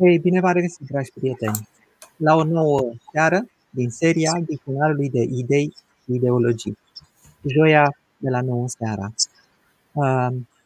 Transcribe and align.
Ei, 0.00 0.18
bine 0.18 0.40
v-am 0.40 0.52
regăsit, 0.52 0.86
dragi 0.86 1.10
prieteni, 1.14 1.68
la 2.16 2.34
o 2.34 2.44
nouă 2.44 2.92
seară 3.12 3.46
din 3.70 3.90
seria 3.90 4.32
Dicționarului 4.46 5.10
de 5.10 5.22
Idei 5.22 5.74
și 6.04 6.14
Ideologii. 6.14 6.78
Joia 7.46 7.96
de 8.16 8.30
la 8.30 8.40
9 8.40 8.64
seara. 8.68 9.12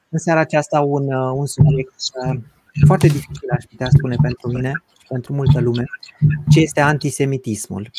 În 0.09 0.19
seara 0.19 0.41
aceasta 0.41 0.80
un, 0.80 1.12
un 1.12 1.47
subiect 1.47 1.93
foarte 2.87 3.06
dificil, 3.06 3.48
aș 3.51 3.65
putea 3.65 3.89
spune 3.97 4.16
pentru 4.23 4.48
mine, 4.48 4.73
pentru 5.09 5.33
multă 5.33 5.61
lume, 5.61 5.84
ce 6.48 6.61
este 6.61 6.80
antisemitismul. 6.80 7.91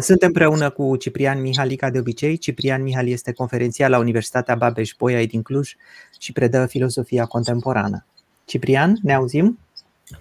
Sunt 0.00 0.22
împreună 0.22 0.70
cu 0.70 0.96
Ciprian 0.96 1.40
Mihali, 1.40 1.76
ca 1.76 1.90
de 1.90 1.98
obicei. 1.98 2.36
Ciprian 2.36 2.82
Mihali 2.82 3.12
este 3.12 3.32
conferențial 3.32 3.90
la 3.90 3.98
Universitatea 3.98 4.56
Babeș-Bolyai 4.56 5.26
din 5.26 5.42
Cluj 5.42 5.74
și 6.18 6.32
predă 6.32 6.66
filosofia 6.66 7.24
contemporană. 7.24 8.04
Ciprian, 8.44 8.98
ne 9.02 9.14
auzim? 9.14 9.58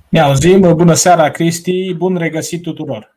Ne 0.09 0.19
auzim, 0.19 0.75
bună 0.75 0.93
seara 0.93 1.29
Cristi, 1.29 1.93
bun 1.93 2.15
regăsit 2.15 2.61
tuturor! 2.61 3.13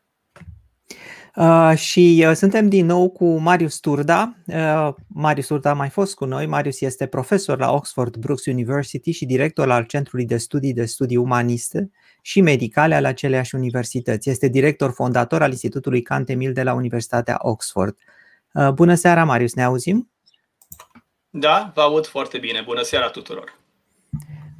Uh, 1.37 1.73
și 1.77 2.25
uh, 2.29 2.35
suntem 2.35 2.69
din 2.69 2.87
nou 2.87 3.11
cu 3.11 3.37
Marius 3.37 3.79
Turda. 3.79 4.37
Uh, 4.47 4.89
Marius 5.07 5.47
Turda 5.47 5.71
a 5.71 5.75
mai 5.75 5.89
fost 5.89 6.15
cu 6.15 6.25
noi. 6.25 6.47
Marius 6.47 6.81
este 6.81 7.07
profesor 7.07 7.59
la 7.59 7.73
Oxford 7.73 8.17
Brookes 8.17 8.47
University 8.47 9.11
și 9.11 9.25
director 9.25 9.71
al 9.71 9.85
Centrului 9.85 10.27
de 10.27 10.37
Studii 10.37 10.73
de 10.73 10.85
Studii 10.85 11.17
Umaniste 11.17 11.91
și 12.23 12.41
Medicale 12.41 12.95
al 12.95 13.05
aceleași 13.05 13.55
universități. 13.55 14.31
Este 14.31 14.49
director 14.49 14.93
fondator 14.93 15.43
al 15.43 15.51
Institutului 15.51 16.03
Cantemil 16.03 16.53
de 16.53 16.63
la 16.63 16.73
Universitatea 16.73 17.37
Oxford. 17.39 17.97
Uh, 18.53 18.71
bună 18.71 18.95
seara, 18.95 19.25
Marius, 19.25 19.55
ne 19.55 19.63
auzim? 19.63 20.11
Da, 21.31 21.73
vă 21.75 21.81
aud 21.81 22.07
foarte 22.07 22.39
bine. 22.39 22.63
Bună 22.65 22.83
seara 22.83 23.09
tuturor! 23.09 23.59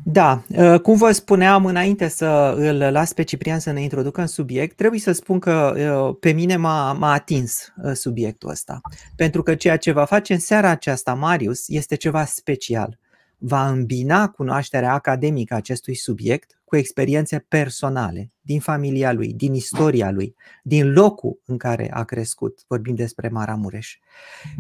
Da, 0.09 0.43
uh, 0.49 0.81
cum 0.81 0.97
vă 0.97 1.13
spuneam 1.13 1.67
înainte 1.67 2.09
să 2.09 2.55
îl 2.57 2.77
las 2.77 3.13
pe 3.13 3.23
Ciprian 3.23 3.59
să 3.59 3.71
ne 3.71 3.83
introducă 3.83 4.21
în 4.21 4.27
subiect, 4.27 4.77
trebuie 4.77 5.01
să 5.01 5.13
spun 5.13 5.39
că 5.39 5.75
uh, 6.09 6.17
pe 6.21 6.33
mine 6.33 6.57
m-a, 6.57 6.93
m-a 6.93 7.13
atins 7.13 7.73
uh, 7.83 7.93
subiectul 7.93 8.51
ăsta. 8.51 8.81
Pentru 9.17 9.43
că 9.43 9.55
ceea 9.55 9.77
ce 9.77 9.93
va 9.93 10.05
face 10.05 10.33
în 10.33 10.39
seara 10.39 10.69
aceasta 10.69 11.15
Marius 11.15 11.69
este 11.69 11.95
ceva 11.95 12.25
special. 12.25 12.99
Va 13.39 13.69
îmbina 13.69 14.29
cunoașterea 14.29 14.93
academică 14.93 15.55
a 15.55 15.57
acestui 15.57 15.95
subiect 15.95 16.61
cu 16.65 16.77
experiențe 16.77 17.39
personale 17.49 18.33
din 18.41 18.61
familia 18.61 19.13
lui, 19.13 19.33
din 19.33 19.55
istoria 19.55 20.11
lui, 20.11 20.35
din 20.63 20.93
locul 20.93 21.41
în 21.45 21.57
care 21.57 21.91
a 21.93 22.05
crescut. 22.05 22.65
Vorbim 22.67 22.95
despre 22.95 23.29
Maramureș. 23.29 23.99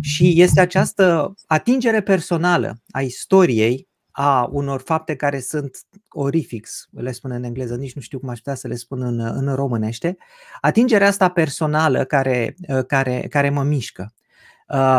Și 0.00 0.40
este 0.40 0.60
această 0.60 1.34
atingere 1.46 2.00
personală 2.00 2.82
a 2.90 3.00
istoriei 3.00 3.88
a 4.18 4.48
unor 4.50 4.80
fapte 4.80 5.16
care 5.16 5.40
sunt 5.40 5.76
orifix, 6.08 6.88
le 6.90 7.12
spun 7.12 7.30
în 7.30 7.42
engleză, 7.42 7.76
nici 7.76 7.94
nu 7.94 8.00
știu 8.00 8.18
cum 8.18 8.28
aș 8.28 8.38
putea 8.38 8.54
să 8.54 8.68
le 8.68 8.74
spun 8.74 9.02
în, 9.02 9.20
în 9.20 9.54
românește, 9.54 10.16
atingerea 10.60 11.06
asta 11.06 11.28
personală 11.28 12.04
care, 12.04 12.56
care, 12.86 13.26
care 13.30 13.50
mă 13.50 13.62
mișcă. 13.62 14.14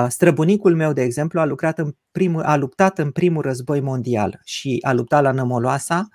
Străbunicul 0.08 0.76
meu, 0.76 0.94
de 0.94 1.02
exemplu, 1.02 1.40
a, 1.40 1.46
lucrat 1.46 1.80
în 1.80 1.96
primul, 2.12 2.42
a 2.42 2.56
luptat 2.56 3.00
în 3.00 3.12
primul 3.12 3.42
război 3.42 3.80
mondial 3.80 4.42
și 4.44 4.80
a 4.82 4.94
luptat 4.94 5.22
la 5.22 5.32
Nămoloasa 5.32 6.08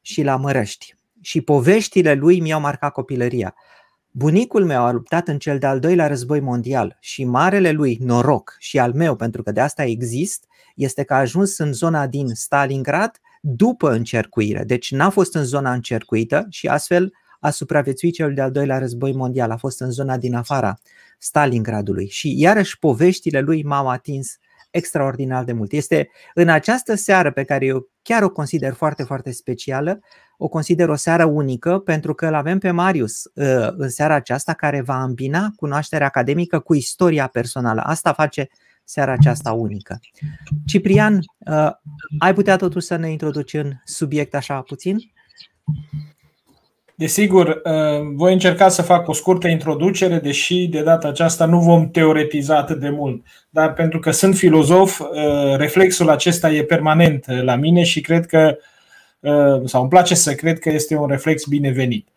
și 0.00 0.22
la 0.22 0.36
Mărăști. 0.36 0.94
Și 1.20 1.40
poveștile 1.40 2.14
lui 2.14 2.40
mi-au 2.40 2.60
marcat 2.60 2.92
copilăria. 2.92 3.54
Bunicul 4.18 4.64
meu 4.64 4.84
a 4.84 4.92
luptat 4.92 5.28
în 5.28 5.38
cel 5.38 5.58
de-al 5.58 5.78
doilea 5.78 6.06
război 6.06 6.40
mondial 6.40 6.96
și 7.00 7.24
marele 7.24 7.70
lui 7.70 7.98
noroc 8.00 8.56
și 8.58 8.78
al 8.78 8.92
meu, 8.92 9.16
pentru 9.16 9.42
că 9.42 9.52
de 9.52 9.60
asta 9.60 9.84
exist, 9.84 10.44
este 10.74 11.02
că 11.02 11.14
a 11.14 11.18
ajuns 11.18 11.58
în 11.58 11.72
zona 11.72 12.06
din 12.06 12.28
Stalingrad 12.28 13.20
după 13.40 13.92
încercuire. 13.92 14.64
Deci 14.64 14.92
n-a 14.92 15.10
fost 15.10 15.34
în 15.34 15.44
zona 15.44 15.72
încercuită 15.72 16.46
și 16.50 16.66
astfel 16.66 17.12
a 17.40 17.50
supraviețuit 17.50 18.14
cel 18.14 18.34
de-al 18.34 18.50
doilea 18.50 18.78
război 18.78 19.12
mondial. 19.12 19.50
A 19.50 19.56
fost 19.56 19.80
în 19.80 19.90
zona 19.90 20.16
din 20.16 20.34
afara 20.34 20.78
Stalingradului. 21.18 22.08
Și 22.08 22.40
iarăși 22.40 22.78
poveștile 22.78 23.40
lui 23.40 23.62
m-au 23.62 23.88
atins 23.88 24.36
extraordinar 24.70 25.44
de 25.44 25.52
mult. 25.52 25.72
Este 25.72 26.10
în 26.34 26.48
această 26.48 26.94
seară 26.94 27.30
pe 27.30 27.44
care 27.44 27.64
eu 27.64 27.88
chiar 28.02 28.22
o 28.22 28.30
consider 28.30 28.72
foarte, 28.72 29.02
foarte 29.02 29.30
specială, 29.30 30.00
o 30.38 30.48
consider 30.48 30.88
o 30.88 30.94
seară 30.94 31.24
unică 31.24 31.78
pentru 31.78 32.14
că 32.14 32.26
îl 32.26 32.34
avem 32.34 32.58
pe 32.58 32.70
Marius 32.70 33.24
uh, 33.34 33.68
în 33.76 33.88
seara 33.88 34.14
aceasta 34.14 34.52
care 34.52 34.80
va 34.80 35.02
îmbina 35.02 35.52
cunoașterea 35.56 36.06
academică 36.06 36.58
cu 36.58 36.74
istoria 36.74 37.26
personală. 37.26 37.80
Asta 37.84 38.12
face 38.12 38.48
seara 38.84 39.12
aceasta 39.12 39.52
unică. 39.52 40.00
Ciprian, 40.66 41.20
uh, 41.38 41.70
ai 42.18 42.34
putea 42.34 42.56
totuși 42.56 42.86
să 42.86 42.96
ne 42.96 43.10
introduci 43.10 43.54
în 43.54 43.72
subiect 43.84 44.34
așa 44.34 44.60
puțin? 44.60 44.96
Desigur, 46.94 47.60
uh, 47.64 47.72
voi 48.14 48.32
încerca 48.32 48.68
să 48.68 48.82
fac 48.82 49.08
o 49.08 49.12
scurtă 49.12 49.48
introducere, 49.48 50.18
deși 50.18 50.66
de 50.66 50.82
data 50.82 51.08
aceasta 51.08 51.44
nu 51.44 51.60
vom 51.60 51.90
teoretiza 51.90 52.56
atât 52.56 52.80
de 52.80 52.88
mult. 52.88 53.26
Dar 53.50 53.72
pentru 53.72 53.98
că 53.98 54.10
sunt 54.10 54.36
filozof, 54.36 55.00
uh, 55.00 55.56
reflexul 55.56 56.10
acesta 56.10 56.50
e 56.50 56.64
permanent 56.64 57.24
la 57.42 57.54
mine 57.54 57.82
și 57.82 58.00
cred 58.00 58.26
că, 58.26 58.56
sau 59.64 59.80
îmi 59.80 59.90
place 59.90 60.14
să 60.14 60.34
cred 60.34 60.58
că 60.58 60.70
este 60.70 60.96
un 60.96 61.08
reflex 61.08 61.44
binevenit. 61.44 62.08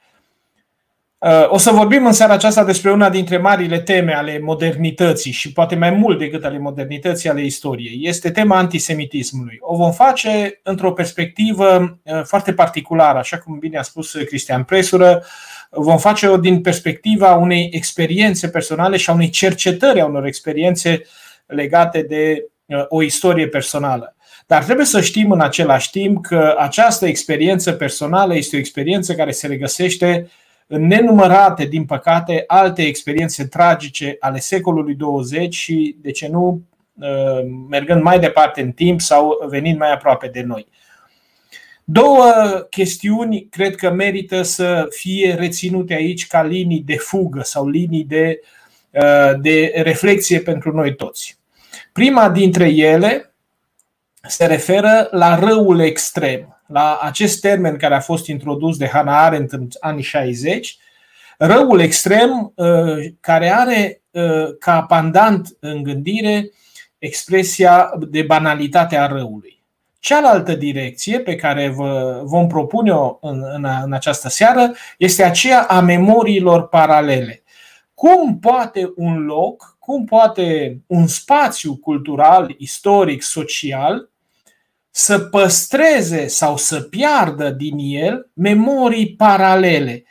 O 1.48 1.58
să 1.58 1.72
vorbim 1.72 2.06
în 2.06 2.12
seara 2.12 2.34
aceasta 2.34 2.64
despre 2.64 2.92
una 2.92 3.10
dintre 3.10 3.38
marile 3.38 3.80
teme 3.80 4.14
ale 4.14 4.40
modernității 4.40 5.32
și 5.32 5.54
poate 5.54 5.76
mai 5.76 5.90
mult 5.92 6.20
decât 6.20 6.44
ale 6.44 6.58
modernității 6.58 7.30
ale 7.30 7.44
istoriei. 7.44 8.00
Este 8.02 8.32
tema 8.32 8.58
antisemitismului. 8.58 9.58
O 9.60 9.76
vom 9.76 9.92
face 9.92 10.60
într-o 10.64 10.94
perspectivă 10.94 12.00
uh, 12.04 12.22
foarte 12.24 12.54
particulară, 12.54 13.18
așa 13.18 13.38
cum 13.38 13.60
bine 13.60 13.78
a 13.78 13.82
spus 13.82 14.12
Cristian 14.12 14.64
Presură. 14.64 15.24
Vom 15.70 15.98
face-o 15.98 16.38
din 16.38 16.62
perspectiva 16.62 17.36
unei 17.36 17.70
experiențe 17.72 18.50
personale 18.50 18.98
și 18.98 19.10
a 19.10 19.14
unei 19.14 19.30
cercetări 19.30 20.02
a 20.02 20.06
unor 20.06 20.26
experiențe 20.26 21.02
legate 21.46 22.02
de 22.02 22.34
uh, 22.38 22.59
o 22.88 23.04
istorie 23.04 23.48
personală. 23.48 24.16
Dar 24.48 24.64
trebuie 24.64 24.86
să 24.86 25.02
știm 25.02 25.32
în 25.32 25.42
același 25.42 25.90
timp 25.90 26.26
că 26.26 26.56
această 26.58 27.08
experiență 27.08 27.72
personală 27.72 28.36
este 28.36 28.56
o 28.56 28.60
experiență 28.60 29.16
care 29.16 29.32
se 29.32 29.48
regăsește 29.48 30.30
în 30.68 30.88
nenumărate, 30.88 31.66
din 31.66 31.86
păcate, 31.86 32.44
alte 32.48 32.82
experiențe 32.82 33.46
tragice 33.46 34.16
ale 34.20 34.40
secolului 34.40 34.96
20 34.96 35.56
și, 35.56 35.96
de 36.02 36.12
ce 36.12 36.28
nu, 36.28 36.62
uh, 36.94 37.50
mergând 37.70 38.02
mai 38.02 38.20
departe 38.20 38.62
în 38.62 38.72
timp 38.72 39.02
sau 39.02 39.46
venind 39.48 39.78
mai 39.78 39.92
aproape 39.92 40.28
de 40.28 40.42
noi. 40.42 40.68
Două 41.84 42.32
chestiuni 42.70 43.48
cred 43.50 43.76
că 43.76 43.92
merită 43.92 44.42
să 44.42 44.86
fie 44.90 45.34
reținute 45.34 45.94
aici 45.94 46.28
ca 46.28 46.44
linii 46.44 46.82
de 46.86 46.96
fugă 46.96 47.42
sau 47.44 47.68
linii 47.68 48.04
de, 48.04 48.40
uh, 48.90 49.40
de 49.42 49.72
reflexie 49.76 50.40
pentru 50.40 50.72
noi 50.72 50.96
toți. 50.96 51.39
Prima 52.00 52.30
dintre 52.30 52.70
ele 52.70 53.34
se 54.28 54.46
referă 54.46 55.08
la 55.12 55.40
răul 55.40 55.80
extrem 55.80 56.62
la 56.68 57.00
acest 57.02 57.42
termen 57.42 57.78
care 57.78 57.96
a 57.96 58.00
fost 58.00 58.28
introdus 58.28 58.78
de 58.78 58.88
Hannah 58.88 59.16
Arendt 59.18 59.52
în 59.52 59.68
anii 59.80 60.04
60, 60.04 60.78
răul 61.38 61.80
extrem 61.80 62.54
uh, 62.56 63.06
care 63.20 63.54
are 63.54 64.02
uh, 64.12 64.58
ca 64.60 64.82
pandant 64.82 65.58
în 65.60 65.84
gândire 65.84 66.52
expresia 66.98 67.92
de 68.10 68.22
banalitate 68.22 68.98
a 68.98 69.08
răului. 69.08 69.64
Cealaltă 70.00 70.54
direcție 70.54 71.20
pe 71.20 71.36
care 71.36 71.70
vă 71.70 72.22
vom 72.24 72.48
propune-o 72.48 73.18
în, 73.22 73.44
în, 73.54 73.68
în 73.84 73.94
această 73.94 74.30
seară 74.30 74.72
este 74.98 75.24
aceea 75.24 75.62
a 75.62 75.82
memoriilor 75.82 76.68
paralele. 76.68 77.44
Cum 77.94 78.40
poate 78.40 78.94
un 78.96 79.26
loc, 79.26 79.78
cum 79.90 80.06
poate 80.06 80.78
un 80.88 81.08
spațiu 81.08 81.76
cultural, 81.76 82.56
istoric, 82.58 83.22
social 83.22 84.10
să 84.90 85.20
păstreze 85.20 86.28
sau 86.28 86.58
să 86.58 86.82
piardă 86.82 87.50
din 87.50 87.76
el 87.78 88.30
memorii 88.34 89.16
paralele. 89.16 90.04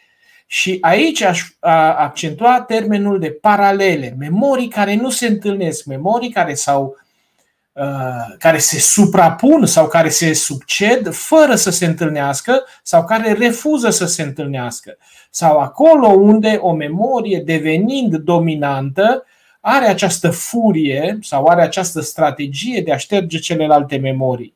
Și 0.47 0.79
aici 0.81 1.23
aș 1.23 1.43
accentua 1.97 2.61
termenul 2.61 3.19
de 3.19 3.31
paralele, 3.31 4.15
memorii 4.19 4.69
care 4.69 4.95
nu 4.95 5.11
se 5.11 5.27
întâlnesc, 5.27 5.85
memorii 5.85 6.31
care 6.31 6.55
sau 6.55 6.97
care 8.39 8.59
se 8.59 8.79
suprapun 8.79 9.67
sau 9.67 9.89
care 9.89 10.09
se 10.09 10.33
succed 10.33 11.13
fără 11.13 11.55
să 11.55 11.71
se 11.71 11.87
întâlnească 11.87 12.65
sau 12.83 13.05
care 13.05 13.33
refuză 13.33 13.91
să 13.91 14.07
se 14.07 14.23
întâlnească. 14.23 14.97
Sau 15.31 15.59
acolo 15.59 16.09
unde 16.09 16.59
o 16.61 16.73
memorie 16.73 17.43
devenind 17.45 18.17
dominantă 18.17 19.25
are 19.71 19.87
această 19.87 20.31
furie 20.31 21.19
sau 21.23 21.45
are 21.45 21.63
această 21.63 22.01
strategie 22.01 22.81
de 22.81 22.93
a 22.93 22.97
șterge 22.97 23.39
celelalte 23.39 23.97
memorii. 23.97 24.55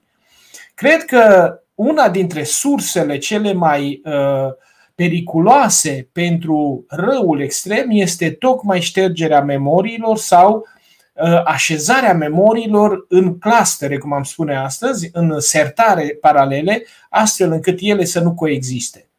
Cred 0.74 1.04
că 1.04 1.54
una 1.74 2.08
dintre 2.08 2.42
sursele 2.42 3.18
cele 3.18 3.52
mai 3.52 4.00
uh, 4.04 4.48
periculoase 4.94 6.08
pentru 6.12 6.84
răul 6.88 7.40
extrem 7.40 7.86
este 7.90 8.30
tocmai 8.30 8.80
ștergerea 8.80 9.42
memoriilor 9.42 10.16
sau 10.16 10.66
uh, 11.14 11.42
așezarea 11.44 12.14
memoriilor 12.14 13.04
în 13.08 13.38
clustere, 13.38 13.98
cum 13.98 14.12
am 14.12 14.22
spune 14.22 14.56
astăzi, 14.56 15.10
în 15.12 15.40
sertare 15.40 16.18
paralele, 16.20 16.84
astfel 17.10 17.52
încât 17.52 17.78
ele 17.80 18.04
să 18.04 18.20
nu 18.20 18.34
coexiste. 18.34 19.11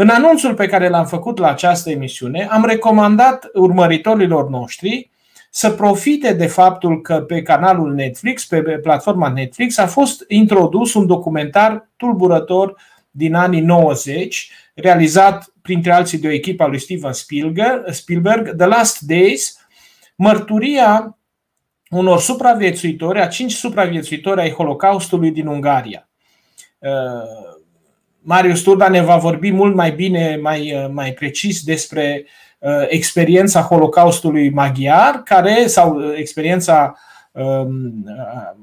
În 0.00 0.08
anunțul 0.08 0.54
pe 0.54 0.66
care 0.66 0.88
l-am 0.88 1.06
făcut 1.06 1.38
la 1.38 1.48
această 1.48 1.90
emisiune, 1.90 2.46
am 2.50 2.64
recomandat 2.64 3.50
urmăritorilor 3.54 4.48
noștri 4.48 5.10
să 5.50 5.70
profite 5.70 6.32
de 6.32 6.46
faptul 6.46 7.00
că 7.00 7.20
pe 7.20 7.42
canalul 7.42 7.94
Netflix, 7.94 8.46
pe 8.46 8.62
platforma 8.62 9.28
Netflix, 9.28 9.78
a 9.78 9.86
fost 9.86 10.24
introdus 10.28 10.94
un 10.94 11.06
documentar 11.06 11.88
tulburător 11.96 12.80
din 13.10 13.34
anii 13.34 13.60
90, 13.60 14.50
realizat 14.74 15.52
printre 15.62 15.92
alții 15.92 16.18
de 16.18 16.28
o 16.28 16.32
echipă 16.32 16.62
a 16.62 16.66
lui 16.66 16.78
Steven 16.78 17.12
Spielberg, 17.90 18.56
The 18.56 18.66
Last 18.66 19.00
Days, 19.00 19.66
mărturia 20.16 21.18
unor 21.90 22.20
supraviețuitori, 22.20 23.20
a 23.20 23.26
cinci 23.26 23.52
supraviețuitori 23.52 24.40
ai 24.40 24.52
Holocaustului 24.52 25.30
din 25.30 25.46
Ungaria. 25.46 26.08
Uh, 26.78 27.56
Marius 28.20 28.62
Turda 28.62 28.88
ne 28.88 29.02
va 29.02 29.16
vorbi 29.16 29.50
mult 29.50 29.74
mai 29.74 29.90
bine, 29.90 30.38
mai, 30.42 30.74
uh, 30.74 30.88
mai 30.92 31.12
precis 31.12 31.62
despre 31.62 32.26
uh, 32.58 32.84
experiența 32.88 33.60
Holocaustului 33.60 34.50
maghiar, 34.50 35.22
care, 35.24 35.66
sau 35.66 36.12
experiența 36.14 36.98
um, 37.32 38.04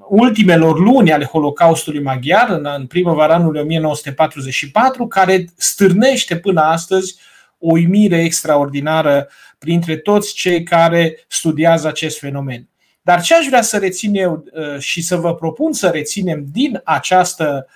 ultimelor 0.09 0.79
luni 0.79 1.13
ale 1.13 1.25
Holocaustului 1.25 2.01
maghiar, 2.01 2.49
în, 2.49 2.67
în 2.77 2.85
primăvara 2.85 3.33
anului 3.33 3.61
1944, 3.61 5.07
care 5.07 5.45
stârnește 5.55 6.37
până 6.37 6.61
astăzi 6.61 7.15
o 7.59 7.71
uimire 7.71 8.23
extraordinară 8.23 9.27
printre 9.57 9.95
toți 9.95 10.33
cei 10.33 10.63
care 10.63 11.25
studiază 11.27 11.87
acest 11.87 12.19
fenomen. 12.19 12.67
Dar 13.01 13.21
ce 13.21 13.35
aș 13.35 13.45
vrea 13.45 13.61
să 13.61 13.77
rețin 13.77 14.15
eu 14.15 14.43
uh, 14.53 14.79
și 14.79 15.01
să 15.01 15.15
vă 15.15 15.35
propun 15.35 15.73
să 15.73 15.87
reținem 15.87 16.45
din 16.51 16.81
această, 16.83 17.45
um, 17.55 17.73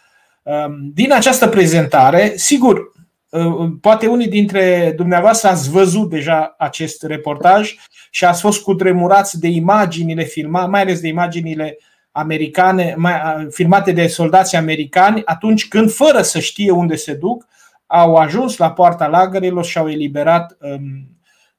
din 0.93 1.13
această 1.13 1.47
prezentare, 1.47 2.33
sigur, 2.35 2.91
uh, 3.29 3.69
poate 3.81 4.07
unii 4.07 4.27
dintre 4.27 4.93
dumneavoastră 4.95 5.49
ați 5.49 5.69
văzut 5.69 6.09
deja 6.09 6.55
acest 6.57 7.03
reportaj 7.03 7.75
și 8.09 8.25
ați 8.25 8.41
fost 8.41 8.61
cutremurați 8.61 9.39
de 9.39 9.47
imaginile 9.47 10.23
filmate, 10.23 10.69
mai 10.69 10.81
ales 10.81 10.99
de 10.99 11.07
imaginile 11.07 11.77
americane, 12.11 12.93
mai, 12.97 13.13
filmate 13.49 13.91
de 13.91 14.07
soldați 14.07 14.55
americani, 14.55 15.21
atunci 15.25 15.67
când, 15.67 15.91
fără 15.91 16.21
să 16.21 16.39
știe 16.39 16.71
unde 16.71 16.95
se 16.95 17.13
duc, 17.13 17.45
au 17.85 18.15
ajuns 18.15 18.57
la 18.57 18.71
poarta 18.71 19.07
lagărilor 19.07 19.65
și 19.65 19.77
au 19.77 19.89
eliberat 19.89 20.57
um, 20.61 21.09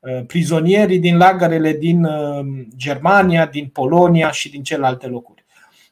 Uh, 0.00 0.24
prizonierii 0.26 0.98
din 0.98 1.16
lagărele 1.16 1.72
din 1.72 2.04
uh, 2.04 2.46
Germania, 2.76 3.46
din 3.46 3.66
Polonia 3.66 4.30
și 4.30 4.50
din 4.50 4.62
celelalte 4.62 5.06
locuri. 5.06 5.39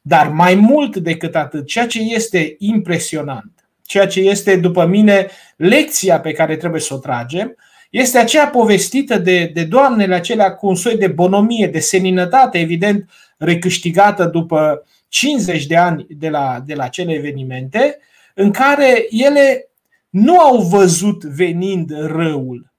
Dar 0.08 0.28
mai 0.28 0.54
mult 0.54 0.96
decât 0.96 1.34
atât, 1.36 1.66
ceea 1.66 1.86
ce 1.86 2.00
este 2.00 2.54
impresionant, 2.58 3.68
ceea 3.82 4.06
ce 4.06 4.20
este, 4.20 4.56
după 4.56 4.86
mine, 4.86 5.28
lecția 5.56 6.20
pe 6.20 6.32
care 6.32 6.56
trebuie 6.56 6.80
să 6.80 6.94
o 6.94 6.98
tragem, 6.98 7.56
este 7.90 8.18
aceea 8.18 8.48
povestită 8.48 9.18
de, 9.18 9.50
de 9.54 9.64
doamnele 9.64 10.14
acelea 10.14 10.54
cu 10.54 10.66
un 10.66 10.74
soi 10.74 10.96
de 10.96 11.06
bonomie, 11.06 11.66
de 11.66 11.78
seninătate, 11.78 12.58
evident, 12.58 13.10
recâștigată 13.38 14.24
după 14.24 14.86
50 15.08 15.66
de 15.66 15.76
ani 15.76 16.06
de 16.08 16.28
la, 16.28 16.62
de 16.66 16.74
la 16.74 16.84
acele 16.84 17.12
evenimente, 17.12 17.98
în 18.34 18.50
care 18.50 19.06
ele 19.10 19.70
nu 20.08 20.38
au 20.38 20.60
văzut 20.60 21.24
venind 21.24 21.90
răul, 21.90 22.72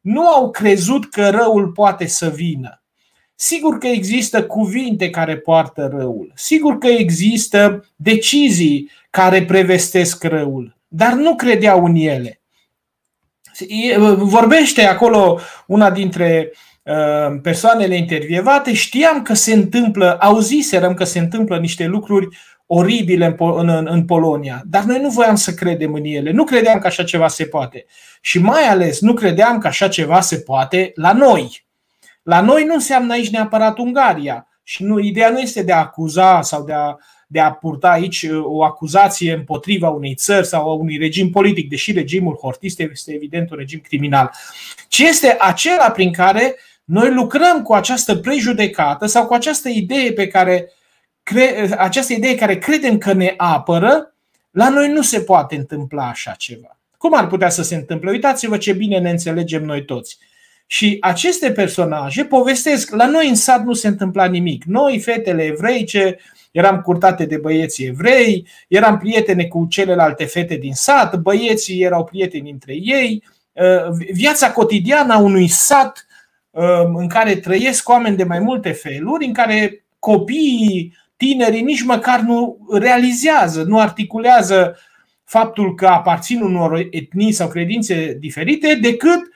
nu 0.00 0.28
au 0.28 0.50
crezut 0.50 1.10
că 1.10 1.30
răul 1.30 1.68
poate 1.68 2.06
să 2.06 2.28
vină. 2.28 2.83
Sigur 3.34 3.78
că 3.78 3.86
există 3.86 4.44
cuvinte 4.44 5.10
care 5.10 5.36
poartă 5.36 5.90
răul, 5.92 6.32
sigur 6.34 6.78
că 6.78 6.86
există 6.86 7.88
decizii 7.96 8.90
care 9.10 9.44
prevestesc 9.44 10.24
răul, 10.24 10.76
dar 10.88 11.12
nu 11.12 11.34
credeau 11.34 11.84
în 11.84 11.94
ele. 11.94 12.40
Vorbește 14.16 14.84
acolo 14.84 15.40
una 15.66 15.90
dintre 15.90 16.52
uh, 16.82 17.38
persoanele 17.42 17.96
intervievate, 17.96 18.74
știam 18.74 19.22
că 19.22 19.34
se 19.34 19.52
întâmplă, 19.52 20.16
auziserăm 20.20 20.94
că 20.94 21.04
se 21.04 21.18
întâmplă 21.18 21.58
niște 21.58 21.86
lucruri 21.86 22.28
oribile 22.66 23.36
în, 23.38 23.58
în, 23.58 23.68
în, 23.68 23.86
în 23.90 24.04
Polonia, 24.04 24.62
dar 24.66 24.82
noi 24.82 25.00
nu 25.00 25.08
voiam 25.08 25.34
să 25.34 25.54
credem 25.54 25.94
în 25.94 26.04
ele, 26.04 26.30
nu 26.30 26.44
credeam 26.44 26.78
că 26.78 26.86
așa 26.86 27.04
ceva 27.04 27.28
se 27.28 27.44
poate. 27.44 27.84
Și 28.20 28.38
mai 28.38 28.62
ales 28.62 29.00
nu 29.00 29.14
credeam 29.14 29.58
că 29.58 29.66
așa 29.66 29.88
ceva 29.88 30.20
se 30.20 30.36
poate 30.36 30.92
la 30.94 31.12
noi. 31.12 31.63
La 32.24 32.40
noi 32.40 32.64
nu 32.64 32.74
înseamnă 32.74 33.12
aici 33.12 33.30
neapărat 33.30 33.78
Ungaria. 33.78 34.48
Și 34.62 34.82
nu, 34.82 34.98
ideea 34.98 35.30
nu 35.30 35.38
este 35.38 35.62
de 35.62 35.72
a 35.72 35.78
acuza 35.78 36.42
sau 36.42 36.64
de 36.64 36.72
a, 36.72 36.96
de 37.26 37.40
a 37.40 37.52
purta 37.52 37.90
aici 37.90 38.22
uh, 38.22 38.42
o 38.44 38.64
acuzație 38.64 39.32
împotriva 39.32 39.88
unei 39.88 40.14
țări 40.14 40.46
sau 40.46 40.70
a 40.70 40.72
unui 40.72 40.96
regim 40.96 41.30
politic, 41.30 41.68
deși 41.68 41.92
regimul 41.92 42.34
hortist 42.34 42.80
este 42.80 43.12
evident 43.12 43.50
un 43.50 43.56
regim 43.56 43.78
criminal, 43.78 44.30
ci 44.88 44.98
este 44.98 45.36
acela 45.38 45.90
prin 45.90 46.12
care 46.12 46.56
noi 46.84 47.12
lucrăm 47.12 47.62
cu 47.62 47.72
această 47.72 48.16
prejudecată 48.16 49.06
sau 49.06 49.26
cu 49.26 49.34
această 49.34 49.68
idee 49.68 50.12
pe 50.12 50.26
care 50.26 50.72
această 51.78 52.12
idee 52.12 52.34
care 52.34 52.58
credem 52.58 52.98
că 52.98 53.12
ne 53.12 53.34
apără, 53.36 54.14
la 54.50 54.68
noi 54.68 54.88
nu 54.88 55.02
se 55.02 55.20
poate 55.20 55.56
întâmpla 55.56 56.08
așa 56.08 56.30
ceva. 56.30 56.78
Cum 56.96 57.14
ar 57.14 57.26
putea 57.26 57.48
să 57.48 57.62
se 57.62 57.74
întâmple? 57.74 58.10
Uitați-vă 58.10 58.56
ce 58.56 58.72
bine 58.72 58.98
ne 58.98 59.10
înțelegem 59.10 59.64
noi 59.64 59.84
toți. 59.84 60.18
Și 60.66 60.96
aceste 61.00 61.52
personaje 61.52 62.24
povestesc, 62.24 62.90
la 62.94 63.06
noi 63.06 63.28
în 63.28 63.34
sat 63.34 63.64
nu 63.64 63.72
se 63.72 63.88
întâmpla 63.88 64.24
nimic. 64.24 64.64
Noi, 64.64 65.00
fetele 65.00 65.42
evreice, 65.42 66.18
eram 66.50 66.80
curtate 66.80 67.24
de 67.24 67.36
băieți 67.36 67.82
evrei, 67.82 68.46
eram 68.68 68.98
prietene 68.98 69.44
cu 69.44 69.66
celelalte 69.70 70.24
fete 70.24 70.56
din 70.56 70.72
sat, 70.72 71.16
băieții 71.16 71.82
erau 71.82 72.04
prieteni 72.04 72.50
între 72.50 72.72
ei. 72.72 73.22
Viața 74.12 74.52
cotidiană 74.52 75.12
a 75.12 75.18
unui 75.18 75.48
sat 75.48 76.06
în 76.94 77.08
care 77.08 77.34
trăiesc 77.34 77.88
oameni 77.88 78.16
de 78.16 78.24
mai 78.24 78.38
multe 78.38 78.70
feluri, 78.70 79.26
în 79.26 79.32
care 79.32 79.84
copiii 79.98 80.96
tinerii 81.16 81.62
nici 81.62 81.82
măcar 81.82 82.20
nu 82.20 82.68
realizează, 82.72 83.62
nu 83.62 83.78
articulează 83.78 84.78
faptul 85.24 85.74
că 85.74 85.86
aparțin 85.86 86.40
unor 86.40 86.86
etnii 86.90 87.32
sau 87.32 87.48
credințe 87.48 88.16
diferite, 88.20 88.74
decât 88.74 89.20
uh, 89.20 89.33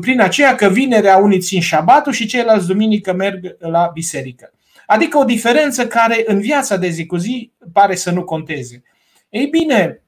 prin 0.00 0.20
aceea 0.20 0.54
că 0.54 0.68
vinerea 0.68 1.16
unii 1.16 1.38
țin 1.38 1.60
șabatul 1.60 2.12
și 2.12 2.26
ceilalți 2.26 2.66
duminică 2.66 3.12
merg 3.12 3.56
la 3.58 3.90
biserică. 3.92 4.52
Adică 4.86 5.18
o 5.18 5.24
diferență 5.24 5.86
care 5.86 6.24
în 6.26 6.40
viața 6.40 6.76
de 6.76 6.88
zi 6.88 7.06
cu 7.06 7.16
zi 7.16 7.52
pare 7.72 7.94
să 7.94 8.10
nu 8.10 8.24
conteze. 8.24 8.82
Ei 9.28 9.46
bine, 9.46 10.02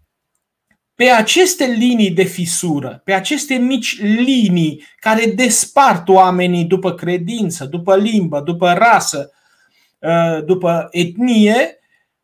pe 0.95 1.05
aceste 1.05 1.65
linii 1.65 2.11
de 2.11 2.23
fisură, 2.23 3.01
pe 3.05 3.13
aceste 3.13 3.55
mici 3.55 4.01
linii 4.01 4.85
care 4.97 5.27
despart 5.27 6.09
oamenii 6.09 6.65
după 6.65 6.95
credință, 6.95 7.65
după 7.65 7.97
limbă, 7.97 8.41
după 8.41 8.73
rasă, 8.73 9.31
Uh, 10.03 10.45
după 10.45 10.89
etnie, 10.91 11.79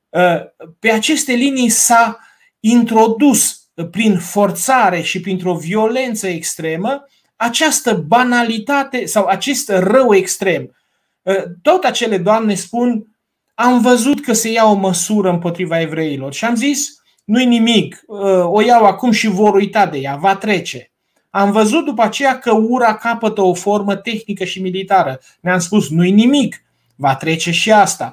uh, 0.08 0.40
pe 0.78 0.90
aceste 0.90 1.32
linii 1.32 1.68
s-a 1.68 2.18
introdus 2.60 3.68
prin 3.90 4.18
forțare 4.18 5.00
și 5.00 5.20
printr-o 5.20 5.54
violență 5.54 6.26
extremă 6.26 7.04
această 7.38 7.94
banalitate 7.94 9.06
sau 9.06 9.24
acest 9.24 9.68
rău 9.68 10.14
extrem. 10.14 10.76
Uh, 11.22 11.42
tot 11.62 11.84
acele 11.84 12.18
doamne 12.18 12.54
spun, 12.54 13.16
am 13.54 13.80
văzut 13.80 14.20
că 14.20 14.32
se 14.32 14.50
ia 14.50 14.64
o 14.64 14.74
măsură 14.74 15.30
împotriva 15.30 15.80
evreilor 15.80 16.32
și 16.32 16.44
am 16.44 16.54
zis, 16.54 17.02
nu-i 17.24 17.46
nimic, 17.46 18.02
o 18.42 18.60
iau 18.60 18.84
acum 18.84 19.10
și 19.10 19.28
vor 19.28 19.54
uita 19.54 19.86
de 19.86 19.98
ea, 19.98 20.16
va 20.16 20.36
trece. 20.36 20.90
Am 21.30 21.52
văzut 21.52 21.84
după 21.84 22.02
aceea 22.02 22.38
că 22.38 22.52
ura 22.52 22.94
capătă 22.94 23.42
o 23.42 23.54
formă 23.54 23.96
tehnică 23.96 24.44
și 24.44 24.62
militară. 24.62 25.20
Ne-am 25.40 25.58
spus, 25.58 25.88
nu-i 25.90 26.10
nimic, 26.10 26.62
Va 27.00 27.16
trece 27.16 27.50
și 27.50 27.72
asta, 27.72 28.12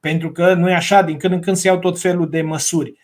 pentru 0.00 0.32
că 0.32 0.54
nu 0.54 0.70
e 0.70 0.74
așa, 0.74 1.02
din 1.02 1.16
când 1.16 1.32
în 1.32 1.40
când 1.40 1.56
se 1.56 1.66
iau 1.66 1.78
tot 1.78 2.00
felul 2.00 2.30
de 2.30 2.42
măsuri. 2.42 2.94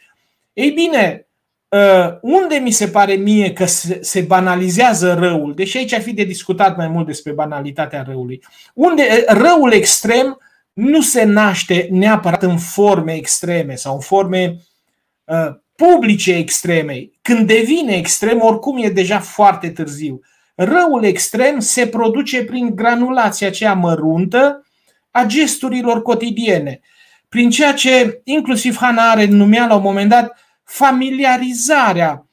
Ei 0.53 0.71
bine, 0.71 1.27
ă, 1.73 2.19
unde 2.23 2.57
mi 2.57 2.71
se 2.71 2.89
pare 2.89 3.15
mie 3.15 3.53
că 3.53 3.65
se 4.01 4.21
banalizează 4.21 5.15
răul, 5.15 5.55
deși 5.55 5.77
aici 5.77 5.93
ar 5.93 6.01
fi 6.01 6.13
de 6.13 6.25
discutat 6.25 6.77
mai 6.77 6.89
mult 6.89 7.07
despre 7.07 7.33
banalitatea 7.33 8.03
răului, 8.03 8.43
unde 8.75 9.25
răul 9.27 9.73
extrem 9.73 10.39
nu 10.73 11.01
se 11.01 11.25
naște 11.25 11.89
neapărat 11.91 12.43
în 12.43 12.59
forme 12.59 13.15
extreme 13.15 13.75
sau 13.75 13.95
în 13.95 14.01
forme 14.01 14.57
uh, 15.25 15.55
publice 15.77 16.35
extreme. 16.35 17.11
Când 17.23 17.47
devine 17.47 17.95
extrem, 17.95 18.41
oricum 18.41 18.83
e 18.83 18.89
deja 18.89 19.21
foarte 19.21 19.71
târziu. 19.71 20.21
Răul 20.55 21.05
extrem 21.05 21.59
se 21.59 21.87
produce 21.87 22.45
prin 22.45 22.75
granulația 22.75 23.47
aceea 23.47 23.75
măruntă 23.75 24.67
a 25.11 25.25
gesturilor 25.25 26.03
cotidiene, 26.03 26.81
prin 27.29 27.51
ceea 27.51 27.73
ce 27.73 28.21
inclusiv 28.25 28.77
Hannah 28.77 29.11
Arendt 29.11 29.33
numea 29.33 29.67
la 29.67 29.75
un 29.75 29.83
moment 29.83 30.09
dat 30.09 30.42
familiarizarea 30.65 32.27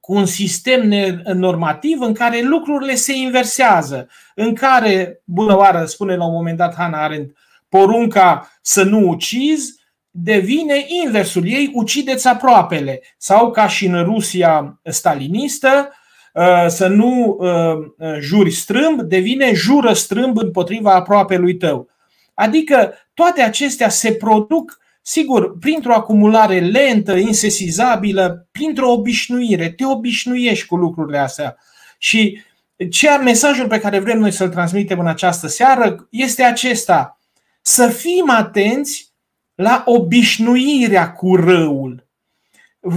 cu 0.00 0.12
un 0.14 0.26
sistem 0.26 0.88
normativ 1.34 2.00
în 2.00 2.14
care 2.14 2.40
lucrurile 2.40 2.94
se 2.94 3.12
inversează, 3.12 4.08
în 4.34 4.54
care, 4.54 5.22
bună 5.24 5.56
oară, 5.56 5.84
spune 5.84 6.16
la 6.16 6.26
un 6.26 6.32
moment 6.32 6.56
dat 6.56 6.74
Hannah 6.74 7.00
Arendt, 7.00 7.36
porunca 7.68 8.50
să 8.62 8.82
nu 8.82 9.08
ucizi 9.08 9.80
devine 10.10 10.84
inversul. 11.04 11.46
Ei 11.46 11.70
ucideți 11.74 12.28
aproapele. 12.28 13.02
Sau 13.16 13.50
ca 13.50 13.68
și 13.68 13.86
în 13.86 14.04
Rusia 14.04 14.80
stalinistă, 14.84 15.92
uh, 16.34 16.66
să 16.68 16.86
nu 16.86 17.36
uh, 17.38 18.16
juri 18.20 18.50
strâmb, 18.50 19.00
devine 19.00 19.52
jură 19.54 19.92
strâmb 19.92 20.38
împotriva 20.38 20.94
aproapelui 20.94 21.56
tău. 21.56 21.88
Adică 22.34 22.94
toate 23.14 23.42
acestea 23.42 23.88
se 23.88 24.12
produc, 24.12 24.78
sigur, 25.02 25.58
printr-o 25.58 25.94
acumulare 25.94 26.60
lentă, 26.60 27.16
insesizabilă, 27.16 28.48
printr-o 28.50 28.90
obișnuire. 28.90 29.70
Te 29.70 29.84
obișnuiești 29.84 30.66
cu 30.66 30.76
lucrurile 30.76 31.18
astea. 31.18 31.56
Și 31.98 32.42
ce 32.90 33.10
mesajul 33.10 33.66
pe 33.66 33.80
care 33.80 33.98
vrem 33.98 34.18
noi 34.18 34.30
să-l 34.30 34.48
transmitem 34.48 34.98
în 34.98 35.06
această 35.06 35.46
seară 35.46 36.08
este 36.10 36.42
acesta. 36.42 37.18
Să 37.62 37.88
fim 37.88 38.30
atenți 38.30 39.12
la 39.54 39.82
obișnuirea 39.86 41.12
cu 41.12 41.36
răul. 41.36 42.08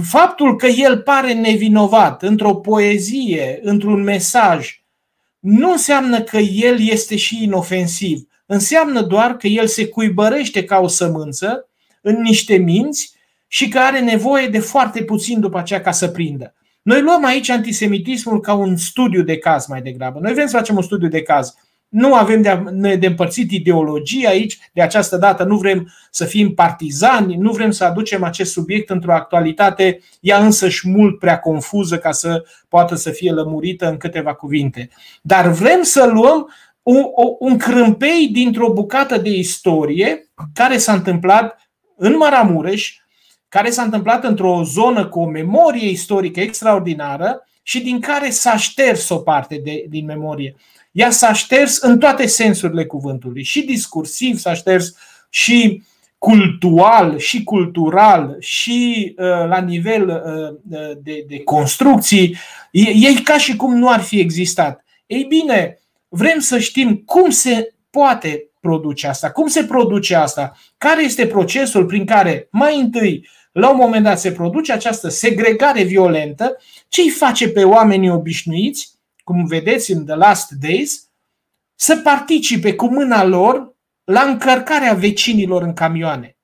Faptul 0.02 0.56
că 0.56 0.66
el 0.66 0.98
pare 0.98 1.32
nevinovat 1.32 2.22
într-o 2.22 2.54
poezie, 2.54 3.58
într-un 3.62 4.02
mesaj, 4.02 4.82
nu 5.38 5.70
înseamnă 5.70 6.22
că 6.22 6.36
el 6.38 6.80
este 6.80 7.16
și 7.16 7.42
inofensiv. 7.42 8.28
Înseamnă 8.46 9.00
doar 9.00 9.36
că 9.36 9.46
el 9.46 9.66
se 9.66 9.88
cuibărește 9.88 10.64
ca 10.64 10.78
o 10.78 10.86
sămânță 10.86 11.68
în 12.04 12.20
niște 12.20 12.56
minți 12.56 13.12
și 13.46 13.68
că 13.68 13.78
are 13.78 14.00
nevoie 14.00 14.46
de 14.46 14.58
foarte 14.58 15.02
puțin 15.02 15.40
după 15.40 15.58
aceea 15.58 15.80
ca 15.80 15.90
să 15.90 16.08
prindă. 16.08 16.54
Noi 16.82 17.00
luăm 17.00 17.24
aici 17.24 17.48
antisemitismul 17.48 18.40
ca 18.40 18.54
un 18.54 18.76
studiu 18.76 19.22
de 19.22 19.38
caz 19.38 19.66
mai 19.66 19.82
degrabă. 19.82 20.18
Noi 20.22 20.32
vrem 20.32 20.46
să 20.46 20.56
facem 20.56 20.76
un 20.76 20.82
studiu 20.82 21.08
de 21.08 21.22
caz. 21.22 21.54
Nu 21.88 22.14
avem 22.14 22.42
de, 22.42 22.96
de 22.96 23.06
împărțit 23.06 23.50
ideologie 23.50 24.28
aici, 24.28 24.58
de 24.72 24.82
această 24.82 25.16
dată 25.16 25.44
nu 25.44 25.56
vrem 25.56 25.92
să 26.10 26.24
fim 26.24 26.54
partizani, 26.54 27.36
nu 27.36 27.52
vrem 27.52 27.70
să 27.70 27.84
aducem 27.84 28.22
acest 28.22 28.52
subiect 28.52 28.90
într-o 28.90 29.14
actualitate, 29.14 30.00
ea 30.20 30.44
însăși 30.44 30.88
mult 30.88 31.18
prea 31.18 31.38
confuză 31.38 31.98
ca 31.98 32.12
să 32.12 32.44
poată 32.68 32.94
să 32.94 33.10
fie 33.10 33.30
lămurită 33.30 33.88
în 33.88 33.96
câteva 33.96 34.34
cuvinte. 34.34 34.88
Dar 35.22 35.48
vrem 35.48 35.82
să 35.82 36.10
luăm 36.12 36.48
un, 36.82 37.02
un 37.38 37.58
crâmpei 37.58 38.28
dintr-o 38.32 38.72
bucată 38.72 39.18
de 39.18 39.30
istorie 39.30 40.28
care 40.54 40.76
s-a 40.78 40.92
întâmplat 40.92 41.63
în 41.96 42.16
Maramureș, 42.16 42.96
care 43.48 43.70
s-a 43.70 43.82
întâmplat 43.82 44.24
într-o 44.24 44.62
zonă 44.64 45.06
cu 45.06 45.20
o 45.20 45.26
memorie 45.26 45.88
istorică 45.88 46.40
extraordinară 46.40 47.46
și 47.62 47.80
din 47.80 48.00
care 48.00 48.30
s-a 48.30 48.56
șters 48.56 49.08
o 49.08 49.18
parte 49.18 49.60
de, 49.64 49.84
din 49.88 50.04
memorie. 50.04 50.56
Ea 50.92 51.10
s-a 51.10 51.32
șters 51.32 51.76
în 51.76 51.98
toate 51.98 52.26
sensurile 52.26 52.86
cuvântului, 52.86 53.42
și 53.42 53.62
discursiv 53.62 54.38
s-a 54.38 54.54
șters, 54.54 54.94
și 55.30 55.82
cultural, 56.18 57.18
și 57.18 57.44
cultural, 57.44 58.36
și 58.40 59.14
uh, 59.16 59.24
la 59.26 59.60
nivel 59.60 60.08
uh, 60.08 60.92
de, 61.02 61.24
de 61.28 61.42
construcții. 61.42 62.36
E, 62.70 63.08
e 63.08 63.22
ca 63.24 63.38
și 63.38 63.56
cum 63.56 63.74
nu 63.76 63.88
ar 63.88 64.00
fi 64.00 64.20
existat. 64.20 64.84
Ei 65.06 65.24
bine, 65.24 65.78
vrem 66.08 66.38
să 66.38 66.58
știm 66.58 66.96
cum 66.96 67.30
se 67.30 67.74
poate 67.90 68.48
produce 68.64 69.06
asta, 69.06 69.30
cum 69.30 69.46
se 69.46 69.64
produce 69.64 70.14
asta, 70.14 70.56
care 70.78 71.02
este 71.02 71.26
procesul 71.26 71.86
prin 71.86 72.06
care 72.06 72.48
mai 72.50 72.80
întâi 72.80 73.28
la 73.52 73.70
un 73.70 73.76
moment 73.76 74.04
dat 74.04 74.18
se 74.18 74.32
produce 74.32 74.72
această 74.72 75.08
segregare 75.08 75.82
violentă, 75.82 76.56
ce 76.88 77.00
îi 77.00 77.10
face 77.10 77.48
pe 77.48 77.64
oamenii 77.64 78.10
obișnuiți, 78.10 78.92
cum 79.24 79.46
vedeți 79.46 79.92
în 79.92 80.04
The 80.04 80.14
Last 80.14 80.50
Days, 80.50 81.08
să 81.74 81.96
participe 81.96 82.74
cu 82.74 82.86
mâna 82.86 83.24
lor 83.24 83.74
la 84.04 84.22
încărcarea 84.22 84.94
vecinilor 84.94 85.62
în 85.62 85.72
camioane. 85.72 86.36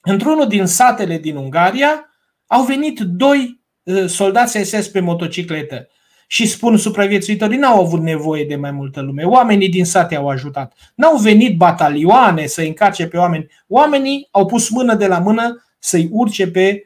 Într-unul 0.00 0.48
din 0.48 0.66
satele 0.66 1.18
din 1.18 1.36
Ungaria 1.36 2.04
au 2.46 2.64
venit 2.64 3.00
doi 3.00 3.64
uh, 3.82 4.06
soldați 4.06 4.58
SS 4.58 4.88
pe 4.88 5.00
motocicletă 5.00 5.88
și 6.30 6.46
spun 6.46 6.76
supraviețuitorii 6.76 7.58
n-au 7.58 7.80
avut 7.80 8.00
nevoie 8.00 8.44
de 8.44 8.56
mai 8.56 8.70
multă 8.70 9.00
lume. 9.00 9.22
Oamenii 9.22 9.68
din 9.68 9.84
sate 9.84 10.16
au 10.16 10.28
ajutat. 10.28 10.72
N-au 10.94 11.16
venit 11.16 11.56
batalioane 11.56 12.46
să 12.46 12.60
încarce 12.60 13.06
pe 13.06 13.16
oameni. 13.16 13.46
Oamenii 13.68 14.28
au 14.30 14.46
pus 14.46 14.68
mână 14.68 14.94
de 14.94 15.06
la 15.06 15.18
mână 15.18 15.64
să-i 15.78 16.08
urce 16.10 16.48
pe 16.48 16.82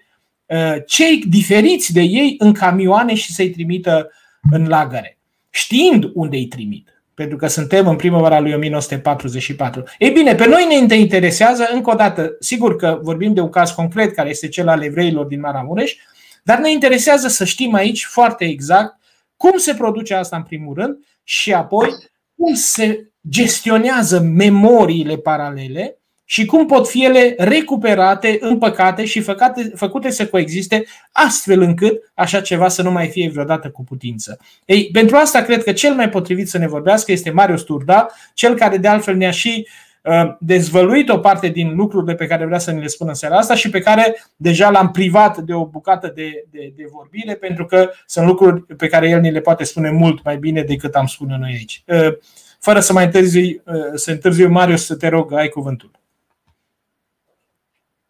uh, 0.47 0.75
cei 0.87 1.25
diferiți 1.29 1.93
de 1.93 2.01
ei 2.01 2.35
în 2.39 2.53
camioane 2.53 3.15
și 3.15 3.33
să-i 3.33 3.51
trimită 3.51 4.11
în 4.51 4.67
lagăre, 4.69 5.19
știind 5.51 6.11
unde 6.15 6.37
îi 6.37 6.47
trimit. 6.47 6.89
Pentru 7.15 7.37
că 7.37 7.47
suntem 7.47 7.89
în 7.89 7.97
primăvara 7.97 8.41
lui 8.41 8.55
1944. 8.55 9.85
Ei 9.99 10.11
bine, 10.11 10.35
pe 10.35 10.47
noi 10.47 10.85
ne 10.89 10.97
interesează, 10.97 11.69
încă 11.73 11.91
o 11.91 11.95
dată, 11.95 12.37
sigur 12.41 12.77
că 12.77 12.99
vorbim 13.03 13.33
de 13.33 13.41
un 13.41 13.51
caz 13.51 13.71
concret 13.71 14.15
care 14.15 14.29
este 14.29 14.49
cel 14.49 14.69
al 14.69 14.83
evreilor 14.83 15.27
din 15.27 15.41
Maramureș, 15.41 15.95
dar 16.43 16.59
ne 16.59 16.71
interesează 16.71 17.29
să 17.29 17.45
știm 17.45 17.75
aici 17.75 18.05
foarte 18.05 18.45
exact 18.45 19.02
cum 19.43 19.59
se 19.59 19.75
produce 19.75 20.15
asta 20.15 20.37
în 20.37 20.43
primul 20.43 20.75
rând 20.75 20.97
și 21.23 21.53
apoi 21.53 21.89
cum 22.37 22.55
se 22.55 23.11
gestionează 23.29 24.21
memoriile 24.21 25.17
paralele 25.17 25.97
și 26.25 26.45
cum 26.45 26.67
pot 26.67 26.89
fi 26.89 27.05
ele 27.05 27.35
recuperate, 27.39 28.37
împăcate 28.41 29.05
și 29.05 29.21
făcate, 29.21 29.73
făcute 29.75 30.11
să 30.11 30.27
coexiste 30.27 30.85
astfel 31.13 31.61
încât 31.61 32.13
așa 32.15 32.41
ceva 32.41 32.69
să 32.69 32.83
nu 32.83 32.91
mai 32.91 33.09
fie 33.09 33.31
vreodată 33.31 33.71
cu 33.71 33.85
putință. 33.85 34.39
Ei, 34.65 34.89
pentru 34.93 35.17
asta 35.17 35.43
cred 35.43 35.63
că 35.63 35.73
cel 35.73 35.95
mai 35.95 36.09
potrivit 36.09 36.49
să 36.49 36.59
ne 36.59 36.69
vorbească 36.69 37.13
este 37.13 37.31
Marius 37.31 37.63
Turda, 37.63 38.07
cel 38.35 38.55
care 38.55 38.77
de 38.77 38.89
altfel 38.89 39.17
ne-a 39.17 39.31
și 39.31 39.67
uh, 39.67 39.92
dezvăluit 40.39 41.09
o 41.09 41.19
parte 41.19 41.49
din 41.49 41.75
lucrurile 41.75 42.15
pe 42.15 42.27
care 42.27 42.47
vrea 42.47 42.59
să 42.59 42.71
ne 42.71 42.81
le 42.81 42.87
spună 42.87 43.11
în 43.11 43.17
seara 43.17 43.37
asta 43.37 43.55
și 43.55 43.71
pe 43.71 43.81
care 43.81 44.25
deja 44.37 44.71
l-am 44.71 44.91
privat 44.91 45.39
de 45.39 45.55
o 45.55 45.67
bucată 45.67 46.13
de, 46.15 46.45
de, 46.51 46.73
de 46.77 46.89
vorbire, 46.93 47.35
pentru 47.35 47.67
că 47.67 47.91
sunt 48.07 48.27
lucruri 48.27 48.63
pe 48.63 48.87
care 48.87 49.09
el 49.09 49.21
ni 49.21 49.31
le 49.31 49.41
poate 49.41 49.65
spune 49.65 49.91
mult 49.91 50.25
mai 50.25 50.37
bine 50.37 50.63
decât 50.63 50.95
am 50.95 51.07
spune 51.07 51.37
noi 51.41 51.53
aici. 51.53 51.83
Uh, 51.87 52.17
fără 52.61 52.81
să 52.81 52.93
mai 52.93 53.05
întârzi, 53.05 53.39
uh, 53.39 53.61
să 53.95 54.11
întârzi 54.11 54.47
Marius, 54.47 54.85
să 54.85 54.97
te 54.97 55.09
rog, 55.09 55.33
ai 55.33 55.49
cuvântul. 55.49 55.91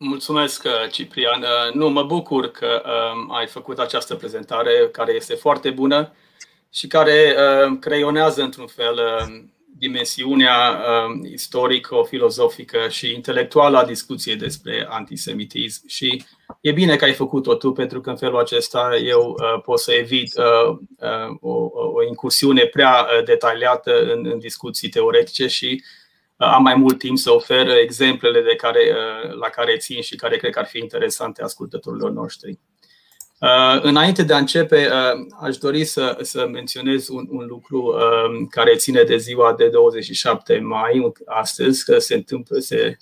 Mulțumesc, 0.04 0.64
uh, 0.64 0.90
Ciprian. 0.90 1.40
Uh, 1.40 1.74
nu, 1.74 1.88
mă 1.88 2.02
bucur 2.02 2.50
că 2.50 2.82
um, 2.84 3.34
ai 3.34 3.46
făcut 3.46 3.78
această 3.78 4.14
prezentare 4.14 4.88
care 4.92 5.12
este 5.12 5.34
foarte 5.34 5.70
bună 5.70 6.12
și 6.72 6.86
care 6.86 7.34
uh, 7.36 7.76
creionează 7.80 8.42
într-un 8.42 8.66
fel 8.66 9.00
dimensiunea 9.86 10.82
um, 11.06 11.24
istorico-filozofică 11.24 12.78
și 12.88 13.14
intelectuală 13.14 13.78
a 13.78 13.84
discuției 13.84 14.36
despre 14.36 14.86
antisemitism. 14.88 15.88
Și 15.88 16.24
e 16.60 16.72
bine 16.72 16.96
că 16.96 17.04
ai 17.04 17.12
făcut-o 17.12 17.54
tu, 17.54 17.72
pentru 17.72 18.00
că 18.00 18.10
în 18.10 18.16
felul 18.16 18.38
acesta 18.38 18.96
eu 19.04 19.36
pot 19.64 19.78
să 19.78 19.92
evit 19.92 20.32
o, 21.40 21.70
o 21.94 22.04
incursiune 22.08 22.64
prea 22.64 23.06
detaliată 23.24 24.02
în, 24.12 24.26
în 24.26 24.38
discuții 24.38 24.88
teoretice 24.88 25.46
și 25.46 25.82
am 26.36 26.62
mai 26.62 26.74
mult 26.74 26.98
timp 26.98 27.18
să 27.18 27.30
ofer 27.30 27.68
exemplele 27.68 28.42
de 28.42 28.54
care, 28.54 28.90
uh, 28.90 29.34
la 29.34 29.48
care 29.48 29.76
țin 29.76 30.02
și 30.02 30.16
care 30.16 30.36
cred 30.36 30.52
că 30.52 30.58
ar 30.58 30.66
fi 30.66 30.78
interesante 30.78 31.42
ascultătorilor 31.42 32.10
noștri. 32.10 32.58
Uh, 33.42 33.82
înainte 33.82 34.22
de 34.22 34.32
a 34.32 34.38
începe, 34.38 34.88
uh, 34.88 35.26
aș 35.40 35.56
dori 35.56 35.84
să, 35.84 36.18
să 36.20 36.46
menționez 36.52 37.08
un, 37.08 37.26
un 37.30 37.46
lucru 37.46 37.94
care 38.50 38.76
ține 38.76 39.02
de 39.02 39.16
ziua 39.16 39.54
de 39.54 39.68
27 39.68 40.58
mai, 40.58 41.12
astăzi, 41.26 41.84
că 41.84 41.98
se 41.98 42.14
întâmplă, 42.14 42.58
se, 42.58 42.96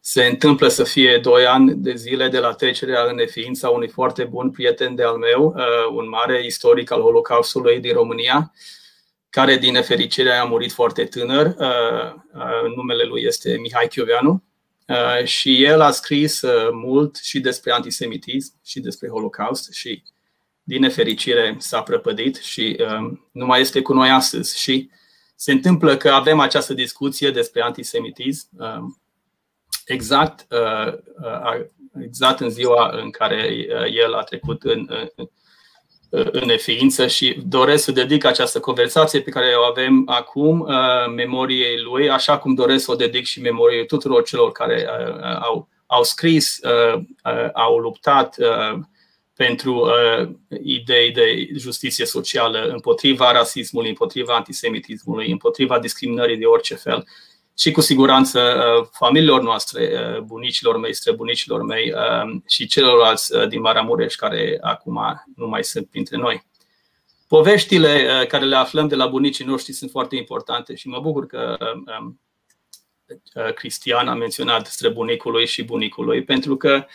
se 0.00 0.24
întâmplă 0.24 0.68
să 0.68 0.84
fie 0.84 1.18
doi 1.18 1.46
ani 1.46 1.74
de 1.74 1.94
zile 1.94 2.28
de 2.28 2.38
la 2.38 2.52
trecerea 2.52 3.04
în 3.04 3.14
neființa 3.14 3.68
unui 3.68 3.88
foarte 3.88 4.24
bun 4.24 4.50
prieten 4.50 4.94
de 4.94 5.02
al 5.02 5.16
meu, 5.16 5.54
un 5.94 6.08
mare 6.08 6.44
istoric 6.44 6.90
al 6.90 7.00
Holocaustului 7.00 7.80
din 7.80 7.92
România, 7.92 8.52
care 9.34 9.56
din 9.56 9.72
nefericire 9.72 10.32
a 10.32 10.44
murit 10.44 10.72
foarte 10.72 11.04
tânăr. 11.04 11.46
Uh, 11.46 12.12
uh, 12.34 12.74
numele 12.76 13.04
lui 13.04 13.22
este 13.22 13.56
Mihai 13.56 13.88
Chioveanu 13.88 14.30
uh, 14.30 14.53
și 15.24 15.64
el 15.64 15.80
a 15.80 15.90
scris 15.90 16.42
mult 16.72 17.16
și 17.16 17.40
despre 17.40 17.72
antisemitism 17.72 18.54
și 18.64 18.80
despre 18.80 19.08
Holocaust 19.08 19.72
și 19.72 20.02
din 20.62 20.80
nefericire 20.80 21.56
s-a 21.58 21.82
prăpădit 21.82 22.36
și 22.36 22.76
nu 23.32 23.46
mai 23.46 23.60
este 23.60 23.82
cu 23.82 23.92
noi 23.92 24.10
astăzi. 24.10 24.60
Și 24.60 24.90
se 25.36 25.52
întâmplă 25.52 25.96
că 25.96 26.10
avem 26.10 26.40
această 26.40 26.74
discuție 26.74 27.30
despre 27.30 27.62
antisemitism 27.62 28.48
exact, 29.86 30.46
exact 32.00 32.40
în 32.40 32.50
ziua 32.50 32.90
în 33.02 33.10
care 33.10 33.66
el 34.04 34.14
a 34.14 34.22
trecut 34.22 34.62
în, 34.62 34.88
în 36.14 36.42
neființă 36.46 37.06
și 37.06 37.42
doresc 37.46 37.84
să 37.84 37.92
dedic 37.92 38.24
această 38.24 38.60
conversație 38.60 39.20
pe 39.20 39.30
care 39.30 39.54
o 39.54 39.62
avem 39.62 40.02
acum 40.06 40.60
uh, 40.60 41.14
memoriei 41.14 41.80
lui, 41.80 42.10
așa 42.10 42.38
cum 42.38 42.54
doresc 42.54 42.84
să 42.84 42.90
o 42.90 42.94
dedic 42.94 43.24
și 43.24 43.40
memoriei 43.40 43.86
tuturor 43.86 44.22
celor 44.22 44.52
care 44.52 44.86
uh, 44.88 45.38
au, 45.40 45.68
au 45.86 46.02
scris, 46.02 46.58
uh, 46.62 47.04
au 47.52 47.78
luptat 47.78 48.36
pentru 49.36 49.90
idei 50.62 51.10
de 51.10 51.48
justiție 51.56 52.06
socială 52.06 52.68
împotriva 52.72 53.32
rasismului, 53.32 53.88
împotriva 53.88 54.34
antisemitismului, 54.34 55.30
împotriva 55.30 55.78
discriminării 55.78 56.36
de 56.36 56.44
orice 56.44 56.74
fel. 56.74 57.04
Și 57.58 57.70
cu 57.70 57.80
siguranță 57.80 58.40
familiilor 58.92 59.42
noastre, 59.42 59.90
bunicilor 60.24 60.78
mei, 60.78 60.94
străbunicilor 60.94 61.62
mei 61.62 61.92
și 62.46 62.66
celorlalți 62.66 63.32
din 63.48 63.60
Maramureș 63.60 64.14
care 64.14 64.58
acum 64.60 65.24
nu 65.36 65.46
mai 65.48 65.64
sunt 65.64 65.86
printre 65.90 66.16
noi. 66.16 66.46
Poveștile 67.28 68.24
care 68.28 68.44
le 68.44 68.56
aflăm 68.56 68.88
de 68.88 68.94
la 68.94 69.06
bunicii 69.06 69.44
noștri 69.44 69.72
sunt 69.72 69.90
foarte 69.90 70.16
importante 70.16 70.74
și 70.74 70.88
mă 70.88 71.00
bucur 71.00 71.26
că 71.26 71.56
Cristian 73.54 74.08
a 74.08 74.14
menționat 74.14 74.66
străbunicului 74.66 75.46
și 75.46 75.64
bunicului, 75.64 76.24
pentru 76.24 76.56
că 76.56 76.86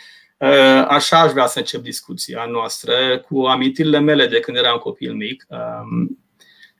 așa 0.88 1.20
aș 1.20 1.30
vrea 1.30 1.46
să 1.46 1.58
încep 1.58 1.80
discuția 1.80 2.44
noastră 2.44 3.18
cu 3.18 3.40
amintirile 3.40 3.98
mele 3.98 4.26
de 4.26 4.40
când 4.40 4.56
eram 4.56 4.78
copil 4.78 5.14
mic. 5.14 5.46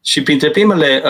Și 0.05 0.23
printre 0.23 0.51
primele 0.51 1.03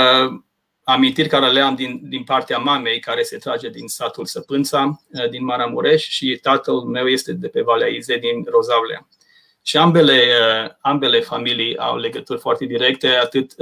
amintiri 0.91 1.29
care 1.29 1.51
le 1.51 1.61
am 1.61 1.75
din, 1.75 2.01
din 2.03 2.25
partea 2.25 2.59
mamei, 2.59 3.01
care 3.01 3.23
se 3.23 3.37
trage 3.37 3.69
din 3.69 3.89
satul 3.89 4.25
Săpânța, 4.27 5.03
din 5.31 5.45
Maramureș, 5.45 6.09
și 6.09 6.39
tatăl 6.43 6.75
meu 6.75 7.07
este 7.07 7.33
de 7.33 7.49
pe 7.49 7.61
Valea 7.61 7.89
Ize, 7.89 8.17
din 8.17 8.45
Rozavlea. 8.51 9.09
Și 9.63 9.77
ambele, 9.77 10.23
ambele 10.81 11.21
familii 11.21 11.77
au 11.77 11.97
legături 11.97 12.41
foarte 12.41 12.65
directe, 12.65 13.09
atât 13.09 13.55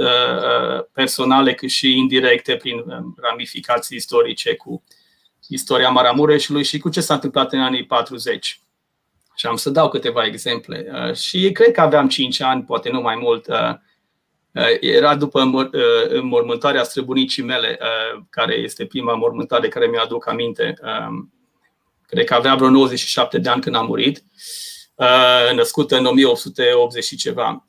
personale 0.93 1.53
cât 1.53 1.69
și 1.69 1.97
indirecte, 1.97 2.55
prin 2.55 2.83
ramificații 3.21 3.97
istorice 3.97 4.55
cu 4.55 4.83
istoria 5.47 5.89
Maramureșului 5.89 6.63
și 6.63 6.77
cu 6.77 6.89
ce 6.89 7.01
s-a 7.01 7.13
întâmplat 7.13 7.53
în 7.53 7.59
anii 7.59 7.85
40. 7.85 8.59
Și 9.35 9.45
am 9.45 9.55
să 9.55 9.69
dau 9.69 9.89
câteva 9.89 10.25
exemple. 10.25 10.91
Și 11.15 11.51
cred 11.51 11.71
că 11.71 11.81
aveam 11.81 12.07
5 12.07 12.41
ani, 12.41 12.63
poate 12.63 12.89
nu 12.89 13.01
mai 13.01 13.15
mult, 13.15 13.47
era 14.79 15.15
după 15.15 15.69
mormântarea 16.21 16.83
străbunicii 16.83 17.43
mele, 17.43 17.79
care 18.29 18.53
este 18.53 18.85
prima 18.85 19.13
mormântare 19.13 19.67
care 19.67 19.85
mi-aduc 19.87 20.27
aminte. 20.27 20.73
Cred 22.07 22.25
că 22.25 22.33
avea 22.33 22.55
vreo 22.55 22.69
97 22.69 23.37
de 23.37 23.49
ani 23.49 23.61
când 23.61 23.75
a 23.75 23.81
murit, 23.81 24.23
născută 25.55 25.97
în 25.97 26.05
1880 26.05 27.03
și 27.03 27.15
ceva. 27.15 27.65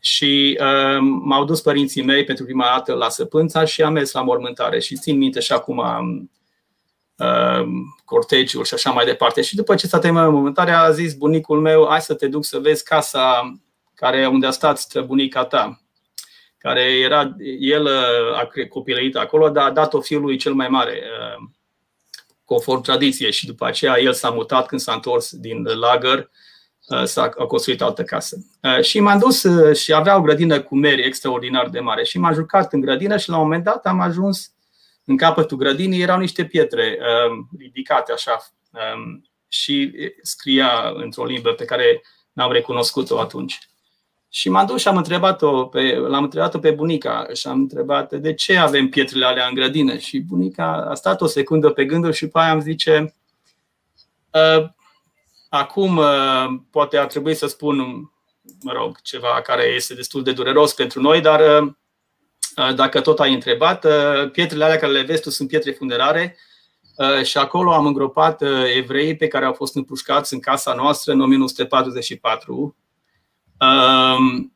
Și 0.00 0.58
m-au 1.00 1.44
dus 1.44 1.60
părinții 1.60 2.02
mei 2.02 2.24
pentru 2.24 2.44
prima 2.44 2.64
dată 2.64 2.94
la 2.94 3.08
Săpânța 3.08 3.64
și 3.64 3.82
am 3.82 3.92
mers 3.92 4.12
la 4.12 4.22
mormântare. 4.22 4.80
Și 4.80 4.96
țin 4.96 5.18
minte 5.18 5.40
și 5.40 5.52
acum 5.52 5.82
cortegiul 8.04 8.64
și 8.64 8.74
așa 8.74 8.90
mai 8.90 9.04
departe. 9.04 9.42
Și 9.42 9.56
după 9.56 9.74
ce 9.74 9.86
s-a 9.86 9.98
terminat 9.98 10.30
mormântarea, 10.30 10.80
a 10.80 10.90
zis 10.90 11.14
bunicul 11.14 11.60
meu, 11.60 11.86
hai 11.88 12.00
să 12.00 12.14
te 12.14 12.28
duc 12.28 12.44
să 12.44 12.58
vezi 12.58 12.84
casa 12.84 13.54
care 13.94 14.26
unde 14.26 14.46
a 14.46 14.50
stat 14.50 14.78
străbunica 14.78 15.44
ta 15.44 15.80
care 16.58 16.80
era, 16.80 17.36
el 17.58 17.84
uh, 17.84 18.38
a 18.38 18.50
copilărit 18.68 19.16
acolo, 19.16 19.48
dar 19.48 19.68
a 19.68 19.72
dat-o 19.72 20.00
fiului 20.00 20.36
cel 20.36 20.52
mai 20.52 20.68
mare, 20.68 21.02
uh, 21.02 21.48
conform 22.44 22.82
tradiției 22.82 23.32
și 23.32 23.46
după 23.46 23.66
aceea 23.66 24.00
el 24.00 24.12
s-a 24.12 24.30
mutat 24.30 24.66
când 24.66 24.80
s-a 24.80 24.92
întors 24.92 25.36
din 25.36 25.62
lagăr, 25.62 26.30
uh, 26.88 27.04
s-a 27.04 27.22
a 27.22 27.44
construit 27.44 27.82
altă 27.82 28.02
casă. 28.02 28.36
Și 28.80 29.00
m-am 29.00 29.18
dus 29.18 29.46
și 29.74 29.92
avea 29.92 30.16
o 30.16 30.20
grădină 30.20 30.60
cu 30.60 30.76
meri 30.76 31.02
extraordinar 31.02 31.68
de 31.68 31.80
mare 31.80 32.04
și 32.04 32.18
m-am 32.18 32.34
jucat 32.34 32.72
în 32.72 32.80
grădină 32.80 33.16
și 33.16 33.28
la 33.28 33.36
un 33.36 33.42
moment 33.42 33.64
dat 33.64 33.86
am 33.86 34.00
ajuns 34.00 34.52
în 35.04 35.16
capătul 35.16 35.56
grădinii, 35.56 36.00
erau 36.00 36.18
niște 36.18 36.44
pietre 36.44 36.98
ridicate 37.58 38.12
așa 38.12 38.46
um, 38.70 39.30
și 39.48 39.92
scria 40.22 40.92
într-o 40.94 41.24
limbă 41.24 41.50
pe 41.50 41.64
care 41.64 42.02
n-am 42.32 42.52
recunoscut-o 42.52 43.20
atunci. 43.20 43.58
Și 44.30 44.48
m-am 44.48 44.66
dus 44.66 44.80
și 44.80 44.88
am 44.88 44.96
întrebat-o 44.96 45.64
pe, 45.64 45.94
l-am 45.96 46.22
întrebat-o 46.22 46.58
pe 46.58 46.70
bunica 46.70 47.26
și 47.32 47.46
am 47.46 47.58
întrebat 47.58 48.12
de 48.12 48.34
ce 48.34 48.56
avem 48.56 48.88
pietrele 48.88 49.24
alea 49.24 49.46
în 49.46 49.54
grădină. 49.54 49.96
Și 49.96 50.20
bunica 50.20 50.86
a 50.90 50.94
stat 50.94 51.20
o 51.20 51.26
secundă 51.26 51.70
pe 51.70 51.84
gânduri 51.84 52.16
și 52.16 52.28
pe 52.28 52.38
aia 52.38 52.52
îmi 52.52 52.62
zice 52.62 53.14
ă, 54.34 54.74
acum 55.48 55.98
ă, 55.98 56.46
poate 56.70 56.96
ar 56.96 57.06
trebui 57.06 57.34
să 57.34 57.46
spun, 57.46 57.76
mă 58.62 58.72
rog, 58.72 59.00
ceva 59.00 59.40
care 59.42 59.62
este 59.62 59.94
destul 59.94 60.22
de 60.22 60.32
dureros 60.32 60.74
pentru 60.74 61.00
noi, 61.00 61.20
dar 61.20 61.40
ă, 61.40 62.72
dacă 62.74 63.00
tot 63.00 63.20
ai 63.20 63.34
întrebat, 63.34 63.86
pietrele 64.32 64.64
alea 64.64 64.78
care 64.78 64.92
le 64.92 65.02
vezi 65.02 65.22
tu 65.22 65.30
sunt 65.30 65.48
pietre 65.48 65.70
funerare 65.70 66.36
și 67.22 67.38
acolo 67.38 67.72
am 67.72 67.86
îngropat 67.86 68.42
evrei 68.76 69.16
pe 69.16 69.28
care 69.28 69.44
au 69.44 69.52
fost 69.52 69.76
împușcați 69.76 70.34
în 70.34 70.40
casa 70.40 70.74
noastră 70.74 71.12
în 71.12 71.20
1944 71.20 72.76
Um, 73.60 74.52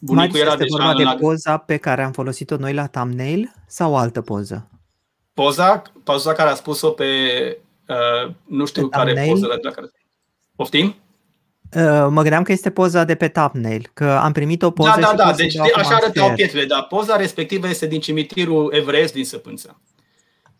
bunicul 0.00 0.38
era 0.38 0.50
este 0.50 0.62
deja 0.62 0.76
vorba 0.76 0.94
de 0.94 1.16
poza 1.20 1.56
pe 1.56 1.76
care 1.76 2.02
am 2.02 2.12
folosit-o 2.12 2.56
noi 2.56 2.74
la 2.74 2.86
thumbnail 2.86 3.54
sau 3.66 3.96
altă 3.96 4.20
poză? 4.20 4.68
Poza, 5.34 5.82
poza 6.04 6.32
care 6.32 6.50
a 6.50 6.54
spus-o 6.54 6.90
pe, 6.90 7.04
uh, 7.88 8.34
nu 8.44 8.66
știu 8.66 8.88
pe 8.88 8.96
care 8.96 9.12
thumbnail? 9.12 9.32
poză 9.32 9.46
la 9.46 9.70
care... 9.70 9.86
Poftim? 10.56 10.86
Uh, 11.76 12.06
mă 12.10 12.20
gândeam 12.22 12.42
că 12.42 12.52
este 12.52 12.70
poza 12.70 13.04
de 13.04 13.14
pe 13.14 13.28
thumbnail, 13.28 13.90
că 13.92 14.10
am 14.10 14.32
primit 14.32 14.62
o 14.62 14.70
poză 14.70 15.00
Da, 15.00 15.06
da, 15.06 15.14
da, 15.14 15.32
deci 15.32 15.54
de, 15.54 15.72
așa 15.74 15.94
arătau 15.94 16.34
pietrele, 16.34 16.66
dar 16.66 16.86
poza 16.88 17.16
respectivă 17.16 17.68
este 17.68 17.86
din 17.86 18.00
cimitirul 18.00 18.72
evreiesc 18.74 19.12
din 19.12 19.24
Săpânță. 19.24 19.80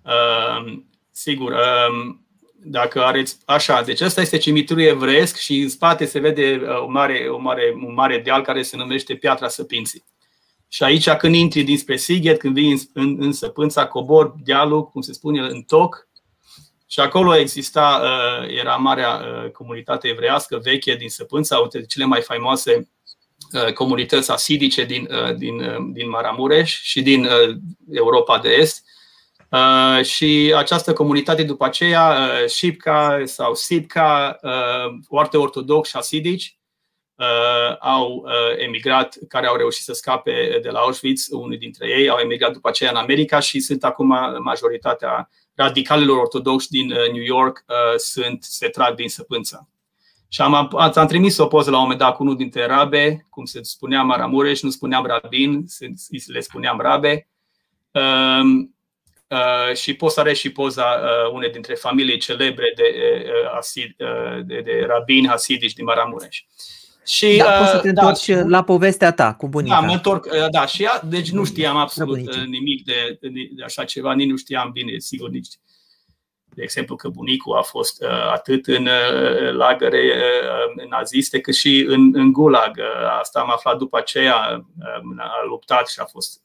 Uh, 0.03 0.79
sigur, 1.11 1.53
uh, 1.53 2.17
dacă 2.65 3.05
areți 3.05 3.39
așa, 3.45 3.83
deci 3.83 4.01
ăsta 4.01 4.21
este 4.21 4.37
cimitirul 4.37 4.83
evreiesc 4.83 5.37
și 5.37 5.59
în 5.59 5.69
spate 5.69 6.05
se 6.05 6.19
vede 6.19 6.61
uh, 6.63 6.83
o 6.83 6.87
mare, 6.87 7.29
o 7.31 7.39
mare, 7.39 7.73
un 7.87 7.95
mare 7.95 8.19
deal 8.19 8.43
care 8.43 8.63
se 8.63 8.77
numește 8.77 9.15
Piatra 9.15 9.49
Săpinții. 9.49 10.05
Și 10.69 10.83
aici 10.83 11.11
când 11.11 11.35
intri 11.35 11.63
dinspre 11.63 11.97
Sighet, 11.97 12.39
când 12.39 12.55
vii 12.55 12.71
în, 12.71 12.79
în, 12.93 13.17
în 13.21 13.33
Săpânța, 13.33 13.87
cobor 13.87 14.35
dealul, 14.45 14.89
cum 14.89 15.01
se 15.01 15.13
spune, 15.13 15.41
în 15.41 15.63
toc, 15.63 16.09
și 16.87 17.01
acolo 17.01 17.37
exista, 17.37 18.01
uh, 18.03 18.59
era 18.59 18.77
marea 18.77 19.11
uh, 19.11 19.51
comunitate 19.51 20.09
evreiască 20.09 20.61
veche 20.63 20.95
din 20.95 21.09
Săpânța, 21.09 21.59
una 21.59 21.69
dintre 21.69 21.89
cele 21.89 22.05
mai 22.05 22.21
faimoase 22.21 22.87
comunități 23.75 24.31
asidice 24.31 24.85
din, 24.85 25.09
din, 25.37 25.63
din 25.93 26.09
Maramureș 26.09 26.81
și 26.83 27.03
din 27.03 27.29
Europa 27.91 28.39
de 28.39 28.49
Est. 28.49 28.85
Uh, 29.53 30.05
și 30.05 30.55
această 30.57 30.93
comunitate 30.93 31.43
după 31.43 31.65
aceea, 31.65 32.09
uh, 32.09 32.49
Shipka 32.49 33.23
sau 33.25 33.55
Sipka, 33.55 34.39
uh, 34.43 34.99
foarte 35.07 35.37
ortodoxi 35.37 35.97
asidici, 35.97 36.59
uh, 37.15 37.77
au 37.79 38.25
uh, 38.25 38.65
emigrat, 38.65 39.19
care 39.29 39.47
au 39.47 39.57
reușit 39.57 39.83
să 39.83 39.93
scape 39.93 40.59
de 40.63 40.71
la 40.71 40.79
Auschwitz, 40.79 41.27
unii 41.31 41.59
dintre 41.59 41.89
ei 41.89 42.09
au 42.09 42.19
emigrat 42.19 42.53
după 42.53 42.69
aceea 42.69 42.91
în 42.91 42.97
America 42.97 43.41
și 43.41 43.61
sunt 43.61 43.85
acum 43.85 44.17
majoritatea 44.43 45.29
radicalilor 45.55 46.19
ortodoxi 46.19 46.69
din 46.69 46.93
uh, 46.93 47.13
New 47.13 47.23
York 47.23 47.65
uh, 47.69 47.97
sunt, 47.97 48.43
se 48.43 48.69
trag 48.69 48.95
din 48.95 49.09
săpânță. 49.09 49.69
Și 50.29 50.41
am, 50.41 50.55
am 50.95 51.07
trimis 51.07 51.39
o 51.39 51.47
poză 51.47 51.71
la 51.71 51.77
un 51.77 51.83
moment 51.83 52.01
dat 52.01 52.17
cu 52.17 52.23
unul 52.23 52.37
dintre 52.37 52.67
rabe, 52.67 53.27
cum 53.31 53.45
se 53.45 53.63
spunea 53.63 54.03
Maramureș, 54.03 54.61
nu 54.61 54.71
spuneam 54.71 55.07
rabin, 55.07 55.65
le 56.27 56.41
spuneam 56.41 56.81
rabe. 56.81 57.27
Uh, 57.27 57.31
Uh, 57.93 58.69
și 59.75 59.95
poți 59.95 60.15
să 60.15 60.21
are 60.21 60.33
și 60.33 60.53
poza 60.53 60.85
uh, 60.85 61.33
unei 61.33 61.51
dintre 61.51 61.75
familii 61.75 62.19
celebre 62.19 62.73
de, 62.77 62.83
uh, 63.25 63.57
asid, 63.57 63.95
uh, 63.99 64.45
de, 64.45 64.61
de 64.61 64.85
rabini 64.89 65.29
hasidici 65.29 65.73
din 65.73 65.85
Maramureș. 65.85 66.45
Și, 67.07 67.37
da, 67.37 67.45
poți 67.45 67.71
să 67.71 67.79
te 67.79 67.93
da, 67.93 68.01
întorci 68.01 68.29
da, 68.29 68.43
la 68.47 68.63
povestea 68.63 69.13
ta 69.13 69.35
cu 69.35 69.49
bunica. 69.49 69.81
Da, 69.81 69.87
mă 69.87 69.93
întorc, 69.93 70.27
da, 70.51 70.67
și 70.67 70.83
ea, 70.83 71.01
deci 71.05 71.31
nu 71.31 71.45
știam 71.45 71.77
absolut 71.77 72.37
nimic 72.47 72.85
de, 72.85 73.19
de, 73.21 73.29
de 73.53 73.63
așa 73.65 73.85
ceva, 73.85 74.15
nici 74.15 74.29
nu 74.29 74.37
știam 74.37 74.71
bine, 74.73 74.99
sigur, 74.99 75.29
nici 75.29 75.49
de 76.55 76.63
exemplu 76.63 76.97
că 76.97 77.09
bunicul 77.09 77.57
a 77.57 77.63
fost 77.63 78.03
uh, 78.03 78.31
atât 78.33 78.67
în 78.67 78.87
uh, 78.87 79.53
lagăre 79.53 80.15
uh, 80.79 80.89
naziste 80.89 81.41
cât 81.41 81.55
și 81.55 81.85
în, 81.89 82.11
în 82.15 82.33
gulag. 82.33 82.77
Uh, 82.77 83.19
asta 83.21 83.41
am 83.41 83.51
aflat 83.51 83.79
după 83.79 83.99
aceea, 83.99 84.65
uh, 84.81 85.19
a 85.19 85.45
luptat 85.49 85.89
și 85.89 86.01
a 86.01 86.05
fost 86.05 86.41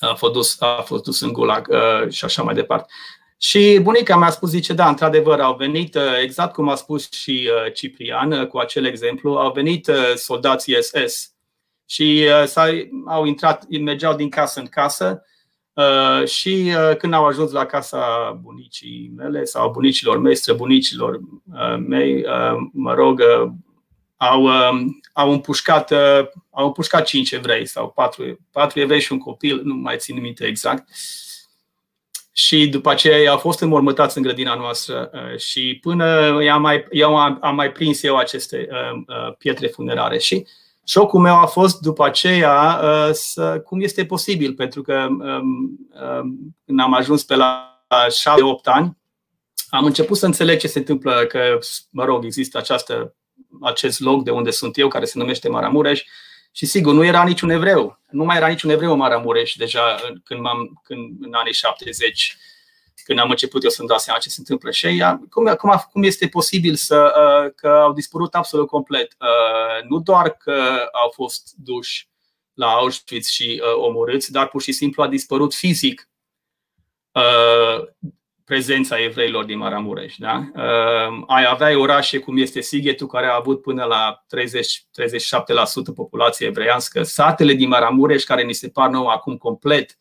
a 0.00 0.14
fost 0.14 0.32
dus, 0.32 0.60
a 0.60 0.82
fost 0.84 1.04
dus 1.04 1.20
în 1.20 1.32
gulag 1.32 1.68
uh, 1.70 2.10
și 2.10 2.24
așa 2.24 2.42
mai 2.42 2.54
departe. 2.54 2.92
Și 3.38 3.78
bunica 3.82 4.16
mi-a 4.16 4.30
spus, 4.30 4.50
zice, 4.50 4.72
da, 4.72 4.88
într-adevăr, 4.88 5.40
au 5.40 5.56
venit, 5.56 5.94
uh, 5.94 6.18
exact 6.22 6.52
cum 6.52 6.68
a 6.68 6.74
spus 6.74 7.12
și 7.12 7.50
uh, 7.50 7.72
Ciprian 7.72 8.46
cu 8.46 8.58
acel 8.58 8.84
exemplu, 8.84 9.34
au 9.34 9.52
venit 9.52 9.90
soldații 10.14 10.76
SS 10.82 11.32
și 11.86 12.28
au 13.06 13.24
intrat, 13.24 13.68
mergeau 13.68 14.14
din 14.14 14.28
casă 14.28 14.60
în 14.60 14.66
casă 14.66 15.22
și 16.24 16.72
când 16.98 17.12
au 17.12 17.26
ajuns 17.26 17.50
la 17.50 17.66
casa 17.66 18.30
bunicii 18.42 19.12
mele 19.16 19.44
sau 19.44 19.70
bunicilor 19.70 20.18
mei, 20.18 20.34
străbunicilor 20.34 21.20
mei, 21.78 22.24
mă 22.72 22.94
rog, 22.94 23.22
au, 24.16 24.42
um, 24.42 25.00
au, 25.18 25.30
împușcat, 25.32 25.90
uh, 25.90 26.26
au 26.50 26.66
împușcat 26.66 27.06
cinci 27.06 27.30
evrei 27.30 27.66
sau 27.66 27.90
patru, 27.90 28.38
patru 28.50 28.80
evrei 28.80 29.00
și 29.00 29.12
un 29.12 29.18
copil, 29.18 29.60
nu 29.64 29.74
mai 29.74 29.96
țin 29.98 30.20
minte 30.20 30.44
exact. 30.44 30.88
Și 32.32 32.68
după 32.68 32.90
aceea 32.90 33.18
ei 33.18 33.28
au 33.28 33.38
fost 33.38 33.60
înmormătați 33.60 34.16
în 34.16 34.22
grădina 34.22 34.54
noastră 34.54 35.10
uh, 35.12 35.38
și 35.38 35.78
până 35.80 36.38
i-am 36.42 36.60
mai, 36.60 36.86
eu 36.90 37.16
am, 37.16 37.38
am 37.40 37.54
mai 37.54 37.72
prins 37.72 38.02
eu 38.02 38.16
aceste 38.16 38.68
uh, 38.70 39.34
pietre 39.38 39.66
funerare. 39.66 40.18
Și 40.18 40.46
șocul 40.84 41.20
meu 41.20 41.34
a 41.34 41.46
fost 41.46 41.80
după 41.80 42.04
aceea 42.04 42.80
să, 43.12 43.60
cum 43.64 43.80
este 43.80 44.04
posibil, 44.04 44.54
pentru 44.54 44.82
că 44.82 45.06
um, 45.08 45.20
um, 46.20 46.56
când 46.64 46.80
am 46.80 46.94
ajuns 46.94 47.24
pe 47.24 47.36
la 47.36 47.82
7-8 47.86 48.62
ani, 48.62 48.96
am 49.68 49.84
început 49.84 50.16
să 50.16 50.26
înțeleg 50.26 50.58
ce 50.58 50.68
se 50.68 50.78
întâmplă, 50.78 51.24
că, 51.28 51.58
mă 51.90 52.04
rog, 52.04 52.24
există 52.24 52.58
această, 52.58 53.14
acest 53.60 54.00
loc 54.00 54.24
de 54.24 54.30
unde 54.30 54.50
sunt 54.50 54.78
eu, 54.78 54.88
care 54.88 55.04
se 55.04 55.18
numește 55.18 55.48
Maramureș, 55.48 56.04
și 56.52 56.66
sigur, 56.66 56.94
nu 56.94 57.04
era 57.04 57.24
niciun 57.24 57.50
evreu. 57.50 58.00
Nu 58.10 58.24
mai 58.24 58.36
era 58.36 58.46
niciun 58.48 58.70
evreu 58.70 58.92
în 58.92 58.98
Maramureș 58.98 59.54
deja 59.54 59.96
când, 60.24 60.40
m-am, 60.40 60.80
când 60.82 61.24
în 61.24 61.34
anii 61.34 61.52
70, 61.52 62.36
când 63.04 63.18
am 63.18 63.30
început 63.30 63.62
eu 63.62 63.70
să-mi 63.70 63.88
dau 63.88 63.98
seama 63.98 64.20
ce 64.20 64.28
se 64.28 64.36
întâmplă. 64.38 64.70
Și 64.70 65.04
cum, 65.30 65.54
cum, 65.58 65.84
cum 65.92 66.02
este 66.02 66.28
posibil 66.28 66.74
să, 66.74 67.12
că 67.56 67.68
au 67.68 67.92
dispărut 67.92 68.34
absolut 68.34 68.66
complet? 68.66 69.16
Nu 69.88 70.00
doar 70.00 70.30
că 70.30 70.88
au 70.92 71.10
fost 71.14 71.54
duși 71.56 72.08
la 72.54 72.66
Auschwitz 72.66 73.28
și 73.28 73.62
omorâți, 73.76 74.32
dar 74.32 74.48
pur 74.48 74.62
și 74.62 74.72
simplu 74.72 75.02
a 75.02 75.08
dispărut 75.08 75.54
fizic 75.54 76.08
prezența 78.48 79.02
evreilor 79.02 79.44
din 79.44 79.58
Maramureș. 79.58 80.14
Da? 80.16 80.50
Uh, 80.54 81.22
ai 81.26 81.46
avea 81.48 81.78
orașe 81.78 82.18
cum 82.18 82.38
este 82.38 82.60
Sighetu, 82.60 83.06
care 83.06 83.26
a 83.26 83.34
avut 83.34 83.62
până 83.62 83.84
la 83.84 84.24
30-37% 85.90 85.94
populație 85.94 86.46
evreiască, 86.46 87.02
satele 87.02 87.52
din 87.52 87.68
Maramureș, 87.68 88.22
care 88.22 88.42
ni 88.42 88.52
se 88.52 88.68
par 88.68 88.90
nou 88.90 89.06
acum 89.06 89.36
complet 89.36 89.98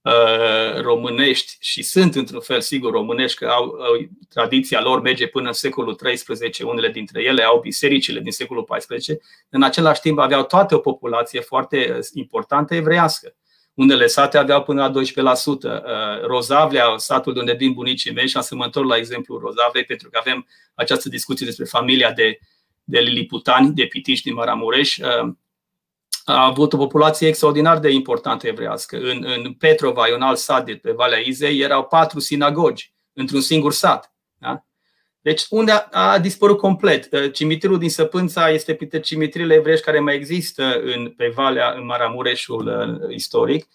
uh, 0.00 0.80
românești 0.80 1.56
și 1.60 1.82
sunt 1.82 2.14
într-un 2.14 2.40
fel 2.40 2.60
sigur 2.60 2.92
românești, 2.92 3.38
că 3.38 3.46
au, 3.46 3.64
au 3.64 4.08
tradiția 4.28 4.80
lor 4.80 5.00
merge 5.00 5.26
până 5.26 5.46
în 5.46 5.52
secolul 5.52 5.94
13, 5.94 6.64
unele 6.64 6.88
dintre 6.88 7.22
ele 7.22 7.42
au 7.42 7.60
bisericile 7.60 8.20
din 8.20 8.32
secolul 8.32 8.64
14, 8.64 9.18
în 9.48 9.62
același 9.62 10.00
timp 10.00 10.18
aveau 10.18 10.44
toate 10.44 10.74
o 10.74 10.78
populație 10.78 11.40
foarte 11.40 11.98
importantă 12.12 12.74
evreiască. 12.74 13.34
Unele 13.78 14.06
sate 14.06 14.38
aveau 14.38 14.62
până 14.62 14.82
la 14.82 14.90
12%. 14.90 15.44
Uh, 15.44 16.26
Rozavlea, 16.26 16.94
satul 16.96 17.32
de 17.32 17.38
unde 17.38 17.52
vin 17.52 17.72
bunicii 17.72 18.12
mei, 18.12 18.28
și 18.28 18.36
am 18.36 18.42
să 18.42 18.54
mă 18.54 18.64
întorc 18.64 18.88
la 18.88 18.96
exemplu 18.96 19.38
Rozavlei, 19.38 19.84
pentru 19.84 20.10
că 20.10 20.18
avem 20.20 20.46
această 20.74 21.08
discuție 21.08 21.46
despre 21.46 21.64
familia 21.64 22.12
de, 22.12 22.38
de 22.84 22.98
liliputani, 22.98 23.74
de 23.74 23.84
pitici 23.84 24.22
din 24.22 24.34
Maramureș, 24.34 24.96
uh, 24.96 25.34
a 26.24 26.44
avut 26.44 26.72
o 26.72 26.76
populație 26.76 27.28
extraordinar 27.28 27.78
de 27.78 27.90
importantă 27.90 28.46
evrească. 28.46 28.96
În, 28.96 29.24
în 29.36 29.52
Petrova, 29.52 30.04
un 30.14 30.22
alt 30.22 30.38
sat 30.38 30.64
de 30.64 30.74
pe 30.74 30.92
Valea 30.92 31.18
Izei, 31.18 31.60
erau 31.60 31.84
patru 31.84 32.20
sinagogi 32.20 32.92
într-un 33.12 33.40
singur 33.40 33.72
sat. 33.72 34.14
Da? 34.38 34.66
Deci 35.28 35.46
unde 35.48 35.72
a, 35.72 35.88
a 35.90 36.18
dispărut 36.18 36.58
complet. 36.58 37.12
Uh, 37.12 37.32
cimitirul 37.32 37.78
din 37.78 37.90
Săpânța 37.90 38.50
este 38.50 38.74
printre 38.74 39.00
cimitirile 39.00 39.54
evreiești 39.54 39.84
care 39.84 40.00
mai 40.00 40.14
există 40.14 40.80
în, 40.80 41.10
pe 41.16 41.32
Valea, 41.34 41.74
în 41.76 41.84
Maramureșul 41.84 42.66
uh, 42.66 43.14
istoric. 43.14 43.68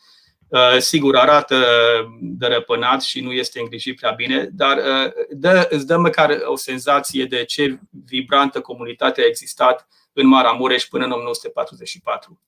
Uh, 0.47 0.77
sigur, 0.77 1.15
arată 1.15 1.55
dărăpânat 2.21 3.01
și 3.01 3.21
nu 3.21 3.31
este 3.31 3.59
îngrijit 3.59 3.95
prea 3.95 4.11
bine, 4.11 4.49
dar 4.51 4.79
dă, 5.29 5.67
îți 5.69 5.85
dă 5.85 5.97
măcar 5.97 6.37
o 6.45 6.55
senzație 6.55 7.25
de 7.25 7.43
ce 7.43 7.79
vibrantă 8.05 8.59
comunitate 8.59 9.21
a 9.21 9.25
existat 9.27 9.87
în 10.13 10.27
Maramureș 10.27 10.83
până 10.83 11.05
în 11.05 11.11
1944. 11.11 12.39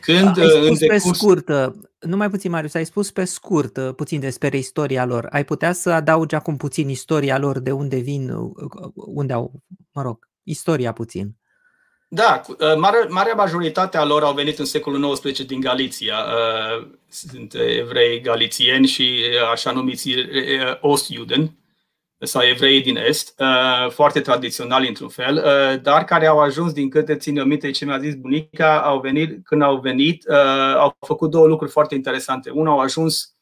Când, 0.00 0.38
ai 0.38 0.48
spus 0.48 0.78
pe 0.78 0.86
decurs... 0.86 1.18
scurt, 1.18 1.48
nu 2.00 2.16
mai 2.16 2.30
puțin, 2.30 2.50
Marius, 2.50 2.74
ai 2.74 2.86
spus 2.86 3.10
pe 3.10 3.24
scurt 3.24 3.76
uh, 3.76 3.94
puțin 3.96 4.20
despre 4.20 4.56
istoria 4.56 5.04
lor. 5.04 5.26
Ai 5.30 5.44
putea 5.44 5.72
să 5.72 5.90
adaugi 5.90 6.34
acum 6.34 6.56
puțin 6.56 6.88
istoria 6.88 7.38
lor, 7.38 7.58
de 7.58 7.72
unde 7.72 7.96
vin, 7.96 8.30
uh, 8.30 8.52
unde 8.94 9.32
au, 9.32 9.52
mă 9.92 10.02
rog, 10.02 10.28
istoria 10.42 10.92
puțin. 10.92 11.36
Da, 12.08 12.40
uh, 12.48 12.76
mare, 12.76 13.06
marea 13.08 13.34
majoritate 13.34 13.96
a 13.96 14.04
lor 14.04 14.22
au 14.22 14.34
venit 14.34 14.58
în 14.58 14.64
secolul 14.64 15.12
XIX 15.12 15.44
din 15.44 15.60
Galiția. 15.60 16.16
Sunt 17.08 17.54
evrei 17.54 18.20
galițieni 18.20 18.86
și 18.86 19.20
așa 19.52 19.70
numiți 19.70 20.14
Ostjuden, 20.80 21.57
sau 22.20 22.42
evrei 22.42 22.80
din 22.80 22.96
Est, 22.96 23.34
uh, 23.38 23.90
foarte 23.90 24.20
tradiționali 24.20 24.88
într-un 24.88 25.08
fel, 25.08 25.36
uh, 25.36 25.80
dar 25.82 26.04
care 26.04 26.26
au 26.26 26.38
ajuns, 26.40 26.72
din 26.72 26.90
câte 26.90 27.16
țin 27.16 27.36
eu 27.36 27.44
minte 27.44 27.70
ce 27.70 27.84
mi-a 27.84 27.98
zis 27.98 28.14
bunica, 28.14 28.82
au 28.82 29.00
venit, 29.00 29.44
când 29.44 29.62
au 29.62 29.76
venit, 29.76 30.24
uh, 30.28 30.74
au 30.76 30.96
făcut 31.06 31.30
două 31.30 31.46
lucruri 31.46 31.70
foarte 31.70 31.94
interesante. 31.94 32.50
Unul, 32.50 32.72
au 32.72 32.78
ajuns, 32.78 33.34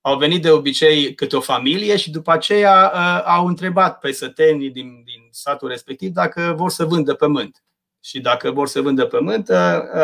au 0.00 0.18
venit 0.18 0.42
de 0.42 0.50
obicei 0.50 1.14
câte 1.14 1.36
o 1.36 1.40
familie 1.40 1.96
și 1.96 2.10
după 2.10 2.32
aceea 2.32 2.86
au 3.22 3.46
întrebat 3.46 3.98
pe 3.98 4.12
sătenii 4.12 4.70
din, 4.70 5.02
din 5.04 5.28
satul 5.30 5.68
respectiv 5.68 6.10
dacă 6.10 6.54
vor 6.56 6.70
să 6.70 6.84
vândă 6.84 7.14
pământ. 7.14 7.64
Și 8.00 8.20
dacă 8.20 8.50
vor 8.50 8.68
să 8.68 8.80
vândă 8.80 9.06
pământ, 9.06 9.50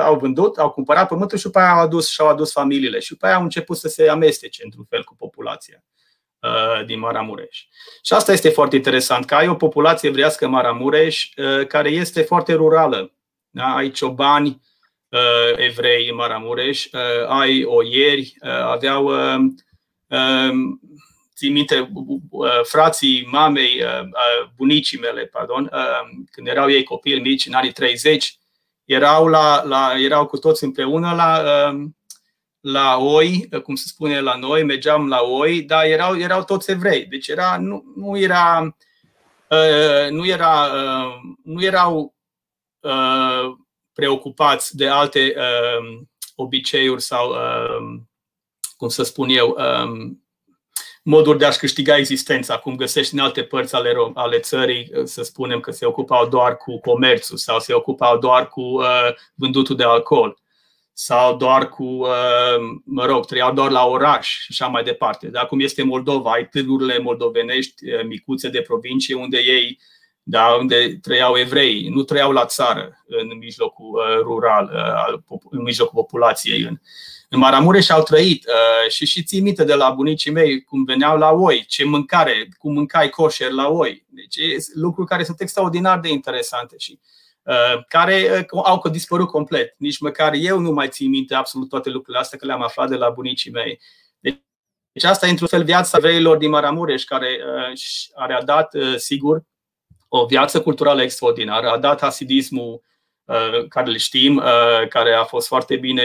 au 0.05 0.19
vândut, 0.19 0.59
au 0.59 0.71
cumpărat 0.71 1.09
pământul 1.09 1.39
și 1.39 1.45
după 1.45 1.59
aia 1.59 1.71
au 1.71 1.81
adus 1.81 2.09
și 2.09 2.21
au 2.21 2.29
adus 2.29 2.53
familiile. 2.53 2.99
Și 2.99 3.11
după 3.11 3.27
aia 3.27 3.35
au 3.35 3.43
început 3.43 3.77
să 3.77 3.89
se 3.89 4.09
amestece 4.09 4.63
într-un 4.65 4.85
fel 4.89 5.05
cu 5.05 5.15
populația. 5.17 5.85
Uh, 6.43 6.85
din 6.87 6.99
Maramureș. 6.99 7.59
Și 8.03 8.13
asta 8.13 8.33
este 8.33 8.49
foarte 8.49 8.77
interesant, 8.77 9.25
că 9.25 9.35
ai 9.35 9.49
o 9.49 9.55
populație 9.55 10.09
evrească 10.09 10.49
Maramureș 10.49 11.29
uh, 11.37 11.67
care 11.67 11.89
este 11.89 12.23
foarte 12.23 12.53
rurală. 12.53 13.13
Da? 13.51 13.75
Ai 13.75 13.91
ciobani 13.91 14.61
uh, 15.09 15.53
evrei 15.57 16.09
în 16.09 16.15
Maramureș, 16.15 16.89
ai 17.29 17.65
oieri, 17.65 18.37
aveau 18.65 19.11
țin 21.37 21.53
minte, 21.53 21.93
frații 22.63 23.29
mamei, 23.31 23.83
bunicii 24.57 24.99
mele, 24.99 25.25
pardon, 25.25 25.71
când 26.31 26.47
erau 26.47 26.71
ei 26.71 26.83
copii 26.83 27.21
mici, 27.21 27.47
în 27.47 27.53
anii 27.53 27.73
30, 27.73 28.39
erau, 28.85 29.27
la, 29.27 29.63
la, 29.65 29.93
erau 29.99 30.27
cu 30.27 30.39
toți 30.39 30.65
împreună 30.65 31.15
la 31.15 31.43
la 32.63 32.99
oi, 32.99 33.49
cum 33.63 33.75
se 33.75 33.85
spune 33.87 34.21
la 34.21 34.35
noi, 34.35 34.65
mergeam 34.65 35.09
la 35.09 35.23
oi, 35.23 35.63
dar 35.63 35.85
erau, 35.85 36.19
erau 36.19 36.45
toți 36.45 36.71
evrei. 36.71 37.07
Deci 37.07 37.29
era, 37.29 37.59
nu, 37.59 37.85
nu 37.97 38.19
era, 38.19 38.77
uh, 39.49 40.11
nu, 40.11 40.27
era, 40.27 40.65
uh, 40.65 41.15
nu 41.45 41.63
erau 41.63 42.15
uh, 42.81 43.53
preocupați 43.93 44.77
de 44.77 44.89
alte 44.89 45.35
uh, 45.37 46.03
obiceiuri 46.35 47.03
sau, 47.03 47.31
uh, 47.31 48.01
cum 48.77 48.89
să 48.89 49.03
spun 49.03 49.29
eu, 49.29 49.57
uh, 49.59 50.13
moduri 51.03 51.39
de 51.39 51.45
a-și 51.45 51.59
câștiga 51.59 51.97
existența, 51.97 52.59
cum 52.59 52.77
găsești 52.77 53.15
în 53.15 53.21
alte 53.21 53.43
părți 53.43 53.75
ale, 53.75 53.95
ale 54.15 54.39
țării, 54.39 54.91
să 55.05 55.23
spunem 55.23 55.61
că 55.61 55.71
se 55.71 55.87
ocupau 55.87 56.29
doar 56.29 56.57
cu 56.57 56.81
comerțul 56.81 57.37
sau 57.37 57.61
se 57.61 57.75
ocupau 57.75 58.19
doar 58.19 58.49
cu 58.49 58.61
uh, 58.61 59.09
vândutul 59.35 59.77
de 59.77 59.85
alcool 59.85 60.42
sau 60.93 61.37
doar 61.37 61.69
cu, 61.69 61.85
uh, 61.85 62.81
mă 62.85 63.05
rog, 63.05 63.27
trăiau 63.27 63.53
doar 63.53 63.71
la 63.71 63.87
oraș 63.87 64.29
și 64.29 64.47
așa 64.51 64.67
mai 64.67 64.83
departe. 64.83 65.27
Dar 65.27 65.47
cum 65.47 65.61
este 65.61 65.83
Moldova, 65.83 66.31
ai 66.31 66.49
târgurile 66.49 66.99
moldovenești, 66.99 67.93
uh, 67.93 68.05
micuțe 68.05 68.49
de 68.49 68.61
provincie, 68.61 69.15
unde 69.15 69.39
ei, 69.39 69.79
da, 70.23 70.47
unde 70.47 70.99
trăiau 71.03 71.37
evrei, 71.37 71.89
nu 71.89 72.03
trăiau 72.03 72.33
la 72.33 72.47
țară, 72.47 73.05
în 73.07 73.39
mijlocul 73.39 73.87
uh, 73.87 74.21
rural, 74.23 74.71
în 75.51 75.63
mijlocul 75.63 76.03
populației. 76.03 76.63
În, 76.63 76.77
în 77.29 77.39
Maramureș 77.39 77.89
au 77.89 78.03
trăit 78.03 78.47
și 78.89 79.07
și 79.07 79.23
ții 79.23 79.41
minte 79.41 79.65
de 79.65 79.75
la 79.75 79.91
bunicii 79.91 80.31
mei 80.31 80.63
cum 80.63 80.85
veneau 80.85 81.19
la 81.19 81.31
oi, 81.31 81.65
ce 81.69 81.85
mâncare, 81.85 82.49
cum 82.59 82.73
mâncai 82.73 83.09
coșer 83.09 83.51
la 83.51 83.69
oi. 83.69 84.07
Deci 84.09 84.39
lucruri 84.75 85.09
care 85.09 85.25
sunt 85.25 85.41
extraordinar 85.41 86.01
de 86.01 86.09
interesante 86.09 86.75
și 86.79 86.99
uh, 87.01 87.01
Uh, 87.01 87.22
care 87.89 88.47
uh, 88.53 88.63
au 88.65 88.89
dispărut 88.91 89.29
complet. 89.29 89.75
Nici 89.79 89.99
măcar 89.99 90.33
eu 90.35 90.59
nu 90.59 90.71
mai 90.71 90.89
țin 90.89 91.09
minte 91.09 91.35
absolut 91.35 91.69
toate 91.69 91.91
lucrurile 91.91 92.23
astea, 92.23 92.39
că 92.39 92.47
le-am 92.47 92.63
aflat 92.63 92.89
de 92.89 92.97
la 92.97 93.11
bunicii 93.11 93.51
mei. 93.51 93.81
Deci 94.93 95.05
asta 95.05 95.27
e 95.27 95.31
într-un 95.31 95.49
fel 95.49 95.65
viața 95.65 95.97
evreilor 95.97 96.37
din 96.37 96.51
Maramureș, 96.51 97.05
care 97.05 97.39
uh, 98.17 98.37
a 98.37 98.43
dat, 98.43 98.75
sigur, 98.97 99.43
o 100.09 100.27
viață 100.27 100.63
culturală 100.63 101.03
extraordinară, 101.03 101.69
a 101.69 101.79
dat 101.79 102.01
hasidismul 102.01 102.83
care 103.69 103.91
le 103.91 103.97
știm, 103.97 104.43
care 104.89 105.13
a 105.13 105.25
fost 105.25 105.47
foarte 105.47 105.77
bine 105.77 106.03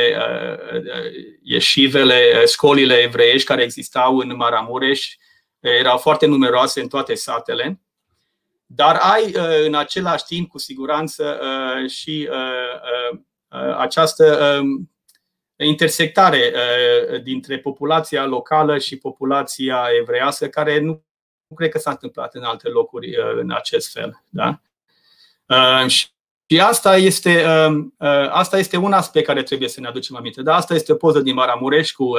ieșivele, 1.42 2.46
școlile 2.46 2.96
evreiești 2.96 3.48
care 3.48 3.64
existau 3.64 4.18
în 4.18 4.36
Maramureș, 4.36 5.16
erau 5.60 5.98
foarte 5.98 6.26
numeroase 6.26 6.82
în 6.82 6.88
toate 6.88 7.14
satele 7.14 7.82
dar 8.68 8.96
ai 8.96 9.24
uh, 9.24 9.66
în 9.66 9.76
același 9.76 10.26
timp, 10.26 10.50
cu 10.50 10.58
siguranță, 10.58 11.40
uh, 11.42 11.90
și 11.90 12.30
uh, 12.32 13.20
această 13.78 14.58
um, 14.62 14.92
intersectare 15.58 16.54
dintre 17.24 17.60
populația 17.60 18.26
locală 18.26 18.78
și 18.78 18.98
populația 18.98 19.86
evreiască, 20.00 20.48
care 20.48 20.80
nu 20.80 21.04
cred 21.56 21.70
că 21.70 21.78
s-a 21.78 21.90
întâmplat 21.90 22.36
în 22.36 22.44
alte 22.44 22.70
locuri 22.70 23.16
în 23.40 23.52
acest 23.52 23.92
fel. 23.92 24.24
Da? 24.30 24.62
Și 25.88 26.60
asta 26.62 26.98
este, 26.98 27.46
um, 27.68 27.96
asta 28.30 28.58
este 28.58 28.78
un 28.78 28.94
aspect 28.94 29.26
care 29.26 29.44
trebuie 29.44 29.70
să 29.70 29.80
ne 29.80 29.88
aducem 29.88 30.16
aminte. 30.16 30.42
Da, 30.42 30.56
asta 30.56 30.74
este 30.74 30.92
o 30.92 30.96
poză 30.96 31.20
din 31.20 31.34
Maramureș 31.34 31.92
cu 31.92 32.12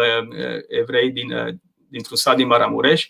evrei 0.68 1.10
din, 1.10 1.60
dintr-un 1.88 2.16
sat 2.16 2.36
din 2.36 2.46
Maramureș. 2.46 3.08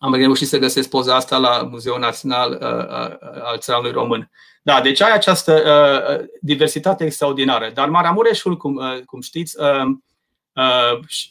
Um, 0.00 0.12
am 0.12 0.14
reușit 0.14 0.48
să 0.48 0.58
găsesc 0.58 0.88
poza 0.88 1.14
asta 1.14 1.36
la 1.36 1.68
Muzeul 1.70 1.98
Național 1.98 2.50
uh, 2.50 2.58
uh, 2.58 3.42
al 3.42 3.58
Țăranului 3.58 3.92
Român. 3.92 4.30
Da, 4.62 4.80
deci 4.80 5.00
ai 5.00 5.12
această 5.12 5.62
uh, 5.62 6.26
diversitate 6.40 7.04
extraordinară. 7.04 7.70
Dar 7.74 7.88
Maramureșul, 7.88 8.56
cum, 8.56 8.80
cum 9.06 9.20
știți, 9.20 9.56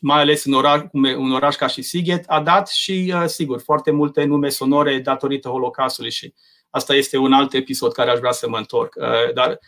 mai 0.01 0.21
ales 0.21 0.45
în 0.45 0.53
oraș, 0.53 0.82
un 0.91 1.32
oraș 1.32 1.55
ca 1.55 1.67
și 1.67 1.82
Sighet, 1.82 2.23
a 2.27 2.41
dat 2.41 2.69
și, 2.69 3.13
sigur, 3.25 3.62
foarte 3.62 3.91
multe 3.91 4.23
nume 4.23 4.49
sonore 4.49 4.99
datorită 4.99 5.49
Holocaustului 5.49 6.12
și 6.12 6.34
asta 6.69 6.93
este 6.93 7.17
un 7.17 7.34
alt 7.34 7.53
episod 7.53 7.91
care 7.91 8.12
aș 8.12 8.19
vrea 8.19 8.32
să 8.32 8.49
mă 8.49 8.58
întorc. 8.58 8.95
Dar 9.34 9.60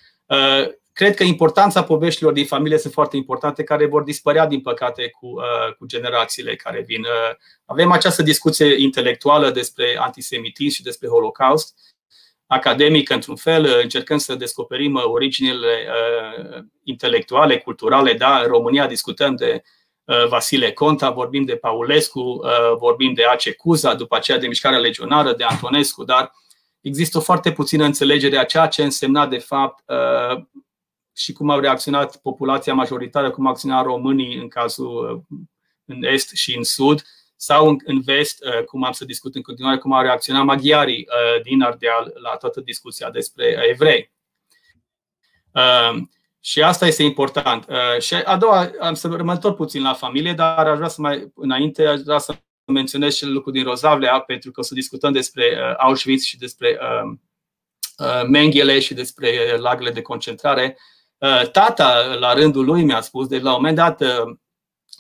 cred 1.02 1.16
că 1.16 1.24
importanța 1.24 1.84
poveștilor 1.84 2.34
din 2.34 2.46
familie 2.46 2.78
sunt 2.78 2.94
foarte 2.94 3.18
importante, 3.18 3.64
care 3.64 3.86
vor 3.86 4.04
dispărea, 4.04 4.46
din 4.48 4.62
păcate, 4.62 5.10
cu, 5.10 5.28
uh, 5.28 5.74
cu 5.78 5.86
generațiile 5.86 6.56
care 6.56 6.84
vin. 6.88 7.02
Uh, 7.02 7.36
avem 7.66 7.92
această 7.92 8.22
discuție 8.22 8.82
intelectuală 8.82 9.50
despre 9.50 9.98
antisemitism 10.00 10.76
și 10.76 10.84
despre 10.84 11.08
Holocaust, 11.08 11.74
academic, 12.46 13.10
într-un 13.10 13.36
fel, 13.36 13.64
uh, 13.64 13.80
încercăm 13.82 14.18
să 14.18 14.36
descoperim 14.36 14.94
uh, 14.94 15.04
originile 15.04 15.88
uh, 15.88 16.64
intelectuale, 16.84 17.58
culturale. 17.58 18.14
Da, 18.14 18.40
în 18.40 18.48
România 18.48 18.88
discutăm 18.88 19.36
de 19.36 19.64
uh, 20.04 20.28
Vasile 20.28 20.72
Conta, 20.72 21.10
vorbim 21.10 21.46
de 21.46 21.56
Paulescu, 21.56 22.20
uh, 22.20 22.76
vorbim 22.78 23.14
de 23.14 23.24
Ace 23.24 23.52
Cuza, 23.52 23.94
după 23.94 24.16
aceea 24.16 24.38
de 24.38 24.48
Mișcarea 24.48 24.80
Legionară, 24.80 25.34
de 25.34 25.44
Antonescu, 25.44 26.04
dar 26.04 26.32
există 26.82 27.18
o 27.18 27.22
foarte 27.22 27.52
puțină 27.52 27.84
înțelegere 27.84 28.38
a 28.38 28.44
ceea 28.44 28.68
ce 28.68 28.84
însemna, 28.84 29.28
de 29.28 29.38
fapt, 29.38 29.84
uh, 29.88 30.44
și 31.16 31.34
cum 31.34 31.50
au 31.50 31.60
reacționat 31.60 32.18
populația 32.18 32.74
majoritară, 32.74 33.32
cum 33.32 33.46
au 33.46 33.52
reacționat 33.52 33.84
românii 33.84 34.36
în 34.36 34.48
cazul 34.48 35.26
în 35.86 36.04
est 36.04 36.36
și 36.36 36.58
în 36.58 36.64
sud, 36.64 37.02
sau 37.36 37.78
în 37.86 38.02
vest, 38.02 38.44
cum 38.66 38.84
am 38.84 38.92
să 38.92 39.06
discut 39.06 39.36
în 39.36 39.42
continuare, 39.42 39.78
cum 39.78 39.94
au 39.94 40.02
reacționat 40.02 40.44
maghiarii 40.44 41.08
din 41.44 41.62
Ardeal 41.62 42.12
la 42.14 42.36
toată 42.36 42.62
discuția 42.62 43.10
despre 43.10 43.68
evrei. 43.70 44.12
Și 46.40 46.62
asta 46.62 46.88
este 46.88 47.04
important. 47.04 47.68
Și 48.00 48.14
a 48.14 48.38
doua, 48.38 48.72
am 48.80 48.94
să 48.94 49.08
mă 49.08 49.32
întorc 49.32 49.56
puțin 49.56 49.82
la 49.82 49.94
familie, 49.94 50.34
dar 50.34 50.68
aș 50.68 50.76
vrea 50.76 50.88
să 50.88 51.02
mai, 51.02 51.32
înainte, 51.36 51.86
aș 51.86 52.00
vrea 52.00 52.18
să 52.18 52.36
menționez 52.66 53.16
și 53.16 53.26
lucrul 53.26 53.54
din 53.54 53.64
Rozavlea, 53.64 54.20
pentru 54.20 54.52
că 54.52 54.60
o 54.60 54.64
să 54.64 54.74
discutăm 54.74 55.12
despre 55.12 55.76
Auschwitz 55.78 56.24
și 56.24 56.38
despre 56.38 56.80
Mengele 58.28 58.80
și 58.80 58.94
despre 58.94 59.58
lagările 59.58 59.92
de 59.92 60.02
concentrare. 60.02 60.78
Uh, 61.22 61.50
tata, 61.52 62.16
la 62.20 62.34
rândul 62.34 62.66
lui, 62.66 62.84
mi-a 62.84 63.02
spus, 63.02 63.28
de 63.28 63.40
la 63.40 63.50
un 63.50 63.56
moment 63.56 63.76
dat, 63.76 64.02
uh, 64.02 64.36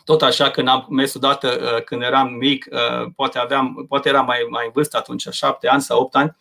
tot 0.05 0.21
așa, 0.21 0.51
când 0.51 0.67
am 0.67 0.85
mers 0.89 1.13
odată, 1.13 1.59
uh, 1.61 1.83
când 1.83 2.01
eram 2.01 2.33
mic, 2.33 2.67
poate, 3.15 3.37
aveam, 3.37 3.85
poate 3.87 4.09
eram 4.09 4.25
mai, 4.25 4.47
mai 4.49 4.65
în 4.65 4.71
vârstă 4.73 4.97
atunci, 4.97 5.27
șapte 5.31 5.67
ani 5.67 5.81
sau 5.81 6.01
opt 6.01 6.15
ani, 6.15 6.35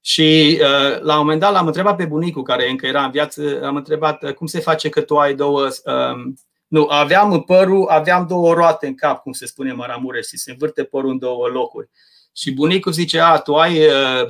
și 0.00 0.58
la 1.00 1.12
un 1.12 1.18
moment 1.18 1.40
dat 1.40 1.52
l-am 1.52 1.66
întrebat 1.66 1.96
pe 1.96 2.04
bunicul, 2.04 2.42
care 2.42 2.70
încă 2.70 2.86
era 2.86 3.04
în 3.04 3.10
viață, 3.10 3.64
am 3.64 3.76
întrebat 3.76 4.32
cum 4.32 4.46
se 4.46 4.60
face 4.60 4.88
că 4.88 5.00
tu 5.00 5.18
ai 5.18 5.34
două. 5.34 5.68
Um, 5.84 6.34
nu, 6.66 6.86
aveam 6.88 7.32
în 7.32 7.40
părul, 7.40 7.86
aveam 7.88 8.26
două 8.26 8.54
roate 8.54 8.86
în 8.86 8.94
cap, 8.94 9.22
cum 9.22 9.32
se 9.32 9.46
spune 9.46 9.72
Maramureș, 9.72 10.26
și 10.26 10.38
se 10.38 10.50
învârte 10.50 10.84
părul 10.84 11.10
în 11.10 11.18
două 11.18 11.46
locuri. 11.46 11.90
Și 12.32 12.52
bunicul 12.52 12.92
zice, 12.92 13.20
a, 13.20 13.38
tu 13.38 13.54
ai 13.54 13.80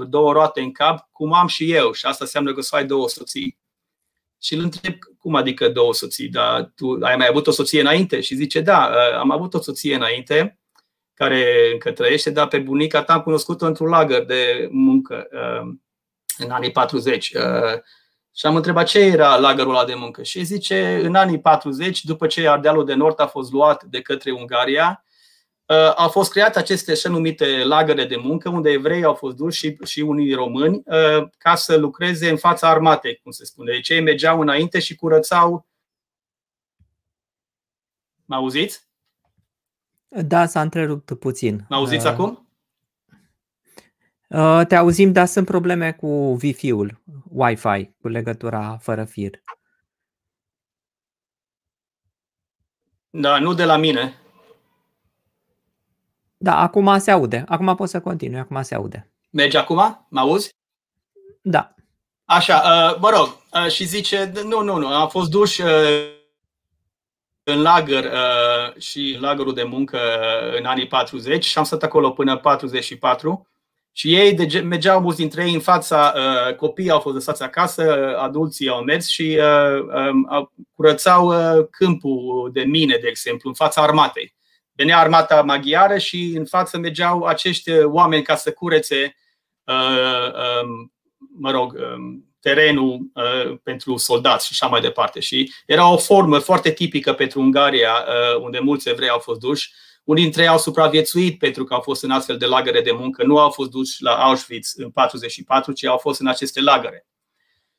două 0.08 0.32
roate 0.32 0.60
în 0.60 0.72
cap, 0.72 1.08
cum 1.12 1.32
am 1.32 1.46
și 1.46 1.72
eu, 1.72 1.92
și 1.92 2.06
asta 2.06 2.24
înseamnă 2.24 2.52
că 2.52 2.60
să 2.60 2.76
ai 2.76 2.84
două 2.84 3.08
soții 3.08 3.60
și 4.42 4.54
îl 4.54 4.62
întreb, 4.62 4.94
cum 5.18 5.34
adică 5.34 5.68
două 5.68 5.94
soții? 5.94 6.28
Dar 6.28 6.72
tu 6.76 6.98
ai 7.00 7.16
mai 7.16 7.26
avut 7.30 7.46
o 7.46 7.50
soție 7.50 7.80
înainte? 7.80 8.20
Și 8.20 8.34
zice, 8.34 8.60
da, 8.60 8.90
ă, 8.92 9.18
am 9.18 9.30
avut 9.30 9.54
o 9.54 9.60
soție 9.60 9.94
înainte, 9.94 10.58
care 11.14 11.70
încă 11.72 11.92
trăiește, 11.92 12.30
dar 12.30 12.48
pe 12.48 12.58
bunica 12.58 13.02
ta 13.02 13.12
am 13.12 13.20
cunoscut-o 13.20 13.66
într-un 13.66 13.88
lagăr 13.88 14.24
de 14.24 14.68
muncă 14.70 15.28
ă, 15.32 15.62
în 16.38 16.50
anii 16.50 16.70
40. 16.70 17.34
Ă, 17.34 17.80
și 18.34 18.46
am 18.46 18.56
întrebat 18.56 18.86
ce 18.86 18.98
era 18.98 19.36
lagărul 19.36 19.74
ăla 19.74 19.84
de 19.84 19.94
muncă. 19.94 20.22
Și 20.22 20.44
zice, 20.44 21.00
în 21.02 21.14
anii 21.14 21.40
40, 21.40 22.04
după 22.04 22.26
ce 22.26 22.48
Ardealul 22.48 22.84
de 22.84 22.94
Nord 22.94 23.20
a 23.20 23.26
fost 23.26 23.52
luat 23.52 23.84
de 23.84 24.00
către 24.00 24.30
Ungaria, 24.30 25.04
Uh, 25.04 25.11
au 25.96 26.08
fost 26.08 26.30
create 26.30 26.58
aceste 26.58 26.90
așa 26.90 27.08
numite 27.08 27.64
lagăre 27.64 28.04
de 28.04 28.16
muncă, 28.16 28.48
unde 28.48 28.70
evrei 28.70 29.04
au 29.04 29.14
fost 29.14 29.36
duși 29.36 29.58
și, 29.58 29.76
și 29.84 30.00
unii 30.00 30.34
români 30.34 30.82
uh, 30.84 31.28
ca 31.38 31.54
să 31.54 31.76
lucreze 31.76 32.30
în 32.30 32.36
fața 32.36 32.68
armatei, 32.68 33.20
cum 33.22 33.30
se 33.30 33.44
spune. 33.44 33.72
Deci 33.72 33.88
ei 33.88 34.00
mergeau 34.00 34.40
înainte 34.40 34.78
și 34.78 34.94
curățau. 34.94 35.66
Mă 38.24 38.34
auziți? 38.34 38.88
Da, 40.08 40.46
s-a 40.46 40.60
întrerupt 40.60 41.18
puțin. 41.18 41.64
Mă 41.68 41.76
auziți 41.76 42.06
uh, 42.06 42.12
acum? 42.12 42.48
Uh, 44.28 44.66
te 44.68 44.76
auzim, 44.76 45.12
dar 45.12 45.26
sunt 45.26 45.46
probleme 45.46 45.92
cu 45.92 46.06
Wi-Fi-ul, 46.42 47.02
Wi-Fi, 47.28 47.90
cu 48.00 48.08
legătura 48.08 48.76
fără 48.80 49.04
fir. 49.04 49.42
Da, 53.10 53.38
nu 53.38 53.54
de 53.54 53.64
la 53.64 53.76
mine. 53.76 54.21
Da, 56.42 56.60
acum 56.60 56.98
se 56.98 57.10
aude. 57.10 57.44
Acum 57.48 57.74
poți 57.74 57.90
să 57.90 58.00
continui, 58.00 58.38
acum 58.38 58.62
se 58.62 58.74
aude. 58.74 59.10
Merge 59.30 59.58
acum? 59.58 60.06
Mă 60.08 60.20
auzi? 60.20 60.54
Da. 61.42 61.74
Așa, 62.24 62.56
uh, 62.56 62.98
mă 63.00 63.10
rog, 63.10 63.36
uh, 63.64 63.70
și 63.70 63.84
zice, 63.84 64.32
nu, 64.44 64.62
nu, 64.62 64.76
nu, 64.76 64.86
am 64.86 65.08
fost 65.08 65.30
duși 65.30 65.62
uh, 65.62 65.68
în 67.42 67.62
lagăr 67.62 68.10
și 68.78 69.12
în 69.14 69.20
lagărul 69.20 69.54
de 69.54 69.62
muncă 69.62 69.98
în 70.58 70.64
anii 70.64 70.86
40 70.86 71.44
și 71.44 71.58
am 71.58 71.64
stat 71.64 71.82
acolo 71.82 72.10
până 72.10 72.36
44 72.36 73.48
și 73.92 74.14
ei 74.14 74.34
de, 74.34 74.60
mergeau 74.60 75.00
mulți 75.00 75.18
dintre 75.18 75.44
ei 75.44 75.54
în 75.54 75.60
fața, 75.60 76.14
copiii 76.56 76.90
au 76.90 77.00
fost 77.00 77.14
lăsați 77.14 77.42
acasă, 77.42 78.16
adulții 78.18 78.68
au 78.68 78.82
mers 78.82 79.06
și 79.06 79.38
um, 80.10 80.50
curățau 80.74 81.32
câmpul 81.70 82.50
de 82.52 82.62
mine, 82.62 82.98
de 83.00 83.08
exemplu, 83.08 83.48
în 83.48 83.54
fața 83.54 83.82
armatei 83.82 84.34
venea 84.72 84.98
armata 84.98 85.42
maghiară 85.42 85.98
și 85.98 86.34
în 86.36 86.44
față 86.44 86.78
mergeau 86.78 87.24
acești 87.24 87.70
oameni 87.84 88.22
ca 88.22 88.36
să 88.36 88.52
curețe, 88.52 89.16
uh, 89.64 90.32
um, 90.62 90.92
mă 91.38 91.50
rog, 91.50 91.72
um, 91.72 92.26
terenul 92.42 93.10
uh, 93.14 93.58
pentru 93.62 93.96
soldați 93.96 94.46
și 94.46 94.52
așa 94.52 94.66
mai 94.66 94.80
departe. 94.80 95.20
Și 95.20 95.52
era 95.66 95.92
o 95.92 95.96
formă 95.96 96.38
foarte 96.38 96.70
tipică 96.70 97.12
pentru 97.12 97.40
Ungaria, 97.40 97.90
uh, 97.90 98.42
unde 98.42 98.58
mulți 98.58 98.88
evrei 98.88 99.08
au 99.08 99.18
fost 99.18 99.40
duși. 99.40 99.72
Unii 100.04 100.22
dintre 100.22 100.42
ei 100.42 100.48
au 100.48 100.58
supraviețuit 100.58 101.38
pentru 101.38 101.64
că 101.64 101.74
au 101.74 101.80
fost 101.80 102.02
în 102.02 102.10
astfel 102.10 102.36
de 102.36 102.46
lagăre 102.46 102.80
de 102.80 102.92
muncă. 102.92 103.24
Nu 103.24 103.38
au 103.38 103.50
fost 103.50 103.70
duși 103.70 104.02
la 104.02 104.14
Auschwitz 104.14 104.72
în 104.76 104.90
44, 104.90 105.72
ci 105.72 105.84
au 105.84 105.98
fost 105.98 106.20
în 106.20 106.26
aceste 106.26 106.60
lagăre. 106.60 107.06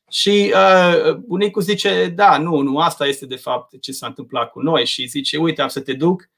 Și 0.09 0.53
uh, 0.55 1.13
bunicul 1.15 1.61
zice, 1.61 2.07
da, 2.07 2.37
nu, 2.37 2.61
nu, 2.61 2.77
asta 2.77 3.07
este 3.07 3.25
de 3.25 3.35
fapt 3.35 3.81
ce 3.81 3.91
s-a 3.91 4.07
întâmplat 4.07 4.51
cu 4.51 4.61
noi. 4.61 4.85
Și 4.85 5.05
zice, 5.05 5.37
uite, 5.37 5.61
am 5.61 5.67
să 5.67 5.81
te 5.81 5.93
duc 5.93 6.29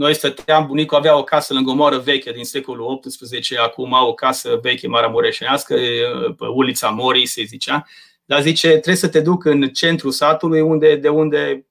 noi 0.00 0.14
stăteam, 0.14 0.66
bunicul 0.66 0.96
avea 0.96 1.16
o 1.16 1.24
casă 1.24 1.54
lângă 1.54 1.70
o 1.70 1.74
moară 1.74 1.98
veche 1.98 2.32
din 2.32 2.44
secolul 2.44 2.98
XVIII, 2.98 3.58
acum 3.58 3.94
au 3.94 4.08
o 4.08 4.14
casă 4.14 4.58
veche 4.62 4.88
maramureșenească, 4.88 5.74
pe 6.38 6.46
ulița 6.46 6.88
Morii, 6.88 7.26
se 7.26 7.42
zicea. 7.42 7.86
Dar 8.24 8.42
zice, 8.42 8.68
trebuie 8.68 8.94
să 8.94 9.08
te 9.08 9.20
duc 9.20 9.44
în 9.44 9.68
centrul 9.68 10.10
satului 10.10 10.60
unde, 10.60 10.96
de, 10.96 11.08
unde, 11.08 11.66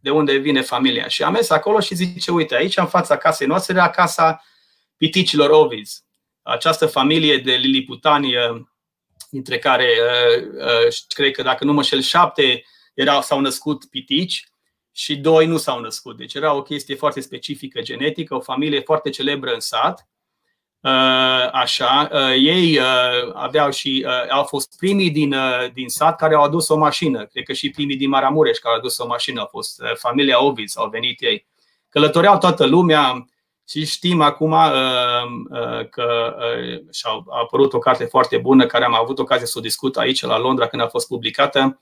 de 0.00 0.10
unde 0.10 0.36
vine 0.36 0.60
familia. 0.60 1.08
Și 1.08 1.22
am 1.22 1.32
mers 1.32 1.50
acolo 1.50 1.80
și 1.80 1.94
zice, 1.94 2.30
uite, 2.30 2.54
aici 2.54 2.76
în 2.76 2.86
fața 2.86 3.16
casei 3.16 3.46
noastre 3.46 3.74
era 3.74 3.90
casa 3.90 4.44
piticilor 4.96 5.50
Oviz. 5.50 6.04
Această 6.42 6.86
familie 6.86 7.38
de 7.38 7.52
liliputani, 7.52 8.32
dintre 9.30 9.58
care 9.58 9.88
cred 11.08 11.32
că 11.32 11.42
dacă 11.42 11.64
nu 11.64 11.72
mă 11.72 11.82
șel 11.82 12.00
șapte 12.00 12.64
erau, 12.94 13.22
s-au 13.22 13.40
născut 13.40 13.84
pitici, 13.84 14.49
și 14.92 15.16
doi 15.16 15.46
nu 15.46 15.56
s-au 15.56 15.80
născut. 15.80 16.16
Deci 16.16 16.34
era 16.34 16.54
o 16.54 16.62
chestie 16.62 16.94
foarte 16.94 17.20
specifică 17.20 17.80
genetică, 17.80 18.34
o 18.34 18.40
familie 18.40 18.80
foarte 18.80 19.10
celebră 19.10 19.52
în 19.52 19.60
sat. 19.60 20.08
Uh, 20.82 21.48
așa, 21.52 22.08
uh, 22.12 22.32
ei 22.36 22.78
uh, 22.78 23.32
aveau 23.34 23.70
și 23.70 24.06
au 24.30 24.44
fost 24.44 24.76
primii 24.76 25.10
din, 25.10 25.34
din 25.72 25.88
sat 25.88 26.16
care 26.16 26.34
au 26.34 26.42
adus 26.42 26.68
o 26.68 26.76
mașină. 26.76 27.24
Cred 27.24 27.44
că 27.44 27.52
și 27.52 27.70
primii 27.70 27.96
din 27.96 28.08
Maramureș 28.08 28.58
care 28.58 28.74
au 28.74 28.80
adus 28.80 28.98
o 28.98 29.06
mașină 29.06 29.40
au 29.40 29.46
fost 29.50 29.82
familia 29.98 30.44
Ovids, 30.44 30.76
au 30.76 30.88
venit 30.88 31.22
ei. 31.22 31.46
Călătoreau 31.88 32.38
toată 32.38 32.66
lumea 32.66 33.28
și 33.68 33.86
știm 33.86 34.20
acum 34.20 34.50
că 35.90 36.36
și-a 36.90 37.10
apărut 37.42 37.72
o 37.72 37.78
carte 37.78 38.04
foarte 38.04 38.38
bună 38.38 38.66
care 38.66 38.84
am 38.84 38.94
avut 38.94 39.18
ocazia 39.18 39.46
să 39.46 39.58
o 39.58 39.60
discut 39.60 39.96
aici 39.96 40.22
la 40.22 40.38
Londra 40.38 40.66
când 40.66 40.82
a 40.82 40.88
fost 40.88 41.06
publicată 41.06 41.80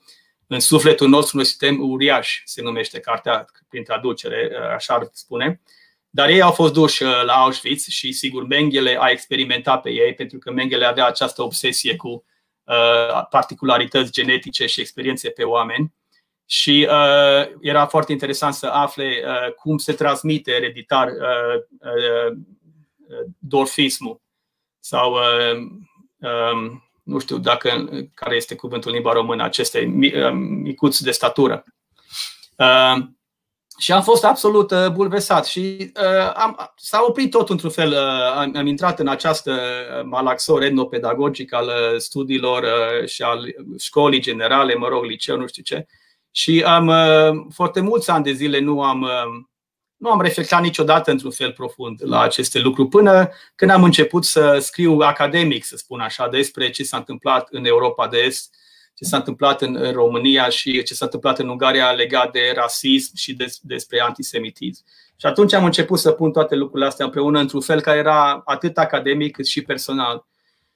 în 0.51 0.59
sufletul 0.59 1.07
nostru 1.07 1.37
un 1.37 1.43
sistem 1.43 1.89
uriaș, 1.89 2.41
se 2.45 2.61
numește 2.61 2.99
cartea 2.99 3.45
prin 3.69 3.83
traducere, 3.83 4.51
așa 4.75 4.93
ar 4.93 5.09
spune. 5.11 5.61
Dar 6.09 6.29
ei 6.29 6.41
au 6.41 6.51
fost 6.51 6.73
duși 6.73 7.03
uh, 7.03 7.23
la 7.23 7.33
Auschwitz 7.33 7.87
și 7.87 8.11
sigur 8.11 8.47
Mengele 8.47 8.97
a 8.99 9.09
experimentat 9.09 9.81
pe 9.81 9.89
ei 9.89 10.13
pentru 10.13 10.37
că 10.37 10.51
Mengele 10.51 10.85
avea 10.85 11.05
această 11.05 11.43
obsesie 11.43 11.95
cu 11.95 12.25
uh, 12.63 13.27
particularități 13.29 14.11
genetice 14.11 14.65
și 14.65 14.79
experiențe 14.79 15.29
pe 15.29 15.43
oameni. 15.43 15.93
Și 16.45 16.87
uh, 16.89 17.51
era 17.61 17.85
foarte 17.85 18.11
interesant 18.11 18.53
să 18.53 18.67
afle 18.67 19.23
uh, 19.25 19.53
cum 19.53 19.77
se 19.77 19.93
transmite 19.93 20.51
ereditar 20.51 21.07
uh, 21.07 21.55
uh, 21.79 22.37
dorfismul 23.37 24.21
sau 24.79 25.13
uh, 25.13 25.57
um, 26.17 26.88
nu 27.09 27.19
știu 27.19 27.37
dacă 27.37 27.89
care 28.13 28.35
este 28.35 28.55
cuvântul 28.55 28.89
în 28.89 28.95
limba 28.95 29.11
română, 29.11 29.43
aceste 29.43 29.93
uh, 29.95 30.31
micuți 30.61 31.03
de 31.03 31.11
statură. 31.11 31.63
Uh, 32.57 33.03
și 33.79 33.91
am 33.91 34.01
fost 34.01 34.23
absolut 34.23 34.71
uh, 34.71 34.87
bulversat 34.91 35.45
și 35.45 35.91
uh, 35.95 36.33
am, 36.35 36.73
s-a 36.75 37.03
oprit 37.07 37.31
tot 37.31 37.49
într-un 37.49 37.69
fel. 37.69 37.91
Uh, 37.91 38.35
am, 38.35 38.53
am 38.55 38.65
intrat 38.65 38.99
în 38.99 39.07
această 39.07 39.51
uh, 39.51 40.05
malaxor 40.05 40.61
etnopedagogic 40.61 41.53
al 41.53 41.65
uh, 41.65 41.97
studiilor 41.97 42.63
uh, 42.63 43.07
și 43.07 43.21
al 43.21 43.55
școlii 43.79 44.19
generale, 44.19 44.75
mă 44.75 44.87
rog, 44.87 45.03
liceu, 45.03 45.37
nu 45.37 45.47
știu 45.47 45.63
ce. 45.63 45.85
Și 46.31 46.63
am 46.65 46.87
uh, 46.87 47.45
foarte 47.53 47.81
mulți 47.81 48.09
ani 48.09 48.23
de 48.23 48.31
zile 48.31 48.59
nu 48.59 48.81
am, 48.81 49.01
uh, 49.01 49.45
nu 49.99 50.09
am 50.11 50.21
reflectat 50.21 50.61
niciodată 50.61 51.11
într-un 51.11 51.31
fel 51.31 51.51
profund 51.51 52.01
la 52.03 52.21
aceste 52.21 52.59
lucruri, 52.59 52.89
până 52.89 53.29
când 53.55 53.71
am 53.71 53.83
început 53.83 54.25
să 54.25 54.57
scriu 54.61 54.97
academic, 54.99 55.65
să 55.65 55.77
spun 55.77 55.99
așa, 55.99 56.27
despre 56.27 56.69
ce 56.69 56.83
s-a 56.83 56.97
întâmplat 56.97 57.47
în 57.51 57.65
Europa 57.65 58.07
de 58.07 58.17
Est 58.17 58.53
ce 58.99 59.05
s-a 59.05 59.17
întâmplat 59.17 59.61
în, 59.61 59.75
în 59.75 59.91
România 59.91 60.49
și 60.49 60.83
ce 60.83 60.93
s-a 60.93 61.05
întâmplat 61.05 61.39
în 61.39 61.49
Ungaria 61.49 61.91
legat 61.91 62.31
de 62.31 62.51
rasism 62.55 63.15
și 63.15 63.33
des, 63.33 63.59
despre 63.61 64.01
antisemitism. 64.01 64.83
Și 65.15 65.25
atunci 65.25 65.53
am 65.53 65.65
început 65.65 65.99
să 65.99 66.11
pun 66.11 66.31
toate 66.31 66.55
lucrurile 66.55 66.87
astea 66.87 67.05
împreună 67.05 67.39
într-un 67.39 67.61
fel 67.61 67.81
care 67.81 67.97
era 67.97 68.41
atât 68.45 68.77
academic 68.77 69.35
cât 69.35 69.45
și 69.45 69.61
personal. 69.61 70.25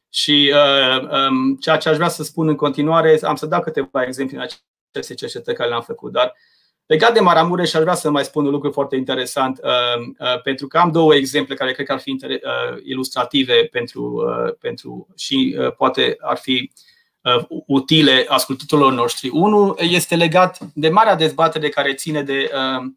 Și 0.10 0.54
uh, 0.54 1.02
um, 1.02 1.56
ceea 1.56 1.78
ce 1.78 1.90
aș 1.90 1.96
vrea 1.96 2.10
să 2.10 2.24
spun 2.24 2.48
în 2.48 2.56
continuare, 2.56 3.20
am 3.22 3.36
să 3.36 3.46
dau 3.46 3.62
câteva 3.62 4.04
exemple 4.04 4.38
în 4.38 4.44
aceste 4.44 5.14
cercetări 5.14 5.58
care 5.58 5.70
le-am 5.70 5.82
făcut, 5.82 6.12
dar 6.12 6.36
legat 6.86 7.14
de 7.14 7.20
Maramureș 7.20 7.74
aș 7.74 7.82
vrea 7.82 7.94
să 7.94 8.10
mai 8.10 8.24
spun 8.24 8.46
un 8.46 8.52
lucru 8.52 8.72
foarte 8.72 8.96
interesant, 8.96 9.60
uh, 9.64 10.08
uh, 10.20 10.42
pentru 10.42 10.68
că 10.68 10.78
am 10.78 10.92
două 10.92 11.16
exemple 11.16 11.56
care 11.56 11.72
cred 11.72 11.86
că 11.86 11.94
ar 11.94 12.00
fi 12.00 12.10
uh, 12.24 12.78
ilustrative 12.84 13.68
pentru, 13.72 14.24
uh, 14.28 14.54
pentru 14.60 15.08
și 15.18 15.56
uh, 15.60 15.76
poate 15.76 16.16
ar 16.20 16.38
fi 16.38 16.72
uh, 16.74 16.92
Uh, 17.24 17.46
utile 17.68 18.26
ascultătorilor 18.28 18.92
noștri. 18.92 19.30
Unul 19.30 19.76
este 19.80 20.16
legat 20.16 20.58
de 20.74 20.90
marea 20.90 21.16
dezbatere 21.16 21.70
care 21.70 21.94
ține 21.94 22.24
de 22.24 22.52
uh, 22.54 22.92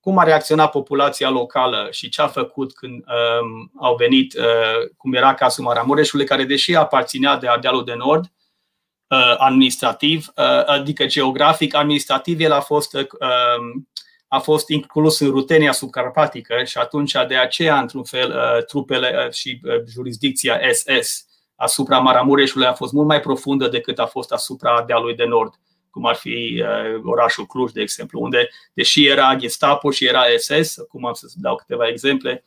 cum 0.00 0.18
a 0.18 0.22
reacționat 0.22 0.70
populația 0.70 1.30
locală 1.30 1.88
și 1.90 2.08
ce 2.08 2.22
a 2.22 2.26
făcut 2.26 2.74
când 2.74 2.92
um, 2.94 3.70
au 3.80 3.94
venit, 3.96 4.34
uh, 4.34 4.88
cum 4.96 5.14
era 5.14 5.34
cazul 5.34 5.64
Maramureșului, 5.64 6.24
care 6.24 6.44
deși 6.44 6.76
aparținea 6.76 7.36
de 7.36 7.48
Ardealul 7.48 7.84
de 7.84 7.94
Nord, 7.94 8.32
administrativ, 9.36 10.26
adică 10.66 11.06
geografic, 11.06 11.74
administrativ, 11.74 12.40
el 12.40 12.52
a 12.52 12.60
fost, 12.60 12.94
um, 12.94 13.88
a 14.28 14.38
fost 14.38 14.68
inclus 14.68 15.20
în 15.20 15.30
rutenia 15.30 15.72
subcarpatică 15.72 16.64
și 16.64 16.78
atunci 16.78 17.12
de 17.28 17.36
aceea, 17.36 17.80
într-un 17.80 18.04
fel, 18.04 18.62
trupele 18.66 19.28
și 19.32 19.60
jurisdicția 19.86 20.60
SS 20.72 21.24
asupra 21.60 21.98
Maramureșului 21.98 22.66
a 22.66 22.72
fost 22.72 22.92
mult 22.92 23.06
mai 23.06 23.20
profundă 23.20 23.68
decât 23.68 23.98
a 23.98 24.06
fost 24.06 24.32
asupra 24.32 24.84
dealului 24.86 25.14
de 25.14 25.24
nord, 25.24 25.54
cum 25.90 26.06
ar 26.06 26.14
fi 26.14 26.62
uh, 26.62 27.00
orașul 27.04 27.46
Cluj, 27.46 27.72
de 27.72 27.80
exemplu, 27.80 28.20
unde, 28.20 28.48
deși 28.74 29.06
era 29.06 29.34
Gestapo 29.36 29.90
și 29.90 30.06
era 30.06 30.22
SS, 30.36 30.74
cum 30.88 31.06
am 31.06 31.12
să 31.12 31.26
dau 31.34 31.56
câteva 31.56 31.88
exemple, 31.88 32.44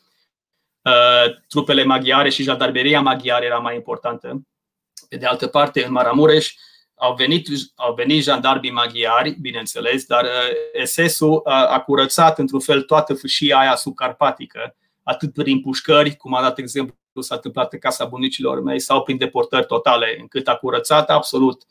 uh, 0.82 1.36
trupele 1.47 1.84
maghiare 1.84 2.30
și 2.30 2.43
jandarmeria 2.43 3.02
maghiară 3.02 3.45
era 3.45 3.58
mai 3.58 3.76
importantă. 3.76 4.41
Pe 5.13 5.19
de 5.19 5.26
altă 5.26 5.47
parte, 5.47 5.86
în 5.86 5.91
Maramureș 5.91 6.54
au 6.95 7.15
venit, 7.15 7.47
au 7.76 7.93
venit 7.93 8.23
jandarmii 8.23 8.71
maghiari, 8.71 9.38
bineînțeles, 9.41 10.06
dar 10.06 10.23
uh, 10.23 10.84
SS-ul 10.84 11.41
a, 11.43 11.65
a 11.65 11.80
curățat 11.80 12.39
într-un 12.39 12.60
fel 12.60 12.82
toată 12.82 13.13
fâșia 13.13 13.58
aia 13.58 13.76
subcarpatică, 13.76 14.76
atât 15.04 15.34
prin 15.34 15.62
pușcări, 15.62 16.15
cum 16.15 16.36
a 16.36 16.41
dat 16.41 16.58
exemplu 16.58 16.95
s-a 17.21 17.36
întâmplat 17.36 17.73
în 17.73 17.80
casa 17.80 18.06
bunicilor 18.06 18.62
mei 18.62 18.80
sau 18.80 19.04
prin 19.04 19.17
deportări 19.17 19.65
totale, 19.65 20.17
încât 20.19 20.47
a 20.47 20.56
curățat 20.56 21.10
absolut 21.10 21.62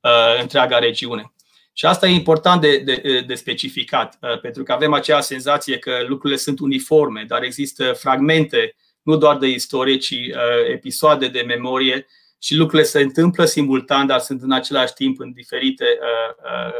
uh, 0.00 0.40
întreaga 0.40 0.78
regiune. 0.78 1.32
Și 1.72 1.86
asta 1.86 2.06
e 2.06 2.10
important 2.10 2.60
de, 2.60 2.78
de, 2.78 3.24
de 3.26 3.34
specificat, 3.34 4.18
uh, 4.20 4.40
pentru 4.40 4.62
că 4.62 4.72
avem 4.72 4.92
acea 4.92 5.20
senzație 5.20 5.78
că 5.78 6.04
lucrurile 6.06 6.38
sunt 6.38 6.60
uniforme, 6.60 7.24
dar 7.28 7.42
există 7.42 7.92
fragmente, 7.92 8.74
nu 9.02 9.16
doar 9.16 9.36
de 9.36 9.46
istorie, 9.46 9.96
ci 9.96 10.10
uh, 10.10 10.70
episoade 10.72 11.28
de 11.28 11.40
memorie 11.46 12.06
și 12.42 12.54
lucrurile 12.54 12.88
se 12.88 13.00
întâmplă 13.00 13.44
simultan, 13.44 14.06
dar 14.06 14.20
sunt 14.20 14.42
în 14.42 14.52
același 14.52 14.92
timp 14.92 15.20
în 15.20 15.32
diferite 15.32 15.84
uh, 15.84 16.34
uh, 16.44 16.72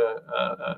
uh, 0.69 0.77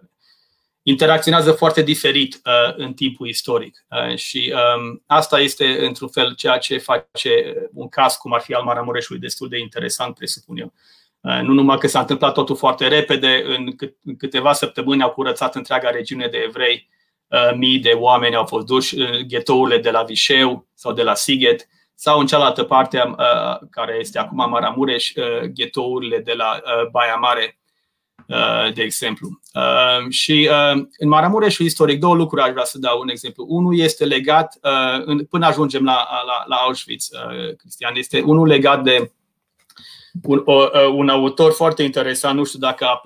interacționează 0.82 1.52
foarte 1.52 1.82
diferit 1.82 2.34
uh, 2.34 2.74
în 2.76 2.92
timpul 2.92 3.28
istoric. 3.28 3.86
Uh, 3.90 4.16
și 4.16 4.54
um, 4.54 5.02
asta 5.06 5.40
este, 5.40 5.86
într-un 5.86 6.08
fel, 6.08 6.34
ceea 6.34 6.58
ce 6.58 6.78
face 6.78 7.54
un 7.72 7.88
caz 7.88 8.14
cum 8.14 8.32
ar 8.32 8.40
fi 8.40 8.54
al 8.54 8.62
Maramureșului 8.62 9.20
destul 9.20 9.48
de 9.48 9.58
interesant, 9.58 10.14
presupun 10.14 10.56
eu. 10.56 10.72
Uh, 11.20 11.40
nu 11.42 11.52
numai 11.52 11.78
că 11.78 11.86
s-a 11.86 12.00
întâmplat 12.00 12.34
totul 12.34 12.56
foarte 12.56 12.88
repede, 12.88 13.42
în, 13.46 13.76
cât, 13.76 13.96
în 14.04 14.16
câteva 14.16 14.52
săptămâni 14.52 15.02
au 15.02 15.10
curățat 15.10 15.54
întreaga 15.54 15.90
regiune 15.90 16.26
de 16.26 16.38
evrei, 16.46 16.88
uh, 17.26 17.54
mii 17.56 17.78
de 17.78 17.90
oameni 17.90 18.34
au 18.34 18.44
fost 18.44 18.66
duși 18.66 18.98
în 18.98 19.28
ghetourile 19.28 19.78
de 19.78 19.90
la 19.90 20.02
Vișeu 20.02 20.66
sau 20.74 20.92
de 20.92 21.02
la 21.02 21.14
Sighet, 21.14 21.68
sau 21.94 22.18
în 22.18 22.26
cealaltă 22.26 22.62
parte, 22.62 23.02
uh, 23.06 23.68
care 23.70 23.96
este 24.00 24.18
acum 24.18 24.48
Maramureș, 24.50 25.12
uh, 25.14 25.48
ghetourile 25.54 26.18
de 26.18 26.32
la 26.32 26.60
uh, 26.64 26.88
Baia 26.90 27.14
Mare, 27.14 27.58
Uh, 28.28 28.72
de 28.74 28.82
exemplu. 28.82 29.40
Uh, 29.54 30.10
și 30.10 30.50
uh, 30.50 30.84
în 30.98 31.08
Maramureșul 31.08 31.64
istoric, 31.64 32.00
două 32.00 32.14
lucruri 32.14 32.42
aș 32.42 32.50
vrea 32.50 32.64
să 32.64 32.78
dau 32.78 33.00
un 33.00 33.08
exemplu. 33.08 33.46
Unul 33.48 33.78
este 33.78 34.04
legat, 34.04 34.58
până 35.30 35.46
ajungem 35.46 35.84
la, 35.84 36.08
la, 36.26 36.44
la 36.46 36.56
Auschwitz, 36.56 37.10
Cristian, 37.56 37.96
este 37.96 38.20
unul 38.20 38.46
legat 38.46 38.82
de 38.82 39.12
un, 40.22 40.42
un 40.92 41.08
autor 41.08 41.52
foarte 41.52 41.82
interesant, 41.82 42.36
nu 42.36 42.44
știu 42.44 42.58
dacă, 42.58 43.00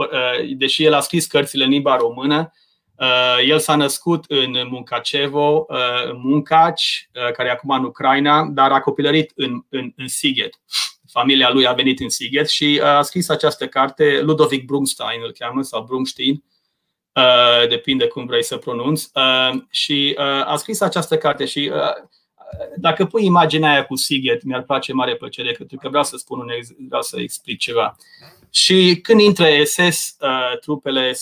deși 0.56 0.84
el 0.84 0.94
a 0.94 1.00
scris 1.00 1.26
cărțile 1.26 1.64
în 1.64 1.70
limba 1.70 1.96
română, 1.96 2.52
el 3.46 3.58
s-a 3.58 3.76
născut 3.76 4.24
în 4.28 4.56
Muncacevo, 4.70 5.66
în 6.10 6.20
Muncaci, 6.22 7.08
care 7.12 7.48
e 7.48 7.50
acum 7.50 7.70
în 7.70 7.84
Ucraina, 7.84 8.44
dar 8.44 8.72
a 8.72 8.80
copilărit 8.80 9.32
în, 9.34 9.64
în, 9.68 9.92
în 9.96 10.08
Sighet 10.08 10.60
familia 11.10 11.50
lui 11.50 11.66
a 11.66 11.72
venit 11.72 12.00
în 12.00 12.08
Sighet 12.08 12.48
și 12.48 12.78
uh, 12.80 12.86
a 12.86 13.02
scris 13.02 13.28
această 13.28 13.68
carte, 13.68 14.20
Ludovic 14.22 14.64
Brumstein 14.64 15.20
îl 15.24 15.32
cheamă, 15.32 15.62
sau 15.62 15.82
Brumstein, 15.82 16.44
uh, 17.12 17.68
depinde 17.68 18.06
cum 18.06 18.26
vrei 18.26 18.44
să 18.44 18.56
pronunți, 18.56 19.10
uh, 19.14 19.60
și 19.70 20.14
a 20.44 20.56
scris 20.56 20.80
această 20.80 21.18
carte 21.18 21.44
și 21.44 21.70
dacă 22.76 23.06
pui 23.06 23.24
imaginea 23.24 23.70
aia 23.70 23.86
cu 23.86 23.96
Sighet, 23.96 24.42
mi-ar 24.42 24.62
place 24.62 24.92
mare 24.92 25.16
plăcere, 25.16 25.52
pentru 25.52 25.76
că 25.76 25.88
vreau 25.88 26.04
să 26.04 26.16
spun 26.16 26.38
un 26.38 26.50
ex- 26.50 26.74
vreau 26.88 27.02
să 27.02 27.20
explic 27.20 27.58
ceva. 27.58 27.96
Și 28.50 28.98
când 29.02 29.20
intră 29.20 29.46
SS, 29.64 30.16
trupele, 30.60 31.16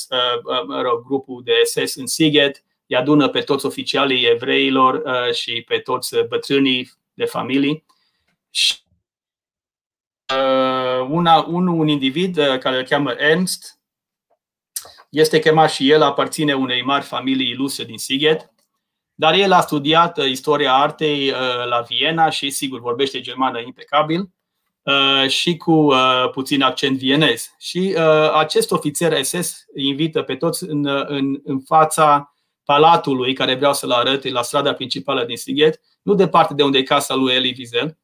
mă 0.67 0.81
rog, 0.81 1.07
grupul 1.07 1.43
de 1.45 1.53
SS 1.65 1.95
în 1.95 2.07
Sighet, 2.07 2.65
îi 2.87 2.97
adună 2.97 3.29
pe 3.29 3.41
toți 3.41 3.67
oficialii 3.67 4.27
evreilor 4.27 5.03
și 5.33 5.65
pe 5.69 5.79
toți 5.79 6.17
bătrânii 6.29 6.93
de 7.15 7.25
familii. 7.25 7.85
Uh, 10.35 11.07
una, 11.09 11.45
un, 11.49 11.67
un 11.67 11.89
individ 11.89 12.37
uh, 12.39 12.59
care 12.59 12.77
îl 12.77 12.85
cheamă 12.85 13.15
Ernst, 13.19 13.81
este 15.11 15.39
chemat 15.39 15.71
și 15.71 15.91
el, 15.91 16.03
aparține 16.03 16.55
unei 16.55 16.83
mari 16.83 17.05
familii 17.05 17.51
ilustre 17.51 17.85
din 17.85 17.99
Sighet, 17.99 18.51
dar 19.15 19.35
el 19.35 19.53
a 19.53 19.61
studiat 19.61 20.19
uh, 20.19 20.29
istoria 20.29 20.75
artei 20.75 21.31
la 21.69 21.81
Viena 21.81 22.31
și, 22.31 22.51
sigur, 22.51 22.81
vorbește 22.81 23.21
germană 23.21 23.61
impecabil 23.61 24.31
și 25.27 25.57
cu 25.57 25.93
puțin 26.33 26.63
accent 26.63 26.99
vienez. 26.99 27.55
Și 27.59 27.97
acest 28.35 28.71
ofițer 28.71 29.23
SS 29.23 29.65
invită 29.75 30.23
pe 30.23 30.37
toți 30.37 30.65
în, 30.65 30.87
în, 31.07 31.41
în 31.45 31.61
fața 31.61 32.35
palatului 32.65 33.33
care 33.33 33.55
vreau 33.55 33.75
să-l 33.75 33.91
arăt, 33.91 34.29
la 34.29 34.43
strada 34.43 34.73
principală 34.73 35.25
din 35.25 35.37
Sighet, 35.37 35.81
nu 36.03 36.15
departe 36.15 36.55
de 36.55 36.63
unde 36.63 36.79
e 36.79 36.83
casa 36.83 37.15
lui 37.15 37.35
Elie 37.35 37.55
Wiesel, 37.57 37.99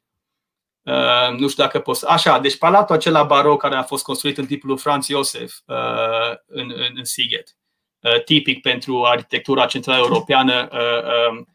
Uh, 0.84 1.38
nu 1.38 1.48
știu 1.48 1.62
dacă 1.62 1.80
poți. 1.80 2.06
Așa, 2.06 2.38
deci 2.38 2.58
palatul 2.58 2.94
acela 2.94 3.22
baroc 3.22 3.60
care 3.60 3.74
a 3.74 3.82
fost 3.82 4.04
construit 4.04 4.38
în 4.38 4.46
timpul 4.46 4.68
lui 4.68 4.78
Franz 4.78 5.06
Josef 5.06 5.54
uh, 5.66 6.36
în, 6.46 6.72
în, 6.74 6.92
în 6.94 7.04
Sighet, 7.04 7.56
uh, 8.00 8.24
tipic 8.24 8.60
pentru 8.60 9.04
arhitectura 9.04 9.66
centrală 9.66 9.98
europeană 9.98 10.68
uh, 10.72 11.30
um, 11.30 11.46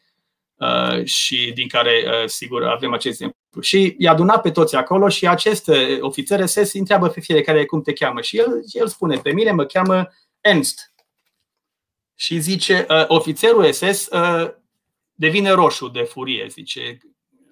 uh, 0.55 1.05
și 1.05 1.51
din 1.55 1.67
care, 1.67 2.03
uh, 2.05 2.27
sigur, 2.27 2.63
avem 2.63 2.93
acest 2.93 3.13
exemplu. 3.13 3.36
Și 3.61 3.95
i-a 3.97 4.11
adunat 4.11 4.41
pe 4.41 4.51
toți 4.51 4.75
acolo 4.75 5.09
și 5.09 5.27
acest 5.27 5.67
uh, 5.67 5.97
ofițer 5.99 6.45
SS 6.45 6.73
întreabă 6.73 7.07
pe 7.07 7.19
fiecare 7.19 7.65
cum 7.65 7.81
te 7.81 7.93
cheamă. 7.93 8.21
Și 8.21 8.37
el, 8.37 8.63
el 8.71 8.87
spune, 8.87 9.17
pe 9.17 9.31
mine 9.31 9.51
mă 9.51 9.65
cheamă 9.65 10.07
Ernst. 10.41 10.93
Și 12.15 12.39
zice, 12.39 12.85
uh, 12.89 13.05
ofițerul 13.07 13.71
SS 13.71 14.07
uh, 14.11 14.49
devine 15.13 15.51
roșu 15.51 15.87
de 15.87 16.01
furie, 16.01 16.47
zice, 16.49 16.99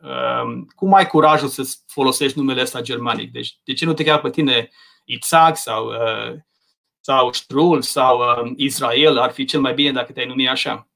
Um, 0.05 0.67
cum 0.75 0.93
ai 0.93 1.07
curajul 1.07 1.47
să 1.47 1.77
folosești 1.87 2.37
numele 2.37 2.61
ăsta 2.61 2.81
germanic? 2.81 3.31
Deci, 3.31 3.59
de 3.63 3.73
ce 3.73 3.85
nu 3.85 3.93
te 3.93 4.03
cheamă 4.03 4.21
pe 4.21 4.29
tine 4.29 4.69
Itzhak 5.05 5.57
sau, 5.57 5.87
uh, 5.87 6.33
sau 6.99 7.33
Strul 7.33 7.81
sau 7.81 8.19
uh, 8.19 8.51
Israel? 8.55 9.17
Ar 9.17 9.31
fi 9.31 9.45
cel 9.45 9.59
mai 9.59 9.73
bine 9.73 9.91
dacă 9.91 10.11
te-ai 10.11 10.25
numi 10.25 10.49
așa. 10.49 10.89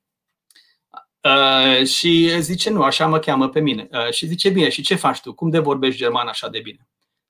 Uh, 1.23 1.85
și 1.85 2.41
zice, 2.41 2.69
nu, 2.69 2.83
așa 2.83 3.07
mă 3.07 3.19
cheamă 3.19 3.49
pe 3.49 3.59
mine. 3.59 3.87
Uh, 3.91 4.09
și 4.11 4.25
zice, 4.25 4.49
bine, 4.49 4.69
și 4.69 4.81
ce 4.81 4.95
faci 4.95 5.19
tu? 5.19 5.33
Cum 5.33 5.49
de 5.49 5.59
vorbești 5.59 5.99
german 5.99 6.27
așa 6.27 6.49
de 6.49 6.59
bine? 6.59 6.87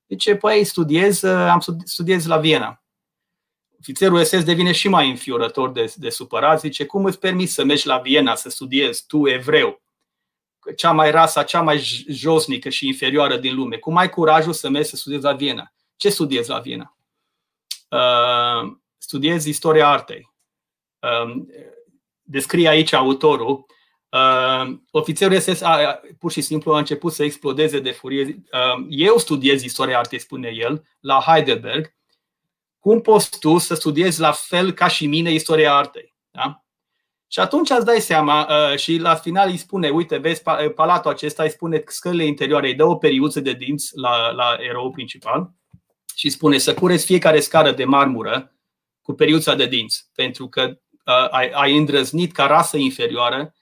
Zice, 0.07 0.35
păi 0.35 0.63
studiez, 0.63 1.21
uh, 1.21 1.47
am 1.49 1.59
studiez 1.83 2.25
la 2.25 2.37
Viena. 2.37 2.83
ofițerul 3.79 4.23
SS 4.23 4.43
devine 4.43 4.71
și 4.71 4.87
mai 4.87 5.09
înfiorător 5.09 5.71
de, 5.71 5.93
de 5.95 6.09
supărat, 6.09 6.59
zice, 6.59 6.85
cum 6.85 7.05
îți 7.05 7.19
permiți 7.19 7.53
să 7.53 7.63
mergi 7.63 7.87
la 7.87 7.97
Viena 7.97 8.35
să 8.35 8.49
studiezi, 8.49 9.05
tu 9.05 9.27
evreu, 9.27 9.81
cea 10.75 10.91
mai 10.91 11.11
rasa, 11.11 11.43
cea 11.43 11.61
mai 11.61 11.77
josnică 12.07 12.69
și 12.69 12.87
inferioară 12.87 13.37
din 13.37 13.55
lume, 13.55 13.77
cum 13.77 13.97
ai 13.97 14.09
curajul 14.09 14.53
să 14.53 14.69
mergi 14.69 14.89
să 14.89 14.95
studiezi 14.95 15.23
la 15.23 15.33
Viena? 15.33 15.73
Ce 15.95 16.09
studiezi 16.09 16.49
la 16.49 16.59
Viena? 16.59 16.97
Uh, 17.89 18.71
studiezi 18.97 19.49
istoria 19.49 19.87
artei. 19.87 20.33
Uh, 20.99 21.43
descrie 22.21 22.67
aici 22.67 22.93
autorul. 22.93 23.65
Uh, 24.11 24.77
ofițerul 24.91 25.39
SS 25.39 25.61
a, 25.61 25.99
pur 26.19 26.31
și 26.31 26.41
simplu 26.41 26.73
a 26.73 26.77
început 26.77 27.13
să 27.13 27.23
explodeze 27.23 27.79
de 27.79 27.91
furie. 27.91 28.23
Uh, 28.23 28.85
eu 28.89 29.17
studiez 29.17 29.63
istoria 29.63 29.97
artei, 29.97 30.19
spune 30.19 30.51
el, 30.53 30.83
la 30.99 31.19
Heidelberg. 31.25 31.93
Cum 32.79 33.01
poți 33.01 33.39
tu 33.39 33.57
să 33.57 33.75
studiezi 33.75 34.19
la 34.19 34.31
fel 34.31 34.71
ca 34.71 34.87
și 34.87 35.07
mine 35.07 35.31
istoria 35.33 35.73
artei? 35.73 36.15
Da? 36.31 36.63
Și 37.27 37.39
atunci 37.39 37.69
îți 37.69 37.85
dai 37.85 37.99
seama 37.99 38.47
uh, 38.49 38.77
și 38.77 38.97
la 38.97 39.15
final 39.15 39.49
îi 39.49 39.57
spune, 39.57 39.89
uite, 39.89 40.17
vezi 40.17 40.41
palatul 40.75 41.11
acesta, 41.11 41.43
îi 41.43 41.49
spune 41.49 41.83
scările 41.87 42.25
interioare, 42.25 42.67
îi 42.67 42.75
dă 42.75 42.85
o 42.85 42.95
periuță 42.95 43.39
de 43.39 43.53
dinți 43.53 43.91
la, 43.97 44.31
la 44.31 44.55
erou 44.59 44.91
principal 44.91 45.51
și 46.15 46.29
spune 46.29 46.57
să 46.57 46.73
cureți 46.73 47.05
fiecare 47.05 47.39
scară 47.39 47.71
de 47.71 47.85
marmură 47.85 48.53
cu 49.01 49.13
periuța 49.13 49.55
de 49.55 49.65
dinți, 49.65 50.09
pentru 50.15 50.47
că 50.47 50.61
uh, 51.05 51.29
ai, 51.29 51.49
ai 51.49 51.77
îndrăznit 51.77 52.31
ca 52.31 52.45
rasă 52.45 52.77
inferioară 52.77 53.53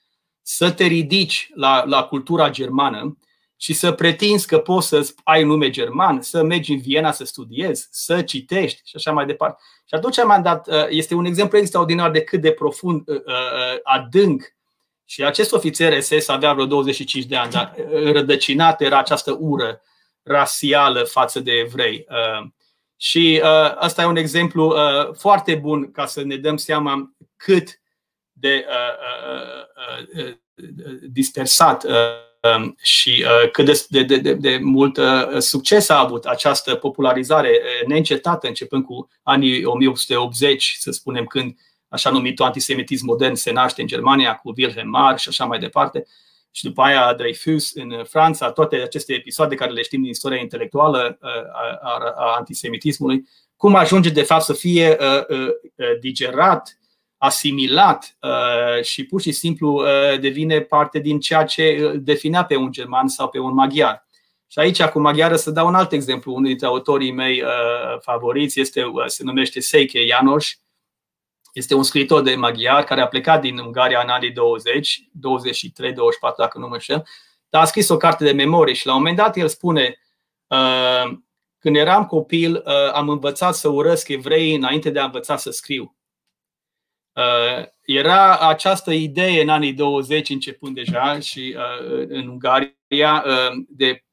să 0.49 0.71
te 0.71 0.85
ridici 0.85 1.49
la, 1.53 1.83
la 1.85 2.03
cultura 2.03 2.49
germană 2.49 3.17
și 3.57 3.73
să 3.73 3.91
pretinzi 3.91 4.47
că 4.47 4.57
poți 4.57 4.87
să 4.87 5.13
ai 5.23 5.43
nume 5.43 5.69
german, 5.69 6.21
să 6.21 6.43
mergi 6.43 6.71
în 6.71 6.79
Viena 6.79 7.11
să 7.11 7.25
studiezi, 7.25 7.87
să 7.91 8.21
citești 8.21 8.81
și 8.85 8.95
așa 8.95 9.11
mai 9.11 9.25
departe. 9.25 9.61
Și 9.85 9.95
atunci 9.95 10.19
am 10.19 10.41
dat, 10.41 10.67
uh, 10.67 10.85
este 10.89 11.15
un 11.15 11.25
exemplu 11.25 11.57
extraordinar 11.57 12.11
de 12.11 12.21
cât 12.21 12.41
de 12.41 12.51
profund, 12.51 13.07
uh, 13.07 13.17
adânc 13.83 14.43
și 15.05 15.23
acest 15.23 15.53
ofițer 15.53 16.01
SS 16.01 16.27
avea 16.27 16.53
vreo 16.53 16.65
25 16.65 17.25
de 17.25 17.35
ani, 17.35 17.51
dar 17.51 17.75
rădăcinat 18.11 18.81
era 18.81 18.99
această 18.99 19.37
ură 19.39 19.81
rasială 20.23 21.03
față 21.03 21.39
de 21.39 21.51
evrei. 21.51 22.05
Uh, 22.09 22.47
și 22.97 23.41
ăsta 23.81 24.01
uh, 24.01 24.07
e 24.07 24.09
un 24.09 24.15
exemplu 24.15 24.65
uh, 24.65 25.13
foarte 25.13 25.55
bun 25.55 25.91
ca 25.91 26.05
să 26.05 26.23
ne 26.23 26.35
dăm 26.35 26.57
seama 26.57 27.15
cât 27.35 27.81
de 28.39 28.65
dispersat 31.01 31.85
um, 31.85 32.75
și 32.81 33.25
cât 33.51 33.87
de, 33.89 34.03
de, 34.03 34.17
de, 34.17 34.33
de 34.33 34.59
mult 34.61 34.99
succes 35.37 35.89
a 35.89 35.99
avut 35.99 36.25
această 36.25 36.75
popularizare 36.75 37.61
neîncetată, 37.87 38.47
începând 38.47 38.83
cu 38.85 39.09
anii 39.23 39.63
1880, 39.63 40.75
să 40.79 40.91
spunem, 40.91 41.25
când 41.25 41.55
așa 41.89 42.09
numitul 42.09 42.45
antisemitism 42.45 43.05
modern 43.05 43.33
se 43.33 43.51
naște 43.51 43.81
în 43.81 43.87
Germania 43.87 44.35
cu 44.35 44.53
Wilhelm 44.57 44.89
Marr 44.89 45.17
și 45.17 45.29
așa 45.29 45.45
mai 45.45 45.59
departe. 45.59 46.05
Și 46.51 46.63
după 46.63 46.81
aia 46.81 47.13
Dreyfus 47.13 47.71
în 47.73 48.03
Franța, 48.03 48.51
toate 48.51 48.75
aceste 48.75 49.13
episoade 49.13 49.55
care 49.55 49.71
le 49.71 49.81
știm 49.81 50.01
din 50.01 50.09
istoria 50.09 50.39
intelectuală 50.39 51.17
uh, 51.21 51.29
a, 51.29 51.79
a, 51.81 52.13
a 52.15 52.35
antisemitismului, 52.37 53.27
cum 53.55 53.75
ajunge 53.75 54.09
de 54.09 54.21
fapt 54.21 54.43
să 54.43 54.53
fie 54.53 54.97
uh, 54.99 55.23
uh, 55.29 55.99
digerat, 55.99 56.79
asimilat 57.17 58.17
și 58.81 59.05
pur 59.05 59.21
și 59.21 59.31
simplu 59.31 59.83
devine 60.19 60.61
parte 60.61 60.99
din 60.99 61.19
ceea 61.19 61.43
ce 61.43 61.93
definea 61.95 62.45
pe 62.45 62.55
un 62.55 62.71
german 62.71 63.07
sau 63.07 63.29
pe 63.29 63.39
un 63.39 63.53
maghiar. 63.53 64.07
Și 64.47 64.59
aici, 64.59 64.83
cu 64.83 64.99
maghiară, 64.99 65.35
să 65.35 65.51
dau 65.51 65.67
un 65.67 65.75
alt 65.75 65.91
exemplu. 65.91 66.33
Unul 66.33 66.47
dintre 66.47 66.67
autorii 66.67 67.11
mei 67.11 67.43
favoriți 68.01 68.59
este, 68.59 68.83
se 69.05 69.23
numește 69.23 69.59
Seike 69.59 70.05
Janosch, 70.05 70.49
este 71.57 71.73
un 71.73 71.83
scriitor 71.83 72.21
de 72.21 72.35
maghiar 72.35 72.83
care 72.83 73.01
a 73.01 73.07
plecat 73.07 73.41
din 73.41 73.57
Ungaria 73.57 74.01
în 74.01 74.09
anii 74.09 74.31
20, 74.31 75.09
23, 75.11 75.93
24 75.93 76.41
dacă 76.41 76.57
nu 76.57 76.67
mă 76.67 76.73
înșel, 76.73 77.07
dar 77.49 77.61
a 77.61 77.65
scris 77.65 77.89
o 77.89 77.97
carte 77.97 78.23
de 78.23 78.31
memorie 78.31 78.73
și 78.73 78.85
la 78.85 78.91
un 78.91 78.97
moment 78.97 79.17
dat 79.17 79.37
el 79.37 79.47
spune 79.47 79.99
uh, 80.47 81.17
când 81.59 81.75
eram 81.75 82.05
copil 82.05 82.63
uh, 82.65 82.91
am 82.93 83.09
învățat 83.09 83.55
să 83.55 83.67
urăsc 83.67 84.07
evrei 84.07 84.55
înainte 84.55 84.89
de 84.89 84.99
a 84.99 85.05
învăța 85.05 85.37
să 85.37 85.49
scriu. 85.49 85.96
Uh, 87.17 87.65
era 87.85 88.37
această 88.37 88.91
idee 88.91 89.41
în 89.41 89.49
anii 89.49 89.73
20 89.73 90.29
începând 90.29 90.75
deja 90.75 91.19
și 91.19 91.55
în 92.07 92.27
Ungaria 92.27 93.23
de 93.69 94.03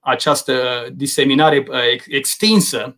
această 0.00 0.86
diseminare 0.92 1.66
extinsă 2.06 2.96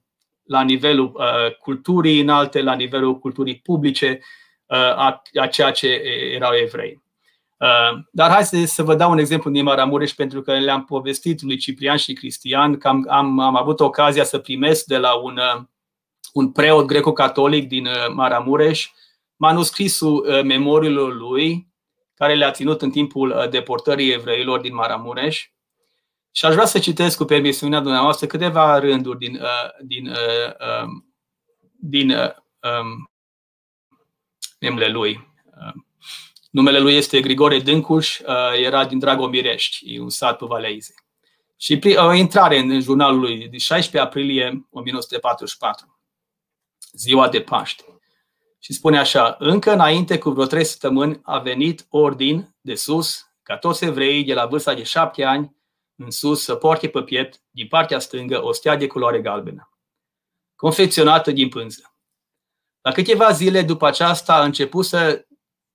la 0.49 0.63
nivelul 0.63 1.13
uh, 1.15 1.57
culturii 1.57 2.21
înalte, 2.21 2.63
la 2.63 2.75
nivelul 2.75 3.19
culturii 3.19 3.61
publice 3.63 4.21
uh, 4.67 4.77
a, 4.79 5.23
a 5.41 5.47
ceea 5.47 5.71
ce 5.71 5.89
erau 6.35 6.53
evrei. 6.55 7.03
Uh, 7.57 7.99
dar 8.13 8.31
hai 8.31 8.45
să, 8.45 8.65
să 8.65 8.83
vă 8.83 8.95
dau 8.95 9.11
un 9.11 9.19
exemplu 9.19 9.51
din 9.51 9.63
Maramureș 9.63 10.13
pentru 10.13 10.43
că 10.43 10.59
le-am 10.59 10.85
povestit 10.85 11.43
lui 11.43 11.57
Ciprian 11.57 11.97
și 11.97 12.13
Cristian 12.13 12.79
că 12.79 12.89
am, 12.89 13.07
am, 13.09 13.39
am 13.39 13.57
avut 13.57 13.81
ocazia 13.81 14.25
să 14.25 14.39
primesc 14.39 14.85
de 14.85 14.99
la 14.99 15.15
un, 15.15 15.37
uh, 15.37 15.63
un 16.33 16.53
preot 16.53 16.87
greco-catolic 16.87 17.69
din 17.69 17.87
uh, 17.87 18.09
Maramureș 18.13 18.91
manuscrisul 19.37 20.27
uh, 20.29 20.43
memoriilor 20.43 21.15
lui 21.15 21.69
care 22.15 22.35
le-a 22.35 22.51
ținut 22.51 22.83
în 22.83 22.91
timpul 22.91 23.31
uh, 23.31 23.49
deportării 23.49 24.13
evreilor 24.13 24.61
din 24.61 24.75
Maramureș 24.75 25.49
și 26.31 26.45
aș 26.45 26.53
vrea 26.53 26.67
să 26.67 26.79
citesc 26.79 27.17
cu 27.17 27.25
permisiunea 27.25 27.81
dumneavoastră 27.81 28.27
câteva 28.27 28.79
rânduri 28.79 29.19
din, 29.19 29.35
uh, 29.35 29.85
din, 29.85 30.09
uh, 30.09 30.85
um, 30.85 31.15
din 31.81 32.11
uh, 32.11 32.31
um, 32.81 33.11
numele 34.59 34.89
lui. 34.89 35.29
Uh, 35.45 35.83
numele 36.51 36.79
lui 36.79 36.95
este 36.95 37.21
Grigore 37.21 37.59
Dâncuș, 37.59 38.19
uh, 38.19 38.27
era 38.63 38.85
din 38.85 38.99
Dragomirești, 38.99 39.95
e 39.95 40.01
un 40.01 40.11
sat 40.11 40.39
pe 40.39 40.45
Valeize. 40.49 40.95
Și 41.57 41.81
o 41.97 42.13
intrare 42.13 42.59
în, 42.59 42.71
în 42.71 42.81
jurnalul 42.81 43.21
lui 43.21 43.49
de 43.49 43.59
16 43.59 44.09
aprilie 44.09 44.67
1944, 44.71 45.98
ziua 46.99 47.29
de 47.29 47.41
Paște. 47.41 47.85
Și 48.59 48.73
spune 48.73 48.99
așa, 48.99 49.37
încă 49.39 49.73
înainte 49.73 50.19
cu 50.19 50.31
vreo 50.31 50.45
trei 50.45 50.65
săptămâni 50.65 51.21
a 51.23 51.39
venit 51.39 51.87
ordin 51.89 52.55
de 52.61 52.75
sus 52.75 53.33
ca 53.43 53.57
toți 53.57 53.85
evreii 53.85 54.25
de 54.25 54.35
la 54.35 54.47
vârsta 54.47 54.75
de 54.75 54.83
șapte 54.83 55.25
ani 55.25 55.57
în 55.97 56.11
sus 56.11 56.43
să 56.43 56.55
poarte 56.55 56.89
pe 56.89 57.03
piept, 57.03 57.41
din 57.51 57.69
partea 57.69 57.99
stângă, 57.99 58.45
o 58.45 58.53
stea 58.53 58.77
de 58.77 58.87
culoare 58.87 59.21
galbenă, 59.21 59.71
confecționată 60.55 61.31
din 61.31 61.49
pânză. 61.49 61.95
La 62.81 62.93
câteva 62.93 63.33
zile 63.33 63.63
după 63.63 63.87
aceasta 63.87 64.35
a 64.35 64.45
început 64.45 64.85
să, 64.85 65.27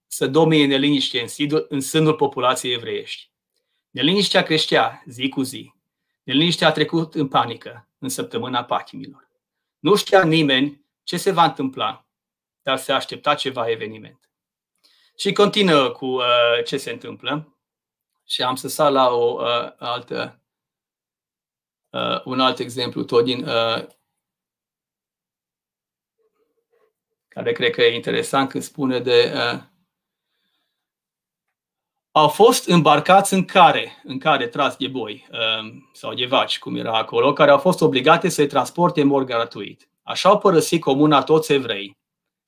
să 0.07 0.27
domine 0.27 0.65
neliniște 0.65 1.21
în, 1.21 1.27
sidul, 1.27 1.65
în 1.69 1.81
sânul 1.81 2.13
populației 2.13 2.73
evreiești. 2.73 3.31
Neliniștea 3.89 4.43
creștea 4.43 5.03
zi 5.05 5.29
cu 5.29 5.41
zi. 5.41 5.73
Neliniștea 6.23 6.67
a 6.67 6.71
trecut 6.71 7.13
în 7.13 7.27
panică 7.27 7.89
în 7.97 8.09
săptămâna 8.09 8.63
patimilor. 8.63 9.29
Nu 9.79 9.95
știa 9.95 10.23
nimeni 10.23 10.82
ce 11.03 11.17
se 11.17 11.31
va 11.31 11.43
întâmpla, 11.43 12.07
dar 12.61 12.77
se 12.77 12.91
aștepta 12.91 13.35
ceva 13.35 13.69
eveniment. 13.69 14.29
Și 15.17 15.31
continuă 15.31 15.89
cu 15.89 16.05
uh, 16.05 16.63
ce 16.65 16.77
se 16.77 16.91
întâmplă. 16.91 17.57
Și 18.25 18.41
am 18.41 18.55
să 18.55 18.67
sar 18.67 18.91
la 18.91 19.09
o 19.09 19.41
uh, 19.41 19.73
altă, 19.77 20.41
uh, 21.89 22.21
un 22.23 22.39
alt 22.39 22.59
exemplu 22.59 23.03
tot 23.03 23.23
din 23.23 23.47
uh, 23.47 23.87
care 27.27 27.51
cred 27.51 27.71
că 27.71 27.81
e 27.81 27.95
interesant 27.95 28.49
când 28.49 28.63
spune 28.63 28.99
de 28.99 29.33
uh, 29.35 29.61
au 32.11 32.27
fost 32.27 32.67
îmbarcați 32.67 33.33
în 33.33 33.45
care, 33.45 34.01
în 34.03 34.19
care 34.19 34.47
tras 34.47 34.75
de 34.75 34.87
boi 34.87 35.27
uh, 35.31 35.73
sau 35.93 36.13
de 36.13 36.25
vaci, 36.25 36.59
cum 36.59 36.75
era 36.75 36.97
acolo, 36.97 37.33
care 37.33 37.51
au 37.51 37.57
fost 37.57 37.81
obligate 37.81 38.29
să-i 38.29 38.47
transporte 38.47 39.01
în 39.01 39.07
mod 39.07 39.25
gratuit. 39.25 39.87
Așa 40.03 40.29
au 40.29 40.37
părăsit 40.37 40.81
comuna 40.81 41.23
toți 41.23 41.51
evrei 41.51 41.97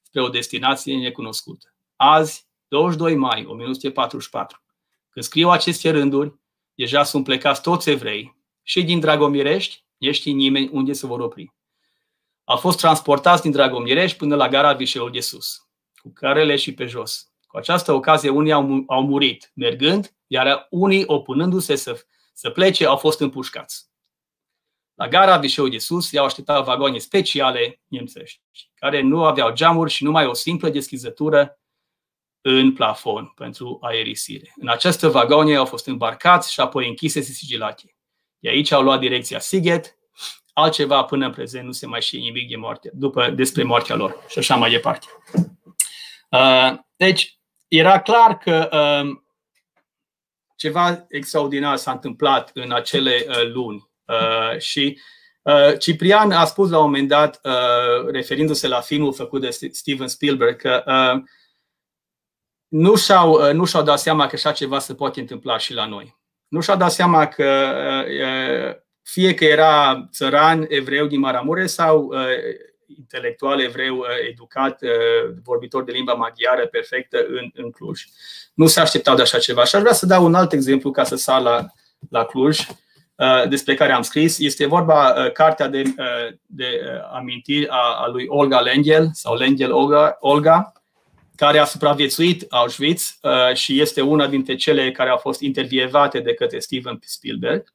spre 0.02 0.22
o 0.22 0.30
destinație 0.30 0.98
necunoscută. 0.98 1.76
Azi, 1.96 2.48
22 2.68 3.16
mai 3.16 3.46
1944, 3.46 4.64
când 5.10 5.26
scriu 5.26 5.50
aceste 5.50 5.90
rânduri, 5.90 6.34
deja 6.76 7.04
sunt 7.04 7.24
plecați 7.24 7.62
toți 7.62 7.90
evrei 7.90 8.36
și 8.64 8.84
din 8.84 9.00
Dragomirești, 9.00 9.84
ești 9.98 10.32
nimeni 10.32 10.70
unde 10.72 10.94
se 10.94 11.06
vor 11.06 11.20
opri. 11.20 11.54
Au 12.44 12.58
fost 12.58 12.78
transportați 12.78 13.42
din 13.42 13.52
Dragomirești 13.52 14.18
până 14.18 14.36
la 14.36 14.50
gara 14.50 14.74
Vișeul 14.74 15.12
de 15.12 15.20
Sus, 15.20 15.68
cu 16.02 16.10
carele 16.14 16.56
și 16.56 16.74
pe 16.74 16.86
jos. 16.86 17.32
Cu 17.48 17.58
această 17.58 17.94
ocazie 17.94 18.30
unii 18.30 18.52
au, 18.52 18.84
au 18.88 19.04
murit 19.04 19.52
mergând, 19.54 20.16
iar 20.28 20.68
unii, 20.70 21.04
opunându-se 21.06 21.76
să, 21.76 22.06
să 22.34 22.50
plece, 22.50 22.86
au 22.86 22.98
fost 22.98 23.20
împușcați. 23.20 23.88
La 24.96 25.08
gara 25.08 25.38
Vișeul 25.38 25.70
de 25.70 25.78
Sus 25.78 26.12
i-au 26.12 26.26
așteptat 26.26 26.64
vagoane 26.64 26.98
speciale 26.98 27.82
nemțești, 27.88 28.42
care 28.76 29.02
nu 29.02 29.24
aveau 29.24 29.54
geamuri 29.54 29.92
și 29.92 30.04
numai 30.04 30.26
o 30.26 30.34
simplă 30.34 30.70
deschizătură 30.70 31.60
în 32.42 32.74
plafon 32.74 33.32
pentru 33.36 33.78
aerisire. 33.82 34.54
În 34.56 34.68
aceste 34.68 35.08
vagoane 35.08 35.56
au 35.56 35.66
fost 35.66 35.88
îmbarcați 35.88 36.52
și 36.52 36.60
apoi 36.60 36.88
închise 36.88 37.22
și 37.22 37.32
sigilate. 37.32 37.96
De 38.40 38.50
aici 38.50 38.72
au 38.72 38.82
luat 38.82 39.00
direcția 39.00 39.40
Siget, 39.40 39.98
altceva 40.54 41.04
până 41.04 41.26
în 41.26 41.32
prezent 41.32 41.66
nu 41.66 41.72
se 41.72 41.86
mai 41.86 42.02
știe 42.02 42.20
nimic 42.20 42.50
de 42.50 42.56
moarte, 42.56 42.92
după, 42.94 43.30
despre 43.30 43.64
moartea 43.64 43.96
lor 43.96 44.24
și 44.28 44.38
așa 44.38 44.56
mai 44.56 44.70
departe. 44.70 45.08
Uh, 46.30 46.74
deci, 46.96 47.40
era 47.68 48.02
clar 48.02 48.38
că 48.38 48.70
uh, 48.72 49.22
ceva 50.56 51.06
extraordinar 51.10 51.78
s-a 51.78 51.92
întâmplat 51.92 52.52
în 52.54 52.72
acele 52.72 53.26
uh, 53.28 53.52
luni 53.54 53.76
uh, 53.76 53.95
și 54.58 55.00
uh, 55.42 55.78
Ciprian 55.78 56.32
a 56.32 56.46
spus 56.46 56.70
la 56.70 56.78
un 56.78 56.84
moment 56.84 57.08
dat, 57.08 57.40
uh, 57.44 58.08
referindu-se 58.12 58.68
la 58.68 58.82
filmul 58.82 59.14
făcut 59.14 59.42
de 59.42 59.50
Steven 59.72 60.08
Spielberg, 60.08 60.56
că 60.56 60.84
uh, 60.86 61.24
nu 62.68 62.96
și-au, 62.96 63.32
uh, 63.32 63.54
nu 63.54 63.66
și-au 63.66 63.84
dat 63.84 64.00
seama 64.00 64.28
că 64.28 64.36
așa 64.36 64.52
ceva 64.52 64.80
se 64.80 64.96
poate 64.96 65.20
întâmpla 65.20 65.58
și 65.58 65.74
la 65.74 65.86
noi. 65.86 66.18
Nu 66.48 66.62
și-au 66.62 66.78
dat 66.78 66.92
seama 66.92 67.28
că 67.28 67.74
uh, 68.08 68.76
fie 69.02 69.34
că 69.34 69.46
era 69.46 70.08
țăran 70.12 70.66
evreu 70.70 71.06
din 71.06 71.20
Maramureș 71.20 71.72
sau 71.72 72.04
uh, 72.04 72.28
intelectual 72.98 73.62
evreu 73.62 73.98
uh, 73.98 74.08
educat, 74.30 74.82
uh, 74.82 75.34
vorbitor 75.44 75.84
de 75.84 75.92
limba 75.92 76.14
maghiară 76.14 76.68
perfectă 76.68 77.26
în, 77.28 77.52
în 77.54 77.72
Cluj. 77.72 78.04
Nu 78.54 78.68
se 78.68 78.80
așteptau 78.80 79.16
de 79.16 79.22
așa 79.22 79.38
ceva. 79.38 79.64
Și 79.64 79.76
aș 79.76 79.82
vrea 79.82 79.94
să 79.94 80.06
dau 80.06 80.26
un 80.26 80.34
alt 80.34 80.52
exemplu 80.52 80.92
ca 80.92 81.04
să 81.04 81.16
sar 81.16 81.42
la, 81.42 81.66
la 82.10 82.26
Cluj, 82.26 82.60
uh, 82.60 82.66
despre 83.50 83.74
care 83.74 83.92
am 83.92 84.02
scris. 84.02 84.40
Este 84.40 84.66
vorba 84.66 85.30
cartea 85.34 85.68
de, 85.68 85.84
de 86.46 86.82
amintiri 87.14 87.68
a, 87.68 88.04
a 88.06 88.08
lui 88.08 88.26
Olga 88.28 88.60
Lengel 88.60 89.10
sau 89.14 89.36
Lengel 89.36 89.72
Olga, 89.72 90.18
Olga 90.20 90.72
care 91.36 91.58
a 91.58 91.66
supraviețuit 91.66 92.46
Auschwitz 92.50 93.20
și 93.54 93.82
este 93.82 94.02
una 94.02 94.28
dintre 94.28 94.56
cele 94.56 94.92
care 94.92 95.10
au 95.10 95.18
fost 95.18 95.42
intervievate 95.42 96.20
de 96.20 96.34
către 96.34 96.60
Steven 96.60 97.00
Spielberg. 97.02 97.74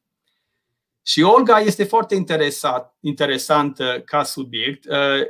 Și 1.02 1.22
Olga 1.22 1.58
este 1.58 1.84
foarte 1.84 2.14
interesat, 2.14 2.96
interesantă 3.00 4.02
ca 4.04 4.22
subiect 4.22 4.84
uh, 4.84 5.26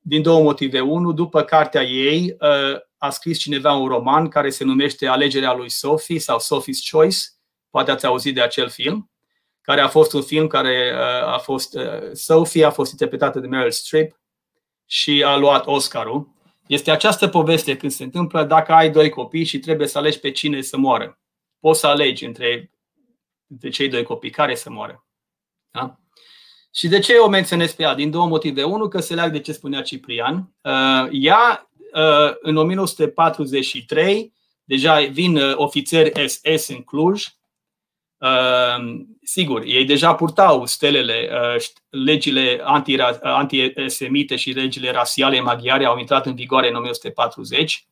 din 0.00 0.22
două 0.22 0.42
motive. 0.42 0.80
Unu, 0.80 1.12
după 1.12 1.42
cartea 1.42 1.82
ei 1.82 2.36
uh, 2.40 2.80
a 2.98 3.10
scris 3.10 3.38
cineva 3.38 3.72
un 3.72 3.88
roman 3.88 4.28
care 4.28 4.50
se 4.50 4.64
numește 4.64 5.06
Alegerea 5.06 5.54
lui 5.54 5.70
Sophie 5.70 6.18
sau 6.18 6.38
Sophie's 6.38 6.90
Choice. 6.90 7.18
Poate 7.70 7.90
ați 7.90 8.06
auzit 8.06 8.34
de 8.34 8.42
acel 8.42 8.68
film, 8.68 9.10
care 9.68 9.80
a 9.80 9.88
fost 9.88 10.12
un 10.12 10.22
film 10.22 10.46
care 10.46 10.92
uh, 10.94 11.32
a 11.32 11.38
fost 11.38 11.78
Sophie 12.12 12.64
a 12.64 12.70
fost 12.70 12.90
interpretată 12.90 13.40
de 13.40 13.46
Meryl 13.46 13.70
Streep 13.70 14.20
și 14.86 15.22
a 15.26 15.36
luat 15.36 15.66
Oscarul. 15.66 16.28
Este 16.66 16.90
această 16.90 17.28
poveste 17.28 17.76
când 17.76 17.92
se 17.92 18.04
întâmplă 18.04 18.44
dacă 18.44 18.72
ai 18.72 18.90
doi 18.90 19.08
copii 19.08 19.44
și 19.44 19.58
trebuie 19.58 19.86
să 19.86 19.98
alegi 19.98 20.18
pe 20.18 20.30
cine 20.30 20.60
să 20.60 20.76
moară. 20.76 21.20
Poți 21.60 21.80
să 21.80 21.86
alegi 21.86 22.24
între 22.24 22.70
de 23.46 23.68
cei 23.68 23.88
doi 23.88 24.02
copii 24.02 24.30
care 24.30 24.54
să 24.54 24.70
moară. 24.70 25.06
Da? 25.70 25.98
Și 26.74 26.88
de 26.88 26.98
ce 26.98 27.16
o 27.16 27.28
menționez 27.28 27.72
pe 27.72 27.82
ea? 27.82 27.94
Din 27.94 28.10
două 28.10 28.26
motive. 28.26 28.62
Unul, 28.62 28.88
că 28.88 29.00
se 29.00 29.14
leagă 29.14 29.30
de 29.30 29.40
ce 29.40 29.52
spunea 29.52 29.82
Ciprian. 29.82 30.54
Uh, 30.62 31.08
ea, 31.10 31.70
uh, 31.94 32.34
în 32.40 32.56
1943, 32.56 34.34
deja 34.64 35.00
vin 35.00 35.36
uh, 35.36 35.52
ofițeri 35.56 36.28
SS 36.28 36.68
în 36.68 36.82
Cluj. 36.82 37.26
Sigur, 39.22 39.62
ei 39.64 39.84
deja 39.84 40.14
purtau 40.14 40.66
stelele, 40.66 41.30
legile 41.88 42.60
anti-semite 43.22 44.36
și 44.36 44.50
legile 44.50 44.90
rasiale 44.90 45.40
maghiare 45.40 45.84
au 45.84 45.98
intrat 45.98 46.26
în 46.26 46.34
vigoare 46.34 46.68
în 46.68 46.74
1940 46.74 47.88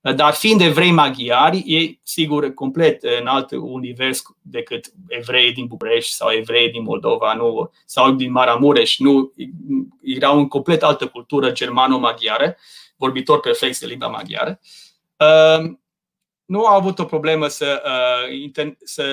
dar 0.00 0.34
fiind 0.34 0.60
evrei 0.60 0.90
maghiari, 0.90 1.62
ei, 1.66 2.00
sigur, 2.02 2.54
complet 2.54 3.02
în 3.20 3.26
alt 3.26 3.50
univers 3.50 4.22
decât 4.42 4.92
evrei 5.08 5.52
din 5.52 5.66
București 5.66 6.12
sau 6.12 6.30
evrei 6.30 6.70
din 6.70 6.82
Moldova 6.82 7.34
nu, 7.34 7.70
sau 7.84 8.12
din 8.12 8.32
Maramureș, 8.32 8.98
nu, 8.98 9.32
erau 10.02 10.38
în 10.38 10.48
complet 10.48 10.82
altă 10.82 11.06
cultură 11.06 11.52
germano-maghiară, 11.52 12.56
vorbitor 12.96 13.40
perfect 13.40 13.78
de 13.78 13.86
limba 13.86 14.06
maghiară. 14.06 14.60
Uh, 16.48 16.56
nu 16.56 16.66
au 16.66 16.76
avut 16.76 16.98
o 16.98 17.04
problemă 17.04 17.48
să, 17.48 17.82
uh, 18.54 18.72
să 18.84 19.04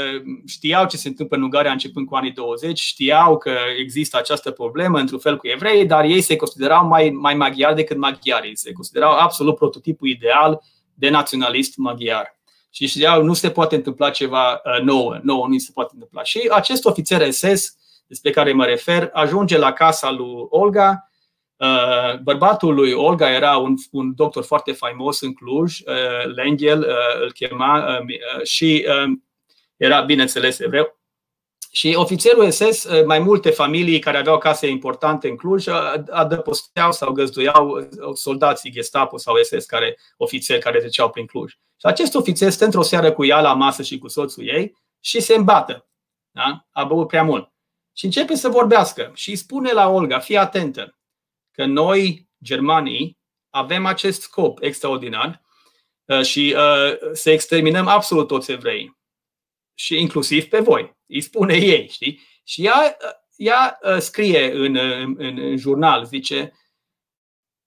știau 0.48 0.88
ce 0.88 0.98
se 0.98 1.08
întâmplă 1.08 1.38
în 1.38 1.44
Ungaria 1.44 1.72
începând 1.72 2.08
cu 2.08 2.16
anii 2.16 2.32
20, 2.32 2.80
știau 2.80 3.38
că 3.38 3.52
există 3.80 4.18
această 4.18 4.52
problemă 4.52 5.00
într-un 5.00 5.20
fel 5.20 5.38
cu 5.38 5.48
evrei, 5.48 5.86
dar 5.86 6.04
ei 6.04 6.22
se 6.22 6.36
considerau 6.36 6.88
mai, 6.88 7.10
mai 7.10 7.36
maghiari 7.36 7.76
decât 7.76 7.98
maghiari. 7.98 8.56
Se 8.56 8.72
considerau 8.72 9.12
absolut 9.12 9.56
prototipul 9.56 10.08
ideal 10.08 10.62
de 10.94 11.10
naționalist 11.10 11.78
maghiar. 11.78 12.40
Și 12.72 12.88
știau, 12.88 13.24
nu 13.24 13.34
se 13.34 13.50
poate 13.50 13.76
întâmpla 13.76 14.10
ceva 14.10 14.52
uh, 14.54 14.82
nou, 14.84 15.20
nou 15.24 15.48
nu 15.48 15.58
se 15.58 15.72
poate 15.74 15.92
întâmpla. 15.94 16.24
Și 16.24 16.50
acest 16.52 16.86
ofițer 16.86 17.32
SS, 17.32 17.78
despre 18.08 18.32
care 18.32 18.54
mă 18.54 18.66
refer, 18.66 19.10
ajunge 19.14 19.58
la 19.58 19.72
casa 19.72 20.12
lui 20.12 20.46
Olga. 20.50 21.10
Uh, 21.58 22.20
bărbatul 22.20 22.74
lui 22.74 22.91
Olga 22.91 23.32
era 23.32 23.58
un, 23.58 23.74
un 23.91 24.16
doctor 24.16 24.43
foarte 24.43 24.72
faimos 24.72 25.22
în 25.22 25.34
Cluj, 25.34 25.80
uh, 25.80 26.34
Lengel 26.36 26.88
îl 27.22 27.32
chema, 27.32 27.99
și 28.43 28.86
era, 29.78 30.01
bineînțeles, 30.01 30.60
evreu. 30.60 30.99
Și 31.76 31.93
ofițerul 31.95 32.51
SS, 32.51 32.84
uh, 32.84 33.06
mai 33.06 33.20
multe 33.20 33.49
familii 33.49 33.99
care 33.99 34.18
aveau 34.18 34.38
case 34.38 34.68
importante 34.68 35.30
în 35.30 35.36
Cluj, 35.36 35.66
uh, 35.66 35.93
adăposteau 36.10 36.91
sau 36.91 37.12
găzduiau 37.12 37.70
uh, 37.70 37.88
soldații 38.14 38.72
Gestapo 38.72 39.18
sau 39.18 39.36
SS, 39.43 39.66
care, 39.66 39.97
ofițeri 40.18 40.60
care 40.60 40.80
treceau 40.80 41.10
prin 41.10 41.26
Cluj. 41.26 41.51
Și 41.51 41.86
acest 41.86 42.16
ofițer 42.16 42.51
stă 42.51 42.66
într-o 42.66 42.82
seară 42.82 43.12
cu 43.12 43.26
ea 43.26 43.41
la 43.41 43.53
masă 43.53 43.84
și 43.84 43.97
cu 43.97 44.08
soțul 44.08 44.47
ei 44.47 44.78
și 44.99 45.20
se 45.20 45.36
îmbată. 45.36 45.88
Da? 46.32 46.66
A 46.72 46.84
băut 46.84 47.08
prea 47.08 47.24
mult. 47.24 47.51
Și 47.93 48.06
începe 48.06 48.36
să 48.36 48.49
vorbească 48.49 49.12
și 49.14 49.30
îi 49.30 49.36
spune 49.36 49.72
la 49.72 49.89
Olga, 49.89 50.20
fii 50.20 50.38
atentă, 50.38 50.97
că 51.56 51.66
noi, 51.66 52.30
germanii, 52.43 53.18
avem 53.49 53.86
acest 53.86 54.22
scop 54.22 54.62
extraordinar 54.62 55.41
și 56.22 56.56
să 57.14 57.30
exterminăm 57.30 57.88
absolut 57.88 58.28
toți 58.28 58.51
evrei 58.51 58.95
și 59.76 59.99
inclusiv 59.99 60.45
pe 60.45 60.60
voi. 60.60 60.97
Îi 61.08 61.22
spune 61.22 61.56
ei, 61.56 61.88
știi? 61.89 62.22
Și 62.43 62.66
ea, 62.66 62.97
ea 63.36 63.80
uh, 63.82 63.97
scrie 63.97 64.51
în, 64.51 64.76
în, 65.18 65.18
în 65.18 65.58
jurnal, 65.58 66.06
zice, 66.06 66.53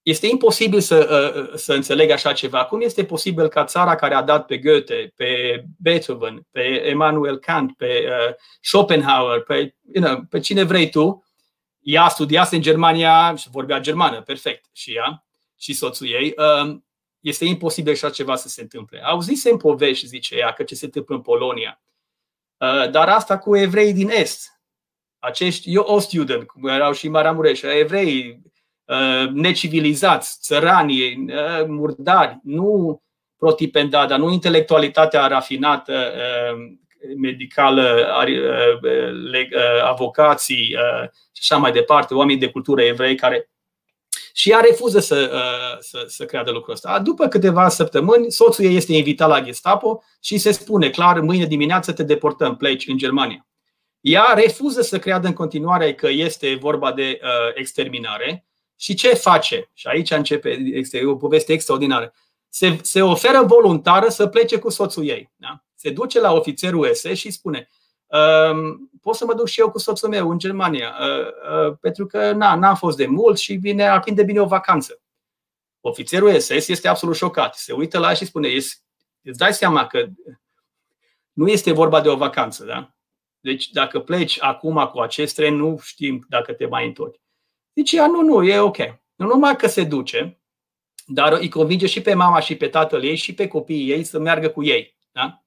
este 0.01 0.27
imposibil 0.27 0.79
să, 0.79 1.33
uh, 1.35 1.57
să 1.57 1.73
înțeleg 1.73 2.09
așa 2.09 2.33
ceva. 2.33 2.65
Cum 2.65 2.81
este 2.81 3.05
posibil 3.05 3.47
ca 3.47 3.63
țara 3.63 3.95
care 3.95 4.13
a 4.13 4.21
dat 4.21 4.45
pe 4.45 4.57
Goethe, 4.57 5.13
pe 5.15 5.63
Beethoven, 5.77 6.47
pe 6.51 6.61
Emmanuel 6.85 7.37
Kant, 7.37 7.75
pe 7.77 8.05
uh, 8.05 8.35
Schopenhauer, 8.61 9.43
pe, 9.43 9.75
you 9.93 10.05
know, 10.05 10.23
pe 10.29 10.39
cine 10.39 10.63
vrei 10.63 10.89
tu, 10.89 11.23
ea 11.91 12.07
studiase 12.07 12.55
în 12.55 12.61
Germania 12.61 13.35
și 13.35 13.49
vorbea 13.49 13.79
germană, 13.79 14.21
perfect, 14.21 14.65
și 14.73 14.95
ea 14.95 15.25
și 15.57 15.73
soțul 15.73 16.07
ei, 16.07 16.33
este 17.19 17.45
imposibil 17.45 17.93
așa 17.93 18.09
ceva 18.09 18.35
să 18.35 18.47
se 18.47 18.61
întâmple. 18.61 19.01
Auzise 19.03 19.49
în 19.49 19.57
povești, 19.57 20.07
zice 20.07 20.35
ea, 20.35 20.51
că 20.51 20.63
ce 20.63 20.75
se 20.75 20.85
întâmplă 20.85 21.15
în 21.15 21.21
Polonia. 21.21 21.81
Uh, 22.57 22.89
dar 22.89 23.09
asta 23.09 23.37
cu 23.37 23.57
evrei 23.57 23.93
din 23.93 24.09
Est. 24.09 24.61
Acești 25.19 25.73
eu 25.73 25.99
student, 25.99 26.47
cum 26.47 26.67
erau 26.67 26.91
și 26.91 27.07
Maramureș, 27.07 27.61
evrei 27.61 28.41
uh, 28.85 29.29
necivilizați, 29.31 30.37
țărani, 30.41 31.13
uh, 31.13 31.65
murdari, 31.67 32.39
nu 32.43 33.01
protipendada, 33.37 34.17
nu 34.17 34.31
intelectualitatea 34.31 35.27
rafinată, 35.27 36.13
medicală, 37.17 38.07
avocații 39.83 40.75
și 41.33 41.53
așa 41.53 41.57
mai 41.57 41.71
departe, 41.71 42.13
oameni 42.13 42.39
de 42.39 42.49
cultură 42.49 42.81
evrei 42.81 43.15
care 43.15 43.49
și 44.39 44.51
ea 44.51 44.59
refuză 44.59 44.99
să, 44.99 45.31
uh, 45.33 45.77
să, 45.79 46.03
să 46.07 46.25
creadă 46.25 46.51
lucrul 46.51 46.73
ăsta. 46.73 46.99
După 46.99 47.27
câteva 47.27 47.69
săptămâni, 47.69 48.31
soțul 48.31 48.65
ei 48.65 48.75
este 48.75 48.93
invitat 48.93 49.29
la 49.29 49.41
Gestapo 49.41 50.03
și 50.21 50.37
se 50.37 50.51
spune 50.51 50.89
clar, 50.89 51.19
mâine 51.19 51.45
dimineață 51.45 51.93
te 51.93 52.03
deportăm, 52.03 52.55
pleci 52.55 52.87
în 52.87 52.97
Germania. 52.97 53.47
Ea 53.99 54.33
refuză 54.35 54.81
să 54.81 54.99
creadă 54.99 55.27
în 55.27 55.33
continuare 55.33 55.93
că 55.93 56.07
este 56.09 56.55
vorba 56.55 56.91
de 56.91 57.19
uh, 57.23 57.29
exterminare 57.53 58.45
și 58.75 58.93
ce 58.93 59.07
face? 59.13 59.69
Și 59.73 59.87
aici 59.87 60.11
începe 60.11 60.49
este 60.59 61.05
o 61.05 61.15
poveste 61.15 61.53
extraordinară. 61.53 62.13
Se, 62.49 62.79
se 62.81 63.01
oferă 63.01 63.43
voluntară 63.45 64.09
să 64.09 64.27
plece 64.27 64.59
cu 64.59 64.69
soțul 64.69 65.07
ei. 65.07 65.31
Da? 65.35 65.63
Se 65.79 65.89
duce 65.89 66.19
la 66.19 66.33
ofițerul 66.33 66.93
SS 66.93 67.13
și 67.13 67.31
spune 67.31 67.69
Ehm, 68.09 68.89
pot 69.01 69.15
să 69.15 69.25
mă 69.25 69.33
duc 69.33 69.47
și 69.47 69.59
eu 69.59 69.71
cu 69.71 69.79
soțul 69.79 70.09
meu 70.09 70.29
în 70.29 70.37
Germania, 70.37 70.95
uh, 70.99 71.67
uh, 71.67 71.77
pentru 71.81 72.05
că 72.05 72.31
na, 72.31 72.55
n-am 72.55 72.75
fost 72.75 72.97
de 72.97 73.05
mult 73.05 73.37
și 73.37 73.53
vine, 73.53 73.87
ar 73.87 73.99
prinde 73.99 74.23
bine 74.23 74.41
o 74.41 74.45
vacanță. 74.45 75.01
Ofițerul 75.81 76.39
SS 76.39 76.67
este 76.67 76.87
absolut 76.87 77.15
șocat. 77.15 77.55
Se 77.55 77.73
uită 77.73 77.99
la 77.99 78.07
ea 78.07 78.13
și 78.13 78.25
spune, 78.25 78.47
îți 79.21 79.37
dai 79.37 79.53
seama 79.53 79.87
că 79.87 80.05
nu 81.31 81.47
este 81.47 81.71
vorba 81.71 82.01
de 82.01 82.09
o 82.09 82.15
vacanță, 82.15 82.65
da? 82.65 82.93
Deci 83.39 83.69
dacă 83.69 83.99
pleci 83.99 84.41
acum 84.41 84.89
cu 84.93 84.99
acest 84.99 85.35
tren, 85.35 85.55
nu 85.55 85.77
știm 85.81 86.25
dacă 86.29 86.53
te 86.53 86.65
mai 86.65 86.85
întorci. 86.85 87.19
Deci 87.73 87.91
ea, 87.91 88.07
nu, 88.07 88.21
nu, 88.21 88.43
e 88.43 88.59
ok. 88.59 88.77
Nu 89.15 89.25
numai 89.25 89.55
că 89.55 89.67
se 89.67 89.83
duce, 89.83 90.41
dar 91.05 91.33
îi 91.33 91.49
convinge 91.49 91.87
și 91.87 92.01
pe 92.01 92.13
mama 92.13 92.39
și 92.39 92.55
pe 92.55 92.67
tatăl 92.67 93.03
ei 93.03 93.15
și 93.15 93.33
pe 93.33 93.47
copiii 93.47 93.91
ei 93.91 94.03
să 94.03 94.19
meargă 94.19 94.49
cu 94.49 94.63
ei. 94.63 94.97
Da? 95.11 95.43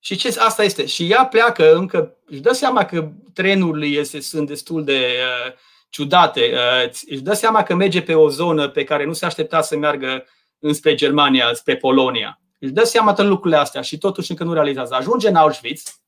Și 0.00 0.16
ce 0.16 0.34
asta 0.38 0.64
este? 0.64 0.86
Și 0.86 1.10
ea 1.10 1.26
pleacă 1.26 1.74
încă, 1.74 2.16
își 2.26 2.40
dă 2.40 2.52
seama 2.52 2.84
că 2.84 3.10
trenurile 3.34 3.86
este, 3.86 4.20
sunt 4.20 4.46
destul 4.46 4.84
de 4.84 5.16
uh, 5.46 5.52
ciudate. 5.88 6.52
Uh, 6.52 6.90
își 7.06 7.20
dă 7.20 7.32
seama 7.32 7.62
că 7.62 7.74
merge 7.74 8.02
pe 8.02 8.14
o 8.14 8.28
zonă 8.28 8.68
pe 8.68 8.84
care 8.84 9.04
nu 9.04 9.12
se 9.12 9.24
aștepta 9.26 9.60
să 9.60 9.76
meargă 9.76 10.24
înspre 10.58 10.94
Germania, 10.94 11.54
spre 11.54 11.76
Polonia. 11.76 12.40
Își 12.58 12.72
dă 12.72 12.84
seama 12.84 13.12
de 13.12 13.22
lucrurile 13.22 13.60
astea 13.60 13.80
și 13.80 13.98
totuși 13.98 14.30
încă 14.30 14.44
nu 14.44 14.52
realizează. 14.52 14.94
Ajunge 14.94 15.28
în 15.28 15.34
Auschwitz 15.34 16.00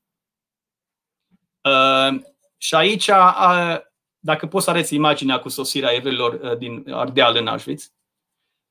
uh, 1.63 2.21
și 2.57 2.75
aici, 2.75 3.07
uh, 3.07 3.77
dacă 4.19 4.47
poți 4.47 4.65
să 4.65 4.69
arăți 4.69 4.95
imaginea 4.95 5.39
cu 5.39 5.49
sosirea 5.49 5.93
evreilor 5.93 6.33
uh, 6.33 6.57
din 6.57 6.85
Ardeal 6.91 7.35
în 7.35 7.47
Auschwitz, 7.47 7.91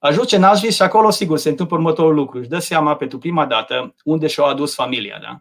ajunge 0.01 0.36
în 0.36 0.42
Auschwitz 0.42 0.74
și 0.74 0.82
acolo, 0.82 1.11
sigur, 1.11 1.38
se 1.38 1.48
întâmplă 1.48 1.76
următorul 1.76 2.14
lucru. 2.14 2.38
Își 2.38 2.48
dă 2.48 2.59
seama 2.59 2.96
pentru 2.96 3.18
prima 3.18 3.46
dată 3.46 3.94
unde 4.05 4.26
și-a 4.26 4.44
adus 4.44 4.74
familia. 4.74 5.18
Da? 5.22 5.40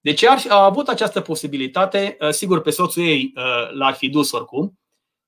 Deci 0.00 0.24
ar, 0.24 0.42
a 0.48 0.64
avut 0.64 0.88
această 0.88 1.20
posibilitate, 1.20 2.16
uh, 2.20 2.30
sigur, 2.30 2.60
pe 2.60 2.70
soțul 2.70 3.02
ei 3.02 3.32
uh, 3.36 3.70
l-ar 3.72 3.94
fi 3.94 4.08
dus 4.08 4.32
oricum, 4.32 4.78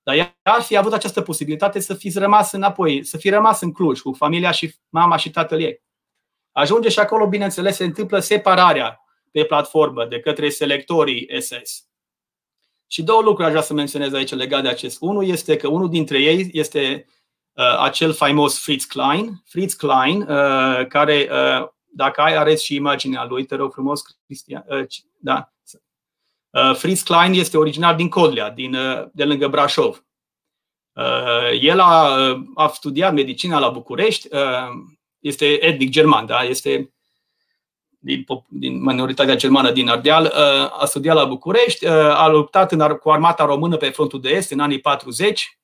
dar 0.02 0.14
ea 0.14 0.38
ar 0.42 0.62
fi 0.62 0.76
avut 0.76 0.92
această 0.92 1.20
posibilitate 1.20 1.80
să 1.80 1.94
fi 1.94 2.12
rămas 2.14 2.52
înapoi, 2.52 3.04
să 3.04 3.16
fi 3.16 3.28
rămas 3.28 3.60
în 3.60 3.72
Cluj 3.72 4.00
cu 4.00 4.12
familia 4.12 4.50
și 4.50 4.74
mama 4.88 5.16
și 5.16 5.30
tatăl 5.30 5.60
ei. 5.60 5.82
Ajunge 6.52 6.88
și 6.88 6.98
acolo, 6.98 7.26
bineînțeles, 7.26 7.76
se 7.76 7.84
întâmplă 7.84 8.18
separarea 8.18 9.00
pe 9.30 9.44
platformă 9.44 10.04
de 10.04 10.20
către 10.20 10.48
selectorii 10.48 11.40
SS. 11.40 11.86
Și 12.86 13.02
două 13.02 13.22
lucruri 13.22 13.44
aș 13.44 13.50
vrea 13.50 13.62
să 13.62 13.72
menționez 13.72 14.12
aici 14.12 14.34
legat 14.34 14.62
de 14.62 14.68
acest. 14.68 14.96
Unul 15.00 15.26
este 15.26 15.56
că 15.56 15.68
unul 15.68 15.88
dintre 15.88 16.18
ei 16.18 16.48
este 16.52 17.06
uh, 17.06 17.23
acel 17.62 18.12
faimos 18.12 18.58
Fritz 18.58 18.84
Klein. 18.84 19.42
Fritz 19.44 19.74
Klein, 19.74 20.20
uh, 20.20 20.86
care, 20.86 21.28
uh, 21.30 21.68
dacă 21.84 22.20
ai, 22.20 22.36
arăți 22.36 22.64
și 22.64 22.74
imaginea 22.74 23.24
lui, 23.24 23.44
te 23.44 23.54
rog 23.54 23.72
frumos, 23.72 24.02
Cristian. 24.26 24.64
Uh, 24.68 24.84
da. 25.18 25.52
Uh, 26.50 26.74
Fritz 26.74 27.02
Klein 27.02 27.32
este 27.32 27.56
originar 27.56 27.94
din 27.94 28.08
Codlea, 28.08 28.50
din, 28.50 28.74
uh, 28.74 29.04
de 29.12 29.24
lângă 29.24 29.48
Brașov. 29.48 30.04
Uh, 30.92 31.58
el 31.60 31.80
a, 31.80 32.16
uh, 32.16 32.40
a 32.54 32.68
studiat 32.68 33.12
medicina 33.12 33.58
la 33.58 33.68
București, 33.68 34.28
uh, 34.34 34.68
este 35.18 35.64
etnic 35.64 35.90
german, 35.90 36.26
da? 36.26 36.42
este 36.42 36.94
din, 37.98 38.24
din 38.48 38.82
minoritatea 38.82 39.36
germană 39.36 39.70
din 39.70 39.88
Ardeal, 39.88 40.24
uh, 40.24 40.82
a 40.82 40.84
studiat 40.84 41.16
la 41.16 41.24
București, 41.24 41.86
uh, 41.86 41.92
a 41.92 42.28
luptat 42.28 42.72
în, 42.72 42.96
cu 42.96 43.10
armata 43.10 43.44
română 43.44 43.76
pe 43.76 43.88
frontul 43.88 44.20
de 44.20 44.28
est 44.28 44.50
în 44.50 44.60
anii 44.60 44.80
40, 44.80 45.58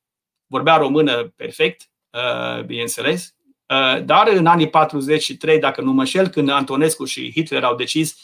vorbea 0.51 0.77
română 0.77 1.33
perfect, 1.37 1.91
uh, 2.11 2.65
bineînțeles, 2.65 3.35
dar 4.05 4.29
în 4.29 4.47
anii 4.47 4.69
43, 4.69 5.59
dacă 5.59 5.81
nu 5.81 5.93
mă 5.93 6.05
șel, 6.05 6.29
când 6.29 6.49
Antonescu 6.49 7.05
și 7.05 7.33
Hitler 7.33 7.65
au 7.65 7.75
decis 7.75 8.17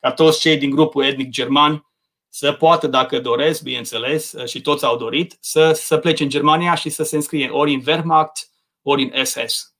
ca 0.00 0.12
toți 0.12 0.40
cei 0.40 0.56
din 0.56 0.70
grupul 0.70 1.04
etnic 1.04 1.28
german 1.28 1.86
să 2.28 2.52
poată, 2.52 2.86
dacă 2.86 3.20
doresc, 3.20 3.62
bineînțeles, 3.62 4.34
și 4.46 4.60
toți 4.60 4.84
au 4.84 4.96
dorit, 4.96 5.36
să, 5.40 5.72
să 5.72 5.98
plece 5.98 6.22
în 6.22 6.28
Germania 6.28 6.74
și 6.74 6.88
să 6.88 7.02
se 7.02 7.16
înscrie 7.16 7.48
ori 7.48 7.74
în 7.74 7.82
Wehrmacht, 7.86 8.48
ori 8.82 9.02
în 9.02 9.24
SS. 9.24 9.74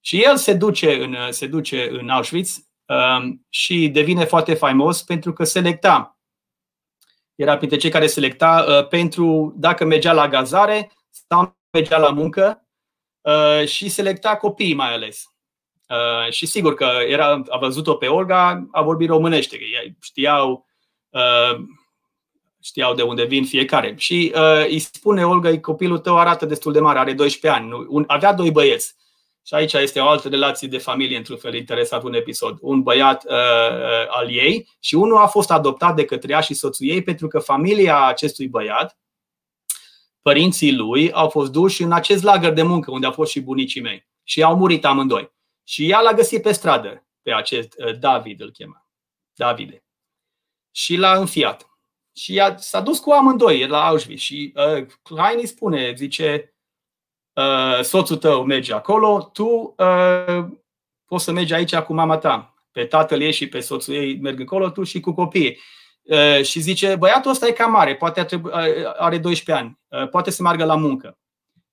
Și 0.00 0.22
el 0.22 0.36
se 0.36 0.54
duce 0.54 1.02
în, 1.02 1.16
se 1.30 1.46
duce 1.46 1.88
în 1.90 2.08
Auschwitz 2.08 2.68
um, 2.86 3.46
și 3.48 3.88
devine 3.88 4.24
foarte 4.24 4.54
faimos 4.54 5.02
pentru 5.02 5.32
că 5.32 5.44
selecta. 5.44 6.18
Era 7.34 7.56
printre 7.56 7.76
cei 7.76 7.90
care 7.90 8.06
selecta 8.06 8.64
uh, 8.68 8.88
pentru 8.88 9.54
dacă 9.56 9.84
mergea 9.84 10.12
la 10.12 10.28
gazare 10.28 10.92
sau 11.32 11.56
mergea 11.70 11.98
la 11.98 12.10
muncă 12.10 12.66
uh, 13.20 13.66
și 13.66 13.88
selecta 13.88 14.36
copiii 14.36 14.74
mai 14.74 14.94
ales. 14.94 15.24
Uh, 15.88 16.32
și 16.32 16.46
sigur 16.46 16.74
că 16.74 16.88
era, 17.06 17.42
a 17.48 17.58
văzut-o 17.58 17.94
pe 17.94 18.06
Olga, 18.06 18.68
a 18.70 18.82
vorbit 18.82 19.08
românește, 19.08 19.56
că 19.56 19.64
ei 19.64 19.96
știau, 20.00 20.66
știau 22.62 22.94
de 22.94 23.02
unde 23.02 23.24
vin 23.24 23.44
fiecare. 23.44 23.94
Și 23.96 24.34
îi 24.68 24.78
spune 24.78 25.26
Olga, 25.26 25.60
copilul 25.60 25.98
tău 25.98 26.18
arată 26.18 26.46
destul 26.46 26.72
de 26.72 26.80
mare, 26.80 26.98
are 26.98 27.12
12 27.12 27.60
ani, 27.60 27.86
avea 28.06 28.32
doi 28.32 28.50
băieți. 28.50 28.94
Și 29.46 29.54
aici 29.54 29.72
este 29.72 30.00
o 30.00 30.08
altă 30.08 30.28
relație 30.28 30.68
de 30.68 30.78
familie, 30.78 31.16
într-un 31.16 31.36
fel 31.36 31.54
interesat 31.54 32.02
un 32.02 32.14
episod. 32.14 32.58
Un 32.60 32.82
băiat 32.82 33.24
uh, 33.24 33.32
uh, 33.32 34.06
al 34.08 34.30
ei 34.30 34.68
și 34.80 34.94
unul 34.94 35.16
a 35.16 35.26
fost 35.26 35.50
adoptat 35.50 35.94
de 35.94 36.04
către 36.04 36.32
ea 36.32 36.40
și 36.40 36.54
soțul 36.54 36.86
ei 36.88 37.02
pentru 37.02 37.28
că 37.28 37.38
familia 37.38 38.04
acestui 38.04 38.48
băiat, 38.48 38.98
părinții 40.22 40.74
lui, 40.74 41.12
au 41.12 41.28
fost 41.28 41.52
duși 41.52 41.82
în 41.82 41.92
acest 41.92 42.22
lagăr 42.22 42.52
de 42.52 42.62
muncă 42.62 42.90
unde 42.90 43.06
au 43.06 43.12
fost 43.12 43.30
și 43.30 43.40
bunicii 43.40 43.80
mei. 43.80 44.10
Și 44.22 44.42
au 44.42 44.56
murit 44.56 44.84
amândoi. 44.84 45.32
Și 45.64 45.90
ea 45.90 46.00
l-a 46.00 46.12
găsit 46.12 46.42
pe 46.42 46.52
stradă, 46.52 47.06
pe 47.22 47.32
acest 47.32 47.74
uh, 47.78 47.98
David 47.98 48.40
îl 48.40 48.50
chema. 48.50 48.86
Davide. 49.34 49.84
Și 50.70 50.96
l-a 50.96 51.16
înfiat. 51.16 51.66
Și 52.14 52.36
ea 52.36 52.56
s-a 52.56 52.80
dus 52.80 52.98
cu 52.98 53.10
amândoi 53.10 53.66
la 53.66 53.86
Auschwitz. 53.86 54.20
Și 54.20 54.52
uh, 54.56 54.86
Klein 55.02 55.38
îi 55.38 55.46
spune, 55.46 55.94
zice, 55.96 56.54
uh, 57.32 57.80
soțul 57.82 58.16
tău 58.16 58.44
merge 58.44 58.74
acolo, 58.74 59.30
tu 59.32 59.74
uh, 59.78 60.44
poți 61.04 61.24
să 61.24 61.32
mergi 61.32 61.54
aici 61.54 61.76
cu 61.76 61.94
mama 61.94 62.18
ta. 62.18 62.54
Pe 62.70 62.84
tatăl 62.84 63.20
ei 63.20 63.32
și 63.32 63.48
pe 63.48 63.60
soțul 63.60 63.94
ei 63.94 64.18
merg 64.20 64.40
acolo, 64.40 64.70
tu 64.70 64.82
și 64.82 65.00
cu 65.00 65.12
copiii. 65.12 65.58
Uh, 66.02 66.42
și 66.42 66.60
zice, 66.60 66.96
băiatul 66.96 67.30
ăsta 67.30 67.46
e 67.46 67.52
cam 67.52 67.70
mare, 67.70 67.96
poate 67.96 68.26
uh, 68.44 68.52
are 68.96 69.18
12 69.18 69.64
ani, 69.64 69.78
uh, 69.88 70.08
poate 70.08 70.30
să 70.30 70.42
meargă 70.42 70.64
la 70.64 70.76
muncă. 70.76 71.18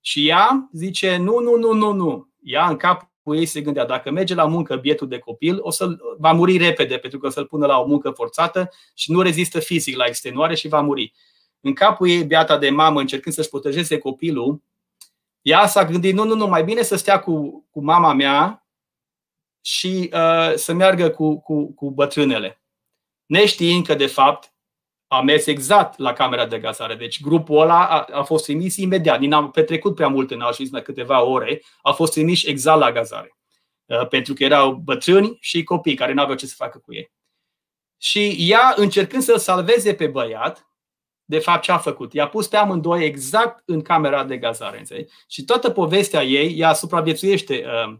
Și 0.01 0.27
ea 0.27 0.69
zice, 0.73 1.17
nu, 1.17 1.39
nu, 1.39 1.57
nu, 1.57 1.73
nu, 1.73 1.91
nu. 1.91 2.30
Ea 2.41 2.67
în 2.67 2.75
capul 2.75 3.36
ei 3.36 3.45
se 3.45 3.61
gândea, 3.61 3.86
dacă 3.86 4.11
merge 4.11 4.34
la 4.34 4.45
muncă 4.45 4.75
bietul 4.75 5.07
de 5.07 5.19
copil, 5.19 5.57
o 5.61 5.71
să 5.71 5.88
va 6.17 6.32
muri 6.32 6.57
repede, 6.57 6.97
pentru 6.97 7.19
că 7.19 7.27
o 7.27 7.30
să-l 7.30 7.45
pună 7.45 7.65
la 7.65 7.80
o 7.80 7.86
muncă 7.86 8.09
forțată 8.09 8.69
și 8.93 9.11
nu 9.11 9.21
rezistă 9.21 9.59
fizic 9.59 9.95
la 9.95 10.05
extenuare 10.05 10.55
și 10.55 10.67
va 10.67 10.82
muri. 10.82 11.13
În 11.61 11.73
capul 11.73 12.09
ei, 12.09 12.23
beata 12.23 12.57
de 12.57 12.69
mamă, 12.69 12.99
încercând 12.99 13.36
să-și 13.36 13.49
protejeze 13.49 13.97
copilul, 13.97 14.63
ea 15.41 15.67
s-a 15.67 15.86
gândit, 15.86 16.13
nu, 16.13 16.23
nu, 16.23 16.36
nu, 16.36 16.47
mai 16.47 16.63
bine 16.63 16.82
să 16.82 16.95
stea 16.95 17.19
cu, 17.19 17.65
cu 17.71 17.84
mama 17.84 18.13
mea 18.13 18.67
și 19.61 20.09
uh, 20.13 20.53
să 20.55 20.73
meargă 20.73 21.09
cu, 21.09 21.39
cu, 21.39 21.73
cu 21.73 21.91
bătrânele. 21.91 22.59
Neștiind 23.30 23.86
că, 23.86 23.95
de 23.95 24.07
fapt, 24.07 24.53
a 25.07 25.21
mers 25.21 25.45
exact 25.45 25.97
la 25.97 26.13
camera 26.13 26.45
de 26.45 26.59
gazare. 26.59 26.95
Deci 26.95 27.21
grupul 27.21 27.61
ăla 27.61 27.88
a, 27.88 28.05
a 28.11 28.23
fost 28.23 28.43
trimis 28.43 28.77
imediat. 28.77 29.19
Din 29.19 29.34
am 29.34 29.51
petrecut 29.51 29.95
prea 29.95 30.07
mult 30.07 30.32
în 30.32 30.41
Auschwitz, 30.41 30.71
mai 30.71 30.82
câteva 30.82 31.23
ore, 31.23 31.61
a 31.82 31.91
fost 31.91 32.11
trimis 32.11 32.45
exact 32.45 32.80
la 32.80 32.91
gazare. 32.91 33.38
Uh, 33.86 34.07
pentru 34.07 34.34
că 34.34 34.43
erau 34.43 34.73
bătrâni 34.73 35.38
și 35.39 35.63
copii 35.63 35.95
care 35.95 36.13
nu 36.13 36.21
aveau 36.21 36.38
ce 36.38 36.45
să 36.45 36.53
facă 36.57 36.77
cu 36.77 36.93
ei. 36.93 37.11
Și 37.97 38.36
ea, 38.39 38.73
încercând 38.75 39.23
să-l 39.23 39.38
salveze 39.38 39.93
pe 39.93 40.07
băiat, 40.07 40.69
de 41.25 41.39
fapt, 41.39 41.63
ce 41.63 41.71
a 41.71 41.77
făcut? 41.77 42.13
I-a 42.13 42.27
pus 42.27 42.47
pe 42.47 42.57
amândoi 42.57 43.05
exact 43.05 43.63
în 43.65 43.82
camera 43.82 44.23
de 44.23 44.38
gazare. 44.38 44.77
Înțelegi? 44.77 45.13
Și 45.27 45.43
toată 45.43 45.69
povestea 45.69 46.23
ei, 46.23 46.59
ea 46.59 46.73
supraviețuiește 46.73 47.65
uh, 47.65 47.97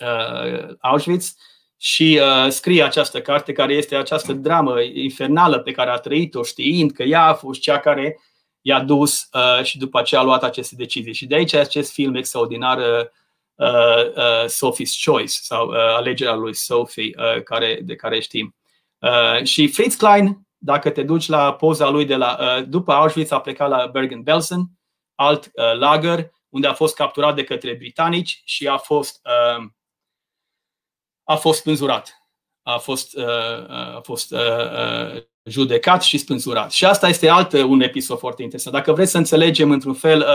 uh, 0.00 0.74
Auschwitz 0.80 1.36
și 1.82 2.20
uh, 2.22 2.50
scrie 2.50 2.82
această 2.82 3.20
carte, 3.20 3.52
care 3.52 3.72
este 3.72 3.96
această 3.96 4.32
dramă 4.32 4.80
infernală 4.80 5.58
pe 5.58 5.70
care 5.70 5.90
a 5.90 5.96
trăit-o, 5.96 6.42
știind 6.42 6.92
că 6.92 7.02
ea 7.02 7.22
a 7.22 7.34
fost 7.34 7.60
cea 7.60 7.78
care 7.78 8.20
i-a 8.60 8.80
dus 8.80 9.28
uh, 9.32 9.64
și 9.64 9.78
după 9.78 9.98
aceea 9.98 10.20
a 10.20 10.24
luat 10.24 10.42
aceste 10.42 10.74
decizii. 10.74 11.14
Și 11.14 11.26
de 11.26 11.34
aici 11.34 11.54
acest 11.54 11.92
film 11.92 12.14
extraordinar, 12.14 12.78
uh, 12.78 13.06
uh, 14.16 14.44
Sophie's 14.44 15.04
Choice, 15.04 15.32
sau 15.40 15.68
uh, 15.68 15.76
alegerea 15.76 16.34
lui 16.34 16.54
Sophie, 16.54 17.14
uh, 17.16 17.42
care, 17.42 17.80
de 17.82 17.94
care 17.94 18.20
știm. 18.20 18.54
Uh, 18.98 19.44
și 19.44 19.68
Fritz 19.68 19.94
Klein 19.94 20.46
dacă 20.62 20.90
te 20.90 21.02
duci 21.02 21.28
la 21.28 21.54
poza 21.54 21.88
lui 21.88 22.04
de 22.04 22.16
la, 22.16 22.36
uh, 22.40 22.64
după 22.68 22.92
Auschwitz 22.92 23.30
a 23.30 23.40
plecat 23.40 23.68
la 23.68 23.86
Bergen-Belsen, 23.86 24.70
alt 25.14 25.44
uh, 25.44 25.78
lager, 25.78 26.30
unde 26.48 26.66
a 26.66 26.72
fost 26.72 26.94
capturat 26.94 27.34
de 27.34 27.44
către 27.44 27.74
britanici 27.74 28.42
și 28.44 28.66
a 28.66 28.76
fost, 28.76 29.20
uh, 29.24 29.64
a 31.30 31.36
fost 31.36 31.58
spânzurat. 31.58 32.24
A 32.62 32.78
fost, 32.78 33.18
a 33.68 34.00
fost 34.02 34.34
judecat 35.44 36.02
și 36.02 36.18
spânzurat. 36.18 36.72
Și 36.72 36.84
asta 36.84 37.08
este 37.08 37.28
alt 37.28 37.52
un 37.52 37.80
episod 37.80 38.18
foarte 38.18 38.42
interesant. 38.42 38.74
Dacă 38.74 38.92
vreți 38.92 39.10
să 39.10 39.18
înțelegem 39.18 39.70
într-un 39.70 39.94
fel 39.94 40.26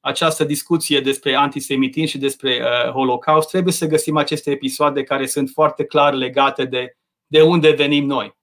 această 0.00 0.44
discuție 0.44 1.00
despre 1.00 1.34
antisemitism 1.34 2.06
și 2.06 2.18
despre 2.18 2.62
Holocaust, 2.92 3.48
trebuie 3.48 3.72
să 3.72 3.86
găsim 3.86 4.16
aceste 4.16 4.50
episoade 4.50 5.02
care 5.02 5.26
sunt 5.26 5.50
foarte 5.52 5.84
clar 5.84 6.14
legate 6.14 6.64
de, 6.64 6.96
de 7.26 7.42
unde 7.42 7.70
venim 7.70 8.06
noi. 8.06 8.36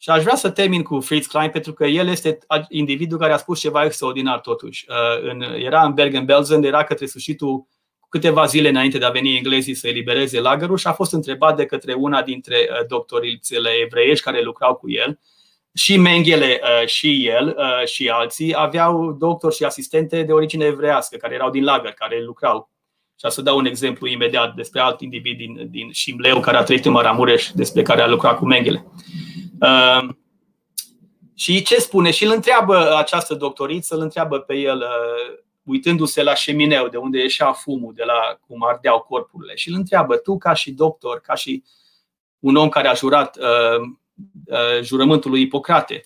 Și 0.00 0.10
aș 0.10 0.22
vrea 0.22 0.36
să 0.36 0.50
termin 0.50 0.82
cu 0.82 1.00
Fritz 1.00 1.26
Klein 1.26 1.50
pentru 1.50 1.72
că 1.72 1.86
el 1.86 2.08
este 2.08 2.38
individul 2.68 3.18
care 3.18 3.32
a 3.32 3.36
spus 3.36 3.60
ceva 3.60 3.84
extraordinar 3.84 4.40
totuși. 4.40 4.86
Uh, 4.88 5.64
era 5.64 5.84
în 5.84 5.94
Bergen-Belsen, 5.94 6.62
era 6.62 6.84
către 6.84 7.06
sfârșitul 7.06 7.66
câteva 8.08 8.44
zile 8.44 8.68
înainte 8.68 8.98
de 8.98 9.04
a 9.04 9.10
veni 9.10 9.36
englezii 9.36 9.74
să 9.74 9.88
elibereze 9.88 10.40
lagărul 10.40 10.76
și 10.76 10.86
a 10.86 10.92
fost 10.92 11.12
întrebat 11.12 11.56
de 11.56 11.66
către 11.66 11.94
una 11.94 12.22
dintre 12.22 12.68
uh, 12.70 12.86
doctorițele 12.86 13.70
evreiești 13.84 14.24
care 14.24 14.42
lucrau 14.42 14.74
cu 14.74 14.90
el. 14.90 15.18
Și 15.74 15.96
Mengele 15.96 16.60
uh, 16.62 16.86
și 16.86 17.26
el 17.26 17.56
și 17.84 18.08
alții 18.08 18.54
aveau 18.56 19.12
doctori 19.12 19.54
și 19.54 19.64
asistente 19.64 20.22
de 20.22 20.32
origine 20.32 20.64
evrească 20.64 21.16
care 21.16 21.34
erau 21.34 21.50
din 21.50 21.64
lagăr, 21.64 21.90
care 21.90 22.22
lucrau. 22.22 22.70
Și 23.20 23.30
să 23.30 23.42
dau 23.42 23.56
un 23.56 23.66
exemplu 23.66 24.06
imediat 24.06 24.54
despre 24.54 24.80
alt 24.80 25.00
individ 25.00 25.36
din, 25.36 25.70
din 25.70 25.92
Șimleu 25.92 26.40
care 26.40 26.56
a 26.56 26.62
trăit 26.62 26.84
în 26.84 26.92
Maramureș, 26.92 27.50
despre 27.54 27.82
care 27.82 28.02
a 28.02 28.06
lucrat 28.06 28.36
cu 28.36 28.46
Mengele. 28.46 28.86
Uh, 29.60 30.08
și 31.34 31.62
ce 31.62 31.76
spune? 31.76 32.10
Și 32.10 32.24
îl 32.24 32.32
întreabă 32.34 32.96
această 32.96 33.34
doctoriță, 33.34 33.94
îl 33.94 34.00
întreabă 34.00 34.38
pe 34.38 34.54
el, 34.54 34.76
uh, 34.76 35.38
uitându-se 35.68 36.22
la 36.22 36.34
șemineu, 36.34 36.88
de 36.88 36.96
unde 36.96 37.18
ieșea 37.18 37.52
fumul, 37.52 37.92
de 37.94 38.04
la 38.04 38.38
cum 38.46 38.64
ardeau 38.64 39.00
corpurile. 39.08 39.54
Și 39.54 39.68
îl 39.68 39.74
întreabă, 39.74 40.16
tu 40.16 40.38
ca 40.38 40.52
și 40.52 40.70
doctor, 40.70 41.20
ca 41.20 41.34
și 41.34 41.64
un 42.38 42.56
om 42.56 42.68
care 42.68 42.88
a 42.88 42.94
jurat 42.94 43.36
uh, 43.36 43.80
uh, 44.46 44.82
jurământul 44.82 45.30
lui 45.30 45.40
Ipocrate, 45.40 46.04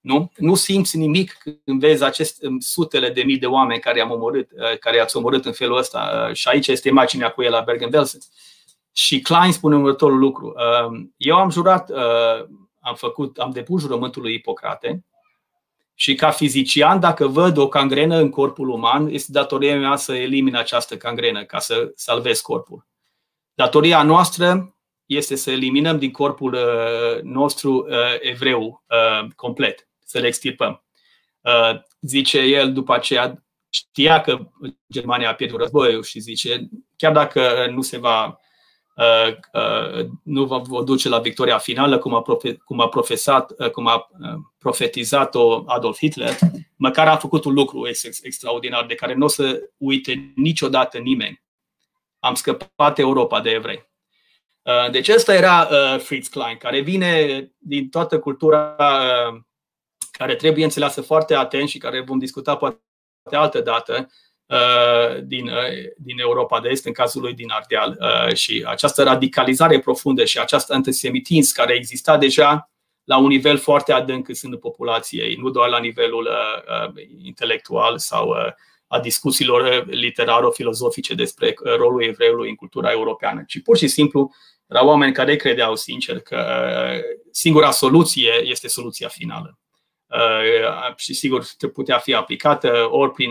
nu? 0.00 0.32
nu 0.36 0.54
simți 0.54 0.96
nimic 0.96 1.38
când 1.64 1.80
vezi 1.80 2.04
aceste 2.04 2.46
um, 2.46 2.58
sutele 2.58 3.10
de 3.10 3.22
mii 3.22 3.38
de 3.38 3.46
oameni 3.46 3.80
care 3.80 4.00
am 4.00 4.10
omorât, 4.10 4.50
uh, 4.52 4.78
care 4.78 4.96
i-ați 4.96 5.16
omorât 5.16 5.44
în 5.44 5.52
felul 5.52 5.76
ăsta. 5.76 6.26
Uh, 6.28 6.34
și 6.34 6.48
aici 6.48 6.66
este 6.66 6.88
imaginea 6.88 7.30
cu 7.30 7.42
el 7.42 7.50
la 7.50 7.60
Bergen-Belsen. 7.60 8.20
Și 8.92 9.20
Klein 9.20 9.52
spune 9.52 9.76
următorul 9.76 10.18
lucru. 10.18 10.54
Uh, 10.56 11.00
eu 11.16 11.36
am 11.36 11.50
jurat, 11.50 11.90
uh, 11.90 12.46
am 12.80 12.94
făcut, 12.94 13.38
am 13.38 13.50
depus 13.50 13.80
jurământul 13.80 14.22
lui 14.22 14.34
Ipocrate 14.34 15.04
și 16.00 16.14
ca 16.14 16.30
fizician, 16.30 17.00
dacă 17.00 17.26
văd 17.26 17.56
o 17.56 17.68
cangrenă 17.68 18.16
în 18.16 18.30
corpul 18.30 18.68
uman, 18.68 19.08
este 19.08 19.32
datoria 19.32 19.78
mea 19.78 19.96
să 19.96 20.14
elimin 20.14 20.56
această 20.56 20.96
cangrenă 20.96 21.44
ca 21.44 21.58
să 21.58 21.92
salvez 21.94 22.40
corpul. 22.40 22.86
Datoria 23.54 24.02
noastră 24.02 24.76
este 25.06 25.34
să 25.34 25.50
eliminăm 25.50 25.98
din 25.98 26.10
corpul 26.10 26.52
uh, 26.52 27.22
nostru 27.22 27.86
uh, 27.88 27.96
evreu 28.20 28.84
uh, 28.88 29.28
complet, 29.36 29.88
să 30.04 30.18
le 30.18 30.26
extirpăm. 30.26 30.84
Zice 32.00 32.38
el 32.38 32.72
după 32.72 32.94
aceea, 32.94 33.44
știa 33.68 34.20
că 34.20 34.50
Germania 34.92 35.30
a 35.30 35.34
pierdut 35.34 35.58
războiul 35.58 36.02
și 36.02 36.20
zice, 36.20 36.68
chiar 36.96 37.12
dacă 37.12 37.66
nu 37.70 37.82
se 37.82 37.98
va 37.98 38.40
nu 40.22 40.44
va 40.44 40.62
duce 40.84 41.08
la 41.08 41.18
victoria 41.18 41.58
finală, 41.58 41.98
cum 41.98 42.14
a, 42.14 42.22
profe, 42.22 42.54
cum 42.54 42.80
a, 42.80 42.88
profesat, 42.88 43.70
cum 43.70 43.86
a 43.86 44.10
profetizat-o 44.58 45.62
Adolf 45.66 45.98
Hitler, 45.98 46.38
măcar 46.76 47.08
a 47.08 47.16
făcut 47.16 47.44
un 47.44 47.54
lucru 47.54 47.88
extraordinar 48.22 48.86
de 48.86 48.94
care 48.94 49.14
nu 49.14 49.24
o 49.24 49.28
să 49.28 49.70
uite 49.76 50.32
niciodată 50.36 50.98
nimeni. 50.98 51.42
Am 52.18 52.34
scăpat 52.34 52.98
Europa 52.98 53.40
de 53.40 53.50
evrei. 53.50 53.88
Uh, 54.62 54.90
deci 54.90 55.08
ăsta 55.08 55.34
era 55.34 55.68
uh, 55.70 56.00
Fritz 56.00 56.28
Klein, 56.28 56.56
care 56.56 56.80
vine 56.80 57.44
din 57.58 57.88
toată 57.88 58.18
cultura 58.18 58.76
uh, 58.78 59.40
care 60.10 60.34
trebuie 60.34 60.64
înțeleasă 60.64 61.00
foarte 61.00 61.34
atent 61.34 61.68
și 61.68 61.78
care 61.78 62.00
vom 62.00 62.18
discuta 62.18 62.56
poate 62.56 62.80
altă 63.30 63.60
dată 63.60 64.10
din, 65.22 65.50
din 65.96 66.18
Europa 66.18 66.60
de 66.60 66.68
Est, 66.68 66.86
în 66.86 66.92
cazul 66.92 67.22
lui 67.22 67.34
din 67.34 67.50
Ardeal. 67.50 67.98
Și 68.34 68.64
această 68.66 69.02
radicalizare 69.02 69.80
profundă 69.80 70.24
și 70.24 70.38
această 70.38 70.74
antisemitism 70.74 71.54
care 71.54 71.74
exista 71.74 72.16
deja 72.16 72.70
la 73.04 73.18
un 73.18 73.26
nivel 73.26 73.58
foarte 73.58 73.92
adânc 73.92 74.28
în 74.28 74.34
sânul 74.34 74.58
populației, 74.58 75.34
nu 75.34 75.50
doar 75.50 75.68
la 75.68 75.78
nivelul 75.78 76.28
intelectual 77.22 77.98
sau 77.98 78.34
a 78.86 79.00
discuțiilor 79.00 79.86
literaro-filozofice 79.86 81.14
despre 81.14 81.54
rolul 81.76 82.02
evreului 82.02 82.48
în 82.48 82.54
cultura 82.54 82.90
europeană, 82.90 83.44
ci 83.46 83.62
pur 83.62 83.76
și 83.76 83.88
simplu 83.88 84.30
erau 84.66 84.86
oameni 84.86 85.12
care 85.12 85.36
credeau 85.36 85.76
sincer 85.76 86.20
că 86.20 86.46
uh, 86.96 87.00
singura 87.30 87.70
soluție 87.70 88.32
este 88.42 88.68
soluția 88.68 89.08
finală. 89.08 89.58
Uh, 90.06 90.94
și 90.96 91.14
sigur 91.14 91.44
putea 91.72 91.98
fi 91.98 92.14
aplicată 92.14 92.88
ori 92.90 93.12
prin 93.12 93.30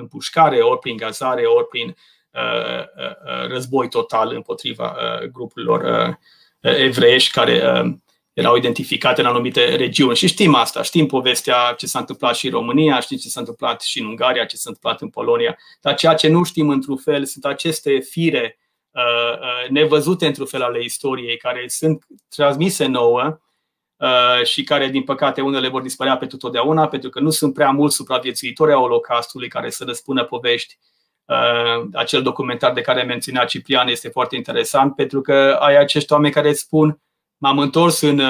împușcare, 0.00 0.60
ori 0.60 0.78
prin 0.78 0.96
gazare, 0.96 1.44
ori 1.44 1.68
prin 1.68 1.96
uh, 2.32 3.48
război 3.48 3.88
total 3.88 4.34
împotriva 4.34 4.96
grupurilor 5.32 6.18
evreiești 6.60 7.32
care 7.32 7.62
erau 8.32 8.56
identificate 8.56 9.20
în 9.20 9.26
anumite 9.26 9.76
regiuni. 9.76 10.16
Și 10.16 10.26
știm 10.26 10.54
asta, 10.54 10.82
știm 10.82 11.06
povestea 11.06 11.74
ce 11.78 11.86
s-a 11.86 11.98
întâmplat 11.98 12.36
și 12.36 12.46
în 12.46 12.52
România, 12.52 13.00
știm 13.00 13.16
ce 13.16 13.28
s-a 13.28 13.40
întâmplat 13.40 13.82
și 13.82 14.00
în 14.00 14.06
Ungaria, 14.06 14.44
ce 14.44 14.56
s-a 14.56 14.68
întâmplat 14.70 15.00
în 15.00 15.08
Polonia. 15.08 15.58
Dar 15.80 15.94
ceea 15.94 16.14
ce 16.14 16.28
nu 16.28 16.42
știm 16.42 16.68
într-un 16.68 16.96
fel 16.96 17.24
sunt 17.24 17.44
aceste 17.44 17.98
fire 17.98 18.60
Uh, 18.92 19.38
uh, 19.38 19.68
nevăzute 19.68 20.26
într-un 20.26 20.46
fel 20.46 20.62
ale 20.62 20.82
istoriei, 20.82 21.36
care 21.36 21.64
sunt 21.68 22.06
transmise 22.28 22.86
nouă 22.86 23.22
uh, 23.22 23.36
și 24.44 24.64
care, 24.64 24.88
din 24.88 25.02
păcate, 25.02 25.40
unele 25.40 25.68
vor 25.68 25.82
dispărea 25.82 26.16
pentru 26.16 26.36
totdeauna, 26.36 26.88
pentru 26.88 27.10
că 27.10 27.20
nu 27.20 27.30
sunt 27.30 27.54
prea 27.54 27.70
mulți 27.70 27.96
supraviețuitori 27.96 28.72
a 28.72 28.76
Holocaustului 28.76 29.48
care 29.48 29.70
să 29.70 29.84
răspună 29.86 30.24
povești. 30.24 30.78
Acel 31.92 32.22
documentar 32.22 32.72
de 32.72 32.80
care 32.80 33.02
menționa 33.02 33.44
Ciprian 33.44 33.88
este 33.88 34.08
foarte 34.08 34.36
interesant, 34.36 34.94
pentru 34.94 35.20
că 35.20 35.56
ai 35.60 35.76
acești 35.76 36.12
oameni 36.12 36.32
care 36.32 36.48
îți 36.48 36.60
spun 36.60 37.00
m-am 37.36 37.58
întors 37.58 38.00
în 38.00 38.20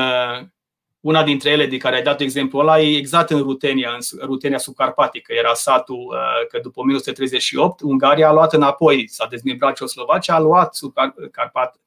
una 1.00 1.22
dintre 1.22 1.50
ele 1.50 1.66
de 1.66 1.76
care 1.76 1.96
ai 1.96 2.02
dat 2.02 2.20
exemplu 2.20 2.58
ăla 2.58 2.80
e 2.80 2.96
exact 2.96 3.30
în 3.30 3.38
Rutenia, 3.38 3.90
în 3.90 4.26
Rutenia 4.26 4.58
subcarpatică. 4.58 5.32
Era 5.32 5.54
satul 5.54 5.96
uh, 5.96 6.46
că 6.48 6.58
după 6.62 6.80
1938 6.80 7.80
Ungaria 7.80 8.28
a 8.28 8.32
luat 8.32 8.52
înapoi, 8.52 9.08
s-a 9.08 9.26
dezmembrat 9.30 9.76
Ceoslovacia, 9.76 10.34
a 10.34 10.38
luat 10.38 10.74
subcarpat, 10.74 11.80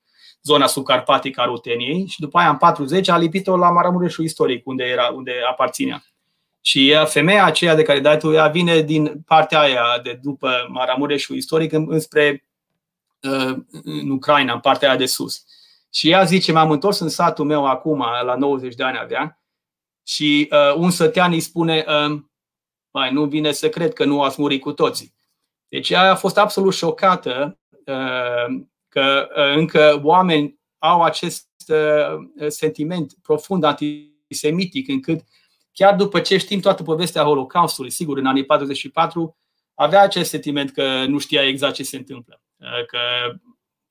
zona 0.43 0.67
subcarpatică 0.67 1.41
a 1.41 1.45
Ruteniei 1.45 2.07
și 2.07 2.19
după 2.19 2.37
aia 2.37 2.49
în 2.49 2.57
40 2.57 3.09
a 3.09 3.17
lipit-o 3.17 3.57
la 3.57 3.71
Maramureșul 3.71 4.23
istoric, 4.23 4.67
unde, 4.67 4.83
era, 4.83 5.07
unde 5.07 5.31
aparținea. 5.49 6.03
Și 6.61 6.95
femeia 7.05 7.45
aceea 7.45 7.75
de 7.75 7.83
care 7.83 7.99
dai 7.99 8.17
tu, 8.17 8.31
ea 8.31 8.47
vine 8.47 8.81
din 8.81 9.23
partea 9.25 9.59
aia 9.59 9.99
de 10.03 10.19
după 10.21 10.67
Maramureșul 10.69 11.35
istoric 11.35 11.71
înspre 11.71 12.45
uh, 13.21 13.57
în 13.83 14.09
Ucraina, 14.09 14.53
în 14.53 14.59
partea 14.59 14.87
aia 14.89 14.97
de 14.97 15.05
sus. 15.05 15.45
Și 15.93 16.09
ea 16.09 16.23
zice, 16.23 16.51
m-am 16.51 16.71
întors 16.71 16.99
în 16.99 17.09
satul 17.09 17.45
meu 17.45 17.65
acum, 17.65 18.05
la 18.25 18.35
90 18.35 18.75
de 18.75 18.83
ani 18.83 18.97
avea, 19.01 19.43
și 20.03 20.49
uh, 20.51 20.75
un 20.75 20.91
sătean 20.91 21.31
îi 21.31 21.39
spune, 21.39 21.85
uh, 21.87 22.19
mai 22.91 23.11
nu 23.11 23.25
vine 23.25 23.51
să 23.51 23.69
cred 23.69 23.93
că 23.93 24.05
nu 24.05 24.21
ați 24.21 24.41
murit 24.41 24.61
cu 24.61 24.71
toții. 24.71 25.13
Deci 25.67 25.89
ea 25.89 26.11
a 26.11 26.15
fost 26.15 26.37
absolut 26.37 26.73
șocată 26.73 27.59
uh, 27.85 28.63
că 28.93 29.27
uh, 29.35 29.55
încă 29.55 30.01
oameni 30.03 30.59
au 30.77 31.01
acest 31.01 31.47
uh, 31.67 32.47
sentiment 32.47 33.13
profund 33.21 33.63
antisemitic, 33.63 34.87
încât 34.87 35.23
chiar 35.71 35.95
după 35.95 36.19
ce 36.19 36.37
știm 36.37 36.59
toată 36.59 36.83
povestea 36.83 37.23
Holocaustului, 37.23 37.91
sigur, 37.91 38.17
în 38.17 38.25
anii 38.25 38.45
44, 38.45 39.37
avea 39.73 40.01
acest 40.01 40.29
sentiment 40.29 40.71
că 40.71 41.05
nu 41.05 41.19
știa 41.19 41.47
exact 41.47 41.73
ce 41.73 41.83
se 41.83 41.97
întâmplă. 41.97 42.41
Uh, 42.57 42.85
că 42.85 42.99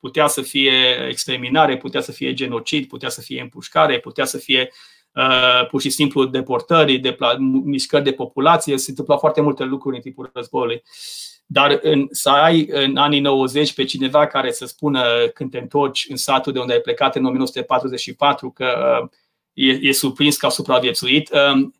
putea 0.01 0.27
să 0.27 0.43
fie 0.43 1.07
exterminare, 1.09 1.77
putea 1.77 2.01
să 2.01 2.13
fie 2.13 2.33
genocid, 2.33 2.87
putea 2.87 3.09
să 3.09 3.21
fie 3.21 3.41
împușcare, 3.41 3.99
putea 3.99 4.25
să 4.25 4.39
fie 4.39 4.71
uh, 5.13 5.67
pur 5.69 5.81
și 5.81 5.91
simplu 5.91 6.25
deportări, 6.25 7.01
depla- 7.01 7.37
mișcări 7.65 8.05
de 8.05 8.13
populație. 8.13 8.79
Se 8.79 8.91
întâmpla 8.91 9.17
foarte 9.17 9.41
multe 9.41 9.65
lucruri 9.65 9.97
în 9.97 10.03
timpul 10.03 10.31
războiului. 10.35 10.83
Dar 11.47 11.79
în, 11.83 12.07
să 12.11 12.31
ai 12.31 12.67
în 12.71 12.97
anii 12.97 13.21
90 13.21 13.75
pe 13.75 13.85
cineva 13.85 14.27
care 14.27 14.53
să 14.53 14.67
spună 14.67 15.29
când 15.35 15.51
te 15.51 15.59
întorci 15.59 16.07
în 16.09 16.17
satul 16.17 16.53
de 16.53 16.59
unde 16.59 16.73
ai 16.73 16.81
plecat 16.81 17.17
în 17.17 17.25
1944 17.25 18.51
că 18.51 19.01
uh, 19.03 19.09
e, 19.53 19.71
e 19.71 19.93
surprins 19.93 20.37
că 20.37 20.47
a 20.47 20.49
supraviețuit, 20.49 21.31
uh, 21.33 21.71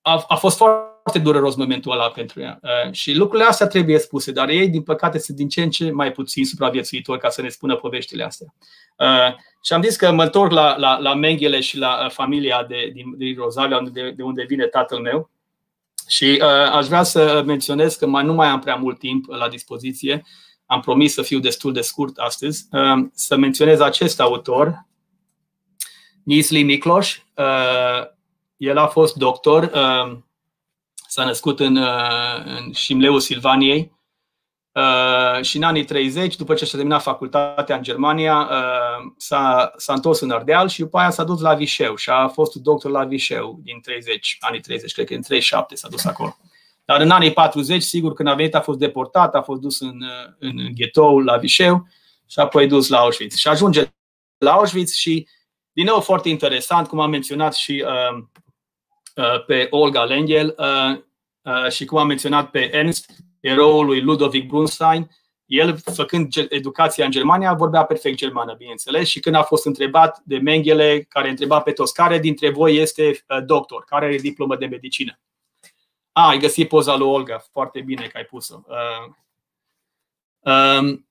a, 0.00 0.24
a 0.28 0.34
fost 0.34 0.56
foarte 0.56 0.90
foarte 1.02 1.18
dureros 1.18 1.56
momentul 1.56 1.92
ăla 1.92 2.10
pentru 2.10 2.40
ea. 2.40 2.60
Uh, 2.62 2.92
și 2.92 3.14
lucrurile 3.14 3.48
astea 3.48 3.66
trebuie 3.66 3.98
spuse, 3.98 4.32
dar 4.32 4.48
ei, 4.48 4.68
din 4.68 4.82
păcate, 4.82 5.18
sunt 5.18 5.36
din 5.36 5.48
ce 5.48 5.62
în 5.62 5.70
ce 5.70 5.90
mai 5.90 6.12
puțin 6.12 6.44
supraviețuitori 6.44 7.20
ca 7.20 7.28
să 7.28 7.42
ne 7.42 7.48
spună 7.48 7.76
poveștile 7.76 8.24
astea. 8.24 8.54
Uh, 8.96 9.34
și 9.62 9.72
am 9.72 9.82
zis 9.82 9.96
că 9.96 10.12
mă 10.12 10.22
întorc 10.22 10.50
la, 10.50 10.76
la, 10.76 10.98
la 10.98 11.14
Menghele 11.14 11.60
și 11.60 11.78
la 11.78 12.04
uh, 12.04 12.10
familia 12.10 12.64
de, 12.68 12.90
din, 12.92 13.16
din 13.16 13.34
Rosalia, 13.36 13.80
de, 13.92 14.10
de 14.10 14.22
unde 14.22 14.44
vine 14.48 14.66
tatăl 14.66 14.98
meu. 14.98 15.30
Și 16.10 16.40
uh, 16.42 16.72
aș 16.72 16.86
vrea 16.86 17.02
să 17.02 17.42
menționez 17.46 17.94
că 17.94 18.06
mai 18.06 18.24
nu 18.24 18.34
mai 18.34 18.48
am 18.48 18.60
prea 18.60 18.74
mult 18.74 18.98
timp 18.98 19.26
la 19.28 19.48
dispoziție. 19.48 20.24
Am 20.66 20.80
promis 20.80 21.12
să 21.12 21.22
fiu 21.22 21.38
destul 21.38 21.72
de 21.72 21.80
scurt 21.80 22.16
astăzi. 22.16 22.66
Uh, 22.72 23.08
să 23.12 23.36
menționez 23.36 23.80
acest 23.80 24.20
autor, 24.20 24.86
Nisli 26.22 26.62
Miklos. 26.62 27.22
Uh, 27.36 28.06
el 28.56 28.78
a 28.78 28.86
fost 28.86 29.14
doctor. 29.14 29.62
Uh, 29.62 30.18
S-a 31.06 31.24
născut 31.24 31.60
în, 31.60 31.76
uh, 31.76 32.44
în 32.44 32.72
Șimleu 32.72 33.18
Silvaniei 33.18 33.92
uh, 34.72 35.42
și 35.42 35.56
în 35.56 35.62
anii 35.62 35.84
30, 35.84 36.36
după 36.36 36.54
ce 36.54 36.64
și-a 36.64 36.78
terminat 36.78 37.02
facultatea 37.02 37.76
în 37.76 37.82
Germania, 37.82 38.38
uh, 38.38 39.12
s-a, 39.16 39.72
s-a 39.76 39.92
întors 39.92 40.20
în 40.20 40.30
Ardeal 40.30 40.68
și 40.68 40.80
după 40.80 40.98
aia 40.98 41.10
s-a 41.10 41.24
dus 41.24 41.40
la 41.40 41.54
Vișeu 41.54 41.96
și 41.96 42.10
a 42.10 42.28
fost 42.28 42.54
doctor 42.54 42.90
la 42.90 43.04
Vișeu 43.04 43.60
din 43.62 43.80
30, 43.80 44.36
anii 44.40 44.60
30, 44.60 44.92
cred 44.92 45.06
că 45.06 45.14
în 45.14 45.22
37 45.22 45.74
s-a 45.74 45.88
dus 45.88 46.04
acolo. 46.04 46.36
Dar 46.84 47.00
în 47.00 47.10
anii 47.10 47.32
40, 47.32 47.82
sigur, 47.82 48.12
când 48.12 48.28
a 48.28 48.34
venit, 48.34 48.54
a 48.54 48.60
fost 48.60 48.78
deportat, 48.78 49.34
a 49.34 49.42
fost 49.42 49.60
dus 49.60 49.80
în, 49.80 50.02
în 50.38 50.56
ghetou 50.74 51.18
la 51.18 51.36
Vișeu 51.36 51.86
și 52.26 52.38
apoi 52.38 52.66
dus 52.66 52.88
la 52.88 52.98
Auschwitz. 52.98 53.34
Și 53.34 53.48
ajunge 53.48 53.92
la 54.38 54.52
Auschwitz 54.52 54.92
și, 54.92 55.28
din 55.72 55.84
nou, 55.84 56.00
foarte 56.00 56.28
interesant, 56.28 56.88
cum 56.88 57.00
am 57.00 57.10
menționat 57.10 57.54
și 57.54 57.84
uh, 57.86 58.24
Uh, 59.20 59.44
pe 59.44 59.66
Olga 59.70 60.04
Lengel 60.04 60.54
uh, 60.58 61.00
uh, 61.42 61.70
și 61.70 61.84
cum 61.84 61.98
am 61.98 62.06
menționat 62.06 62.50
pe 62.50 62.76
Ernst, 62.76 63.10
eroul 63.40 63.86
lui 63.86 64.00
Ludovic 64.00 64.46
Brunstein, 64.46 65.10
El, 65.50 65.78
făcând 65.94 66.32
educația 66.48 67.04
în 67.04 67.10
Germania, 67.10 67.54
vorbea 67.54 67.84
perfect 67.84 68.16
germană, 68.16 68.54
bineînțeles, 68.54 69.08
și 69.08 69.20
când 69.20 69.34
a 69.34 69.42
fost 69.42 69.66
întrebat 69.66 70.20
de 70.24 70.38
Mengele, 70.38 71.06
care 71.08 71.28
întreba 71.28 71.60
pe 71.60 71.72
toți, 71.72 71.94
care 71.94 72.18
dintre 72.18 72.50
voi 72.50 72.76
este 72.76 73.24
doctor, 73.44 73.84
care 73.84 74.04
are 74.04 74.16
diplomă 74.16 74.56
de 74.56 74.66
medicină? 74.66 75.20
A, 76.12 76.28
ai 76.28 76.38
găsit 76.38 76.68
poza 76.68 76.96
lui 76.96 77.06
Olga, 77.06 77.44
foarte 77.52 77.80
bine 77.80 78.06
că 78.06 78.16
ai 78.16 78.24
pus-o. 78.24 78.60
Uh, 78.66 79.14
um, 80.52 81.08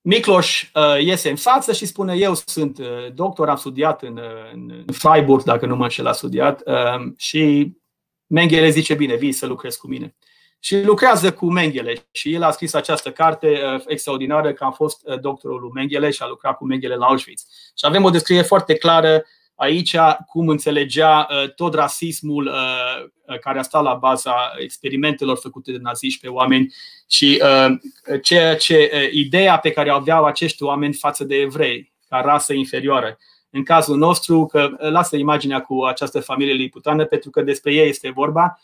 Micloș 0.00 0.70
uh, 0.74 1.00
iese 1.00 1.30
în 1.30 1.36
față 1.36 1.72
și 1.72 1.86
spune 1.86 2.14
eu 2.16 2.34
sunt 2.34 2.78
uh, 2.78 3.12
doctor, 3.14 3.48
am 3.48 3.56
studiat 3.56 4.02
în, 4.02 4.16
uh, 4.16 4.50
în 4.52 4.84
Freiburg, 4.92 5.42
dacă 5.42 5.66
nu 5.66 5.76
mă 5.76 5.82
înșel, 5.82 6.06
a 6.06 6.12
studiat 6.12 6.62
uh, 6.66 7.12
și 7.16 7.72
Mengele 8.26 8.70
zice 8.70 8.94
bine, 8.94 9.14
vii 9.14 9.32
să 9.32 9.46
lucrezi 9.46 9.78
cu 9.78 9.86
mine. 9.86 10.16
Și 10.60 10.82
lucrează 10.82 11.32
cu 11.32 11.46
Mengele 11.46 12.08
și 12.10 12.34
el 12.34 12.42
a 12.42 12.50
scris 12.50 12.74
această 12.74 13.10
carte 13.10 13.48
uh, 13.48 13.82
extraordinară 13.86 14.52
că 14.52 14.64
am 14.64 14.72
fost 14.72 15.00
uh, 15.04 15.20
doctorul 15.20 15.60
lui 15.60 15.70
Mengele 15.74 16.10
și 16.10 16.22
a 16.22 16.28
lucrat 16.28 16.56
cu 16.56 16.66
Mengele 16.66 16.94
la 16.94 17.06
Auschwitz. 17.06 17.46
Și 17.76 17.86
avem 17.86 18.04
o 18.04 18.10
descriere 18.10 18.42
foarte 18.42 18.74
clară 18.74 19.24
aici 19.60 19.96
cum 20.26 20.48
înțelegea 20.48 21.26
uh, 21.30 21.52
tot 21.54 21.74
rasismul 21.74 22.46
uh, 22.46 23.10
uh, 23.26 23.38
care 23.38 23.58
a 23.58 23.62
stat 23.62 23.82
la 23.82 23.94
baza 23.94 24.34
experimentelor 24.58 25.36
făcute 25.36 25.72
de 25.72 25.78
naziști 25.80 26.20
pe 26.20 26.28
oameni 26.28 26.74
și 27.08 27.42
ceea 28.22 28.56
ce 28.56 29.10
ideea 29.12 29.58
pe 29.58 29.70
care 29.70 29.90
o 29.90 29.94
aveau 29.94 30.24
acești 30.24 30.62
oameni 30.62 30.94
față 30.94 31.24
de 31.24 31.34
evrei 31.34 31.92
ca 32.08 32.20
rasă 32.20 32.52
inferioară. 32.52 33.18
În 33.50 33.62
cazul 33.62 33.96
nostru, 33.96 34.46
că 34.46 34.70
lasă 34.78 35.16
imaginea 35.16 35.60
cu 35.60 35.82
această 35.82 36.20
familie 36.20 36.52
liputană 36.52 37.04
pentru 37.04 37.30
că 37.30 37.42
despre 37.42 37.74
ei 37.74 37.88
este 37.88 38.10
vorba, 38.10 38.60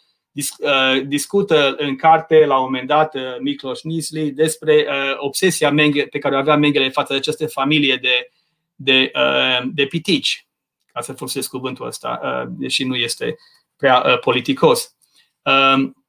discută 1.07 1.75
în 1.79 1.97
carte 1.97 2.45
la 2.47 2.57
un 2.57 2.63
moment 2.63 2.87
dat 2.87 3.15
Miklos 3.41 3.83
Nisli 3.83 4.31
despre 4.31 4.87
obsesia 5.17 5.75
pe 6.11 6.19
care 6.19 6.35
o 6.35 6.39
avea 6.39 6.57
Mengele 6.57 6.89
față 6.89 7.13
de 7.13 7.19
această 7.19 7.47
familie 7.47 7.99
de, 8.03 8.31
de, 8.75 9.11
de 9.75 9.87
pitici 9.87 10.47
ca 10.97 11.03
să 11.03 11.13
folosesc 11.13 11.49
cuvântul 11.49 11.87
ăsta, 11.87 12.21
uh, 12.23 12.53
deși 12.59 12.85
nu 12.85 12.95
este 12.95 13.37
prea 13.77 14.03
uh, 14.07 14.19
politicos. 14.19 14.95
Um, 15.43 16.05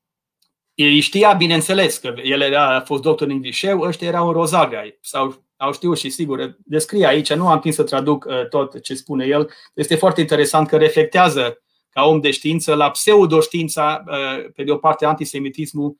ei 0.73 0.99
știa, 0.99 1.33
bineînțeles, 1.33 1.97
că 1.97 2.13
el 2.23 2.41
era, 2.41 2.75
a 2.75 2.81
fost 2.81 3.01
doctor 3.01 3.27
în 3.27 3.41
Vișeu, 3.41 3.81
ăștia 3.81 4.07
erau 4.07 4.27
în 4.27 4.33
Rozaga 4.33 4.83
sau 5.01 5.43
au 5.57 5.73
știut 5.73 5.97
și 5.97 6.09
sigur, 6.09 6.57
descrie 6.65 7.07
aici, 7.07 7.33
nu 7.33 7.47
am 7.47 7.59
timp 7.59 7.73
să 7.73 7.83
traduc 7.83 8.25
uh, 8.25 8.47
tot 8.47 8.81
ce 8.81 8.93
spune 8.93 9.25
el. 9.25 9.49
Este 9.73 9.95
foarte 9.95 10.21
interesant 10.21 10.67
că 10.67 10.77
reflectează 10.77 11.61
ca 11.97 12.03
om 12.03 12.19
de 12.19 12.31
știință 12.31 12.73
la 12.73 12.91
pseudoștiința, 12.91 14.03
pe 14.55 14.63
de 14.63 14.71
o 14.71 14.77
parte 14.77 15.05
antisemitismul 15.05 15.97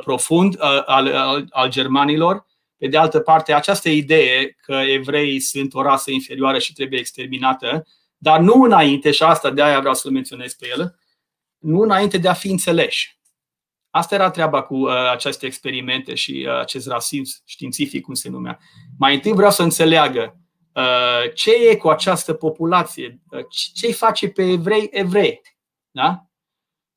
profund 0.00 0.56
al, 0.60 0.84
al, 0.86 1.46
al 1.50 1.68
germanilor, 1.68 2.46
pe 2.76 2.86
de 2.86 2.96
altă 2.96 3.20
parte 3.20 3.52
această 3.52 3.88
idee 3.88 4.56
că 4.62 4.72
evreii 4.72 5.40
sunt 5.40 5.74
o 5.74 5.82
rasă 5.82 6.10
inferioară 6.10 6.58
și 6.58 6.72
trebuie 6.72 6.98
exterminată, 6.98 7.86
dar 8.16 8.40
nu 8.40 8.62
înainte, 8.62 9.10
și 9.10 9.22
asta 9.22 9.50
de 9.50 9.62
aia 9.62 9.78
vreau 9.78 9.94
să-l 9.94 10.10
menționez 10.10 10.54
pe 10.54 10.66
el, 10.76 10.98
nu 11.58 11.80
înainte 11.80 12.18
de 12.18 12.28
a 12.28 12.32
fi 12.32 12.48
înțeleși. 12.48 13.18
Asta 13.90 14.14
era 14.14 14.30
treaba 14.30 14.62
cu 14.62 14.74
uh, 14.74 15.10
aceste 15.10 15.46
experimente 15.46 16.14
și 16.14 16.46
uh, 16.48 16.58
acest 16.58 16.86
rasism 16.86 17.42
științific, 17.44 18.04
cum 18.04 18.14
se 18.14 18.28
numea. 18.28 18.58
Mai 18.98 19.14
întâi 19.14 19.32
vreau 19.32 19.50
să 19.50 19.62
înțeleagă 19.62 20.20
uh, 20.20 20.45
ce 21.34 21.50
e 21.52 21.76
cu 21.76 21.88
această 21.88 22.34
populație, 22.34 23.20
uh, 23.30 23.44
ce 23.72 23.86
îi 23.86 23.92
face 23.92 24.28
pe 24.28 24.42
evrei 24.42 24.88
evrei. 24.90 25.40
Da? 25.90 26.26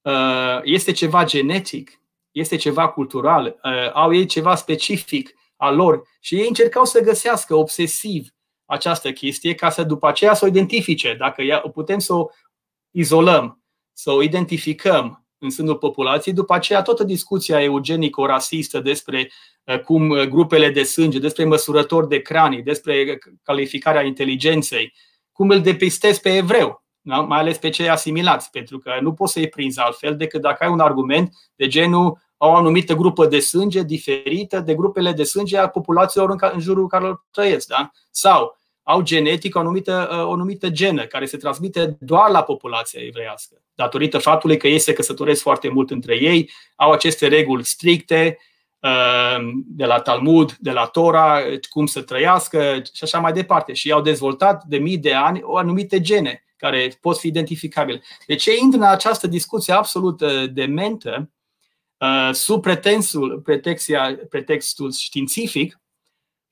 Uh, 0.02 0.60
este 0.64 0.92
ceva 0.92 1.24
genetic, 1.24 2.02
este 2.32 2.56
ceva 2.56 2.90
cultural, 2.90 3.60
uh, 3.64 3.92
au 3.94 4.14
ei 4.14 4.26
ceva 4.26 4.56
specific 4.56 5.34
al 5.56 5.76
lor 5.76 6.02
și 6.20 6.36
ei 6.36 6.48
încercau 6.48 6.86
să 6.86 7.02
găsească 7.02 7.56
obsesiv 7.56 8.30
această 8.66 9.12
chestie 9.12 9.56
ca 9.56 9.70
să 9.70 9.84
după 9.84 10.08
aceea 10.08 10.34
să 10.34 10.46
o 10.46 10.48
identifice. 10.48 11.14
Dacă 11.14 11.70
putem 11.74 12.00
să 12.00 12.14
o 12.14 12.28
izolăm, 12.92 13.64
să 13.94 14.12
o 14.12 14.22
identificăm 14.22 15.28
în 15.40 15.50
sânul 15.50 15.76
populației, 15.76 16.34
după 16.34 16.54
aceea 16.54 16.82
toată 16.82 17.04
discuția 17.04 17.64
eugenico-rasistă 17.64 18.80
despre 18.80 19.32
uh, 19.64 19.80
cum 19.80 20.10
uh, 20.10 20.22
grupele 20.22 20.70
de 20.70 20.84
sânge, 20.84 21.20
despre 21.20 21.44
măsurători 21.44 22.08
de 22.08 22.22
cranii, 22.22 22.64
despre 22.64 23.20
calificarea 23.44 24.02
inteligenței, 24.02 24.94
cum 25.32 25.50
îl 25.50 25.62
depistezi 25.62 26.22
pe 26.22 26.36
evreu, 26.36 26.84
da? 27.02 27.20
mai 27.20 27.40
ales 27.40 27.58
pe 27.58 27.70
cei 27.70 27.90
asimilați, 27.90 28.50
pentru 28.50 28.78
că 28.78 28.92
nu 29.02 29.14
poți 29.14 29.34
să-i 29.34 29.50
prinzi 29.50 29.80
altfel 29.80 30.16
decât 30.16 30.42
dacă 30.42 30.64
ai 30.64 30.70
un 30.70 30.80
argument 30.80 31.34
de 31.56 31.68
genul 31.68 32.18
au 32.38 32.52
o 32.52 32.56
anumită 32.56 32.94
grupă 32.94 33.26
de 33.26 33.40
sânge 33.40 33.84
diferită 33.84 34.60
de 34.60 34.76
grupele 34.76 35.12
de 35.12 35.24
sânge 35.24 35.58
a 35.58 35.68
populațiilor 35.68 36.36
în 36.54 36.60
jurul 36.60 36.88
care 36.88 37.22
trăiesc. 37.32 37.68
Da? 37.68 37.92
Sau 38.12 38.59
au 38.90 39.02
genetic 39.02 39.56
o 39.56 39.60
anumită, 39.60 40.10
uh, 40.12 40.28
o 40.28 40.32
anumită 40.32 40.70
genă 40.70 41.06
care 41.06 41.26
se 41.26 41.38
transmite 41.38 41.98
doar 42.00 42.30
la 42.30 42.44
populația 42.44 43.02
evreiască, 43.04 43.62
datorită 43.74 44.18
faptului 44.18 44.58
că 44.58 44.68
ei 44.68 44.80
se 44.80 44.94
căsătoresc 44.94 45.42
foarte 45.42 45.70
mult 45.70 45.92
între 45.92 46.16
ei, 46.16 46.52
au 46.76 46.92
aceste 46.92 47.28
reguli 47.28 47.64
stricte 47.66 48.38
uh, 48.80 49.38
de 49.66 49.86
la 49.86 50.00
Talmud, 50.00 50.56
de 50.60 50.72
la 50.72 50.86
Tora, 50.86 51.42
cum 51.70 51.86
să 51.86 52.02
trăiască 52.02 52.82
și 52.94 53.04
așa 53.04 53.20
mai 53.20 53.32
departe. 53.32 53.74
Și 53.74 53.92
au 53.92 54.02
dezvoltat 54.02 54.64
de 54.64 54.78
mii 54.78 54.98
de 54.98 55.14
ani 55.14 55.40
o 55.44 55.58
anumite 55.58 56.02
gene 56.02 56.44
care 56.58 56.98
pot 57.02 57.18
fi 57.18 57.28
identificabile. 57.28 58.02
Deci 58.28 58.46
ei 58.46 58.60
intră 58.62 58.80
în 58.80 58.86
această 58.86 59.28
discuție 59.28 59.74
absolut 59.74 60.22
uh, 60.22 60.44
dementă 60.52 61.30
sub 62.32 62.62
pretensul, 62.62 63.42
pretexia, 63.44 64.20
pretextul 64.30 64.92
științific, 64.92 65.80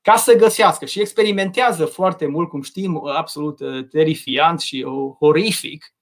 ca 0.08 0.16
să 0.16 0.36
găsească 0.36 0.86
și 0.86 1.00
experimentează 1.00 1.86
foarte 1.86 2.28
mult, 2.28 2.50
cum 2.50 2.62
știm, 2.62 3.08
absolut 3.08 3.60
uh, 3.60 3.88
terifiant 3.90 4.60
și 4.60 4.84
uh, 4.88 5.16
horific 5.20 5.96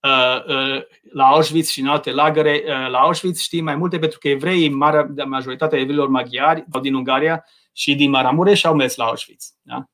uh, 0.00 0.80
la 1.12 1.24
Auschwitz 1.24 1.68
și 1.68 1.80
în 1.80 1.86
alte 1.86 2.10
lagăre. 2.10 2.62
La 2.88 2.98
Auschwitz 2.98 3.40
știm 3.40 3.64
mai 3.64 3.76
multe 3.76 3.98
pentru 3.98 4.18
că 4.18 4.28
evreii, 4.28 4.68
marea, 4.68 5.14
majoritatea 5.24 5.78
evreilor 5.78 6.08
maghiari 6.08 6.64
din 6.80 6.94
Ungaria 6.94 7.44
și 7.72 7.94
din 7.94 8.10
Maramureș 8.10 8.64
au 8.64 8.74
mers 8.74 8.96
la 8.96 9.04
Auschwitz, 9.04 9.54
da? 9.62 9.84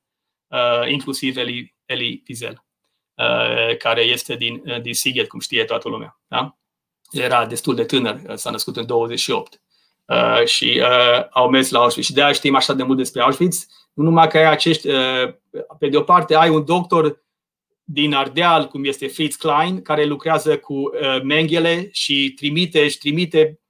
inclusiv 0.87 1.37
Eli, 1.37 1.77
Eli 1.85 2.19
Pizel, 2.19 2.65
care 3.79 4.03
este 4.03 4.37
din, 4.37 4.63
din 4.83 4.95
Sighet, 4.95 5.29
cum 5.29 5.41
știe 5.41 5.65
toată 5.65 5.89
lumea. 5.89 6.21
Da? 6.27 6.59
Era 7.11 7.47
destul 7.47 7.75
de 7.75 7.85
tânăr, 7.85 8.21
s-a 8.35 8.51
născut 8.51 8.77
în 8.77 8.87
28. 8.87 9.61
Uh, 10.09 10.45
și 10.45 10.81
uh, 10.83 11.29
au 11.31 11.51
mers 11.51 11.71
la 11.71 11.79
Auschwitz. 11.79 12.07
Și 12.07 12.15
de 12.15 12.23
aia 12.23 12.33
știm 12.33 12.55
așa 12.55 12.73
de 12.73 12.83
mult 12.83 12.97
despre 12.97 13.23
Auschwitz. 13.23 13.67
Nu 13.93 14.03
numai 14.03 14.29
că 14.29 14.39
ai 14.39 14.51
acești, 14.51 14.89
uh, 14.89 15.35
pe 15.79 15.89
de 15.89 15.97
o 15.97 16.03
parte, 16.03 16.37
ai 16.37 16.49
un 16.49 16.65
doctor 16.65 17.23
din 17.85 18.15
Ardeal, 18.15 18.67
cum 18.67 18.85
este 18.85 19.07
Fritz 19.07 19.35
Klein, 19.35 19.83
care 19.83 20.05
lucrează 20.05 20.59
cu 20.59 20.75
uh, 20.75 21.23
Mengele 21.23 21.89
și 21.93 22.33
trimite, 22.37 22.81
își 22.81 22.99
trimite 22.99 23.61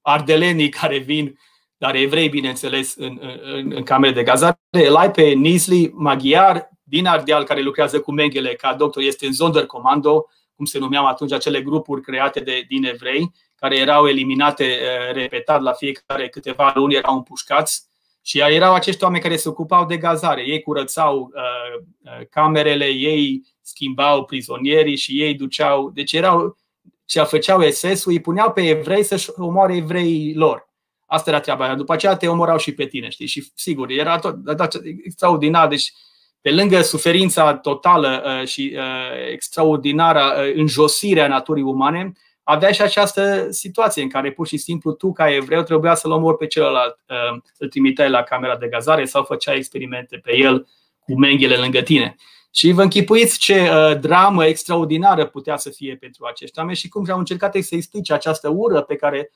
ardelenii 0.00 0.68
care 0.68 0.98
vin, 0.98 1.38
dar 1.76 1.94
evrei, 1.94 2.28
bineînțeles, 2.28 2.94
în, 2.96 3.18
în, 3.42 3.72
în 3.74 3.82
camere 3.82 4.12
de 4.12 4.22
gazare. 4.22 4.58
El 4.70 4.94
ai 4.94 5.10
pe 5.10 5.22
Nisli 5.22 5.90
Maghiar 5.92 6.70
din 6.82 7.06
Ardeal, 7.06 7.44
care 7.44 7.62
lucrează 7.62 8.00
cu 8.00 8.12
Mengele 8.12 8.54
ca 8.54 8.74
doctor, 8.74 9.02
este 9.02 9.26
în 9.26 9.32
Sonderkommando, 9.32 10.26
cum 10.54 10.64
se 10.64 10.78
numeau 10.78 11.06
atunci 11.06 11.32
acele 11.32 11.62
grupuri 11.62 12.00
create 12.00 12.40
de, 12.40 12.64
din 12.68 12.84
evrei, 12.84 13.32
care 13.56 13.76
erau 13.76 14.06
eliminate 14.06 14.64
eh, 14.64 15.12
repetat 15.12 15.60
la 15.60 15.72
fiecare 15.72 16.28
câteva 16.28 16.72
luni, 16.74 16.94
erau 16.94 17.14
împușcați 17.14 17.82
și 18.22 18.38
erau 18.38 18.74
acești 18.74 19.04
oameni 19.04 19.22
care 19.22 19.36
se 19.36 19.48
ocupau 19.48 19.86
de 19.86 19.96
gazare. 19.96 20.42
Ei 20.46 20.62
curățau 20.62 21.30
uh, 21.34 22.26
camerele, 22.30 22.86
ei 22.86 23.42
schimbau 23.62 24.24
prizonierii 24.24 24.96
și 24.96 25.22
ei 25.22 25.34
duceau. 25.34 25.90
Deci 25.90 26.12
erau 26.12 26.56
ce 27.04 27.22
făceau 27.22 27.70
SS-ul, 27.70 28.12
îi 28.12 28.20
puneau 28.20 28.52
pe 28.52 28.68
evrei 28.68 29.02
să-și 29.02 29.30
omoare 29.36 29.76
evreii 29.76 30.34
lor. 30.34 30.68
Asta 31.06 31.30
era 31.30 31.40
treaba. 31.40 31.74
După 31.74 31.92
aceea 31.92 32.16
te 32.16 32.28
omorau 32.28 32.58
și 32.58 32.74
pe 32.74 32.86
tine, 32.86 33.08
știi? 33.08 33.26
Și 33.26 33.52
sigur, 33.54 33.90
era 33.90 34.18
tot 34.18 34.34
da, 34.34 34.54
da, 34.54 34.68
extraordinar. 35.04 35.68
Deci, 35.68 35.92
pe 36.40 36.50
lângă 36.50 36.82
suferința 36.82 37.54
totală 37.54 38.22
uh, 38.24 38.46
și 38.46 38.76
uh, 38.76 39.30
extraordinară 39.32 40.20
uh, 40.20 40.52
înjosire 40.54 41.20
a 41.20 41.28
naturii 41.28 41.62
umane, 41.62 42.12
avea 42.44 42.72
și 42.72 42.82
această 42.82 43.46
situație 43.50 44.02
în 44.02 44.08
care 44.08 44.32
pur 44.32 44.46
și 44.46 44.56
simplu 44.56 44.92
tu, 44.92 45.12
ca 45.12 45.34
evreu, 45.34 45.62
trebuia 45.62 45.94
să-l 45.94 46.10
omori 46.10 46.36
pe 46.36 46.46
celălalt, 46.46 46.98
uh, 47.08 47.42
îl 47.58 47.68
trimiteai 47.68 48.10
la 48.10 48.22
camera 48.22 48.56
de 48.56 48.66
gazare 48.66 49.04
sau 49.04 49.24
făceai 49.24 49.56
experimente 49.56 50.16
pe 50.16 50.36
el 50.36 50.68
cu 50.98 51.18
menghele 51.18 51.56
lângă 51.56 51.80
tine. 51.80 52.16
Și 52.52 52.72
vă 52.72 52.82
închipuiți 52.82 53.38
ce 53.38 53.70
uh, 53.70 53.98
dramă 54.00 54.46
extraordinară 54.46 55.26
putea 55.26 55.56
să 55.56 55.70
fie 55.70 55.96
pentru 55.96 56.24
acești 56.24 56.58
oameni 56.58 56.76
și 56.76 56.88
cum 56.88 57.10
au 57.10 57.18
încercat 57.18 57.54
să 57.54 57.74
explice 57.74 58.12
această 58.12 58.48
ură 58.48 58.80
pe 58.80 58.96
care 58.96 59.32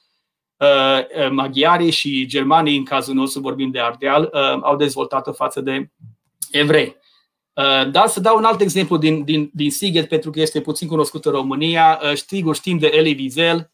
uh, 0.57 1.31
maghiarii 1.31 1.91
și 1.91 2.27
germanii, 2.27 2.77
în 2.77 2.85
cazul 2.85 3.15
nostru 3.15 3.41
vorbim 3.41 3.71
de 3.71 3.81
Ardeal, 3.81 4.31
au 4.63 4.77
dezvoltat-o 4.77 5.33
față 5.33 5.61
de 5.61 5.91
evrei. 6.51 6.97
Uh, 7.59 7.91
da, 7.91 8.07
să 8.07 8.21
dau 8.21 8.37
un 8.37 8.45
alt 8.45 8.61
exemplu 8.61 8.97
din, 8.97 9.25
din, 9.25 9.51
din 9.55 9.71
Sighet, 9.71 10.09
pentru 10.09 10.31
că 10.31 10.41
este 10.41 10.61
puțin 10.61 10.89
cunoscut 10.89 11.25
în 11.25 11.33
România. 11.33 12.01
Uh, 12.03 12.15
știu, 12.15 12.53
știm 12.53 12.79
de 12.79 12.91
Eli 12.93 13.17
Wiesel, 13.19 13.71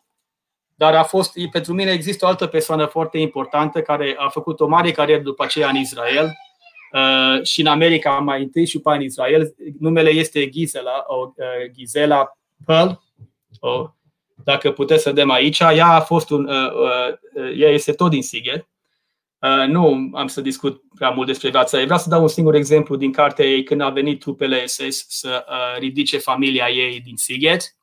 dar 0.75 0.95
a 0.95 1.03
fost, 1.03 1.33
pentru 1.51 1.73
mine 1.73 1.91
există 1.91 2.25
o 2.25 2.29
altă 2.29 2.47
persoană 2.47 2.87
foarte 2.87 3.19
importantă 3.19 3.83
care 3.83 4.15
a 4.19 4.29
făcut 4.29 4.61
o 4.61 4.67
mare 4.67 4.91
carieră 4.91 5.23
după 5.23 5.45
aceea 5.45 5.69
în 5.69 5.77
Israel 5.77 6.33
uh, 6.93 7.43
și 7.43 7.61
în 7.61 7.67
America 7.67 8.11
mai 8.11 8.43
întâi 8.43 8.67
și 8.67 8.77
după 8.77 8.93
în 8.93 9.01
Israel. 9.01 9.55
Numele 9.79 10.11
este 10.11 10.49
Gisela, 10.49 11.05
o, 11.07 11.33
uh, 11.37 11.71
Gisela 11.73 12.39
Pearl. 12.67 12.91
O, 13.61 13.91
dacă 14.45 14.71
puteți 14.71 15.03
să 15.03 15.09
vedem 15.09 15.31
aici, 15.31 15.59
ea 15.59 15.87
a 15.87 16.01
fost 16.01 16.31
un, 16.31 16.49
uh, 16.49 16.73
uh, 16.73 17.59
ea 17.59 17.71
este 17.71 17.93
tot 17.93 18.11
din 18.11 18.23
Siget. 18.23 18.69
Uh, 19.45 19.67
nu 19.67 20.11
am 20.13 20.27
să 20.27 20.41
discut 20.41 20.83
prea 20.95 21.11
mult 21.11 21.27
despre 21.27 21.51
viața 21.51 21.79
ei. 21.79 21.85
Vreau 21.85 21.99
să 21.99 22.09
dau 22.09 22.23
un 22.23 22.29
singur 22.29 22.55
exemplu 22.55 22.97
din 22.97 23.13
cartea 23.13 23.45
ei 23.45 23.63
când 23.63 23.81
a 23.81 23.91
venit 23.91 24.21
trupele 24.21 24.67
SS 24.67 25.05
să 25.09 25.45
uh, 25.49 25.79
ridice 25.79 26.19
familia 26.19 26.69
ei 26.69 27.01
din 27.01 27.17
Siget 27.17 27.77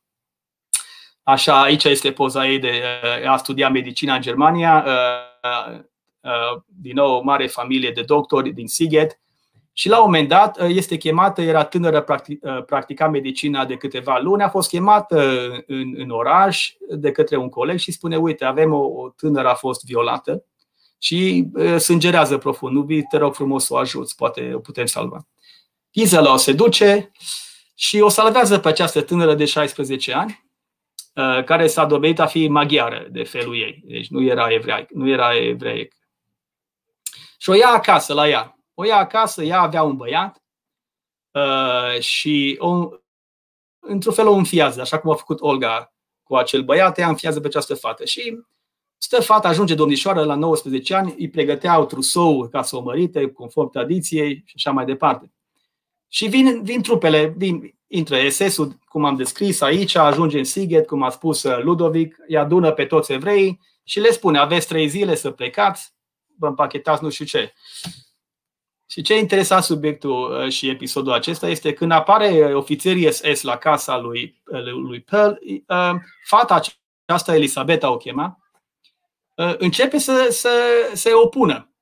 Așa, 1.24 1.62
aici 1.62 1.84
este 1.84 2.12
poza 2.12 2.48
ei 2.48 2.60
de 2.60 2.82
uh, 3.24 3.32
a 3.32 3.38
studia 3.38 3.70
medicina 3.70 4.16
în 4.16 4.22
Germania, 4.22 4.86
uh, 4.88 5.80
uh, 6.22 6.62
din 6.66 6.96
nou 6.96 7.18
o 7.18 7.22
mare 7.22 7.48
familie 7.48 7.92
de 7.92 8.02
doctori 8.02 8.52
din 8.52 8.68
Siget. 8.68 9.20
Și 9.74 9.90
la 9.90 9.98
un 9.98 10.04
moment 10.06 10.28
dat 10.28 10.62
este 10.62 10.98
chemată, 10.98 11.42
era 11.42 11.64
tânără, 11.64 12.06
practica 12.66 13.08
medicina 13.08 13.66
de 13.66 13.76
câteva 13.76 14.20
luni, 14.20 14.44
a 14.44 14.50
fost 14.50 14.70
chemată 14.70 15.50
în, 15.68 15.94
în 15.96 16.10
oraș 16.10 16.74
de 16.90 17.12
către 17.12 17.38
un 17.38 17.50
coleg 17.50 17.78
și 17.78 17.92
spune, 17.92 18.18
uite, 18.18 18.46
avem 18.46 18.74
o, 18.74 18.84
o 18.84 19.10
tânără 19.10 19.50
a 19.50 19.54
fost 19.54 19.86
violată 19.86 20.46
și 21.02 21.48
sângerează 21.78 22.38
profund, 22.38 22.76
nu 22.76 22.82
vii, 22.82 23.04
te 23.04 23.18
rog 23.18 23.34
frumos 23.34 23.66
să 23.66 23.74
o 23.74 23.78
ajuți, 23.78 24.16
poate 24.16 24.54
o 24.54 24.60
putem 24.60 24.86
salva. 24.86 25.28
Gisela 25.94 26.34
o 26.34 26.38
se 26.38 26.54
duce 26.54 27.12
și 27.76 28.00
o 28.00 28.10
salvează 28.10 28.60
pe 28.60 28.68
această 28.68 29.02
tânără 29.02 29.36
de 29.36 29.46
16 29.46 30.14
ani 30.14 30.52
Uh, 31.16 31.44
care 31.44 31.68
s-a 31.68 31.86
dovedit 31.86 32.20
a 32.20 32.26
fi 32.26 32.48
maghiară 32.48 33.08
de 33.10 33.24
felul 33.24 33.56
ei. 33.56 33.82
Deci 33.86 34.08
nu 34.08 34.22
era 34.22 34.54
evreic, 34.54 34.90
nu 34.90 35.08
era 35.08 35.36
evreic. 35.36 35.96
Și 37.38 37.50
o 37.50 37.54
ia 37.54 37.68
acasă 37.68 38.14
la 38.14 38.28
ea. 38.28 38.58
O 38.74 38.86
ia 38.86 38.98
acasă, 38.98 39.44
ea 39.44 39.60
avea 39.60 39.84
un 39.84 39.96
băiat 39.96 40.44
uh, 41.32 42.00
și 42.00 42.56
o, 42.60 42.90
într-un 43.80 44.14
fel 44.14 44.28
o 44.28 44.34
înfiază, 44.34 44.82
așa 44.82 45.00
cum 45.00 45.12
a 45.12 45.16
făcut 45.16 45.42
Olga 45.42 45.94
cu 46.24 46.36
acel 46.36 46.62
băiat, 46.62 46.98
ea 46.98 47.08
înfiază 47.08 47.40
pe 47.40 47.48
această 47.48 47.76
fată. 47.76 48.06
Și 48.06 48.38
stă 49.04 49.22
fata, 49.22 49.48
ajunge 49.48 49.76
domnișoară 49.76 50.24
la 50.24 50.36
19 50.36 50.96
ani, 50.96 51.16
îi 51.18 51.30
pregăteau 51.30 51.86
trusou 51.86 52.48
ca 52.48 52.62
să 52.62 52.76
o 52.76 52.82
mărite, 52.82 53.32
conform 53.32 53.70
tradiției 53.70 54.44
și 54.46 54.54
așa 54.56 54.72
mai 54.72 54.86
departe. 54.86 55.32
Și 56.08 56.28
vin, 56.28 56.64
vin 56.64 56.82
trupele, 56.82 57.34
vin, 57.38 57.76
intră 57.88 58.30
SS-ul, 58.30 58.80
cum 58.86 59.06
am 59.06 59.16
descris 59.16 59.62
aici, 59.62 59.96
ajunge 59.96 60.38
în 60.38 60.44
Siget, 60.44 60.88
cum 60.88 61.04
a 61.04 61.10
spus 61.10 61.44
uh, 61.44 61.64
Ludovic, 61.64 62.16
îi 62.28 62.38
adună 62.38 62.72
pe 62.72 62.86
toți 62.86 63.12
evrei 63.12 63.60
și 63.84 64.00
le 64.00 64.12
spune, 64.12 64.38
aveți 64.38 64.68
trei 64.68 64.88
zile 64.88 65.16
să 65.16 65.32
plecați, 65.32 65.94
vă 66.40 66.48
împachetați 66.48 67.04
nu 67.04 67.10
știu 67.10 67.26
ce. 67.26 67.54
Și 68.90 69.02
ce 69.02 69.18
interesa 69.18 69.62
subiectul 69.62 70.44
uh, 70.44 70.52
și 70.52 70.70
episodul 70.70 71.12
acesta 71.12 71.50
este 71.50 71.74
când 71.74 71.92
apare 71.92 72.56
ofițerii 72.56 73.12
SS 73.12 73.42
la 73.42 73.58
casa 73.58 73.98
lui, 73.98 74.42
uh, 74.46 74.64
lui 74.64 75.02
Pearl, 75.02 75.34
fata 76.26 76.62
aceasta, 77.06 77.36
Elisabeta 77.36 77.92
o 77.92 77.98
chema, 77.98 78.41
începe 79.58 79.98
să, 79.98 80.28
să 80.30 80.50
se 80.94 81.14
opună. 81.14 81.74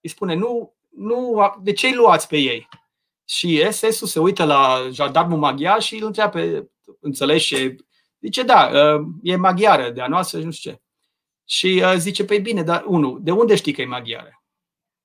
Îi 0.00 0.08
spune, 0.08 0.34
nu, 0.34 0.74
nu, 0.90 1.54
de 1.62 1.72
ce 1.72 1.86
îi 1.86 1.94
luați 1.94 2.28
pe 2.28 2.36
ei? 2.36 2.68
Și 3.24 3.66
SS-ul 3.70 4.06
se 4.06 4.18
uită 4.20 4.44
la 4.44 4.88
jandarmul 4.92 5.38
maghiar 5.38 5.82
și 5.82 5.94
îl 5.94 6.06
întreabă, 6.06 6.68
înțelegi 7.00 7.46
ce... 7.46 7.76
Zice, 8.20 8.42
da, 8.42 8.70
ă, 8.72 9.04
e 9.22 9.36
maghiară 9.36 9.90
de 9.90 10.00
a 10.00 10.06
noastră 10.06 10.38
și 10.38 10.44
nu 10.44 10.50
știu 10.50 10.70
ce. 10.70 10.80
Și 11.44 11.82
ă, 11.84 11.96
zice, 11.96 12.24
păi 12.24 12.40
bine, 12.40 12.62
dar 12.62 12.84
unul, 12.86 13.18
de 13.22 13.30
unde 13.30 13.54
știi 13.56 13.72
că 13.72 13.80
e 13.80 13.86
maghiară? 13.86 14.42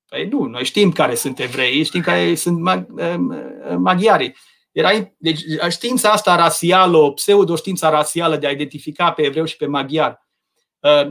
Păi 0.05 0.27
nu, 0.27 0.43
noi 0.43 0.63
știm 0.63 0.91
care 0.91 1.15
sunt 1.15 1.39
evrei, 1.39 1.83
știm 1.83 2.01
care 2.01 2.35
sunt 2.35 2.67
ă, 2.67 3.77
maghiari. 3.77 4.35
Era, 4.71 4.89
deci 5.17 5.41
știința 5.69 6.11
asta 6.11 6.35
rasială, 6.35 6.97
o 6.97 7.11
pseudo-știința 7.11 7.89
rasială 7.89 8.37
de 8.37 8.47
a 8.47 8.51
identifica 8.51 9.11
pe 9.11 9.21
evreu 9.21 9.45
și 9.45 9.57
pe 9.57 9.65
maghiar, 9.65 10.28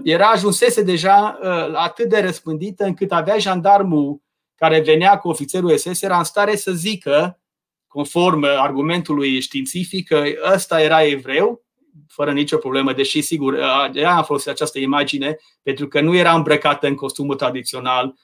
era 0.02 0.26
ajunsese 0.26 0.82
deja 0.82 1.38
atât 1.74 2.08
de 2.08 2.20
răspândită 2.20 2.84
încât 2.84 3.12
avea 3.12 3.38
jandarmul 3.38 4.20
care 4.54 4.80
venea 4.80 5.18
cu 5.18 5.28
ofițerul 5.28 5.76
SS 5.76 6.02
era 6.02 6.18
în 6.18 6.24
stare 6.24 6.56
să 6.56 6.72
zică, 6.72 7.40
conform 7.86 8.44
argumentului 8.44 9.40
științific, 9.40 10.06
că 10.08 10.22
ăsta 10.52 10.82
era 10.82 11.02
evreu, 11.02 11.64
fără 12.08 12.32
nicio 12.32 12.56
problemă, 12.56 12.92
deși, 12.92 13.20
sigur, 13.20 13.54
ea 13.92 14.16
a 14.16 14.22
folosit 14.22 14.48
această 14.48 14.78
imagine 14.78 15.36
pentru 15.62 15.88
că 15.88 16.00
nu 16.00 16.14
era 16.14 16.34
îmbrăcată 16.34 16.86
în 16.86 16.94
costumul 16.94 17.34
tradițional, 17.34 18.14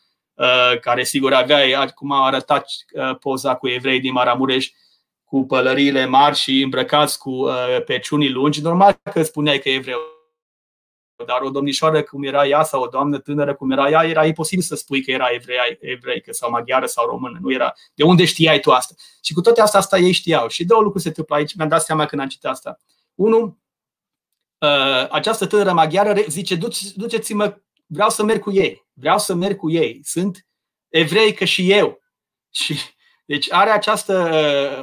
care, 0.81 1.05
sigur, 1.05 1.33
avea, 1.33 1.87
cum 1.87 2.13
a 2.13 2.27
arătat 2.27 2.67
poza 3.21 3.55
cu 3.55 3.69
evrei 3.69 4.01
din 4.01 4.13
Maramureș, 4.13 4.71
cu 5.25 5.47
pălăriile 5.47 6.07
mari 6.07 6.37
și 6.37 6.63
îmbrăcați 6.63 7.19
cu 7.19 7.47
peciunii 7.87 8.31
lungi, 8.31 8.63
normal 8.63 9.01
că 9.13 9.23
spuneai 9.23 9.59
că 9.59 9.69
e 9.69 9.75
evreu 9.75 10.14
dar 11.27 11.41
o 11.41 11.51
domnișoară 11.51 12.03
cum 12.03 12.23
era 12.23 12.47
ea 12.47 12.63
sau 12.63 12.83
o 12.83 12.87
doamnă 12.87 13.19
tânără 13.19 13.55
cum 13.55 13.71
era 13.71 13.91
ea, 13.91 14.05
era 14.05 14.27
imposibil 14.27 14.65
să 14.65 14.75
spui 14.75 15.03
că 15.03 15.11
era 15.11 15.27
evrei, 15.33 15.79
evreică 15.81 16.33
sau 16.33 16.51
maghiară 16.51 16.87
sau 16.87 17.07
română. 17.07 17.39
Nu 17.41 17.53
era. 17.53 17.73
De 17.95 18.05
unde 18.05 18.25
știai 18.25 18.61
tu 18.61 18.73
asta? 18.73 18.95
Și 19.23 19.33
cu 19.33 19.41
toate 19.41 19.61
astea, 19.61 19.81
asta 19.81 19.99
ei 19.99 20.13
știau. 20.13 20.49
Și 20.49 20.65
două 20.65 20.83
lucruri 20.83 21.03
se 21.03 21.09
întâmplă 21.09 21.35
aici. 21.35 21.55
Mi-am 21.55 21.69
dat 21.69 21.83
seama 21.83 22.07
când 22.07 22.21
am 22.21 22.29
citit 22.29 22.47
asta. 22.47 22.81
Unu, 23.15 23.59
uh, 24.59 25.09
această 25.11 25.47
tânără 25.47 25.73
maghiară 25.73 26.15
zice, 26.29 26.59
duceți-mă, 26.95 27.57
vreau 27.87 28.11
să 28.11 28.23
merg 28.23 28.41
cu 28.41 28.53
ei. 28.53 28.87
Vreau 28.93 29.19
să 29.19 29.35
merg 29.35 29.57
cu 29.57 29.71
ei. 29.71 30.01
Sunt 30.05 30.47
evrei 30.89 31.33
ca 31.33 31.45
și 31.45 31.71
eu. 31.71 32.03
Și 32.51 32.75
deci 33.27 33.53
are 33.53 33.71
această 33.71 34.31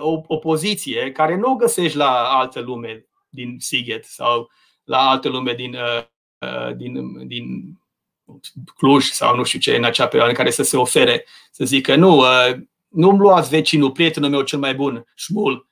uh, 0.04 0.24
opoziție 0.28 1.12
care 1.12 1.36
nu 1.36 1.52
o 1.52 1.56
găsești 1.56 1.98
la 1.98 2.38
altă 2.38 2.60
lume 2.60 3.06
din 3.30 3.56
Siget 3.60 4.06
sau 4.06 4.50
la 4.84 5.10
altă 5.10 5.30
lume 5.30 5.54
din 5.54 5.74
uh, 5.76 6.04
Uh, 6.04 6.11
din, 6.76 7.28
din 7.28 7.76
Cluj 8.76 9.06
sau 9.06 9.36
nu 9.36 9.44
știu 9.44 9.60
ce, 9.60 9.76
în 9.76 9.84
acea 9.84 10.06
perioadă 10.06 10.30
în 10.30 10.38
care 10.38 10.50
să 10.50 10.64
se 10.64 10.78
ofere, 10.78 11.26
să 11.52 11.66
zică 11.66 11.96
nu, 11.96 12.18
uh, 12.18 12.58
nu-mi 12.88 13.20
luați 13.20 13.50
vecinul, 13.50 13.92
prietenul 13.92 14.30
meu 14.30 14.42
cel 14.42 14.60
mai 14.60 14.76
bun, 14.76 15.06
șmul, 15.16 15.70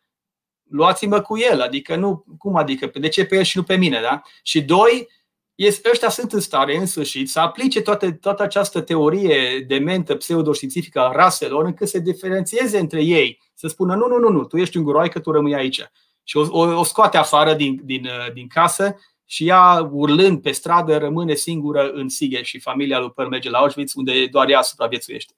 luați-mă 0.70 1.22
cu 1.22 1.38
el, 1.38 1.62
adică 1.62 1.96
nu, 1.96 2.26
cum 2.38 2.56
adică, 2.56 2.92
de 2.94 3.08
ce 3.08 3.26
pe 3.26 3.36
el 3.36 3.44
și 3.44 3.58
nu 3.58 3.64
pe 3.64 3.76
mine, 3.76 4.02
da? 4.02 4.22
Și 4.44 4.62
doi, 4.62 5.08
este, 5.56 5.90
ăștia 5.92 6.10
sunt 6.10 6.34
în 6.34 6.40
stare 6.40 6.78
în 6.78 6.86
sfârșit 6.86 7.30
să 7.30 7.40
aplice 7.40 7.82
toate, 7.82 8.12
toată 8.12 8.44
această 8.44 8.82
teorie 8.82 9.66
dementă 9.68 10.16
pseudoștiințifică 10.16 11.00
a 11.00 11.12
raselor 11.12 11.66
încât 11.66 11.88
să 11.88 12.00
diferențieze 12.00 12.80
între 12.80 13.04
ei, 13.04 13.42
să 13.54 13.68
spună 13.68 13.96
nu, 13.96 14.08
nu, 14.08 14.18
nu, 14.18 14.30
nu, 14.30 14.44
tu 14.44 14.58
ești 14.58 14.78
un 14.78 14.84
guroi 14.84 15.10
că 15.10 15.20
tu 15.20 15.32
rămâi 15.32 15.56
aici. 15.56 15.82
Și 16.24 16.38
o, 16.38 16.46
o, 16.50 16.80
o 16.80 16.84
scoate 16.84 17.18
afară 17.18 17.54
din, 17.54 17.82
din, 17.84 18.06
uh, 18.06 18.34
din 18.34 18.48
casă 18.48 18.96
și 19.32 19.48
ea, 19.48 19.90
urlând 19.92 20.42
pe 20.42 20.52
stradă, 20.52 20.98
rămâne 20.98 21.34
singură 21.34 21.90
în 21.90 22.10
Sighe 22.10 22.42
și 22.42 22.60
familia 22.60 23.00
lui 23.00 23.12
Păr 23.12 23.28
merge 23.28 23.50
la 23.50 23.58
Auschwitz, 23.58 23.94
unde 23.96 24.28
doar 24.28 24.50
ea 24.50 24.62
supraviețuiește. 24.62 25.34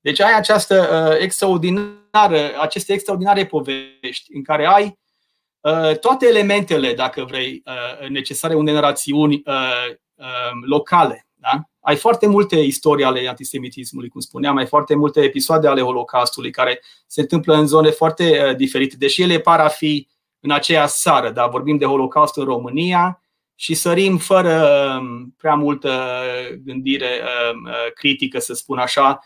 Deci 0.00 0.20
ai 0.20 0.36
această 0.36 1.08
uh, 1.10 1.22
extraordinară, 1.22 2.60
aceste 2.60 2.92
extraordinare 2.92 3.46
povești 3.46 4.34
în 4.34 4.42
care 4.42 4.66
ai 4.66 4.98
uh, 5.60 5.98
toate 5.98 6.26
elementele, 6.26 6.94
dacă 6.94 7.24
vrei, 7.24 7.62
uh, 7.66 8.08
necesare 8.08 8.54
unei 8.54 8.74
narațiuni 8.74 9.42
uh, 9.44 9.94
uh, 10.14 10.50
locale. 10.66 11.26
Da? 11.34 11.60
Ai 11.80 11.96
foarte 11.96 12.26
multe 12.26 12.56
istorii 12.56 13.04
ale 13.04 13.28
antisemitismului, 13.28 14.08
cum 14.08 14.20
spuneam, 14.20 14.56
ai 14.56 14.66
foarte 14.66 14.94
multe 14.94 15.20
episoade 15.20 15.68
ale 15.68 15.80
Holocaustului 15.80 16.50
care 16.50 16.82
se 17.06 17.20
întâmplă 17.20 17.54
în 17.54 17.66
zone 17.66 17.90
foarte 17.90 18.46
uh, 18.48 18.56
diferite, 18.56 18.96
deși 18.96 19.22
ele 19.22 19.38
par 19.38 19.60
a 19.60 19.68
fi 19.68 20.08
în 20.40 20.50
aceea 20.50 20.86
sară, 20.86 21.30
dar 21.30 21.48
vorbim 21.48 21.76
de 21.76 21.84
Holocaust 21.84 22.36
în 22.36 22.44
România 22.44 23.22
și 23.54 23.74
sărim 23.74 24.18
fără 24.18 24.64
um, 25.00 25.34
prea 25.36 25.54
multă 25.54 26.12
gândire 26.64 27.20
um, 27.52 27.64
uh, 27.64 27.92
critică, 27.94 28.38
să 28.38 28.54
spun 28.54 28.78
așa, 28.78 29.20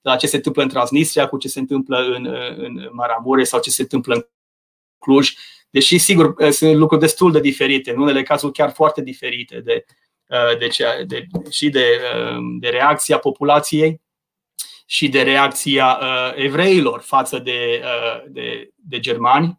la 0.00 0.16
ce 0.16 0.26
se 0.26 0.36
întâmplă 0.36 0.62
în 0.62 0.68
Transnistria, 0.68 1.28
cu 1.28 1.38
ce 1.38 1.48
se 1.48 1.58
întâmplă 1.58 1.98
în, 1.98 2.24
uh, 2.24 2.56
în 2.56 2.88
Maramureș 2.92 3.48
sau 3.48 3.60
ce 3.60 3.70
se 3.70 3.82
întâmplă 3.82 4.14
în 4.14 4.26
Cluj. 4.98 5.32
Deși, 5.70 5.98
sigur, 5.98 6.34
uh, 6.38 6.50
sunt 6.50 6.76
lucruri 6.76 7.00
destul 7.00 7.32
de 7.32 7.40
diferite, 7.40 7.90
în 7.90 8.00
unele 8.00 8.22
cazuri 8.22 8.52
chiar 8.52 8.72
foarte 8.72 9.02
diferite 9.02 9.60
de, 9.60 9.84
de, 10.58 10.68
de, 10.78 11.04
de, 11.06 11.50
și 11.50 11.68
de, 11.68 12.00
um, 12.36 12.58
de 12.58 12.68
reacția 12.68 13.18
populației 13.18 14.00
și 14.86 15.08
de 15.08 15.22
reacția 15.22 16.00
evreilor 16.34 17.00
față 17.00 17.38
de, 17.38 17.82
de, 18.28 18.70
de 18.74 19.00
germani 19.00 19.58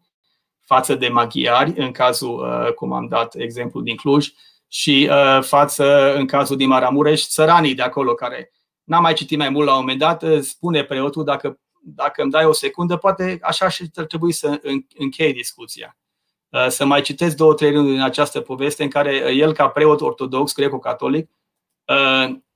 față 0.68 0.94
de 0.94 1.08
maghiari, 1.08 1.72
în 1.76 1.92
cazul, 1.92 2.38
uh, 2.38 2.72
cum 2.72 2.92
am 2.92 3.08
dat 3.08 3.34
exemplu 3.34 3.80
din 3.80 3.96
Cluj, 3.96 4.28
și 4.68 5.08
uh, 5.10 5.42
față, 5.42 6.14
în 6.14 6.26
cazul 6.26 6.56
din 6.56 6.68
Maramureș, 6.68 7.22
țăranii 7.22 7.74
de 7.74 7.82
acolo, 7.82 8.14
care 8.14 8.52
n-am 8.84 9.02
mai 9.02 9.14
citit 9.14 9.38
mai 9.38 9.48
mult 9.48 9.66
la 9.66 9.72
un 9.72 9.80
moment 9.80 9.98
dat, 9.98 10.22
uh, 10.22 10.40
spune 10.40 10.84
preotul, 10.84 11.24
dacă, 11.24 11.60
dacă 11.82 12.22
îmi 12.22 12.30
dai 12.30 12.44
o 12.44 12.52
secundă, 12.52 12.96
poate 12.96 13.38
așa 13.42 13.68
și 13.68 13.90
ar 13.94 14.04
trebui 14.04 14.32
să 14.32 14.60
închei 14.96 15.32
discuția. 15.32 15.96
să 16.68 16.84
mai 16.84 17.00
citesc 17.00 17.36
două, 17.36 17.54
trei 17.54 17.70
rânduri 17.70 17.94
din 17.94 18.02
această 18.02 18.40
poveste 18.40 18.82
în 18.82 18.88
care 18.88 19.34
el, 19.34 19.52
ca 19.52 19.68
preot 19.68 20.00
ortodox, 20.00 20.54
greco-catolic, 20.54 21.30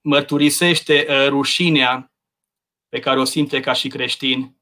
mărturisește 0.01 1.27
rușinea 1.29 2.13
pe 2.89 2.99
care 2.99 3.21
o 3.21 3.25
simte 3.25 3.61
ca 3.61 3.73
și 3.73 3.89
creștin. 3.89 4.57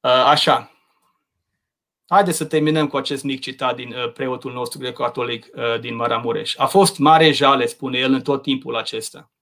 Așa. 0.00 0.73
Haideți 2.06 2.36
să 2.36 2.44
terminăm 2.44 2.86
cu 2.86 2.96
acest 2.96 3.22
mic 3.22 3.40
citat 3.40 3.76
din 3.76 3.94
preotul 4.14 4.52
nostru 4.52 4.78
greco-catolic 4.78 5.50
din 5.80 5.94
Maramureș. 5.94 6.54
A 6.56 6.66
fost 6.66 6.98
mare 6.98 7.32
jale, 7.32 7.66
spune 7.66 7.98
el, 7.98 8.12
în 8.12 8.22
tot 8.22 8.42
timpul 8.42 8.76
acesta. 8.76 9.32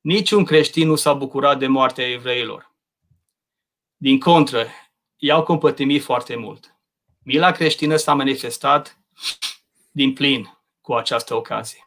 Niciun 0.00 0.44
creștin 0.44 0.86
nu 0.86 0.94
s-a 0.94 1.12
bucurat 1.12 1.58
de 1.58 1.66
moartea 1.66 2.10
evreilor. 2.10 2.74
Din 3.96 4.18
contră, 4.18 4.66
i-au 5.16 5.42
compătimit 5.42 6.02
foarte 6.02 6.36
mult. 6.36 6.76
Mila 7.24 7.50
creștină 7.50 7.96
s-a 7.96 8.14
manifestat 8.14 8.98
din 9.90 10.12
plin 10.12 10.58
cu 10.80 10.94
această 10.94 11.34
ocazie. 11.34 11.84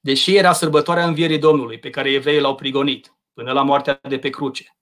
Deși 0.00 0.36
era 0.36 0.52
sărbătoarea 0.52 1.06
învierii 1.06 1.38
Domnului, 1.38 1.78
pe 1.78 1.90
care 1.90 2.10
evreii 2.10 2.40
l-au 2.40 2.54
prigonit 2.54 3.16
până 3.32 3.52
la 3.52 3.62
moartea 3.62 4.00
de 4.02 4.18
pe 4.18 4.30
cruce, 4.30 4.77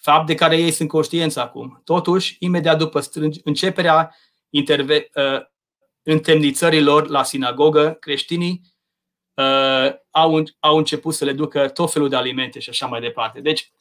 fapt 0.00 0.26
de 0.26 0.34
care 0.34 0.56
ei 0.56 0.70
sunt 0.70 0.88
conștienți 0.88 1.38
acum, 1.38 1.80
totuși, 1.84 2.36
imediat 2.38 2.78
după 2.78 3.00
începerea 3.44 4.16
interve- 4.50 5.10
uh, 5.14 5.40
întemnițărilor 6.02 7.08
la 7.08 7.22
sinagogă, 7.22 7.92
creștinii 7.92 8.60
uh, 9.34 9.92
au, 10.10 10.42
au 10.58 10.76
început 10.76 11.14
să 11.14 11.24
le 11.24 11.32
ducă 11.32 11.68
tot 11.68 11.92
felul 11.92 12.08
de 12.08 12.16
alimente 12.16 12.58
și 12.58 12.70
așa 12.70 12.86
mai 12.86 13.00
departe. 13.00 13.40
Deci, 13.40 13.72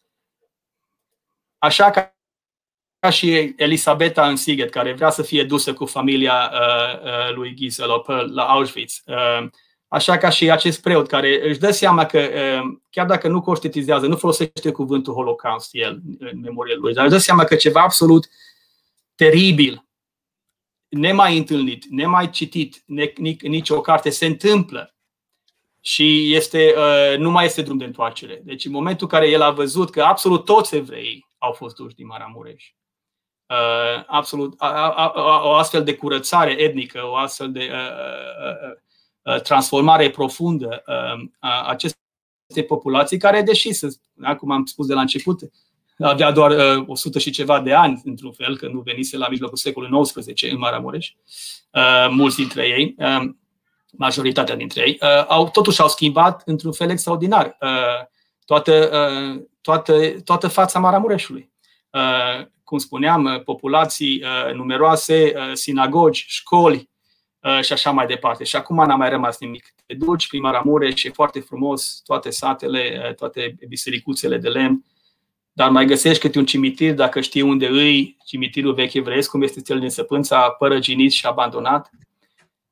așa 1.57 1.89
ca, 1.89 2.18
ca 2.99 3.09
și 3.09 3.53
Elisabeta 3.57 4.28
în 4.28 4.36
Siget, 4.36 4.70
care 4.70 4.93
vrea 4.93 5.09
să 5.09 5.24
fie 5.24 5.43
dusă 5.43 5.74
cu 5.74 5.86
familia 5.86 6.51
uh, 6.53 7.01
uh, 7.03 7.34
lui 7.34 7.53
Gisela 7.53 8.01
la 8.34 8.43
Auschwitz, 8.43 9.03
uh, 9.05 9.47
așa 9.88 10.17
ca 10.17 10.29
și 10.29 10.51
acest 10.51 10.81
preot 10.81 11.07
care 11.07 11.49
își 11.49 11.59
dă 11.59 11.71
seama 11.71 12.05
că, 12.05 12.19
uh, 12.19 12.77
chiar 12.89 13.05
dacă 13.05 13.27
nu 13.27 13.41
conștientizează, 13.41 14.07
nu 14.07 14.15
folosește 14.15 14.71
cuvântul 14.71 15.13
Holocaust 15.13 15.69
el 15.71 16.01
în 16.19 16.39
memoria 16.39 16.75
lui, 16.77 16.93
dar 16.93 17.03
își 17.03 17.13
dă 17.13 17.19
seama 17.19 17.43
că 17.43 17.55
ceva 17.55 17.81
absolut 17.81 18.27
teribil, 19.15 19.88
nemai 20.88 21.38
întâlnit, 21.38 21.85
nemai 21.85 22.29
citit, 22.29 22.83
nici 23.41 23.69
o 23.69 23.81
carte 23.81 24.09
se 24.09 24.25
întâmplă 24.25 24.95
și 25.81 26.35
este, 26.35 26.73
uh, 26.77 27.17
nu 27.17 27.31
mai 27.31 27.45
este 27.45 27.61
drum 27.61 27.77
de 27.77 27.85
întoarcere. 27.85 28.41
Deci 28.43 28.65
în 28.65 28.71
momentul 28.71 29.07
în 29.11 29.19
care 29.19 29.29
el 29.29 29.41
a 29.41 29.51
văzut 29.51 29.91
că 29.91 30.03
absolut 30.03 30.45
toți 30.45 30.75
evrei 30.75 31.27
au 31.38 31.51
fost 31.51 31.75
duși 31.75 31.95
din 31.95 32.05
Maramureș, 32.05 32.73
uh, 33.47 34.03
absolut, 34.07 34.61
o 35.43 35.53
astfel 35.53 35.83
de 35.83 35.95
curățare 35.95 36.61
etnică, 36.61 37.05
o 37.05 37.15
astfel 37.15 37.51
de 37.51 37.69
uh, 37.71 38.85
transformare 39.43 40.09
profundă 40.09 40.84
a 41.39 41.63
acestei 41.67 42.65
populații, 42.67 43.17
care, 43.17 43.41
deși, 43.41 43.69
cum 44.38 44.51
am 44.51 44.65
spus 44.65 44.88
de 44.88 44.93
la 44.93 45.01
început, 45.01 45.39
avea 45.99 46.32
doar 46.32 46.51
100 46.86 47.19
și 47.19 47.32
ceva 47.32 47.61
de 47.61 47.73
ani, 47.73 48.01
într-un 48.05 48.32
fel, 48.32 48.57
că 48.57 48.67
nu 48.67 48.80
venise 48.80 49.17
la 49.17 49.28
mijlocul 49.28 49.57
secolului 49.57 50.01
XIX 50.01 50.41
în 50.51 50.57
Maramureș, 50.57 51.11
mulți 52.09 52.36
dintre 52.36 52.67
ei, 52.67 52.95
majoritatea 53.97 54.55
dintre 54.55 54.82
ei, 54.82 54.97
uh, 55.01 55.25
au, 55.28 55.49
totuși 55.49 55.82
au 55.82 55.88
schimbat 55.88 56.41
într-un 56.45 56.71
fel 56.71 56.89
extraordinar 56.89 57.57
uh, 57.61 58.05
toată, 58.45 58.89
uh, 58.93 59.41
toată, 59.61 60.21
toată 60.23 60.47
fața 60.47 60.80
Maramureșului. 60.80 61.51
Uh, 61.89 62.45
cum 62.63 62.78
spuneam, 62.78 63.23
uh, 63.23 63.43
populații 63.43 64.23
uh, 64.23 64.53
numeroase, 64.53 65.34
uh, 65.36 65.53
sinagogi, 65.53 66.25
școli 66.28 66.75
uh, 66.75 66.86
și 67.62 67.74
așa 67.74 67.91
mai 67.91 68.06
departe. 68.06 68.43
Și 68.43 68.56
acum 68.56 68.86
n-a 68.86 68.95
mai 68.95 69.10
rămas 69.10 69.38
nimic. 69.39 69.74
Te 69.86 69.93
duci 69.93 70.28
prin 70.28 70.41
Maramureș, 70.41 71.04
e 71.04 71.10
foarte 71.10 71.39
frumos, 71.39 72.02
toate 72.06 72.30
satele, 72.30 73.02
uh, 73.08 73.16
toate 73.16 73.56
bisericuțele 73.68 74.38
de 74.38 74.50
lemn, 74.50 74.86
dar 75.54 75.70
mai 75.70 75.86
găsești 75.86 76.22
câte 76.22 76.38
un 76.38 76.45
cimitir, 76.45 76.93
dacă 76.93 77.22
știi 77.22 77.41
unde 77.41 77.68
îi, 77.68 78.18
cimitirul 78.26 78.74
vechi 78.74 78.93
evreiesc, 78.93 79.30
cum 79.30 79.41
este 79.41 79.62
cel 79.62 79.80
din 79.80 79.89
Săpânța, 79.89 80.50
părăginit 80.50 81.12
și 81.12 81.26
abandonat 81.26 81.89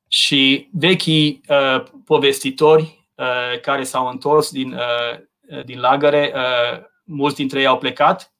și 0.08 0.68
vechii 0.72 1.40
uh, 1.48 1.82
povestitori 2.04 3.06
uh, 3.14 3.60
care 3.60 3.84
s-au 3.84 4.06
întors 4.06 4.50
din, 4.50 4.72
uh, 4.72 5.64
din 5.64 5.80
lagăre, 5.80 6.32
uh, 6.34 6.84
mulți 7.04 7.36
dintre 7.36 7.60
ei 7.60 7.66
au 7.66 7.78
plecat 7.78 8.34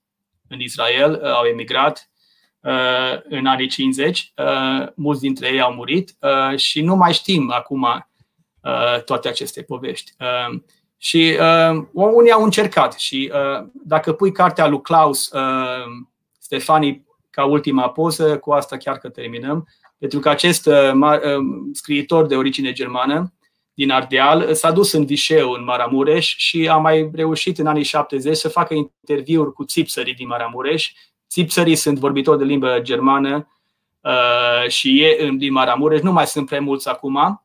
în 0.49 0.61
Israel, 0.61 1.21
uh, 1.23 1.31
au 1.31 1.45
emigrat 1.45 2.11
uh, 2.11 2.16
în 3.29 3.47
anii 3.47 3.69
50, 3.69 4.33
uh, 4.37 4.89
mulți 4.95 5.21
dintre 5.21 5.49
ei 5.49 5.61
au 5.61 5.73
murit 5.73 6.17
uh, 6.21 6.59
și 6.59 6.83
nu 6.83 6.97
mai 6.97 7.13
știm 7.13 7.51
acum 7.51 7.83
uh, 7.83 9.03
toate 9.05 9.29
aceste 9.29 9.63
povești. 9.63 10.13
Uh, 10.21 10.61
și 10.97 11.37
uh, 11.41 11.85
unii 11.93 12.31
au 12.31 12.43
încercat 12.43 12.93
și 12.93 13.33
uh, 13.33 13.67
dacă 13.73 14.13
pui 14.13 14.33
cartea 14.33 14.67
lui 14.67 14.81
Klaus 14.81 15.31
uh, 15.33 15.85
Stefani 16.39 17.05
ca 17.31 17.45
ultima 17.45 17.89
poză, 17.89 18.39
cu 18.39 18.53
asta 18.53 18.77
chiar 18.77 18.99
că 18.99 19.09
terminăm, 19.09 19.69
pentru 19.99 20.19
că 20.19 20.29
acest 20.29 20.67
uh, 20.67 20.93
uh, 20.93 21.19
scriitor 21.73 22.27
de 22.27 22.37
origine 22.37 22.73
germană 22.73 23.33
din 23.75 23.91
Ardeal 23.91 24.55
s-a 24.55 24.71
dus 24.71 24.93
în 24.93 25.05
Vișeu, 25.07 25.51
în 25.51 25.65
Maramureș 25.65 26.37
și 26.37 26.69
a 26.69 26.77
mai 26.77 27.11
reușit 27.15 27.59
în 27.59 27.67
anii 27.67 27.83
70 27.83 28.37
să 28.37 28.49
facă 28.49 28.75
interviuri 28.75 29.53
cu 29.53 29.65
țipsării 29.65 30.15
din 30.15 30.27
Maramureș. 30.27 30.93
Țipsării 31.29 31.77
sunt 31.77 31.99
vorbitori 31.99 32.39
de 32.39 32.45
limbă 32.45 32.81
germană 32.81 33.49
uh, 34.01 34.69
și 34.69 35.03
ei 35.03 35.37
din 35.37 35.53
Maramureș, 35.53 36.01
nu 36.01 36.13
mai 36.13 36.27
sunt 36.27 36.47
prea 36.47 36.61
mulți 36.61 36.89
acum, 36.89 37.41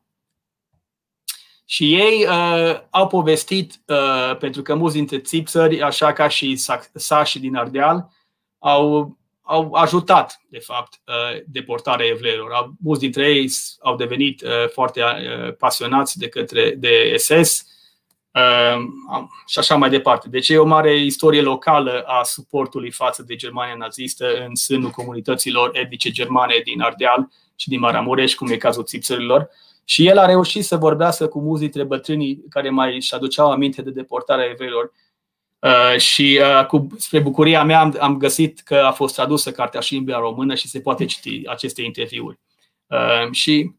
și 1.64 1.94
ei 1.94 2.26
uh, 2.26 2.80
au 2.90 3.06
povestit, 3.06 3.80
uh, 3.86 4.36
pentru 4.36 4.62
că 4.62 4.74
mulți 4.74 4.96
dintre 4.96 5.18
țipsări, 5.18 5.82
așa 5.82 6.12
ca 6.12 6.28
și 6.28 6.60
sașii 6.94 7.40
din 7.40 7.56
Ardeal, 7.56 8.08
au 8.58 9.16
au 9.42 9.72
ajutat, 9.72 10.40
de 10.48 10.58
fapt, 10.58 11.00
uh, 11.06 11.40
deportarea 11.46 12.06
evreilor. 12.06 12.72
Mulți 12.80 13.00
dintre 13.00 13.28
ei 13.28 13.50
au 13.80 13.96
devenit 13.96 14.42
uh, 14.42 14.68
foarte 14.72 15.02
uh, 15.02 15.54
pasionați 15.56 16.18
de 16.18 16.28
către 16.28 16.74
de 16.78 17.14
SS 17.16 17.66
și 19.46 19.58
așa 19.58 19.74
mai 19.74 19.90
departe. 19.90 20.28
Deci 20.28 20.48
e 20.48 20.58
o 20.58 20.66
mare 20.66 20.96
istorie 20.96 21.40
locală 21.40 22.02
a 22.06 22.22
suportului 22.22 22.90
față 22.90 23.22
de 23.22 23.36
Germania 23.36 23.74
nazistă 23.74 24.26
în 24.48 24.54
sânul 24.54 24.90
comunităților 24.90 25.70
etnice 25.72 26.10
germane 26.10 26.60
din 26.64 26.80
Ardeal 26.80 27.28
și 27.56 27.68
din 27.68 27.78
Maramureș, 27.78 28.34
cum 28.34 28.50
e 28.50 28.56
cazul 28.56 28.84
țipțărilor. 28.84 29.48
Și 29.84 30.06
el 30.06 30.18
a 30.18 30.26
reușit 30.26 30.64
să 30.64 30.76
vorbească 30.76 31.26
cu 31.26 31.40
mulți 31.40 31.62
dintre 31.62 31.84
bătrânii 31.84 32.44
care 32.50 32.70
mai 32.70 32.94
își 32.94 33.14
aduceau 33.14 33.50
aminte 33.50 33.82
de 33.82 33.90
deportarea 33.90 34.48
evreilor 34.50 34.92
Uh, 35.62 35.98
și 35.98 36.40
uh, 36.42 36.66
cu, 36.66 36.86
spre 36.98 37.18
bucuria 37.18 37.64
mea 37.64 37.80
am, 37.80 37.96
am 38.00 38.16
găsit 38.16 38.60
că 38.60 38.74
a 38.74 38.92
fost 38.92 39.14
tradusă 39.14 39.52
cartea 39.52 39.80
și 39.80 39.92
în 39.96 40.04
limba 40.04 40.18
română 40.18 40.54
și 40.54 40.68
se 40.68 40.80
poate 40.80 41.04
citi 41.04 41.42
aceste 41.46 41.82
interviuri. 41.82 42.38
Uh, 42.86 43.30
și 43.30 43.72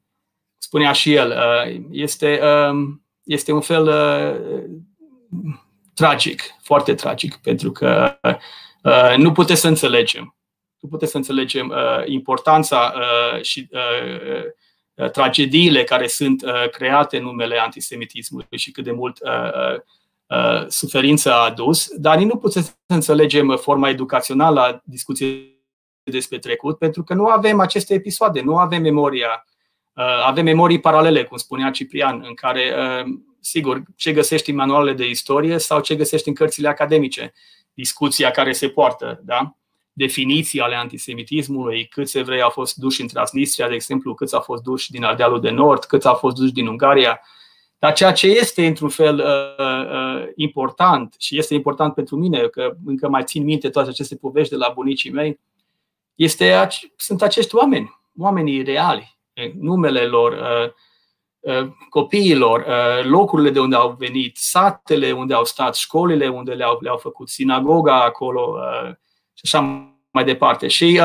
spunea 0.57 0.91
și 0.91 1.13
el, 1.13 1.29
uh, 1.29 1.81
este, 1.91 2.39
uh, 2.43 2.93
este 3.23 3.51
un 3.51 3.61
fel 3.61 3.87
uh, 3.87 4.63
tragic, 5.93 6.41
foarte 6.61 6.93
tragic, 6.93 7.35
pentru 7.35 7.71
că 7.71 8.19
uh, 8.83 9.17
nu 9.17 9.31
puteți 9.31 9.61
să 9.61 9.67
înțelegem. 9.67 10.35
Nu 10.79 10.89
puteți 10.89 11.11
să 11.11 11.17
înțelegem 11.17 11.69
uh, 11.69 12.03
importanța 12.05 12.93
uh, 12.95 13.41
și 13.41 13.69
uh, 13.71 14.43
uh, 14.93 15.09
tragediile 15.11 15.83
care 15.83 16.07
sunt 16.07 16.41
uh, 16.41 16.69
create 16.69 17.17
în 17.17 17.23
numele 17.23 17.57
antisemitismului 17.57 18.57
și 18.57 18.71
cât 18.71 18.83
de 18.83 18.91
mult 18.91 19.19
uh, 19.21 19.79
Uh, 20.33 20.65
suferință 20.67 21.31
a 21.33 21.43
adus, 21.43 21.89
dar 21.95 22.17
nu 22.19 22.37
putem 22.37 22.61
să 22.61 22.71
înțelegem 22.85 23.57
forma 23.61 23.89
educațională 23.89 24.59
a 24.59 24.81
discuției 24.85 25.61
despre 26.03 26.39
trecut, 26.39 26.77
pentru 26.77 27.03
că 27.03 27.13
nu 27.13 27.25
avem 27.25 27.59
aceste 27.59 27.93
episoade, 27.93 28.41
nu 28.41 28.57
avem 28.57 28.81
memoria, 28.81 29.45
uh, 29.45 29.52
avem 30.25 30.43
memorii 30.43 30.79
paralele, 30.79 31.23
cum 31.23 31.37
spunea 31.37 31.71
Ciprian, 31.71 32.23
în 32.27 32.33
care, 32.33 32.73
uh, 32.77 33.13
sigur, 33.39 33.83
ce 33.95 34.11
găsești 34.11 34.49
în 34.49 34.55
manualele 34.55 34.95
de 34.95 35.09
istorie 35.09 35.57
sau 35.57 35.79
ce 35.79 35.95
găsești 35.95 36.27
în 36.27 36.33
cărțile 36.33 36.67
academice, 36.67 37.33
discuția 37.73 38.31
care 38.31 38.51
se 38.51 38.69
poartă, 38.69 39.21
da? 39.23 39.55
definiții 39.93 40.59
ale 40.59 40.75
antisemitismului, 40.75 41.87
câți 41.87 42.17
evrei 42.17 42.41
au 42.41 42.49
fost 42.49 42.75
duși 42.75 43.01
în 43.01 43.07
Transnistria, 43.07 43.67
de 43.67 43.73
exemplu, 43.73 44.13
câți 44.13 44.33
au 44.33 44.41
fost 44.41 44.63
duși 44.63 44.91
din 44.91 45.03
Ardealul 45.03 45.41
de 45.41 45.49
Nord, 45.49 45.83
câți 45.83 46.07
au 46.07 46.13
fost 46.13 46.35
duși 46.35 46.51
din 46.51 46.67
Ungaria, 46.67 47.21
dar 47.79 47.93
ceea 47.93 48.11
ce 48.11 48.27
este, 48.27 48.65
într-un 48.65 48.89
fel, 48.89 49.19
uh, 49.19 49.65
uh, 49.65 50.27
important 50.35 51.15
și 51.17 51.37
este 51.37 51.53
important 51.53 51.93
pentru 51.93 52.15
mine, 52.15 52.47
că 52.47 52.75
încă 52.85 53.09
mai 53.09 53.23
țin 53.23 53.43
minte 53.43 53.69
toate 53.69 53.89
aceste 53.89 54.15
povești 54.15 54.51
de 54.51 54.57
la 54.57 54.71
bunicii 54.73 55.11
mei, 55.11 55.39
este, 56.15 56.67
sunt 56.95 57.21
acești 57.21 57.55
oameni, 57.55 57.99
oamenii 58.17 58.63
reali, 58.63 59.12
numele 59.59 60.05
lor, 60.05 60.31
uh, 61.41 61.67
copiilor, 61.89 62.65
locurile 63.05 63.49
de 63.49 63.59
unde 63.59 63.75
au 63.75 63.95
venit, 63.99 64.37
satele 64.37 65.11
unde 65.11 65.33
au 65.33 65.45
stat, 65.45 65.75
școlile 65.75 66.27
unde 66.27 66.53
le-au, 66.53 66.77
le-au 66.81 66.97
făcut, 66.97 67.29
sinagoga 67.29 68.03
acolo 68.03 68.57
și 69.33 69.41
așa 69.43 69.59
mai 70.11 70.23
departe. 70.23 70.67
Și 70.67 71.01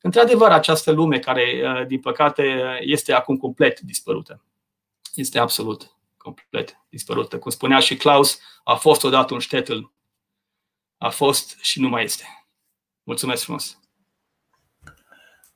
într-adevăr, 0.00 0.50
această 0.50 0.90
lume 0.90 1.18
care, 1.18 1.84
din 1.88 2.00
păcate, 2.00 2.78
este 2.80 3.12
acum 3.12 3.36
complet 3.36 3.80
dispărută. 3.80 4.42
Este 5.14 5.38
absolut 5.38 5.98
complet 6.16 6.78
dispărută. 6.88 7.38
Cum 7.38 7.50
spunea 7.50 7.78
și 7.78 7.96
Klaus, 7.96 8.40
a 8.64 8.74
fost 8.74 9.04
odată 9.04 9.34
un 9.34 9.40
ștetel. 9.40 9.92
A 10.98 11.08
fost 11.08 11.58
și 11.60 11.80
nu 11.80 11.88
mai 11.88 12.04
este. 12.04 12.46
Mulțumesc 13.02 13.42
frumos! 13.42 13.78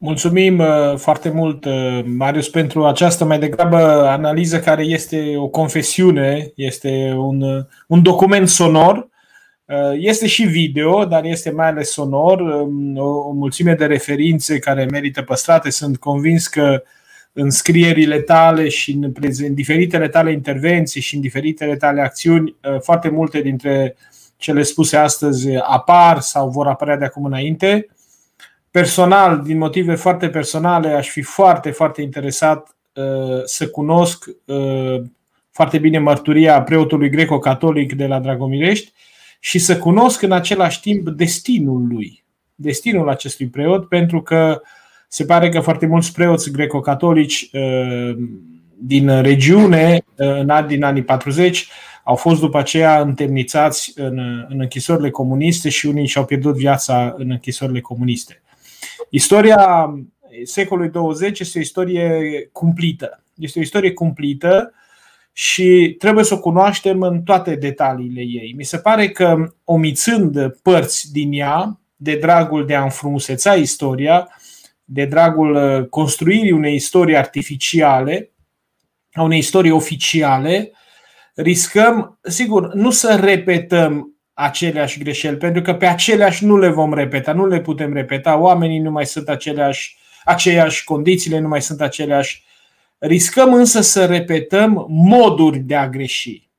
Mulțumim 0.05 0.59
uh, 0.59 0.97
foarte 0.97 1.31
mult, 1.31 1.65
uh, 1.65 2.01
Marius, 2.05 2.49
pentru 2.49 2.87
această 2.87 3.25
mai 3.25 3.39
degrabă 3.39 3.77
analiză 4.09 4.61
care 4.61 4.85
este 4.85 5.37
o 5.37 5.49
confesiune, 5.49 6.53
este 6.55 7.15
un, 7.17 7.43
uh, 7.43 7.65
un 7.87 8.03
document 8.03 8.49
sonor. 8.49 9.09
Este 9.99 10.27
și 10.27 10.43
video, 10.43 11.05
dar 11.05 11.25
este 11.25 11.51
mai 11.51 11.69
ales 11.69 11.91
sonor, 11.91 12.41
um, 12.41 12.97
o, 12.97 13.29
o 13.29 13.33
mulțime 13.33 13.75
de 13.75 13.87
referințe 13.87 14.59
care 14.59 14.85
merită 14.85 15.23
păstrate. 15.23 15.71
Sunt 15.71 15.97
convins 15.97 16.47
că 16.47 16.83
în 17.33 17.51
scrierile 17.51 18.19
tale 18.21 18.69
și 18.69 18.93
în, 18.93 19.13
în 19.47 19.55
diferitele 19.55 20.09
tale 20.09 20.33
intervenții 20.33 21.01
și 21.01 21.15
în 21.15 21.21
diferitele 21.21 21.77
tale 21.77 22.01
acțiuni, 22.01 22.57
foarte 22.81 23.09
multe 23.09 23.41
dintre 23.41 23.97
cele 24.37 24.63
spuse 24.63 24.97
astăzi 24.97 25.49
apar 25.57 26.21
sau 26.21 26.49
vor 26.49 26.67
apărea 26.67 26.97
de 26.97 27.05
acum 27.05 27.25
înainte 27.25 27.87
personal, 28.73 29.43
din 29.43 29.59
motive 29.59 29.95
foarte 29.95 30.29
personale, 30.29 30.89
aș 30.89 31.09
fi 31.09 31.23
foarte, 31.23 31.71
foarte 31.71 32.03
interesat 32.03 32.77
uh, 32.95 33.43
să 33.45 33.69
cunosc 33.69 34.27
uh, 34.45 35.03
foarte 35.51 35.79
bine 35.79 35.99
mărturia 35.99 36.63
preotului 36.63 37.11
greco-catolic 37.11 37.93
de 37.93 38.07
la 38.07 38.19
Dragomirești 38.21 38.93
și 39.41 39.59
să 39.59 39.79
cunosc 39.79 40.23
în 40.23 40.33
același 40.33 40.81
timp 40.81 41.09
destinul 41.09 41.87
lui, 41.89 42.25
destinul 42.55 43.09
acestui 43.09 43.47
preot, 43.47 43.89
pentru 43.89 44.23
că 44.23 44.61
se 45.09 45.25
pare 45.25 45.49
că 45.49 45.61
foarte 45.61 45.87
mulți 45.87 46.13
preoți 46.13 46.51
greco-catolici 46.51 47.51
uh, 47.53 48.17
din 48.79 49.23
regiune, 49.23 50.05
în 50.15 50.67
din 50.67 50.85
anii 50.85 51.03
40, 51.03 51.69
au 52.05 52.15
fost 52.15 52.41
după 52.41 52.59
aceea 52.59 53.01
întemnițați 53.01 53.93
în, 53.97 54.19
în 54.49 54.61
închisorile 54.61 55.11
comuniste 55.11 55.69
și 55.69 55.87
unii 55.87 56.07
și-au 56.07 56.25
pierdut 56.25 56.57
viața 56.57 57.15
în 57.17 57.31
închisorile 57.31 57.81
comuniste. 57.81 58.42
Istoria 59.15 59.95
secolului 60.45 60.91
20 60.91 61.41
este 61.41 61.59
o 61.59 61.61
istorie 61.61 62.49
cumplită. 62.53 63.23
Este 63.37 63.59
o 63.59 63.63
istorie 63.63 63.93
cumplită 63.93 64.75
și 65.33 65.95
trebuie 65.99 66.25
să 66.25 66.35
o 66.35 66.41
cunoaștem 66.41 67.03
în 67.03 67.23
toate 67.23 67.55
detaliile 67.55 68.21
ei. 68.21 68.55
Mi 68.57 68.65
se 68.65 68.79
pare 68.79 69.09
că 69.09 69.55
omițând 69.65 70.57
părți 70.63 71.13
din 71.13 71.33
ea, 71.33 71.81
de 71.97 72.17
dragul 72.17 72.67
de 72.67 72.75
a 72.75 72.83
înfrumuseța 72.83 73.55
istoria, 73.55 74.29
de 74.85 75.05
dragul 75.05 75.55
uh, 75.55 75.89
construirii 75.89 76.53
unei 76.53 76.75
istorii 76.75 77.17
artificiale, 77.17 78.31
a 79.13 79.23
unei 79.23 79.39
istorii 79.39 79.71
oficiale, 79.71 80.73
riscăm, 81.35 82.19
sigur, 82.23 82.75
nu 82.75 82.91
să 82.91 83.19
repetăm 83.23 84.12
aceleași 84.43 84.99
greșeli, 84.99 85.37
pentru 85.37 85.63
că 85.63 85.75
pe 85.75 85.87
aceleași 85.87 86.45
nu 86.45 86.59
le 86.59 86.69
vom 86.69 86.95
repeta, 86.95 87.33
nu 87.33 87.47
le 87.47 87.61
putem 87.61 87.93
repeta, 87.93 88.39
oamenii 88.39 88.79
nu 88.79 88.91
mai 88.91 89.07
sunt 89.07 89.29
aceleași, 89.29 89.97
aceeași, 90.25 90.85
condițiile 90.85 91.39
nu 91.39 91.49
mai 91.49 91.63
sunt 91.63 91.81
aceleași. 91.81 92.45
Riscăm 92.99 93.55
însă 93.55 93.81
să 93.81 94.07
repetăm 94.07 94.87
moduri 94.89 95.59
de 95.59 95.75
a 95.75 95.89
greși, 95.89 96.51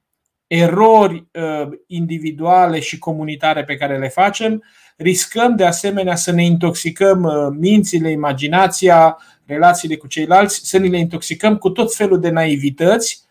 erori 0.47 1.27
uh, 1.31 1.68
individuale 1.88 2.80
și 2.80 2.99
comunitare 2.99 3.64
pe 3.64 3.76
care 3.76 3.97
le 3.97 4.07
facem, 4.07 4.64
riscăm 4.97 5.55
de 5.55 5.65
asemenea 5.65 6.15
să 6.15 6.31
ne 6.31 6.43
intoxicăm 6.43 7.23
uh, 7.23 7.34
mințile, 7.60 8.11
imaginația, 8.11 9.18
relațiile 9.45 9.95
cu 9.95 10.07
ceilalți, 10.07 10.61
să 10.64 10.77
ne 10.77 10.88
le 10.88 10.97
intoxicăm 10.97 11.57
cu 11.57 11.69
tot 11.69 11.95
felul 11.95 12.19
de 12.19 12.30
naivități 12.30 13.23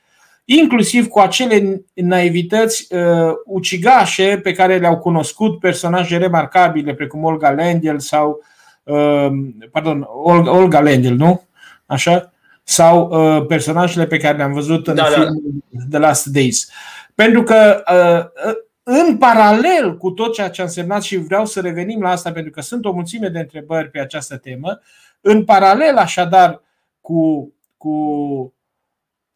inclusiv 0.44 1.08
cu 1.08 1.18
acele 1.18 1.84
naivități 1.94 2.94
uh, 2.94 3.32
ucigașe 3.44 4.40
pe 4.42 4.52
care 4.52 4.78
le-au 4.78 4.98
cunoscut 4.98 5.58
personaje 5.58 6.16
remarcabile 6.16 6.94
precum 6.94 7.24
Olga 7.24 7.50
Lendel 7.50 7.98
sau 7.98 8.40
uh, 8.82 9.28
pardon, 9.70 10.06
Olga, 10.22 10.50
Olga 10.50 10.80
Lendel, 10.80 11.14
nu? 11.14 11.42
Așa? 11.86 12.32
Sau 12.62 13.08
uh, 13.08 13.46
personajele 13.46 14.06
pe 14.06 14.16
care 14.16 14.36
le-am 14.36 14.52
văzut 14.52 14.86
în 14.86 14.94
da, 14.94 15.02
da. 15.02 15.08
filmul 15.08 15.42
da. 15.68 15.84
The 15.90 15.98
Last 15.98 16.26
Days. 16.26 16.70
Pentru 17.14 17.42
că 17.42 17.82
uh, 17.92 18.50
uh, 18.50 18.56
în 18.82 19.16
paralel 19.16 19.96
cu 19.96 20.10
tot 20.10 20.34
ceea 20.34 20.50
ce 20.50 20.60
a 20.60 20.64
însemnat 20.64 21.02
și 21.02 21.16
vreau 21.16 21.46
să 21.46 21.60
revenim 21.60 22.00
la 22.00 22.10
asta 22.10 22.32
pentru 22.32 22.50
că 22.50 22.60
sunt 22.60 22.84
o 22.84 22.92
mulțime 22.92 23.28
de 23.28 23.38
întrebări 23.38 23.90
pe 23.90 24.00
această 24.00 24.36
temă, 24.36 24.80
în 25.20 25.44
paralel 25.44 25.96
așadar 25.96 26.62
cu, 27.00 27.52
cu 27.76 28.54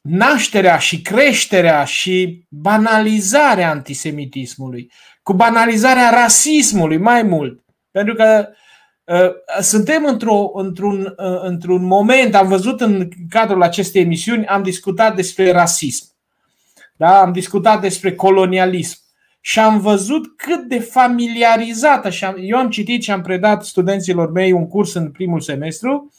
nașterea 0.09 0.79
și 0.79 1.03
creșterea 1.03 1.85
și 1.85 2.45
banalizarea 2.49 3.71
antisemitismului, 3.71 4.93
cu 5.23 5.33
banalizarea 5.33 6.11
rasismului 6.11 6.97
mai 6.97 7.23
mult. 7.23 7.65
Pentru 7.91 8.15
că 8.15 8.49
uh, 9.05 9.61
suntem 9.61 10.05
într-o, 10.05 10.51
într-un, 10.55 11.01
uh, 11.01 11.41
într-un 11.43 11.85
moment, 11.85 12.35
am 12.35 12.49
văzut 12.49 12.81
în 12.81 13.09
cadrul 13.29 13.63
acestei 13.63 14.03
emisiuni, 14.03 14.47
am 14.47 14.63
discutat 14.63 15.15
despre 15.15 15.51
rasism. 15.53 16.15
Da? 16.97 17.21
Am 17.21 17.33
discutat 17.33 17.81
despre 17.81 18.15
colonialism. 18.15 18.99
Și 19.41 19.59
am 19.59 19.81
văzut 19.81 20.37
cât 20.37 20.69
de 20.69 20.79
familiarizată. 20.79 22.11
Și 22.11 22.25
am, 22.25 22.37
eu 22.41 22.59
am 22.59 22.71
citit 22.71 23.03
și 23.03 23.11
am 23.11 23.23
predat 23.23 23.65
studenților 23.65 24.31
mei 24.31 24.53
un 24.53 24.69
curs 24.69 24.95
în 24.95 25.11
primul 25.11 25.41
semestru 25.41 26.13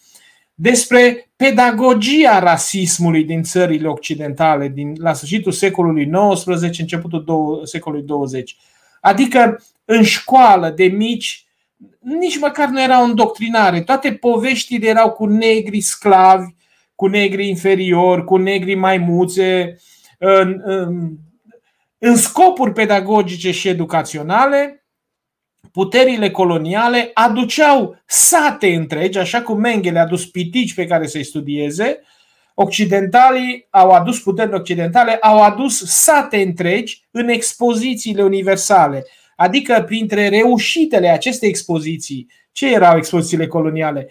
despre 0.53 1.27
pedagogia 1.38 2.39
rasismului 2.39 3.23
din 3.23 3.43
țările 3.43 3.88
occidentale, 3.88 4.68
din, 4.68 4.95
la 4.97 5.14
sfârșitul 5.14 5.51
secolului 5.51 6.09
XIX, 6.34 6.77
începutul 6.77 7.23
do- 7.23 7.64
secolului 7.64 8.05
20. 8.05 8.57
Adică 9.01 9.64
în 9.85 10.03
școală 10.03 10.69
de 10.69 10.85
mici 10.85 11.47
nici 11.99 12.39
măcar 12.39 12.69
nu 12.69 12.81
erau 12.81 13.03
îndoctrinare. 13.03 13.81
Toate 13.81 14.14
poveștile 14.14 14.88
erau 14.88 15.11
cu 15.11 15.26
negri 15.26 15.81
sclavi, 15.81 16.55
cu 16.95 17.07
negri 17.07 17.47
inferiori, 17.47 18.23
cu 18.23 18.38
negri 18.38 18.76
maimuțe, 18.76 19.77
în, 20.18 20.61
în, 20.64 21.11
în 21.97 22.15
scopuri 22.15 22.73
pedagogice 22.73 23.51
și 23.51 23.68
educaționale 23.68 24.86
puterile 25.72 26.32
coloniale 26.32 27.12
aduceau 27.14 27.98
sate 28.06 28.76
întregi, 28.76 29.18
așa 29.18 29.42
cum 29.42 29.60
Mengele 29.60 30.00
a 30.00 30.02
adus 30.02 30.26
pitici 30.26 30.74
pe 30.74 30.86
care 30.86 31.08
să-i 31.08 31.24
studieze, 31.24 32.02
occidentalii 32.54 33.68
au 33.70 33.90
adus 33.90 34.20
puterile 34.20 34.56
occidentale, 34.56 35.16
au 35.16 35.42
adus 35.42 35.84
sate 35.86 36.42
întregi 36.42 37.08
în 37.12 37.28
expozițiile 37.30 38.24
universale. 38.24 39.06
Adică 39.36 39.84
printre 39.86 40.30
reușitele 40.30 41.10
acestei 41.10 41.50
expoziții, 41.50 42.28
ce 42.52 42.74
erau 42.74 42.98
expozițiile 42.98 43.48
coloniale? 43.48 44.10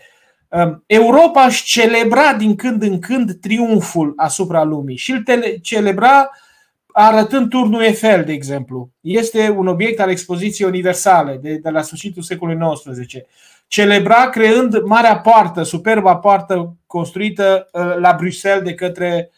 Um, 0.49 0.83
Europa 0.87 1.45
își 1.45 1.65
celebra 1.65 2.35
din 2.35 2.57
când 2.57 2.83
în 2.83 2.99
când 2.99 3.41
triumful 3.41 4.13
asupra 4.17 4.63
lumii 4.63 4.97
și 4.97 5.11
îl 5.11 5.23
celebra 5.63 6.31
arătând 6.99 7.49
turnul 7.49 7.83
Eiffel, 7.83 8.25
de 8.25 8.33
exemplu. 8.33 8.91
Este 9.01 9.51
un 9.57 9.67
obiect 9.67 10.01
al 10.01 10.11
expoziției 10.11 10.69
universale 10.69 11.39
de, 11.43 11.55
de 11.55 11.71
la 11.71 11.83
sfârșitul 11.83 12.23
secolului 12.23 12.75
XIX. 12.75 13.15
Celebra 13.67 14.29
creând 14.29 14.83
marea 14.83 15.19
poartă, 15.19 15.63
superba 15.63 16.17
poartă 16.17 16.77
construită 16.87 17.69
uh, 17.73 17.95
la 17.97 18.15
Bruxelles 18.19 18.63
de 18.63 18.75
către 18.75 19.31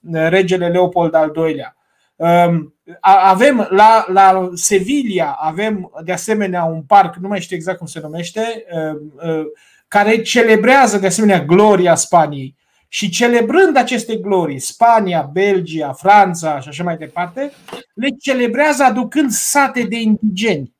uh, 0.00 0.28
regele 0.28 0.68
Leopold 0.68 1.14
al 1.14 1.32
II-lea. 1.36 1.76
Um, 2.16 2.74
avem 3.00 3.66
la, 3.70 4.04
la 4.08 4.50
Sevilla, 4.54 5.36
avem 5.40 5.90
de 6.04 6.12
asemenea 6.12 6.64
un 6.64 6.82
parc, 6.82 7.16
nu 7.16 7.28
mai 7.28 7.40
știu 7.40 7.56
exact 7.56 7.78
cum 7.78 7.86
se 7.86 8.00
numește, 8.00 8.64
uh, 8.72 9.42
care 9.88 10.22
celebrează 10.22 10.98
de 10.98 11.06
asemenea 11.06 11.44
gloria 11.44 11.94
Spaniei. 11.94 12.56
Și 12.92 13.08
celebrând 13.08 13.76
aceste 13.76 14.16
glorii, 14.16 14.58
Spania, 14.58 15.22
Belgia, 15.22 15.92
Franța 15.92 16.60
și 16.60 16.68
așa 16.68 16.82
mai 16.82 16.96
departe, 16.96 17.52
le 17.94 18.08
celebrează 18.08 18.82
aducând 18.82 19.30
sate 19.30 19.82
de 19.82 20.00
indigeni 20.00 20.74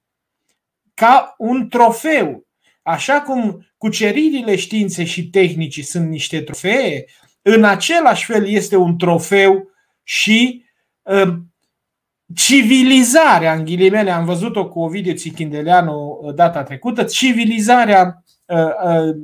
ca 0.95 1.35
un 1.39 1.69
trofeu. 1.69 2.47
Așa 2.83 3.21
cum 3.21 3.67
cuceririle 3.77 4.57
științei 4.57 5.05
și 5.05 5.29
tehnicii 5.29 5.83
sunt 5.83 6.09
niște 6.09 6.41
trofee, 6.41 7.05
în 7.43 7.65
același 7.65 8.25
fel 8.25 8.49
este 8.49 8.77
un 8.77 8.99
trofeu 8.99 9.71
și 10.03 10.65
uh, 11.03 11.35
civilizarea, 12.35 13.55
în 13.55 13.65
ghilimele, 13.65 14.11
am 14.11 14.25
văzut-o 14.25 14.69
cu 14.69 14.81
Ovidiu 14.81 15.15
Țichindeleanu 15.15 16.21
uh, 16.23 16.35
data 16.35 16.63
trecută, 16.63 17.05
civilizarea 17.05 18.05
Uh, 18.05 18.17
uh, 18.17 18.30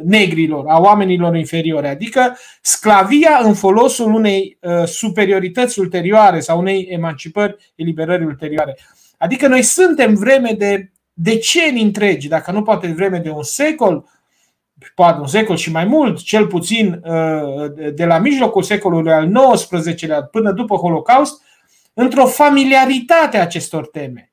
negrilor, 0.05 0.65
a 0.69 0.81
oamenilor 0.81 1.37
inferiori, 1.37 1.87
adică 1.87 2.37
sclavia 2.61 3.41
în 3.43 3.55
folosul 3.55 4.15
unei 4.15 4.59
uh, 4.61 4.85
superiorități 4.85 5.79
ulterioare 5.79 6.41
sau 6.41 6.59
unei 6.59 6.87
emancipări, 6.91 7.73
eliberări 7.75 8.25
ulterioare. 8.25 8.79
Adică 9.19 9.49
noi 9.49 9.63
suntem 9.63 10.15
vreme 10.15 10.55
de 10.59 10.91
decenii 11.13 11.83
întregi, 11.83 12.29
dacă 12.29 12.51
nu 12.51 12.63
poate 12.63 12.87
vreme 12.87 13.19
de 13.19 13.31
un 13.31 13.43
secol, 13.43 14.09
poate 14.95 15.21
un 15.21 15.27
secol 15.27 15.57
și 15.57 15.71
mai 15.71 15.85
mult, 15.85 16.23
cel 16.23 16.47
puțin 16.47 17.03
de 17.95 18.05
la 18.05 18.19
mijlocul 18.19 18.63
secolului 18.63 19.13
al 19.13 19.33
XIX-lea 19.53 20.23
până 20.23 20.53
după 20.53 20.77
Holocaust, 20.77 21.43
într-o 21.95 22.27
familiaritate 22.27 23.37
a 23.37 23.43
acestor 23.43 23.87
teme. 23.87 24.31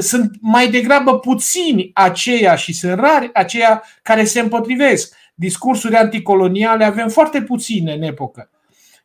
Sunt 0.00 0.36
mai 0.40 0.70
degrabă 0.70 1.18
puțini 1.18 1.90
aceia 1.94 2.54
și 2.54 2.72
sunt 2.72 2.98
rari 2.98 3.30
aceia 3.32 3.82
care 4.02 4.24
se 4.24 4.40
împotrivesc. 4.40 5.14
Discursuri 5.34 5.96
anticoloniale 5.96 6.84
avem 6.84 7.08
foarte 7.08 7.42
puține 7.42 7.92
în 7.92 8.02
epocă. 8.02 8.50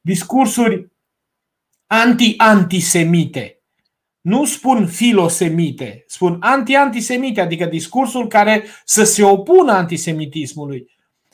Discursuri 0.01 0.91
anti-antisemite. 1.87 3.61
Nu 4.21 4.45
spun 4.45 4.87
filosemite, 4.87 6.03
spun 6.07 6.37
anti-antisemite, 6.39 7.41
adică 7.41 7.65
discursul 7.65 8.27
care 8.27 8.63
să 8.85 9.03
se 9.03 9.23
opună 9.23 9.71
antisemitismului. 9.71 10.91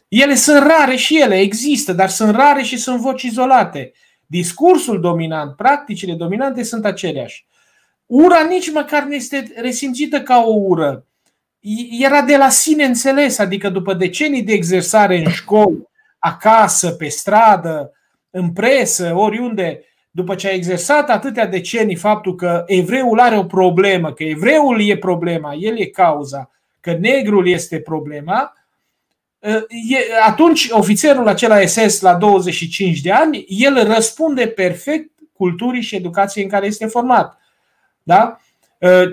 Ele 0.08 0.36
sunt 0.36 0.58
rare 0.58 0.96
și 0.96 1.22
ele, 1.22 1.40
există, 1.40 1.94
dar 1.94 2.10
sunt 2.10 2.36
rare 2.36 2.62
și 2.64 2.78
sunt 2.78 3.00
voci 3.00 3.22
izolate. 3.22 3.92
Discursul 4.26 5.02
dominant, 5.02 5.56
practicile 5.56 6.14
dominante 6.14 6.64
sunt 6.64 6.86
aceleași. 6.86 7.46
Ura 8.06 8.44
nici 8.50 8.72
măcar 8.72 9.04
nu 9.04 9.14
este 9.14 9.54
resimțită 9.56 10.22
ca 10.22 10.44
o 10.46 10.54
ură. 10.54 11.06
Era 12.00 12.22
de 12.22 12.38
la 12.38 12.50
sine 12.50 12.84
înțeles, 12.84 13.38
adică 13.38 13.70
după 13.70 13.94
decenii 13.94 14.44
de 14.44 14.54
exersare 14.54 15.18
în 15.18 15.32
școli, 15.32 15.88
acasă, 16.20 16.92
pe 16.92 17.08
stradă, 17.08 17.92
în 18.30 18.54
presă, 18.54 19.14
oriunde, 19.16 19.84
după 20.12 20.36
ce 20.36 20.48
a 20.48 20.52
exersat 20.52 21.10
atâtea 21.10 21.46
decenii 21.46 21.96
faptul 21.96 22.36
că 22.36 22.64
evreul 22.66 23.20
are 23.20 23.38
o 23.38 23.46
problemă, 23.46 24.14
că 24.14 24.24
evreul 24.24 24.82
e 24.82 24.98
problema, 24.98 25.54
el 25.54 25.80
e 25.80 25.86
cauza, 25.86 26.52
că 26.80 26.98
negrul 27.00 27.48
este 27.48 27.80
problema, 27.80 28.54
atunci 30.26 30.68
ofițerul 30.70 31.28
acela 31.28 31.66
SS 31.66 32.02
la 32.02 32.14
25 32.14 33.02
de 33.02 33.12
ani, 33.12 33.46
el 33.48 33.84
răspunde 33.84 34.48
perfect 34.48 35.10
culturii 35.34 35.82
și 35.82 35.96
educației 35.96 36.44
în 36.44 36.50
care 36.50 36.66
este 36.66 36.86
format. 36.86 37.40
Da? 38.06 38.40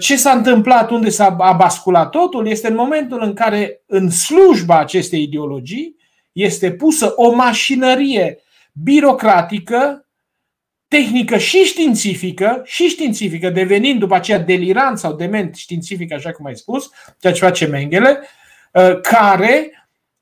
Ce 0.01 0.16
s-a 0.16 0.31
întâmplat, 0.31 0.90
unde 0.90 1.09
s-a 1.09 1.31
basculat 1.56 2.10
totul, 2.10 2.47
este 2.47 2.69
în 2.69 2.74
momentul 2.74 3.23
în 3.23 3.35
care, 3.35 3.82
în 3.86 4.10
slujba 4.10 4.78
acestei 4.78 5.23
ideologii, 5.23 5.97
este 6.32 6.73
pusă 6.73 7.12
o 7.16 7.35
mașinărie 7.35 8.39
birocratică, 8.73 10.06
tehnică 10.89 11.39
și 11.39 11.56
științifică, 11.56 12.62
și 12.64 12.89
științifică, 12.89 13.51
devenind 13.51 13.98
după 13.98 14.14
aceea 14.14 14.39
delirant 14.39 14.98
sau 14.98 15.12
dement 15.12 15.55
științific, 15.55 16.12
așa 16.12 16.32
cum 16.32 16.47
ai 16.47 16.56
spus, 16.56 16.90
ceea 17.20 17.32
ce 17.32 17.44
face 17.44 17.66
Mengele, 17.66 18.20
care 19.02 19.70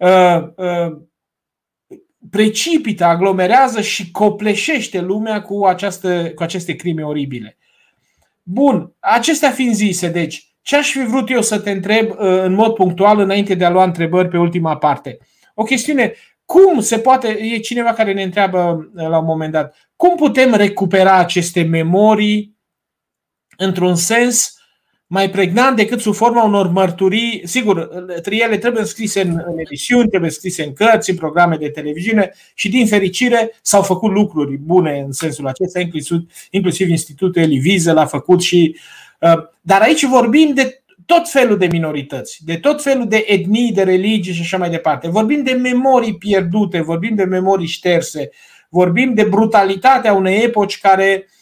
Uh, 0.00 0.48
uh, 0.56 0.96
precipită, 2.30 3.04
aglomerează 3.04 3.80
și 3.80 4.10
copleșește 4.10 5.00
lumea 5.00 5.42
cu, 5.42 5.64
această, 5.66 6.32
cu 6.34 6.42
aceste 6.42 6.76
crime 6.76 7.02
oribile. 7.02 7.58
Bun, 8.52 8.96
acestea 8.98 9.50
fiind 9.50 9.74
zise, 9.74 10.08
deci, 10.08 10.54
ce 10.62 10.76
aș 10.76 10.90
fi 10.90 11.04
vrut 11.04 11.30
eu 11.30 11.42
să 11.42 11.58
te 11.58 11.70
întreb 11.70 12.10
uh, 12.10 12.16
în 12.18 12.52
mod 12.52 12.74
punctual 12.74 13.18
înainte 13.18 13.54
de 13.54 13.64
a 13.64 13.70
lua 13.70 13.84
întrebări 13.84 14.28
pe 14.28 14.38
ultima 14.38 14.76
parte? 14.76 15.18
O 15.54 15.62
chestiune, 15.62 16.12
cum 16.44 16.80
se 16.80 16.98
poate, 16.98 17.28
e 17.28 17.58
cineva 17.58 17.92
care 17.92 18.12
ne 18.12 18.22
întreabă 18.22 18.90
la 18.94 19.18
un 19.18 19.24
moment 19.24 19.52
dat, 19.52 19.76
cum 19.96 20.16
putem 20.16 20.54
recupera 20.54 21.16
aceste 21.16 21.62
memorii 21.62 22.56
într-un 23.56 23.94
sens 23.94 24.59
mai 25.12 25.30
pregnant 25.30 25.76
decât 25.76 26.00
sub 26.00 26.14
forma 26.14 26.44
unor 26.44 26.68
mărturii. 26.68 27.42
Sigur, 27.44 27.88
ele 28.24 28.58
trebuie 28.58 28.84
scrise 28.84 29.20
în, 29.20 29.42
în 29.46 29.58
emisiuni, 29.58 30.08
trebuie 30.08 30.30
scrise 30.30 30.62
în 30.62 30.72
cărți, 30.72 31.10
în 31.10 31.16
programe 31.16 31.56
de 31.56 31.68
televiziune 31.68 32.32
și, 32.54 32.68
din 32.68 32.86
fericire, 32.86 33.58
s-au 33.62 33.82
făcut 33.82 34.12
lucruri 34.12 34.56
bune 34.56 35.02
în 35.06 35.12
sensul 35.12 35.46
acesta, 35.46 35.80
inclusiv, 35.80 36.26
inclusiv 36.50 36.88
Institutul 36.88 37.42
Elivize 37.42 37.92
l-a 37.92 38.06
făcut 38.06 38.40
și. 38.40 38.76
Uh, 39.18 39.32
dar 39.60 39.80
aici 39.80 40.04
vorbim 40.04 40.54
de 40.54 40.82
tot 41.06 41.28
felul 41.28 41.58
de 41.58 41.66
minorități, 41.66 42.40
de 42.44 42.56
tot 42.56 42.82
felul 42.82 43.08
de 43.08 43.24
etnii, 43.26 43.72
de 43.72 43.82
religii 43.82 44.34
și 44.34 44.40
așa 44.40 44.58
mai 44.58 44.70
departe. 44.70 45.08
Vorbim 45.08 45.42
de 45.42 45.52
memorii 45.52 46.16
pierdute, 46.16 46.80
vorbim 46.80 47.14
de 47.14 47.24
memorii 47.24 47.66
șterse, 47.66 48.30
vorbim 48.68 49.14
de 49.14 49.22
brutalitatea 49.22 50.12
unei 50.12 50.42
epoci 50.42 50.78
care 50.78 51.24
uh, 51.26 51.39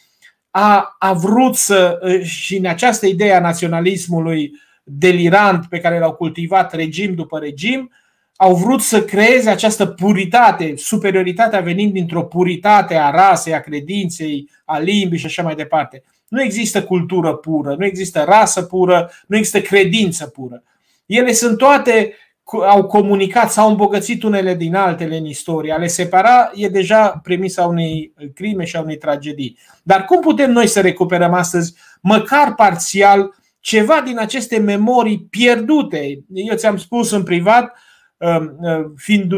a, 0.61 0.95
a 0.99 1.13
vrut 1.13 1.55
să, 1.55 1.99
și 2.23 2.57
în 2.57 2.65
această 2.65 3.05
idee 3.05 3.33
a 3.33 3.39
naționalismului 3.39 4.51
delirant 4.83 5.65
pe 5.65 5.79
care 5.79 5.99
l-au 5.99 6.13
cultivat 6.13 6.73
regim 6.73 7.15
după 7.15 7.39
regim, 7.39 7.91
au 8.35 8.55
vrut 8.55 8.81
să 8.81 9.03
creeze 9.03 9.49
această 9.49 9.85
puritate, 9.85 10.73
superioritatea 10.75 11.59
venind 11.59 11.93
dintr-o 11.93 12.23
puritate 12.23 12.95
a 12.95 13.09
rasei, 13.09 13.53
a 13.53 13.59
credinței, 13.59 14.49
a 14.65 14.79
limbii 14.79 15.19
și 15.19 15.25
așa 15.25 15.43
mai 15.43 15.55
departe. 15.55 16.03
Nu 16.27 16.41
există 16.41 16.83
cultură 16.83 17.33
pură, 17.33 17.75
nu 17.77 17.85
există 17.85 18.23
rasă 18.27 18.61
pură, 18.61 19.11
nu 19.27 19.37
există 19.37 19.61
credință 19.61 20.25
pură. 20.25 20.63
Ele 21.05 21.31
sunt 21.31 21.57
toate 21.57 22.13
au 22.57 22.85
comunicat, 22.85 23.51
s-au 23.51 23.69
îmbogățit 23.69 24.23
unele 24.23 24.55
din 24.55 24.75
altele 24.75 25.17
în 25.17 25.25
istorie. 25.25 25.73
A 25.73 25.77
le 25.77 25.87
separa 25.87 26.51
e 26.53 26.67
deja 26.67 27.19
premisa 27.23 27.65
unei 27.65 28.13
crime 28.33 28.65
și 28.65 28.75
a 28.75 28.81
unei 28.81 28.97
tragedii. 28.97 29.57
Dar 29.83 30.05
cum 30.05 30.21
putem 30.21 30.51
noi 30.51 30.67
să 30.67 30.81
recuperăm 30.81 31.33
astăzi, 31.33 31.73
măcar 32.01 32.55
parțial, 32.55 33.33
ceva 33.59 34.01
din 34.05 34.19
aceste 34.19 34.57
memorii 34.57 35.27
pierdute? 35.29 36.23
Eu 36.33 36.55
ți-am 36.55 36.77
spus 36.77 37.11
în 37.11 37.23
privat, 37.23 37.73
um, 38.17 38.57
uh, 38.59 38.85
fiind 38.95 39.31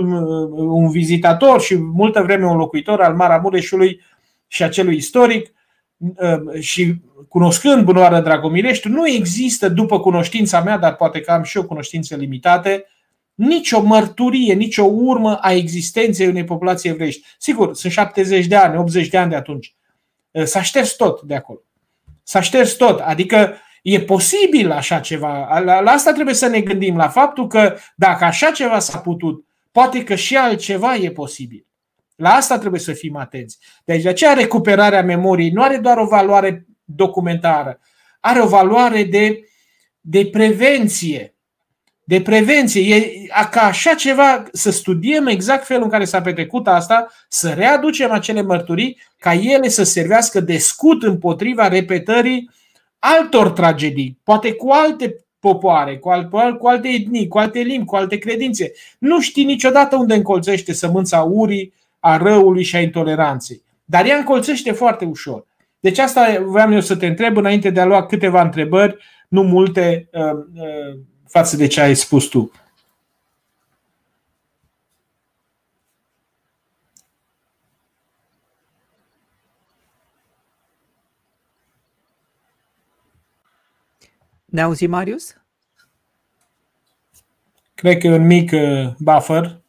un 0.54 0.90
vizitator 0.90 1.62
și 1.62 1.76
multă 1.78 2.22
vreme 2.22 2.46
un 2.46 2.58
locuitor 2.58 3.02
al 3.02 3.16
Maramureșului 3.16 4.02
și 4.48 4.64
acelui 4.64 4.96
istoric, 4.96 5.52
um, 5.98 6.60
și 6.60 6.96
cunoscând 7.28 7.84
bunoară 7.84 8.20
Dragomirești, 8.20 8.88
nu 8.88 9.08
există, 9.08 9.70
după 9.70 10.00
cunoștința 10.00 10.62
mea, 10.62 10.78
dar 10.78 10.96
poate 10.96 11.20
că 11.20 11.32
am 11.32 11.44
și 11.44 11.58
eu 11.58 11.64
cunoștințe 11.64 12.16
limitate, 12.16 12.86
nicio 13.34 13.82
mărturie, 13.82 14.54
nicio 14.54 14.84
urmă 14.84 15.36
a 15.36 15.54
existenței 15.54 16.28
unei 16.28 16.44
populații 16.44 16.90
evreiești. 16.90 17.28
Sigur, 17.38 17.76
sunt 17.76 17.92
70 17.92 18.46
de 18.46 18.56
ani, 18.56 18.78
80 18.78 19.08
de 19.08 19.18
ani 19.18 19.30
de 19.30 19.36
atunci. 19.36 19.76
S-a 20.44 20.62
șters 20.62 20.96
tot 20.96 21.22
de 21.22 21.36
acolo. 21.36 21.62
S-a 22.24 22.42
șters 22.42 22.74
tot. 22.74 23.00
Adică 23.00 23.56
e 23.82 24.02
posibil 24.02 24.72
așa 24.72 25.00
ceva. 25.00 25.60
La, 25.60 25.80
la 25.80 25.92
asta 25.92 26.14
trebuie 26.14 26.36
să 26.36 26.48
ne 26.48 26.62
gândim, 26.62 26.98
la 26.98 27.08
faptul 27.08 27.48
că 27.48 27.78
dacă 27.96 28.24
așa 28.24 28.52
ceva 28.52 28.80
s-a 28.80 28.98
putut, 28.98 29.46
poate 29.72 30.04
că 30.04 30.16
și 30.16 30.38
altceva 30.38 30.96
e 30.96 31.12
posibil. 31.12 31.66
La 32.16 32.30
asta 32.30 32.58
trebuie 32.58 32.80
să 32.80 32.94
fim 32.94 33.16
atenți. 33.16 33.58
Deci 33.86 34.02
de 34.02 34.10
aceea 34.10 34.34
recuperarea 34.34 35.04
memoriei 35.04 35.50
nu 35.50 35.62
are 35.62 35.78
doar 35.78 35.98
o 35.98 36.06
valoare 36.06 36.66
documentară, 36.84 37.80
are 38.20 38.42
o 38.42 38.48
valoare 38.48 39.04
de, 39.04 39.44
de 40.00 40.26
prevenție 40.26 41.36
de 42.12 42.22
prevenție, 42.22 42.96
e 42.96 43.28
ca 43.52 43.62
așa 43.62 43.94
ceva, 43.94 44.44
să 44.52 44.72
studiem 44.72 45.28
exact 45.28 45.66
felul 45.66 45.84
în 45.84 45.90
care 45.90 46.06
s-a 46.06 46.22
petrecut 46.22 46.68
asta, 46.68 47.08
să 47.28 47.50
readucem 47.50 48.12
acele 48.12 48.42
mărturii, 48.42 48.98
ca 49.20 49.34
ele 49.34 49.68
să 49.68 49.84
servească 49.84 50.40
de 50.40 50.58
scut 50.58 51.04
împotriva 51.04 51.68
repetării 51.68 52.50
altor 53.00 53.50
tragedii, 53.50 54.18
poate 54.24 54.54
cu 54.54 54.70
alte 54.70 55.16
popoare, 55.40 55.98
cu, 55.98 56.10
alte, 56.10 56.58
cu 56.58 56.68
alte 56.68 56.88
etnii, 56.88 57.28
cu 57.28 57.38
alte 57.38 57.60
limbi, 57.60 57.86
cu 57.86 57.96
alte 57.96 58.18
credințe. 58.18 58.72
Nu 59.00 59.22
știi 59.22 59.44
niciodată 59.44 59.96
unde 59.96 60.14
încolțește 60.14 60.74
sămânța 60.74 61.22
urii, 61.22 61.74
a 62.00 62.18
răului 62.18 62.64
și 62.64 62.76
a 62.76 62.82
intoleranței. 62.82 63.62
Dar 63.86 64.06
ea 64.06 64.18
încolțește 64.18 64.72
foarte 64.72 65.06
ușor. 65.06 65.48
Deci 65.80 66.00
asta 66.00 66.44
vreau 66.46 66.74
eu 66.74 66.82
să 66.82 66.96
te 66.96 67.06
întreb 67.06 67.38
înainte 67.38 67.70
de 67.70 67.80
a 67.80 67.86
lua 67.86 68.06
câteva 68.06 68.42
întrebări, 68.42 68.98
nu 69.28 69.42
multe, 69.42 70.10
uh, 70.12 70.44
uh, 70.56 71.00
față 71.32 71.56
de 71.56 71.68
ce 71.68 71.82
ai 71.82 71.96
spus 71.96 72.26
tu. 72.26 72.52
Ne 84.46 84.62
auzi, 84.62 84.88
Marius? 84.88 85.36
Cred 87.76 87.98
că 87.98 88.08
e 88.08 88.12
un 88.12 88.26
mic 88.26 88.52
uh, 88.52 88.94
buffer. 88.98 89.61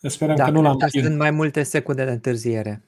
Sperăm 0.00 0.36
da, 0.36 0.44
că 0.44 0.50
nu 0.50 0.62
l-am 0.62 0.76
că 0.76 0.86
Sunt 0.88 1.16
mai 1.16 1.30
multe 1.30 1.62
secunde 1.62 2.04
de 2.04 2.10
întârziere. 2.10 2.82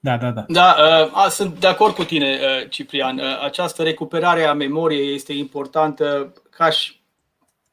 Da, 0.00 0.16
da, 0.16 0.30
da. 0.30 0.44
Da, 0.48 0.76
uh, 0.78 1.10
a, 1.24 1.28
sunt 1.28 1.60
de 1.60 1.66
acord 1.66 1.94
cu 1.94 2.04
tine, 2.04 2.38
uh, 2.42 2.68
Ciprian. 2.70 3.18
Uh, 3.18 3.42
această 3.42 3.82
recuperare 3.82 4.44
a 4.44 4.52
memoriei 4.52 5.14
este 5.14 5.32
importantă 5.32 6.32
ca 6.50 6.70
și 6.70 7.02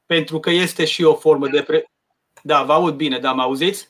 pentru 0.05 0.39
că 0.39 0.49
este 0.49 0.85
și 0.85 1.03
o 1.03 1.15
formă 1.15 1.47
de. 1.47 1.61
Pre... 1.61 1.85
Da, 2.43 2.63
vă 2.63 2.73
aud 2.73 2.95
bine, 2.95 3.19
da, 3.19 3.33
mă 3.33 3.41
auziți? 3.41 3.89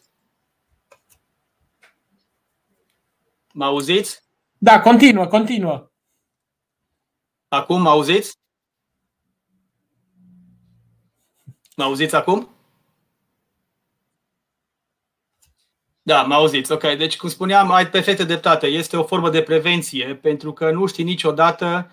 Mă 3.54 3.66
auziți? 3.66 4.24
Da, 4.58 4.82
continuă, 4.82 5.28
continuă. 5.28 5.92
Acum 7.48 7.82
mă 7.82 7.90
auziți? 7.90 8.38
Mă 11.76 11.84
auziți 11.84 12.16
acum? 12.16 12.50
Da, 16.04 16.22
mă 16.22 16.34
auziți. 16.34 16.72
Ok, 16.72 16.82
deci 16.82 17.18
cum 17.18 17.30
spuneam, 17.30 17.72
ai 17.72 17.90
perfectă 17.90 18.24
dreptate. 18.24 18.68
Este 18.68 18.98
o 18.98 19.04
formă 19.04 19.30
de 19.30 19.42
prevenție 19.42 20.20
pentru 20.22 20.54
că 20.54 20.72
nu 20.72 20.86
știi 20.86 21.04
niciodată 21.04 21.92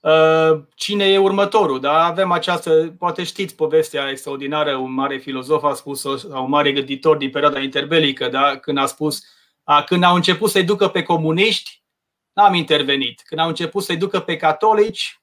uh, 0.00 0.60
cine 0.74 1.04
e 1.04 1.18
următorul. 1.18 1.80
Da? 1.80 2.04
Avem 2.04 2.30
această, 2.30 2.94
poate 2.98 3.24
știți 3.24 3.54
povestea 3.54 4.10
extraordinară, 4.10 4.76
un 4.76 4.92
mare 4.92 5.16
filozof 5.16 5.64
a 5.64 5.74
spus, 5.74 6.00
sau 6.00 6.44
un 6.44 6.50
mare 6.50 6.72
gânditor 6.72 7.16
din 7.16 7.30
perioada 7.30 7.60
interbelică, 7.60 8.28
da? 8.28 8.56
când 8.56 8.78
a 8.78 8.86
spus, 8.86 9.24
a, 9.64 9.82
când 9.82 10.02
au 10.02 10.14
început 10.14 10.50
să-i 10.50 10.64
ducă 10.64 10.88
pe 10.88 11.02
comuniști, 11.02 11.82
n-am 12.32 12.54
intervenit. 12.54 13.22
Când 13.24 13.40
au 13.40 13.48
început 13.48 13.82
să-i 13.82 13.96
ducă 13.96 14.20
pe 14.20 14.36
catolici, 14.36 15.20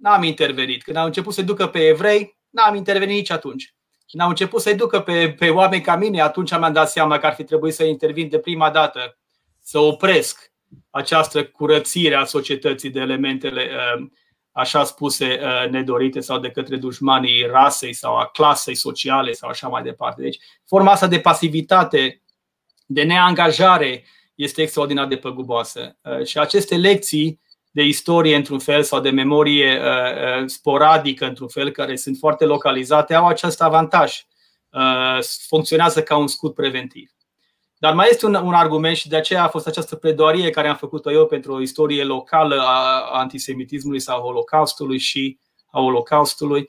n-am 0.00 0.22
intervenit. 0.22 0.82
Când 0.82 0.96
au 0.96 1.04
început 1.06 1.34
să-i 1.34 1.44
ducă 1.44 1.66
pe 1.66 1.86
evrei, 1.86 2.38
n-am 2.50 2.74
intervenit 2.74 3.16
nici 3.16 3.30
atunci. 3.30 3.74
Când 4.12 4.24
au 4.24 4.28
început 4.28 4.60
să-i 4.60 4.74
ducă 4.74 5.00
pe, 5.00 5.34
pe 5.38 5.50
oameni 5.50 5.82
ca 5.82 5.96
mine, 5.96 6.20
atunci 6.20 6.50
mi-am 6.50 6.72
dat 6.72 6.90
seama 6.90 7.18
că 7.18 7.26
ar 7.26 7.34
fi 7.34 7.44
trebuit 7.44 7.74
să 7.74 7.84
intervin 7.84 8.28
de 8.28 8.38
prima 8.38 8.70
dată, 8.70 9.18
să 9.62 9.78
opresc 9.78 10.52
această 10.90 11.44
curățire 11.44 12.14
a 12.14 12.24
societății 12.24 12.90
de 12.90 13.00
elementele 13.00 13.70
uh, 13.70 14.06
așa 14.50 14.84
spuse 14.84 15.40
uh, 15.42 15.70
nedorite 15.70 16.20
sau 16.20 16.38
de 16.38 16.50
către 16.50 16.76
dușmanii 16.76 17.46
rasei 17.46 17.92
sau 17.92 18.16
a 18.16 18.26
clasei 18.26 18.74
sociale 18.74 19.32
sau 19.32 19.48
așa 19.48 19.68
mai 19.68 19.82
departe. 19.82 20.22
Deci 20.22 20.38
forma 20.66 20.92
asta 20.92 21.06
de 21.06 21.20
pasivitate, 21.20 22.22
de 22.86 23.02
neangajare 23.02 24.04
este 24.34 24.62
extraordinar 24.62 25.06
de 25.06 25.16
păguboasă. 25.16 25.96
Uh, 26.02 26.24
și 26.24 26.38
aceste 26.38 26.76
lecții 26.76 27.40
de 27.72 27.82
istorie 27.82 28.36
într-un 28.36 28.58
fel 28.58 28.82
sau 28.82 29.00
de 29.00 29.10
memorie 29.10 29.80
uh, 29.80 30.40
uh, 30.40 30.46
sporadică 30.46 31.26
într-un 31.26 31.48
fel, 31.48 31.70
care 31.70 31.96
sunt 31.96 32.16
foarte 32.18 32.44
localizate, 32.44 33.14
au 33.14 33.26
acest 33.26 33.62
avantaj. 33.62 34.24
Uh, 34.70 35.18
funcționează 35.46 36.02
ca 36.02 36.16
un 36.16 36.26
scut 36.26 36.54
preventiv. 36.54 37.10
Dar 37.78 37.94
mai 37.94 38.08
este 38.10 38.26
un, 38.26 38.34
un 38.34 38.54
argument 38.54 38.96
și 38.96 39.08
de 39.08 39.16
aceea 39.16 39.44
a 39.44 39.48
fost 39.48 39.66
această 39.66 39.96
pledoarie 39.96 40.50
care 40.50 40.68
am 40.68 40.76
făcut-o 40.76 41.12
eu 41.12 41.26
pentru 41.26 41.52
o 41.52 41.60
istorie 41.60 42.04
locală 42.04 42.62
a 42.66 43.08
antisemitismului 43.12 44.00
sau 44.00 44.20
holocaustului 44.20 44.98
și 44.98 45.38
a 45.70 45.80
holocaustului, 45.80 46.68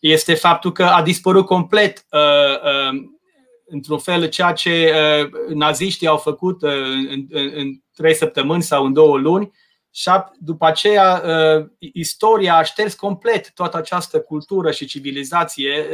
este 0.00 0.34
faptul 0.34 0.72
că 0.72 0.84
a 0.84 1.02
dispărut 1.02 1.46
complet 1.46 2.06
uh, 2.10 2.62
uh, 2.62 3.08
într-un 3.66 3.98
fel 3.98 4.28
ceea 4.28 4.52
ce 4.52 4.92
uh, 4.94 5.54
naziștii 5.54 6.06
au 6.06 6.16
făcut 6.16 6.62
uh, 6.62 6.72
în, 7.10 7.26
în, 7.30 7.50
în 7.54 7.66
trei 7.94 8.14
săptămâni 8.14 8.62
sau 8.62 8.84
în 8.84 8.92
două 8.92 9.18
luni, 9.18 9.46
și 9.46 9.69
după 10.38 10.66
aceea, 10.66 11.22
uh, 11.24 11.66
istoria 11.78 12.56
a 12.56 12.62
șters 12.62 12.94
complet 12.94 13.52
toată 13.52 13.76
această 13.76 14.20
cultură 14.20 14.70
și 14.70 14.86
civilizație 14.86 15.86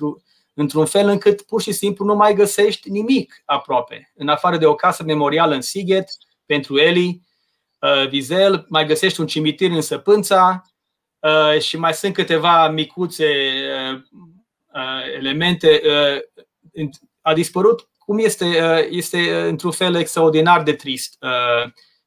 uh, 0.00 0.14
într-un 0.54 0.86
fel 0.86 1.08
încât 1.08 1.42
pur 1.42 1.62
și 1.62 1.72
simplu 1.72 2.04
nu 2.04 2.14
mai 2.14 2.34
găsești 2.34 2.90
nimic 2.90 3.42
aproape. 3.44 4.12
În 4.14 4.28
afară 4.28 4.56
de 4.56 4.66
o 4.66 4.74
casă 4.74 5.02
memorială 5.02 5.54
în 5.54 5.60
Sighet 5.60 6.08
pentru 6.46 6.78
Eli, 6.78 7.20
Vizel, 8.08 8.52
uh, 8.52 8.64
mai 8.68 8.86
găsești 8.86 9.20
un 9.20 9.26
cimitir 9.26 9.70
în 9.70 9.80
Săpânța 9.80 10.62
și 11.58 11.76
mai 11.76 11.94
sunt 11.94 12.14
câteva 12.14 12.68
micuțe 12.68 13.26
elemente. 15.16 15.80
A 17.20 17.34
dispărut 17.34 17.88
cum 17.98 18.18
este, 18.18 18.44
este 18.90 19.40
într-un 19.40 19.70
fel 19.70 19.94
extraordinar 19.94 20.62
de 20.62 20.72
trist 20.72 21.18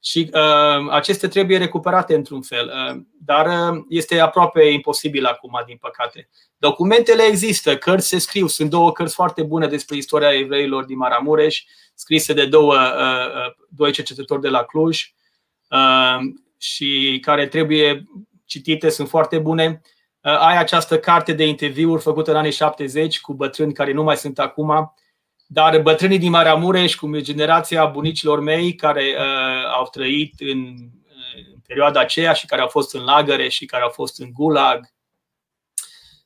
și 0.05 0.29
uh, 0.33 0.87
acestea 0.89 1.29
trebuie 1.29 1.57
recuperate 1.57 2.15
într-un 2.15 2.41
fel, 2.41 2.65
uh, 2.65 3.01
dar 3.25 3.45
uh, 3.45 3.83
este 3.89 4.19
aproape 4.19 4.63
imposibil 4.63 5.25
acum, 5.25 5.63
din 5.65 5.77
păcate. 5.81 6.29
Documentele 6.57 7.23
există, 7.23 7.77
cărți 7.77 8.07
se 8.07 8.19
scriu, 8.19 8.47
sunt 8.47 8.69
două 8.69 8.91
cărți 8.91 9.13
foarte 9.13 9.43
bune 9.43 9.67
despre 9.67 9.95
istoria 9.95 10.33
evreilor 10.33 10.83
din 10.83 10.97
Maramureș, 10.97 11.63
scrise 11.93 12.33
de 12.33 12.45
două, 12.45 12.73
uh, 12.73 13.45
uh, 13.47 13.53
doi 13.69 13.91
cercetători 13.91 14.41
de 14.41 14.49
la 14.49 14.63
Cluj 14.63 15.13
uh, 15.69 16.17
și 16.57 17.19
care 17.21 17.47
trebuie 17.47 18.05
citite, 18.45 18.89
sunt 18.89 19.09
foarte 19.09 19.37
bune. 19.37 19.81
Uh, 20.21 20.39
ai 20.39 20.57
această 20.57 20.99
carte 20.99 21.33
de 21.33 21.45
interviuri 21.45 22.01
făcută 22.01 22.31
în 22.31 22.37
anii 22.37 22.51
70 22.51 23.21
cu 23.21 23.33
bătrâni 23.33 23.73
care 23.73 23.93
nu 23.93 24.03
mai 24.03 24.17
sunt 24.17 24.39
acum, 24.39 24.93
dar 25.47 25.81
bătrânii 25.81 26.19
din 26.19 26.29
Maramureș, 26.29 26.95
cum 26.95 27.13
e 27.13 27.21
generația 27.21 27.85
bunicilor 27.85 28.39
mei 28.39 28.75
care 28.75 29.03
uh, 29.17 29.44
au 29.85 29.91
trăit 29.91 30.33
în, 30.39 30.57
în 31.51 31.59
perioada 31.67 31.99
aceea 31.99 32.33
și 32.33 32.45
care 32.45 32.61
au 32.61 32.67
fost 32.67 32.93
în 32.93 33.03
lagăre 33.03 33.47
și 33.47 33.65
care 33.65 33.83
au 33.83 33.89
fost 33.89 34.19
în 34.19 34.29
gulag 34.33 34.93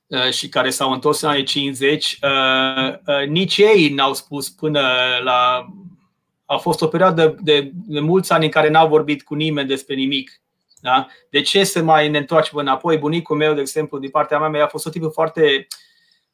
uh, 0.07 0.31
și 0.31 0.49
care 0.49 0.69
s-au 0.69 0.91
întors 0.91 1.21
în 1.21 1.29
anii 1.29 1.43
50, 1.43 2.19
uh, 2.21 2.93
uh, 3.05 3.27
nici 3.27 3.57
ei 3.57 3.89
n-au 3.89 4.13
spus 4.13 4.49
până 4.49 4.81
la. 5.23 5.65
A 6.45 6.57
fost 6.57 6.81
o 6.81 6.87
perioadă 6.87 7.35
de, 7.41 7.71
de 7.73 7.99
mulți 7.99 8.31
ani 8.31 8.45
în 8.45 8.51
care 8.51 8.69
n-au 8.69 8.87
vorbit 8.87 9.23
cu 9.23 9.33
nimeni 9.35 9.67
despre 9.67 9.95
nimic. 9.95 10.41
Da? 10.81 11.07
De 11.29 11.41
ce 11.41 11.63
să 11.63 11.83
mai 11.83 12.09
ne 12.09 12.17
întoarcem 12.17 12.57
înapoi? 12.57 12.97
Bunicul 12.97 13.35
meu, 13.35 13.53
de 13.53 13.61
exemplu, 13.61 13.99
din 13.99 14.09
partea 14.09 14.39
mea, 14.39 14.63
a 14.63 14.67
fost 14.67 14.85
o 14.85 14.89
tipă 14.89 15.07
foarte 15.07 15.41
uh, 15.41 15.77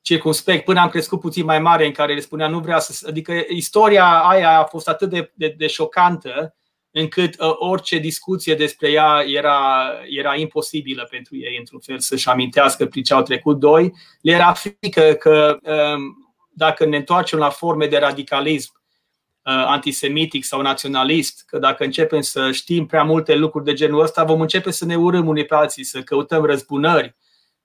circumspect 0.06 0.65
până 0.65 0.80
am 0.80 0.89
crescut 0.89 1.19
puțin 1.19 1.45
mai 1.45 1.60
mare 1.60 1.85
în 1.85 1.91
care 1.91 2.14
le 2.14 2.19
spunea 2.19 2.47
nu 2.47 2.60
vrea 2.60 2.80
să... 2.80 3.06
Adică 3.07 3.34
istoria 3.49 4.06
aia 4.06 4.60
a 4.60 4.64
fost 4.64 4.88
atât 4.88 5.10
de, 5.10 5.31
de, 5.35 5.56
de 5.57 5.68
șocantă 5.68 6.56
încât 6.98 7.40
uh, 7.40 7.54
orice 7.58 7.98
discuție 7.98 8.56
despre 8.56 8.92
ea 8.92 9.24
era, 9.28 9.92
era 10.10 10.36
imposibilă 10.36 11.08
pentru 11.10 11.36
ei, 11.38 11.58
într-un 11.58 11.80
fel, 11.80 12.00
să-și 12.00 12.30
amintească 12.30 12.86
prin 12.86 13.04
ce 13.04 13.14
au 13.14 13.22
trecut 13.22 13.60
doi. 13.60 13.94
Le 14.22 14.32
era 14.32 14.54
frică 14.54 15.14
că 15.14 15.58
um, 15.64 16.34
dacă 16.50 16.86
ne 16.86 16.98
întoarcem 16.98 17.40
la 17.40 17.50
forme 17.50 17.88
de 17.88 17.98
radicalism 17.98 18.72
uh, 18.76 19.64
antisemitic 19.66 20.44
sau 20.46 20.62
naționalist, 20.62 21.44
că 21.46 21.58
dacă 21.58 21.84
începem 21.84 22.22
să 22.22 22.52
știm 22.52 22.86
prea 22.86 23.04
multe 23.04 23.36
lucruri 23.36 23.66
de 23.66 23.74
genul 23.74 24.02
ăsta, 24.02 24.24
vom 24.24 24.42
începe 24.42 24.72
să 24.72 24.86
ne 24.86 24.96
urâm 24.96 25.28
unii 25.28 25.46
pe 25.46 25.56
alții, 25.56 25.84
să 25.84 26.02
căutăm 26.02 26.44
răzbunări, 26.44 27.16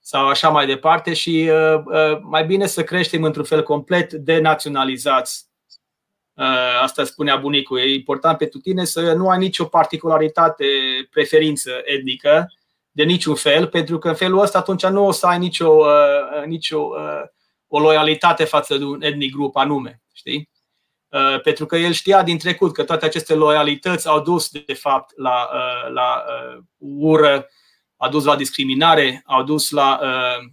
sau 0.01 0.27
așa 0.27 0.48
mai 0.48 0.66
departe 0.66 1.15
și 1.15 1.51
uh, 1.51 1.82
uh, 1.85 2.19
mai 2.23 2.44
bine 2.47 2.66
să 2.66 2.85
creștem 2.85 3.23
într-un 3.23 3.44
fel 3.44 3.62
complet 3.62 4.12
denaționalizați. 4.12 5.49
Uh, 6.40 6.80
asta 6.82 7.04
spunea 7.04 7.36
bunicul. 7.36 7.78
E 7.78 7.94
important 7.94 8.38
pentru 8.38 8.58
tine 8.58 8.84
să 8.84 9.12
nu 9.12 9.28
ai 9.28 9.38
nicio 9.38 9.64
particularitate, 9.64 10.64
preferință 11.10 11.70
etnică 11.84 12.52
de 12.90 13.02
niciun 13.02 13.34
fel, 13.34 13.66
pentru 13.66 13.98
că 13.98 14.08
în 14.08 14.14
felul 14.14 14.40
ăsta 14.40 14.58
atunci 14.58 14.86
nu 14.86 15.06
o 15.06 15.12
să 15.12 15.26
ai 15.26 15.38
nicio, 15.38 15.84
nicio 16.46 16.90
o 17.66 17.80
loialitate 17.80 18.44
față 18.44 18.76
de 18.76 18.84
un 18.84 19.02
etnic 19.02 19.32
grup 19.32 19.56
anume. 19.56 20.02
Știi? 20.12 20.50
Pentru 21.42 21.66
că 21.66 21.76
el 21.76 21.92
știa 21.92 22.22
din 22.22 22.38
trecut 22.38 22.72
că 22.72 22.84
toate 22.84 23.04
aceste 23.04 23.34
loialități 23.34 24.08
au 24.08 24.20
dus, 24.20 24.50
de 24.50 24.74
fapt, 24.74 25.12
la, 25.16 25.48
la 25.92 26.24
ură 26.78 27.48
a 27.96 28.08
dus 28.08 28.24
la 28.24 28.36
discriminare, 28.36 29.22
au 29.26 29.42
dus 29.42 29.70
la, 29.70 30.00
uh, 30.02 30.50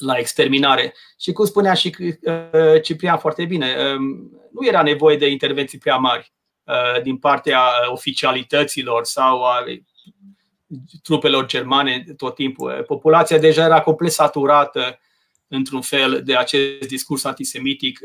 la 0.00 0.14
exterminare. 0.18 0.94
Și 1.18 1.32
cum 1.32 1.44
spunea 1.44 1.74
și 1.74 1.96
uh, 1.98 2.82
Ciprian 2.82 3.18
foarte 3.18 3.44
bine, 3.44 3.76
um, 3.96 4.30
nu 4.52 4.66
era 4.66 4.82
nevoie 4.82 5.16
de 5.16 5.30
intervenții 5.30 5.78
prea 5.78 5.96
mari 5.96 6.32
uh, 6.64 7.02
din 7.02 7.16
partea 7.16 7.60
oficialităților 7.88 9.04
sau 9.04 9.42
a 9.42 9.64
trupelor 11.02 11.46
germane 11.46 12.04
tot 12.16 12.34
timpul. 12.34 12.84
Populația 12.86 13.38
deja 13.38 13.64
era 13.64 13.80
complet 13.80 14.12
saturată 14.12 14.98
într-un 15.48 15.80
fel 15.80 16.22
de 16.24 16.36
acest 16.36 16.88
discurs 16.88 17.24
antisemitic 17.24 18.00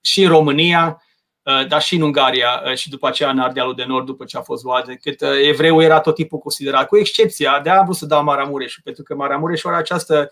și 0.00 0.22
în 0.22 0.28
România 0.28 1.00
Uh, 1.46 1.66
dar 1.66 1.82
și 1.82 1.94
în 1.94 2.02
Ungaria 2.02 2.62
uh, 2.64 2.74
și 2.74 2.90
după 2.90 3.06
aceea 3.06 3.30
în 3.30 3.38
Ardealul 3.38 3.74
de 3.74 3.84
Nord, 3.84 4.06
după 4.06 4.24
ce 4.24 4.36
a 4.36 4.40
fost 4.40 4.64
luat, 4.64 4.86
decât 4.86 5.20
uh, 5.20 5.28
evreul 5.42 5.82
era 5.82 6.00
tot 6.00 6.14
timpul 6.14 6.38
considerat, 6.38 6.86
cu 6.86 6.96
excepția, 6.96 7.60
de 7.60 7.70
a 7.70 7.82
vrut 7.82 7.96
să 7.96 8.06
dau 8.06 8.24
Maramureșul, 8.24 8.82
pentru 8.84 9.02
că 9.02 9.14
Maramureșul 9.14 9.70
are 9.70 9.78
această 9.78 10.30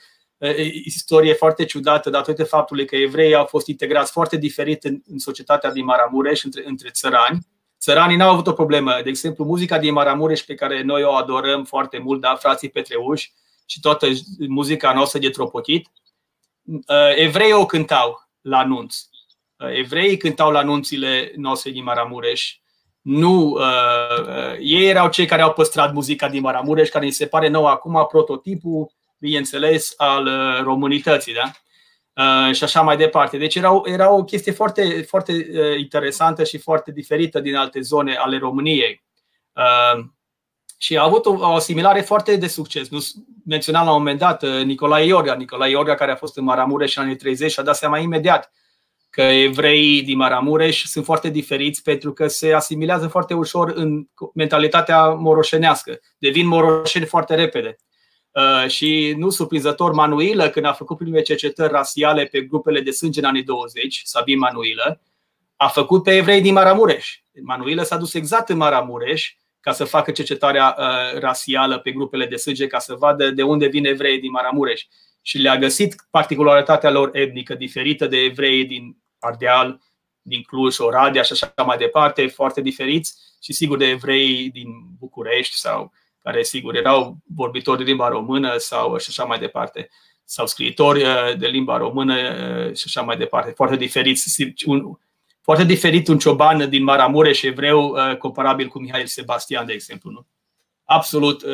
istorie 0.85 1.33
foarte 1.33 1.65
ciudată 1.65 2.11
datorită 2.11 2.45
faptului 2.45 2.87
că 2.87 2.97
evreii 2.97 3.35
au 3.35 3.45
fost 3.45 3.67
integrați 3.67 4.13
foarte 4.13 4.37
diferit 4.37 4.85
în, 4.85 5.01
în 5.07 5.19
societatea 5.19 5.73
din 5.73 5.85
Maramureș 5.85 6.45
între, 6.45 6.63
între 6.67 6.91
țărani. 6.91 7.39
Țăranii 7.81 8.17
n-au 8.17 8.33
avut 8.33 8.47
o 8.47 8.53
problemă. 8.53 9.01
De 9.03 9.09
exemplu, 9.09 9.45
muzica 9.45 9.79
din 9.79 9.93
Maramureș 9.93 10.43
pe 10.43 10.55
care 10.55 10.83
noi 10.83 11.03
o 11.03 11.13
adorăm 11.13 11.65
foarte 11.65 11.99
mult, 11.99 12.21
da, 12.21 12.35
frații 12.35 12.71
Petreuși 12.71 13.33
și 13.67 13.81
toată 13.81 14.07
muzica 14.49 14.93
noastră 14.93 15.19
de 15.19 15.31
tropotit, 15.31 15.89
evreii 17.15 17.53
o 17.53 17.67
cântau 17.67 18.29
la 18.41 18.65
nunți 18.65 19.09
evreii 19.73 20.17
cântau 20.17 20.51
la 20.51 20.63
nunțile 20.63 21.33
noastre 21.37 21.71
din 21.71 21.83
Maramureș. 21.83 22.57
Nu, 23.01 23.49
uh, 23.49 24.21
uh, 24.21 24.57
ei 24.61 24.89
erau 24.89 25.09
cei 25.09 25.27
care 25.27 25.43
au 25.43 25.53
păstrat 25.53 25.93
muzica 25.93 26.29
din 26.29 26.41
Maramureș, 26.41 26.89
care 26.89 27.05
îi 27.05 27.11
se 27.11 27.27
pare 27.27 27.49
nou 27.49 27.67
acum 27.67 28.07
prototipul, 28.09 28.91
bineînțeles, 29.19 29.95
al 29.97 30.27
uh, 30.27 30.63
românității. 30.63 31.35
Da? 31.35 31.51
Uh, 32.13 32.55
și 32.55 32.65
așa 32.65 32.81
mai 32.81 32.97
departe. 32.97 33.39
Deci 33.39 33.55
era, 33.55 33.81
era 33.85 34.13
o 34.13 34.25
chestie 34.25 34.53
foarte, 34.53 35.03
foarte 35.09 35.33
uh, 35.33 35.79
interesantă 35.79 36.45
și 36.45 36.59
foarte 36.59 36.93
diferită 36.93 37.41
din 37.41 37.57
alte 37.57 37.81
zone 37.81 38.15
ale 38.15 38.39
României. 38.39 39.03
Și 40.79 40.97
a 40.97 41.03
avut 41.03 41.27
o, 41.27 41.31
o 41.31 41.55
asimilare 41.55 42.01
foarte 42.01 42.37
de 42.37 42.47
succes. 42.47 42.89
Nu 42.89 42.99
menționam 43.47 43.85
la 43.85 43.93
un 43.93 43.99
moment 43.99 44.19
dat 44.19 44.43
Nicolae 44.65 45.07
Iorga. 45.07 45.35
Nicolae 45.35 45.71
Iorga, 45.71 45.95
care 45.95 46.11
a 46.11 46.17
fost 46.17 46.37
în 46.37 46.45
Maramureș 46.45 46.97
în 46.97 47.03
anii 47.03 47.17
30 47.17 47.51
și 47.51 47.61
a 47.61 47.63
dat 47.63 47.77
seama 47.77 47.99
imediat 47.99 48.53
că 49.15 49.23
evreii 49.23 50.03
din 50.03 50.17
Maramureș 50.17 50.85
sunt 50.85 51.05
foarte 51.05 51.29
diferiți 51.29 51.83
pentru 51.83 52.13
că 52.13 52.29
se 52.29 52.53
asimilează 52.53 53.09
foarte 53.09 53.35
ușor 53.35 53.73
în 53.75 54.07
mentalitatea 54.35 55.09
moroșenească. 55.09 56.01
Devin 56.19 56.47
moroșeni 56.47 57.05
foarte 57.05 57.35
repede. 57.35 57.77
Uh, 58.35 58.69
și 58.69 59.15
nu 59.17 59.31
surprinzător, 59.31 59.93
Manuilă, 59.93 60.49
când 60.49 60.67
a 60.67 60.73
făcut 60.73 60.97
primele 60.97 61.23
cercetări 61.23 61.73
rasiale 61.73 62.25
pe 62.25 62.41
grupele 62.41 62.81
de 62.81 62.91
sânge 62.91 63.21
în 63.21 63.27
anii 63.27 63.43
20, 63.43 64.01
Sabin 64.05 64.39
Manuilă, 64.39 65.01
a 65.57 65.69
făcut 65.69 66.03
pe 66.03 66.17
evrei 66.17 66.41
din 66.41 66.53
Maramureș. 66.53 67.19
Manuilă 67.43 67.83
s-a 67.83 67.97
dus 67.97 68.15
exact 68.15 68.49
în 68.49 68.57
Maramureș 68.57 69.35
ca 69.61 69.73
să 69.73 69.85
facă 69.85 70.11
cercetarea 70.11 70.77
uh, 70.79 71.21
rasială 71.21 71.79
pe 71.79 71.93
grupele 71.93 72.27
de 72.27 72.37
sânge, 72.37 72.67
ca 72.67 72.79
să 72.79 72.95
vadă 72.95 73.31
de 73.31 73.43
unde 73.43 73.67
vin 73.67 73.87
evrei 73.87 74.21
din 74.21 74.31
Maramureș. 74.31 74.83
Și 75.23 75.39
le-a 75.39 75.59
găsit 75.59 76.07
particularitatea 76.11 76.91
lor 76.91 77.11
etnică 77.13 77.55
diferită 77.55 78.07
de 78.07 78.17
evrei 78.17 78.65
din 78.65 78.97
Ardeal, 79.19 79.81
din 80.23 80.43
Cluj, 80.43 80.79
Oradea 80.79 81.23
și 81.23 81.33
așa 81.33 81.63
mai 81.67 81.77
departe, 81.77 82.27
foarte 82.27 82.61
diferiți 82.61 83.15
și 83.43 83.53
sigur 83.53 83.77
de 83.77 83.89
evrei 83.89 84.51
din 84.51 84.69
București 84.99 85.55
sau 85.57 85.93
care 86.25 86.43
sigur 86.43 86.77
erau 86.77 87.17
vorbitori 87.35 87.79
de 87.79 87.85
limba 87.85 88.09
română 88.09 88.57
sau 88.57 88.99
și 88.99 89.07
așa 89.09 89.25
mai 89.25 89.39
departe 89.39 89.89
sau 90.25 90.47
scriitori 90.47 91.03
uh, 91.03 91.37
de 91.39 91.47
limba 91.47 91.77
română 91.77 92.15
uh, 92.15 92.75
și 92.75 92.85
așa 92.87 93.01
mai 93.03 93.17
departe. 93.17 93.51
Foarte 93.51 93.77
diferiți. 93.77 94.53
Un, 94.67 94.99
foarte 95.41 95.65
diferit 95.65 96.09
un 96.09 96.19
cioban 96.19 96.69
din 96.69 96.83
Maramureș 96.83 97.43
evreu 97.43 97.89
uh, 97.89 98.17
comparabil 98.17 98.69
cu 98.69 98.79
Mihail 98.79 99.07
Sebastian, 99.07 99.67
de 99.67 99.73
exemplu. 99.73 100.11
Nu? 100.11 100.27
Absolut 100.85 101.45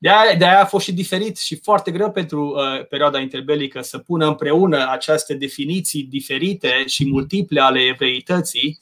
de 0.00 0.08
aia, 0.08 0.34
de 0.34 0.44
aia 0.44 0.60
a 0.60 0.64
fost 0.64 0.84
și 0.84 0.92
diferit 0.92 1.38
și 1.38 1.56
foarte 1.56 1.90
greu 1.90 2.10
pentru 2.10 2.46
uh, 2.46 2.86
perioada 2.86 3.18
interbelică 3.20 3.82
să 3.82 3.98
pună 3.98 4.26
împreună 4.26 4.90
aceste 4.90 5.34
definiții 5.34 6.02
diferite 6.02 6.84
și 6.86 7.08
multiple 7.08 7.60
ale 7.60 7.80
evreității 7.80 8.80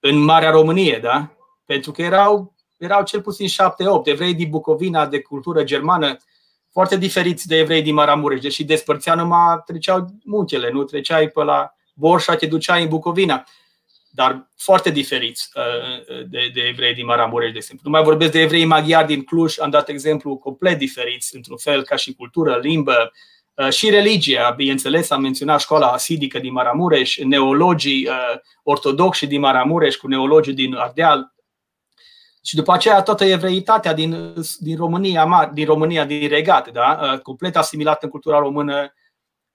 în 0.00 0.18
Marea 0.18 0.50
Românie, 0.50 0.98
da? 1.02 1.36
Pentru 1.64 1.92
că 1.92 2.02
erau, 2.02 2.54
erau 2.78 3.02
cel 3.02 3.20
puțin 3.20 3.48
șapte-opt 3.48 4.06
evrei 4.06 4.34
din 4.34 4.50
Bucovina 4.50 5.06
de 5.06 5.20
cultură 5.20 5.64
germană 5.64 6.16
foarte 6.72 6.96
diferiți 6.96 7.46
de 7.46 7.56
evrei 7.56 7.82
din 7.82 7.94
Maramureș, 7.94 8.40
deși 8.40 8.64
despărțea 8.64 9.14
numai 9.14 9.62
treceau 9.66 10.06
muntele, 10.24 10.70
nu 10.70 10.84
treceai 10.84 11.28
pe 11.28 11.42
la 11.42 11.74
Borșa, 11.94 12.34
te 12.34 12.46
duceai 12.46 12.82
în 12.82 12.88
Bucovina 12.88 13.44
dar 14.18 14.48
foarte 14.56 14.90
diferiți 14.90 15.50
uh, 15.54 16.24
de, 16.28 16.50
de 16.54 16.60
evrei 16.60 16.94
din 16.94 17.04
Maramureș, 17.04 17.50
de 17.50 17.56
exemplu. 17.56 17.90
Nu 17.90 17.96
mai 17.96 18.04
vorbesc 18.04 18.32
de 18.32 18.40
evrei 18.40 18.64
maghiari 18.64 19.06
din 19.06 19.22
Cluj, 19.22 19.58
am 19.58 19.70
dat 19.70 19.88
exemplu 19.88 20.36
complet 20.36 20.78
diferiți, 20.78 21.36
într-un 21.36 21.56
fel, 21.56 21.82
ca 21.82 21.96
și 21.96 22.14
cultură, 22.14 22.58
limbă, 22.62 23.12
uh, 23.54 23.70
și 23.70 23.90
religia, 23.90 24.50
bineînțeles, 24.50 25.10
am 25.10 25.20
menționat 25.20 25.60
școala 25.60 25.86
asidică 25.86 26.38
din 26.38 26.52
Maramureș, 26.52 27.16
neologii 27.16 28.06
uh, 28.06 28.38
ortodoxi 28.62 29.26
din 29.26 29.40
Maramureș 29.40 29.96
cu 29.96 30.08
neologii 30.08 30.54
din 30.54 30.74
Ardeal, 30.74 31.34
și 32.42 32.56
după 32.56 32.72
aceea 32.72 33.02
toată 33.02 33.24
evreitatea 33.24 33.92
din, 33.92 34.34
din 34.58 34.76
România, 34.76 35.50
din 35.52 35.66
România, 35.66 36.04
din 36.04 36.28
regat, 36.28 36.70
da? 36.70 37.18
complet 37.22 37.56
asimilată 37.56 38.04
în 38.04 38.10
cultura 38.10 38.38
română, 38.38 38.94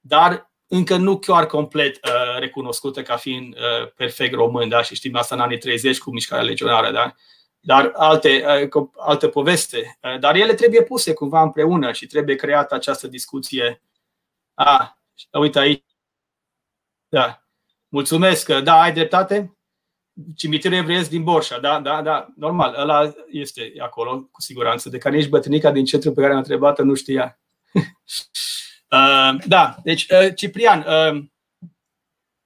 dar 0.00 0.50
încă 0.66 0.96
nu 0.96 1.18
chiar 1.18 1.46
complet 1.46 1.94
uh, 1.96 2.38
recunoscută 2.38 3.02
ca 3.02 3.16
fiind 3.16 3.54
uh, 3.54 3.92
perfect 3.96 4.34
român, 4.34 4.68
da? 4.68 4.82
și 4.82 4.94
știm 4.94 5.16
asta 5.16 5.34
în 5.34 5.40
anii 5.40 5.58
30 5.58 5.98
cu 5.98 6.10
mișcarea 6.10 6.44
legionară, 6.44 6.92
da? 6.92 7.14
dar 7.60 7.92
alte, 7.94 8.44
uh, 8.74 8.88
alte 8.96 9.28
poveste. 9.28 9.98
Uh, 10.02 10.18
dar 10.18 10.34
ele 10.34 10.54
trebuie 10.54 10.82
puse 10.82 11.14
cumva 11.14 11.42
împreună 11.42 11.92
și 11.92 12.06
trebuie 12.06 12.36
creată 12.36 12.74
această 12.74 13.06
discuție. 13.06 13.82
Ah, 14.54 14.88
uite 15.32 15.58
aici. 15.58 15.84
Da. 17.08 17.42
Mulțumesc. 17.88 18.52
Da, 18.52 18.80
ai 18.80 18.92
dreptate. 18.92 19.56
Cimitirul 20.36 20.76
evreiesc 20.76 21.10
din 21.10 21.22
Borșa, 21.22 21.58
da, 21.58 21.80
da, 21.80 22.02
da, 22.02 22.28
normal, 22.36 22.74
ăla 22.78 23.14
este 23.30 23.72
acolo, 23.78 24.28
cu 24.32 24.40
siguranță, 24.40 24.88
de 24.88 24.98
care 24.98 25.16
nici 25.16 25.28
bătrânica 25.28 25.70
din 25.70 25.84
centru 25.84 26.12
pe 26.12 26.20
care 26.20 26.32
am 26.32 26.38
întrebat 26.38 26.82
nu 26.82 26.94
știa. 26.94 27.38
Uh, 28.94 29.44
da, 29.46 29.76
deci, 29.82 30.06
uh, 30.10 30.34
Ciprian, 30.34 30.86
uh, 30.88 31.24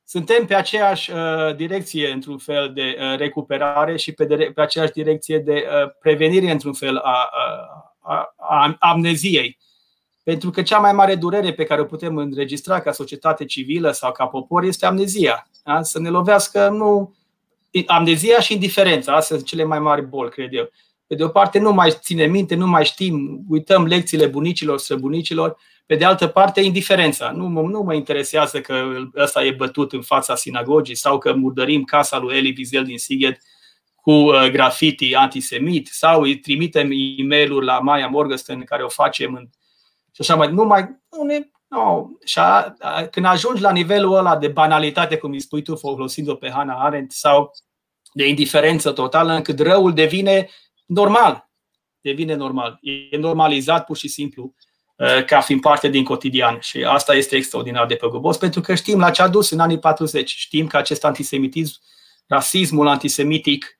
suntem 0.05 0.47
pe 0.47 0.55
aceeași 0.55 1.11
direcție, 1.57 2.11
într-un 2.11 2.39
fel, 2.39 2.73
de 2.75 2.97
recuperare 3.17 3.97
și 3.97 4.13
pe, 4.13 4.25
de, 4.25 4.51
pe 4.55 4.61
aceeași 4.61 4.93
direcție 4.93 5.39
de 5.39 5.65
prevenire, 6.01 6.51
într-un 6.51 6.73
fel, 6.73 6.97
a, 6.97 7.31
a, 8.01 8.35
a 8.37 8.77
amneziei. 8.79 9.59
Pentru 10.23 10.51
că 10.51 10.63
cea 10.63 10.79
mai 10.79 10.93
mare 10.93 11.15
durere 11.15 11.53
pe 11.53 11.65
care 11.65 11.81
o 11.81 11.85
putem 11.85 12.17
înregistra 12.17 12.81
ca 12.81 12.93
societate 12.93 13.45
civilă 13.45 13.91
sau 13.91 14.13
ca 14.13 14.27
popor 14.27 14.63
este 14.63 14.87
amnezia. 14.87 15.49
Da? 15.65 15.83
Să 15.83 15.99
ne 15.99 16.09
lovească 16.09 16.69
nu 16.69 17.17
amnezia 17.87 18.41
și 18.41 18.53
indiferența. 18.53 19.13
Astea 19.13 19.37
sunt 19.37 19.49
cele 19.49 19.65
mai 19.65 19.79
mari 19.79 20.07
boli, 20.07 20.31
cred 20.31 20.53
eu. 20.53 20.71
Pe 21.07 21.15
de 21.15 21.25
o 21.25 21.29
parte, 21.29 21.59
nu 21.59 21.73
mai 21.73 21.91
ține 22.01 22.27
minte, 22.27 22.55
nu 22.55 22.67
mai 22.67 22.85
știm, 22.85 23.45
uităm 23.49 23.87
lecțiile 23.87 24.27
bunicilor, 24.27 24.79
străbunicilor, 24.79 25.57
pe 25.87 25.95
de 25.95 26.05
altă 26.05 26.27
parte, 26.27 26.61
indiferența. 26.61 27.31
Nu, 27.31 27.67
nu 27.67 27.83
mă 27.83 27.95
interesează 27.95 28.61
că 28.61 28.85
ăsta 29.17 29.45
e 29.45 29.51
bătut 29.51 29.93
în 29.93 30.03
fața 30.03 30.35
sinagogii 30.35 30.95
sau 30.95 31.19
că 31.19 31.33
murdărim 31.33 31.85
casa 31.85 32.19
lui 32.19 32.37
Eli 32.37 32.55
Wiesel 32.57 32.85
din 32.85 32.99
Sighet 32.99 33.41
cu 33.95 34.11
uh, 34.11 34.51
grafiti 34.51 35.15
antisemit 35.15 35.87
sau 35.87 36.21
îi 36.21 36.39
trimitem 36.39 36.91
e 36.93 37.25
mail 37.29 37.65
la 37.65 37.79
Maya 37.79 38.07
Morgenstern 38.07 38.65
care 38.65 38.83
o 38.83 38.89
facem 38.89 39.35
în... 39.35 39.49
și 40.13 40.21
așa 40.21 40.35
mai. 40.35 40.53
Nu 40.53 40.65
mai. 40.65 40.83
Nu 41.11 41.23
ne, 41.23 41.39
no. 41.69 42.07
Și 42.25 42.39
a, 42.39 42.75
a, 42.79 43.03
când 43.11 43.27
ajungi 43.27 43.63
la 43.63 43.73
nivelul 43.73 44.17
ăla 44.17 44.37
de 44.37 44.49
banalitate, 44.49 45.17
cum 45.17 45.31
îi 45.31 45.41
spui 45.41 45.63
tu, 45.63 45.77
folosind-o 45.77 46.35
pe 46.35 46.51
Hannah 46.51 46.79
Arendt, 46.81 47.13
sau 47.13 47.51
de 48.13 48.29
indiferență 48.29 48.93
totală, 48.93 49.33
încât 49.33 49.61
răul 49.61 49.93
devine 49.93 50.49
normal. 50.87 51.49
Devine 52.01 52.35
normal. 52.35 52.79
E 53.11 53.17
normalizat 53.17 53.85
pur 53.85 53.97
și 53.97 54.09
simplu 54.09 54.55
Uh, 54.99 55.25
ca 55.25 55.41
fiind 55.41 55.61
parte 55.61 55.89
din 55.89 56.05
cotidian. 56.05 56.59
Și 56.61 56.85
asta 56.85 57.15
este 57.15 57.37
extraordinar 57.37 57.87
de 57.87 57.95
păgubos, 57.95 58.37
pentru 58.37 58.61
că 58.61 58.75
știm 58.75 58.99
la 58.99 59.11
ce 59.11 59.23
a 59.23 59.29
dus 59.29 59.51
în 59.51 59.61
anii 59.61 59.79
40. 59.79 60.31
Știm 60.31 60.67
că 60.67 60.77
acest 60.77 61.05
antisemitism, 61.05 61.81
rasismul 62.27 62.89
antisemitic, 62.89 63.79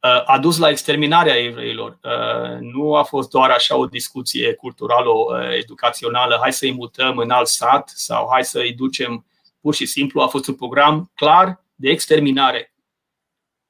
uh, 0.00 0.22
a 0.26 0.38
dus 0.38 0.58
la 0.58 0.68
exterminarea 0.68 1.34
evreilor. 1.34 1.98
Uh, 2.02 2.58
nu 2.60 2.94
a 2.94 3.02
fost 3.02 3.30
doar 3.30 3.50
așa 3.50 3.76
o 3.76 3.86
discuție 3.86 4.54
culturală, 4.54 5.10
educațională, 5.56 6.38
hai 6.40 6.52
să-i 6.52 6.72
mutăm 6.72 7.18
în 7.18 7.30
alt 7.30 7.48
sat 7.48 7.92
sau 7.94 8.28
hai 8.32 8.44
să-i 8.44 8.72
ducem 8.72 9.26
pur 9.60 9.74
și 9.74 9.86
simplu. 9.86 10.20
A 10.20 10.26
fost 10.26 10.46
un 10.46 10.54
program 10.54 11.10
clar 11.14 11.64
de 11.74 11.90
exterminare, 11.90 12.71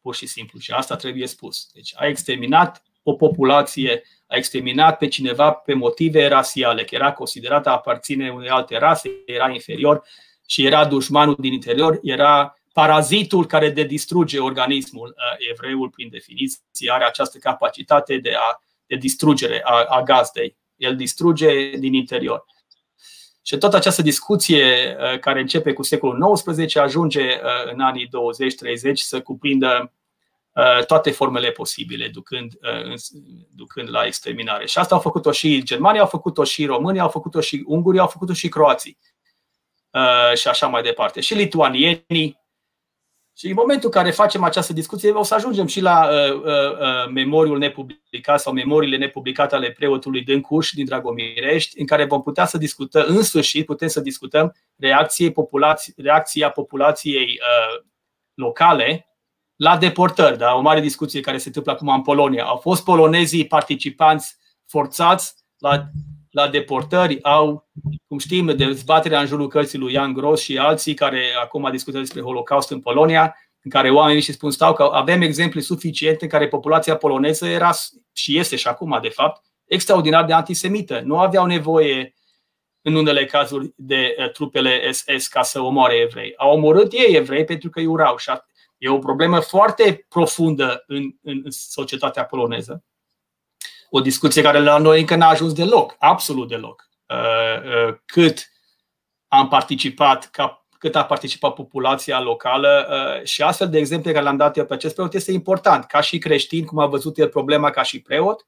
pur 0.02 0.14
și 0.14 0.26
simplu. 0.26 0.58
Și 0.58 0.70
asta 0.70 0.96
trebuie 0.96 1.26
spus. 1.26 1.68
Deci 1.74 1.92
a 1.96 2.06
exterminat 2.06 2.82
o 3.02 3.12
populație 3.12 4.02
a 4.26 4.36
exterminat 4.36 4.98
pe 4.98 5.08
cineva 5.08 5.50
pe 5.50 5.74
motive 5.74 6.26
rasiale, 6.26 6.84
că 6.84 6.94
era 6.94 7.12
considerată 7.12 7.68
a 7.68 7.72
aparține 7.72 8.30
unei 8.30 8.48
alte 8.48 8.78
rase, 8.78 9.10
era 9.26 9.50
inferior 9.50 10.02
și 10.46 10.66
era 10.66 10.84
dușmanul 10.84 11.36
din 11.38 11.52
interior, 11.52 11.98
era 12.02 12.56
parazitul 12.72 13.46
care 13.46 13.70
de 13.70 13.82
distruge 13.82 14.38
organismul. 14.38 15.08
Uh, 15.16 15.46
evreul, 15.50 15.88
prin 15.88 16.08
definiție, 16.10 16.90
are 16.90 17.04
această 17.04 17.38
capacitate 17.38 18.16
de, 18.16 18.32
a, 18.34 18.62
de 18.86 18.96
distrugere 18.96 19.60
a, 19.64 19.84
a 19.88 20.02
gazdei. 20.02 20.56
El 20.76 20.96
distruge 20.96 21.70
din 21.76 21.94
interior. 21.94 22.44
Și 23.42 23.58
toată 23.58 23.76
această 23.76 24.02
discuție 24.02 24.96
uh, 24.98 25.18
care 25.18 25.40
începe 25.40 25.72
cu 25.72 25.82
secolul 25.82 26.32
XIX 26.32 26.76
ajunge 26.76 27.22
uh, 27.22 27.72
în 27.72 27.80
anii 27.80 28.08
20-30 28.08 28.10
să 28.92 29.20
cuprindă 29.20 29.92
Uh, 30.54 30.84
toate 30.86 31.10
formele 31.10 31.50
posibile, 31.50 32.08
ducând, 32.08 32.52
uh, 32.62 32.94
ducând 33.54 33.90
la 33.90 34.04
exterminare. 34.04 34.66
Și 34.66 34.78
asta 34.78 34.94
au 34.94 35.00
făcut-o 35.00 35.32
și 35.32 35.62
Germania, 35.62 36.00
au 36.00 36.06
făcut-o 36.06 36.44
și 36.44 36.66
România, 36.66 37.02
au 37.02 37.08
făcut-o 37.08 37.40
și 37.40 37.64
Ungurii, 37.66 38.00
au 38.00 38.06
făcut-o 38.06 38.32
și 38.32 38.48
Croații. 38.48 38.98
Uh, 39.90 40.36
și 40.36 40.48
așa 40.48 40.66
mai 40.66 40.82
departe. 40.82 41.20
Și 41.20 41.34
lituanienii. 41.34 42.40
Și 43.36 43.46
în 43.46 43.54
momentul 43.56 43.90
în 43.92 44.00
care 44.00 44.10
facem 44.10 44.42
această 44.42 44.72
discuție, 44.72 45.10
o 45.10 45.22
să 45.22 45.34
ajungem 45.34 45.66
și 45.66 45.80
la 45.80 46.08
uh, 46.08 46.34
uh, 46.34 47.10
memoriul 47.12 47.58
nepublicat 47.58 48.40
sau 48.40 48.52
memoriile 48.52 48.96
nepublicate 48.96 49.54
ale 49.54 49.70
preotului 49.70 50.22
Dâncuș 50.22 50.70
din 50.70 50.84
Dragomirești, 50.84 51.80
în 51.80 51.86
care 51.86 52.04
vom 52.04 52.22
putea 52.22 52.46
să 52.46 52.58
discutăm, 52.58 53.04
în 53.06 53.22
sfârșit, 53.22 53.66
putem 53.66 53.88
să 53.88 54.00
discutăm 54.00 54.54
reacției 54.76 55.32
populați, 55.32 55.92
reacția 55.96 56.50
populației 56.50 57.24
uh, 57.24 57.84
locale 58.34 59.06
la 59.56 59.76
deportări, 59.76 60.38
da? 60.38 60.54
o 60.54 60.60
mare 60.60 60.80
discuție 60.80 61.20
care 61.20 61.38
se 61.38 61.46
întâmplă 61.46 61.72
acum 61.72 61.88
în 61.88 62.02
Polonia. 62.02 62.44
Au 62.44 62.56
fost 62.56 62.84
polonezii 62.84 63.46
participanți 63.46 64.36
forțați 64.66 65.34
la, 65.58 65.90
la 66.32 66.48
deportări, 66.48 67.22
au, 67.22 67.68
cum 68.06 68.18
știm, 68.18 68.56
dezbaterea 68.56 69.20
în 69.20 69.26
jurul 69.26 69.48
cărții 69.48 69.78
lui 69.78 69.92
Jan 69.92 70.12
Gross 70.12 70.42
și 70.42 70.58
alții 70.58 70.94
care 70.94 71.22
acum 71.42 71.68
discută 71.70 71.98
despre 71.98 72.20
Holocaust 72.20 72.70
în 72.70 72.80
Polonia. 72.80 73.36
în 73.64 73.70
care 73.70 73.90
oamenii 73.90 74.22
și 74.22 74.32
spun 74.32 74.50
stau 74.50 74.72
că 74.72 74.82
avem 74.82 75.20
exemple 75.20 75.60
suficiente 75.60 76.24
în 76.24 76.30
care 76.30 76.48
populația 76.48 76.96
poloneză 76.96 77.46
era 77.46 77.70
și 78.12 78.38
este 78.38 78.56
și 78.56 78.68
acum, 78.68 78.98
de 79.02 79.08
fapt, 79.08 79.44
extraordinar 79.64 80.24
de 80.24 80.32
antisemită. 80.32 81.00
Nu 81.04 81.18
aveau 81.18 81.46
nevoie 81.46 82.14
în 82.82 82.94
unele 82.94 83.24
cazuri 83.24 83.72
de 83.76 84.14
uh, 84.18 84.30
trupele 84.30 84.92
SS 84.92 85.26
ca 85.26 85.42
să 85.42 85.60
omoare 85.60 85.94
evrei. 85.94 86.34
Au 86.36 86.52
omorât 86.52 86.92
ei 86.92 87.14
evrei 87.14 87.44
pentru 87.44 87.70
că 87.70 87.78
îi 87.78 87.86
urau 87.86 88.16
și 88.16 88.30
e 88.78 88.88
o 88.88 88.98
problemă 88.98 89.40
foarte 89.40 90.06
profundă 90.08 90.84
în, 90.86 91.02
în 91.22 91.42
societatea 91.48 92.24
poloneză. 92.24 92.84
O 93.94 94.00
discuție 94.00 94.42
care 94.42 94.60
la 94.60 94.78
noi 94.78 95.00
încă 95.00 95.14
n-a 95.14 95.28
ajuns 95.28 95.52
deloc, 95.52 95.96
absolut 95.98 96.48
deloc. 96.48 96.88
Uh, 97.08 97.88
uh, 97.88 97.94
cât 98.04 98.50
am 99.28 99.48
participat 99.48 100.30
ca 100.30 100.66
cât 100.78 100.96
a 100.96 101.04
participat 101.04 101.54
populația 101.54 102.20
locală 102.20 102.86
și 103.24 103.42
astfel 103.42 103.68
de 103.68 103.78
exemple 103.78 104.12
care 104.12 104.22
le-am 104.22 104.36
dat 104.36 104.56
eu 104.56 104.64
pe 104.64 104.74
acest 104.74 104.94
preot 104.94 105.14
este 105.14 105.32
important. 105.32 105.84
Ca 105.84 106.00
și 106.00 106.18
creștin, 106.18 106.64
cum 106.64 106.78
a 106.78 106.86
văzut 106.86 107.18
el 107.18 107.28
problema 107.28 107.70
ca 107.70 107.82
și 107.82 108.02
preot, 108.02 108.46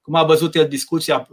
cum 0.00 0.14
a 0.14 0.22
văzut 0.22 0.54
el 0.54 0.68
discuția, 0.68 1.28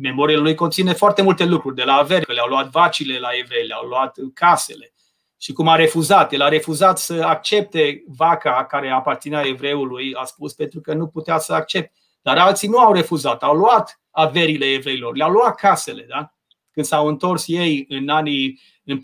memoriile 0.00 0.40
lui 0.40 0.54
conține 0.54 0.92
foarte 0.92 1.22
multe 1.22 1.44
lucruri, 1.44 1.74
de 1.74 1.84
la 1.84 1.94
averi, 1.94 2.24
că 2.24 2.32
le-au 2.32 2.48
luat 2.48 2.70
vacile 2.70 3.18
la 3.18 3.28
evrei, 3.32 3.66
le-au 3.66 3.86
luat 3.86 4.16
casele. 4.34 4.92
Și 5.38 5.52
cum 5.52 5.68
a 5.68 5.76
refuzat, 5.76 6.32
el 6.32 6.42
a 6.42 6.48
refuzat 6.48 6.98
să 6.98 7.22
accepte 7.24 8.02
vaca 8.06 8.66
care 8.68 8.90
aparținea 8.90 9.46
evreului, 9.46 10.14
a 10.14 10.24
spus, 10.24 10.52
pentru 10.52 10.80
că 10.80 10.94
nu 10.94 11.06
putea 11.06 11.38
să 11.38 11.52
accepte. 11.52 11.92
Dar 12.28 12.38
alții 12.38 12.68
nu 12.68 12.78
au 12.78 12.92
refuzat, 12.92 13.42
au 13.42 13.54
luat 13.54 14.00
averile 14.10 14.64
evreilor, 14.64 15.16
le-au 15.16 15.30
luat 15.30 15.54
casele. 15.54 16.02
Da? 16.02 16.34
Când 16.70 16.86
s-au 16.86 17.06
întors 17.06 17.44
ei 17.46 17.84
în 17.88 18.08
anii 18.08 18.60
în 18.84 18.98
47-48, 18.98 19.00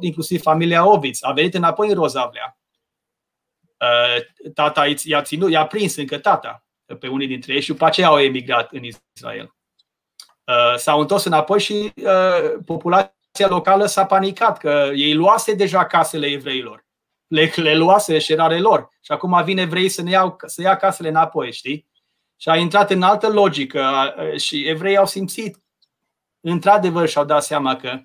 inclusiv 0.00 0.40
familia 0.40 0.86
Oviț, 0.86 1.22
a 1.22 1.32
venit 1.32 1.54
înapoi 1.54 1.88
în 1.88 1.94
Rozavlea. 1.94 2.58
Tata 4.54 4.86
i-a 5.04 5.22
ținut, 5.22 5.50
i-a 5.50 5.66
prins 5.66 5.96
încă 5.96 6.18
tata 6.18 6.64
pe 6.98 7.08
unii 7.08 7.26
dintre 7.26 7.52
ei 7.52 7.60
și 7.60 7.68
după 7.68 7.84
aceea 7.84 8.06
au 8.06 8.20
emigrat 8.20 8.72
în 8.72 8.82
Israel. 8.84 9.54
Uh, 10.44 10.76
s-au 10.76 11.00
întors 11.00 11.24
înapoi 11.24 11.60
și 11.60 11.92
uh, 11.96 12.62
populația 12.64 13.48
locală 13.48 13.86
s-a 13.86 14.06
panicat 14.06 14.58
că 14.58 14.90
ei 14.94 15.14
luase 15.14 15.54
deja 15.54 15.86
casele 15.86 16.26
evreilor. 16.26 16.86
Le, 17.26 17.52
le 17.54 17.74
luase 17.74 18.18
și 18.18 18.32
era 18.32 18.58
lor. 18.58 18.88
Și 19.00 19.12
acum 19.12 19.44
vin 19.44 19.58
evrei 19.58 19.88
să, 19.88 20.02
ne 20.02 20.10
iau, 20.10 20.36
să 20.46 20.62
ia 20.62 20.76
casele 20.76 21.08
înapoi, 21.08 21.52
știi? 21.52 21.88
Și 22.40 22.48
a 22.48 22.56
intrat 22.56 22.90
în 22.90 23.02
altă 23.02 23.28
logică 23.28 24.14
uh, 24.16 24.40
și 24.40 24.68
evrei 24.68 24.96
au 24.96 25.06
simțit, 25.06 25.62
într-adevăr 26.40 27.08
și-au 27.08 27.24
dat 27.24 27.42
seama 27.42 27.76
că 27.76 28.00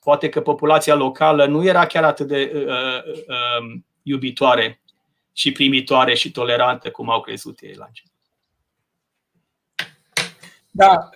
poate 0.00 0.28
că 0.28 0.40
populația 0.40 0.94
locală 0.94 1.46
nu 1.46 1.64
era 1.64 1.86
chiar 1.86 2.04
atât 2.04 2.26
de 2.26 2.52
uh, 2.54 3.12
uh, 3.28 3.80
iubitoare 4.02 4.80
și 5.32 5.52
primitoare 5.52 6.14
și 6.14 6.30
tolerantă 6.30 6.90
cum 6.90 7.10
au 7.10 7.20
crezut 7.20 7.58
ei 7.60 7.74
la 7.74 7.84
început. 7.86 8.17
Da, 10.78 11.08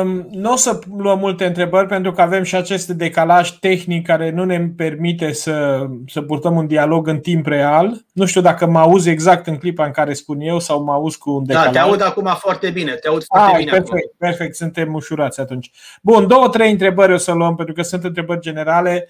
um, 0.00 0.28
nu 0.30 0.52
o 0.52 0.56
să 0.56 0.78
luăm 0.96 1.18
multe 1.18 1.44
întrebări 1.44 1.86
pentru 1.86 2.12
că 2.12 2.20
avem 2.20 2.42
și 2.42 2.56
acest 2.56 2.88
decalaj 2.88 3.50
tehnic 3.50 4.06
care 4.06 4.30
nu 4.30 4.44
ne 4.44 4.68
permite 4.76 5.32
să, 5.32 5.86
să 6.06 6.22
purtăm 6.22 6.56
un 6.56 6.66
dialog 6.66 7.08
în 7.08 7.18
timp 7.18 7.46
real. 7.46 8.04
Nu 8.12 8.24
știu 8.24 8.40
dacă 8.40 8.66
mă 8.66 8.78
auzi 8.78 9.08
exact 9.08 9.46
în 9.46 9.56
clipa 9.56 9.84
în 9.84 9.90
care 9.90 10.12
spun 10.12 10.40
eu 10.40 10.58
sau 10.58 10.82
mă 10.82 10.92
auzi 10.92 11.18
cu 11.18 11.30
un 11.30 11.44
decalaj. 11.44 11.72
Da, 11.72 11.72
te 11.72 11.78
aud 11.78 12.02
acum 12.02 12.36
foarte 12.38 12.70
bine. 12.70 12.92
Te 12.92 13.08
aud 13.08 13.24
foarte 13.24 13.50
ah, 13.50 13.58
bine 13.58 13.70
perfect, 13.70 13.90
acum. 13.92 14.16
perfect, 14.18 14.56
suntem 14.56 14.94
ușurați 14.94 15.40
atunci. 15.40 15.70
Bun, 16.02 16.26
două, 16.26 16.48
trei 16.48 16.70
întrebări 16.70 17.12
o 17.12 17.16
să 17.16 17.32
luăm 17.32 17.54
pentru 17.54 17.74
că 17.74 17.82
sunt 17.82 18.04
întrebări 18.04 18.40
generale. 18.40 19.08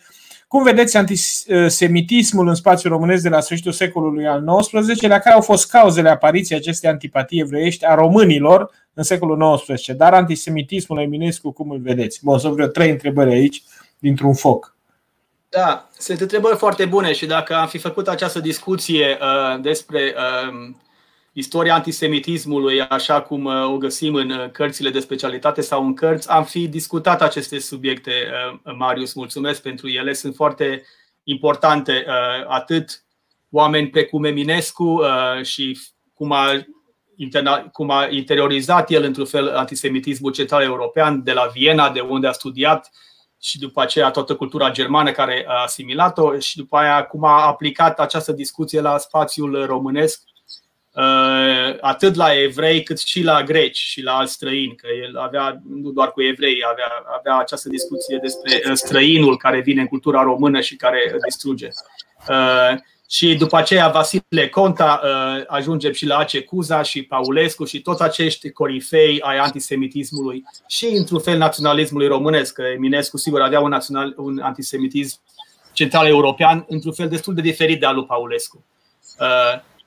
Cum 0.49 0.63
vedeți 0.63 0.97
antisemitismul 0.97 2.49
în 2.49 2.55
spațiul 2.55 2.93
românesc 2.93 3.23
de 3.23 3.29
la 3.29 3.41
sfârșitul 3.41 3.73
secolului 3.73 4.27
al 4.27 4.45
XIX-lea? 4.61 5.19
Care 5.19 5.35
au 5.35 5.41
fost 5.41 5.71
cauzele 5.71 6.09
apariției 6.09 6.59
acestei 6.59 6.91
antipatii 6.91 7.41
evreiești 7.41 7.85
a 7.85 7.95
românilor 7.95 8.71
în 8.97 9.03
secolul 9.03 9.57
XIX? 9.57 9.93
Dar 9.93 10.15
antisemitismul 10.15 10.99
Eminescu, 10.99 11.53
cum 11.53 11.71
îl 11.71 11.79
vedeți? 11.79 12.21
Bun, 12.23 12.39
sunt 12.39 12.53
vreo 12.53 12.67
trei 12.67 12.91
întrebări 12.91 13.33
aici, 13.33 13.63
dintr-un 13.99 14.35
foc. 14.35 14.77
Da, 15.49 15.89
sunt 15.99 16.21
întrebări 16.21 16.57
foarte 16.57 16.85
bune 16.85 17.13
și 17.13 17.27
dacă 17.27 17.55
am 17.55 17.67
fi 17.67 17.79
făcut 17.79 18.09
această 18.09 18.41
discuție 18.41 19.19
uh, 19.21 19.61
despre 19.61 20.15
uh, 20.17 20.75
istoria 21.33 21.75
antisemitismului, 21.75 22.81
așa 22.81 23.23
cum 23.23 23.45
uh, 23.45 23.65
o 23.65 23.77
găsim 23.77 24.15
în 24.15 24.31
uh, 24.31 24.51
cărțile 24.51 24.91
de 24.91 25.01
specialitate 25.01 25.61
sau 25.61 25.87
în 25.87 25.95
cărți, 25.95 26.31
am 26.31 26.45
fi 26.45 26.69
discutat 26.69 27.23
aceste 27.23 27.59
subiecte, 27.59 28.11
uh, 28.11 28.75
Marius. 28.79 29.15
Mulțumesc 29.15 29.63
pentru 29.63 29.89
ele, 29.89 30.13
sunt 30.13 30.35
foarte 30.35 30.83
importante. 31.23 32.05
Atât 32.47 33.05
oameni 33.51 33.91
precum 33.91 34.25
Eminescu 34.25 35.01
și 35.43 35.79
cum 36.15 36.33
a, 36.33 36.67
interna, 37.17 37.59
cum 37.59 37.91
a 37.91 38.07
interiorizat 38.07 38.91
el 38.91 39.03
într-un 39.03 39.25
fel 39.25 39.57
antisemitismul 39.57 40.33
central 40.33 40.63
european 40.63 41.23
de 41.23 41.33
la 41.33 41.51
Viena, 41.53 41.91
de 41.91 42.01
unde 42.01 42.27
a 42.27 42.33
studiat 42.33 42.91
și 43.41 43.59
după 43.59 43.83
aceea 43.83 44.11
toată 44.11 44.35
cultura 44.35 44.71
germană 44.71 45.11
care 45.11 45.45
a 45.49 45.63
asimilat-o 45.63 46.39
și 46.39 46.57
după 46.57 46.77
aia 46.77 47.05
cum 47.05 47.25
a 47.25 47.47
aplicat 47.47 48.01
această 48.01 48.33
discuție 48.33 48.81
la 48.81 48.99
spațiul 48.99 49.67
românesc 49.67 50.21
Uh, 50.97 51.77
atât 51.81 52.15
la 52.15 52.41
evrei 52.41 52.83
cât 52.83 52.99
și 52.99 53.23
la 53.23 53.43
greci 53.43 53.77
și 53.77 54.03
la 54.03 54.17
alți 54.17 54.33
străini, 54.33 54.75
că 54.75 54.87
el 55.03 55.17
avea, 55.17 55.61
nu 55.69 55.91
doar 55.91 56.13
cu 56.13 56.23
evrei, 56.23 56.59
avea, 56.71 56.93
avea 57.19 57.39
această 57.39 57.69
discuție 57.69 58.19
despre 58.23 58.61
uh, 58.69 58.73
străinul 58.75 59.37
care 59.37 59.61
vine 59.61 59.81
în 59.81 59.87
cultura 59.87 60.23
română 60.23 60.61
și 60.61 60.77
care 60.77 61.17
distruge. 61.25 61.69
Uh, 63.07 63.13
și 63.13 63.35
după 63.35 63.57
aceea 63.57 63.89
Vasile 63.89 64.49
Conta 64.51 65.01
ajungem 65.47 65.93
și 65.93 66.07
la 66.07 66.17
Ace 66.17 66.43
Cuza 66.43 66.83
și 66.83 67.03
Paulescu 67.03 67.65
și 67.65 67.81
toți 67.83 68.03
acești 68.03 68.51
corifei 68.51 69.21
ai 69.21 69.39
antisemitismului 69.39 70.45
și 70.67 70.87
într-un 70.87 71.21
fel 71.21 71.39
naționalismului 71.39 72.07
românesc, 72.07 72.55
că 72.55 72.63
Eminescu 72.63 73.17
sigur 73.17 73.41
avea 73.41 73.61
un, 73.61 73.69
național, 73.69 74.15
un 74.17 74.39
antisemitism 74.39 75.21
central 75.73 76.07
european 76.07 76.65
într-un 76.69 76.93
fel 76.93 77.09
destul 77.09 77.35
de 77.35 77.41
diferit 77.41 77.81
de 77.81 77.87
al 77.87 77.95
lui 77.95 78.05
Paulescu. 78.05 78.65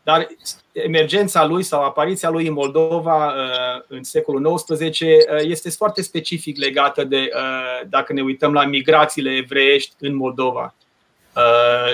Dar 0.03 0.27
emergența 0.71 1.45
lui 1.45 1.63
sau 1.63 1.83
apariția 1.83 2.29
lui 2.29 2.47
în 2.47 2.53
Moldova 2.53 3.25
uh, 3.25 3.83
în 3.87 4.03
secolul 4.03 4.55
XIX 4.55 4.99
uh, 4.99 5.17
este 5.41 5.69
foarte 5.69 6.01
specific 6.01 6.57
legată 6.57 7.03
de, 7.03 7.29
uh, 7.35 7.87
dacă 7.89 8.13
ne 8.13 8.21
uităm 8.21 8.53
la 8.53 8.65
migrațiile 8.65 9.35
evreiești 9.35 9.93
în 9.99 10.15
Moldova 10.15 10.73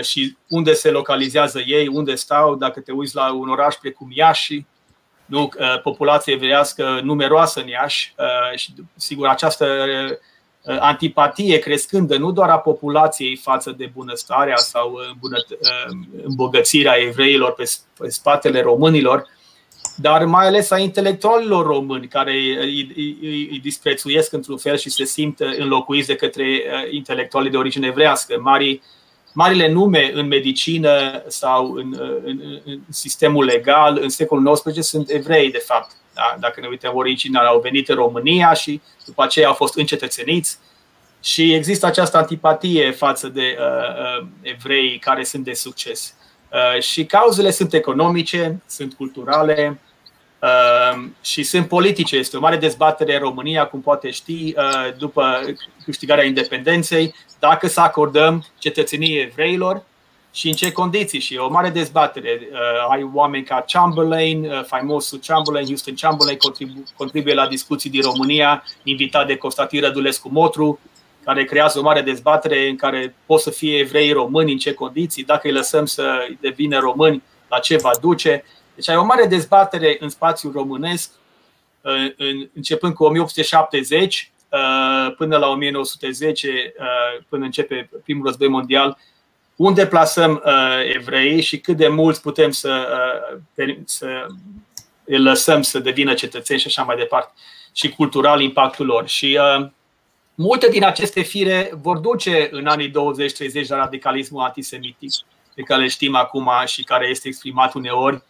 și 0.02 0.38
unde 0.48 0.74
se 0.74 0.90
localizează 0.90 1.60
ei, 1.66 1.88
unde 1.88 2.16
stau, 2.16 2.56
dacă 2.56 2.80
te 2.80 2.92
uiți 2.92 3.16
la 3.16 3.34
un 3.34 3.50
oraș 3.50 3.76
precum 3.76 4.08
Iași, 4.14 4.66
nu, 5.26 5.50
populație 5.84 6.34
evreiască 6.34 7.00
numeroasă 7.04 7.60
în 7.60 7.68
Iași 7.68 8.14
și 8.56 8.74
sigur 8.96 9.28
această 9.28 9.66
Uh, 10.66 10.78
antipatie 10.80 11.60
crescândă 11.60 12.18
nu 12.18 12.32
doar 12.32 12.50
a 12.50 12.58
populației 12.58 13.36
față 13.36 13.72
de 13.78 13.92
bunăstarea 13.94 14.56
sau 14.56 14.92
uh, 14.92 16.24
îmbogățirea 16.24 16.94
evreilor 16.94 17.54
pe 17.54 17.64
spatele 18.08 18.62
românilor, 18.62 19.28
dar 19.96 20.26
mai 20.26 20.46
ales 20.48 20.72
a 20.72 20.78
intelectualilor 20.78 21.66
români 21.66 22.08
care 22.08 22.32
îi 22.32 23.60
disprețuiesc 23.62 24.34
într-un 24.34 24.58
fel 24.58 24.78
și 24.78 24.90
se 24.90 25.04
simt 25.04 25.40
înlocuiți 25.40 26.08
de 26.08 26.16
către 26.16 26.44
uh, 26.44 26.92
intelectualii 26.92 27.52
de 27.52 27.58
origine 27.58 27.88
evrească. 27.88 28.40
Mari, 28.42 28.82
marile 29.36 29.68
nume 29.68 30.12
în 30.14 30.28
medicină 30.28 31.24
sau 31.28 31.72
în, 31.74 31.96
în, 32.24 32.40
în 32.66 32.80
sistemul 32.90 33.46
legal 33.46 34.00
în 34.02 34.10
secolul 34.10 34.54
XIX 34.54 34.88
sunt 34.88 35.10
evrei, 35.10 35.52
de 35.52 35.64
fapt. 35.66 35.92
Da? 36.14 36.36
Dacă 36.40 36.60
ne 36.60 36.68
uităm 36.68 36.96
original, 36.96 37.46
au 37.46 37.60
venit 37.60 37.90
în 37.90 37.96
România 37.96 38.54
și 38.54 38.82
după 39.06 39.24
aceea 39.24 39.48
au 39.48 39.54
fost 39.54 39.78
încetățeniți 39.78 40.58
și 41.24 41.54
există 41.54 41.86
această 41.86 42.18
antipatie 42.18 42.92
față 42.92 43.28
de 43.28 43.58
uh, 43.60 44.22
uh, 44.22 44.28
evrei 44.42 45.00
care 45.00 45.24
sunt 45.24 45.44
de 45.44 45.54
succes. 45.54 46.16
Uh, 46.52 46.82
și 46.82 47.06
cauzele 47.06 47.52
sunt 47.52 47.74
economice, 47.74 48.62
sunt 48.68 48.94
culturale 48.94 49.80
uh, 50.42 51.04
și 51.22 51.44
sunt 51.44 51.68
politice. 51.68 52.16
Este 52.16 52.38
o 52.38 52.40
mare 52.40 52.58
dezbatere 52.58 53.14
în 53.14 53.20
România, 53.20 53.66
cum 53.66 53.82
poate 53.82 54.12
ști, 54.12 54.54
uh, 54.58 54.98
după 54.98 55.42
câștigarea 55.86 56.24
independenței, 56.24 57.14
dacă 57.40 57.68
să 57.68 57.80
acordăm 57.80 58.46
cetățenie 58.58 59.20
evreilor 59.20 59.84
și 60.36 60.48
în 60.48 60.54
ce 60.54 60.72
condiții. 60.72 61.20
Și 61.20 61.34
e 61.34 61.40
o 61.40 61.50
mare 61.50 61.70
dezbatere. 61.70 62.40
Uh, 62.52 62.58
ai 62.90 63.10
oameni 63.14 63.44
ca 63.44 63.66
Chamberlain, 63.68 64.46
uh, 64.46 64.64
faimosul 64.64 65.20
Chamberlain, 65.28 65.66
Houston 65.66 65.94
Chamberlain, 65.94 66.38
contribu- 66.38 66.84
contribuie 66.98 67.34
la 67.34 67.48
discuții 67.48 67.90
din 67.90 68.02
România, 68.02 68.64
invitat 68.84 69.28
de 69.28 69.36
Constantin 69.36 69.82
Rădulescu 69.82 70.30
Motru, 70.30 70.80
care 71.24 71.44
creează 71.44 71.80
o 71.80 71.82
mare 71.82 72.02
dezbatere 72.02 72.70
în 72.70 72.76
care 72.76 73.16
pot 73.26 73.40
să 73.40 73.50
fie 73.50 73.78
evrei 73.78 74.12
români, 74.12 74.52
în 74.52 74.58
ce 74.58 74.74
condiții, 74.74 75.24
dacă 75.24 75.48
îi 75.48 75.54
lăsăm 75.54 75.86
să 75.86 76.28
devină 76.40 76.80
români, 76.80 77.24
la 77.50 77.60
ce 77.60 77.78
va 77.78 77.92
duce. 78.02 78.44
Deci 78.76 78.90
ai 78.90 78.96
o 78.96 79.04
mare 79.04 79.26
dezbatere 79.26 79.98
în 80.00 80.10
spațiul 80.10 80.52
românesc, 80.52 81.12
uh, 81.82 82.48
începând 82.54 82.94
cu 82.94 83.04
1870 83.04 84.32
până 85.18 85.38
la 85.38 85.48
1910, 85.48 86.74
până 87.30 87.46
începe 87.46 87.90
primul 88.04 88.26
război 88.26 88.48
mondial, 88.48 88.98
unde 89.56 89.88
plasăm 89.88 90.44
evreii 90.94 91.42
și 91.42 91.60
cât 91.60 91.78
de 91.78 91.88
mulți 91.88 92.22
putem 92.22 92.52
să, 92.52 92.88
să 93.86 94.28
îl 95.06 95.24
lăsăm 95.24 95.62
să 95.62 95.80
devină 95.80 96.14
cetățeni 96.14 96.60
și 96.60 96.68
așa 96.68 96.84
mai 96.84 96.96
departe, 96.96 97.34
și 97.72 97.90
cultural 97.90 98.42
impactul 98.42 98.86
lor. 98.86 99.08
Și 99.08 99.40
uh, 99.42 99.68
multe 100.36 100.70
din 100.70 100.84
aceste 100.84 101.22
fire 101.22 101.72
vor 101.82 101.98
duce 101.98 102.50
în 102.52 102.68
anii 102.68 102.90
20-30 102.90 102.94
la 103.68 103.76
radicalismul 103.78 104.44
antisemitic, 104.44 105.12
pe 105.56 105.62
care 105.62 105.82
le 105.82 105.88
știm 105.88 106.16
acum 106.16 106.50
și 106.66 106.84
care 106.84 107.08
este 107.08 107.28
exprimat 107.28 107.74
uneori, 107.74 108.24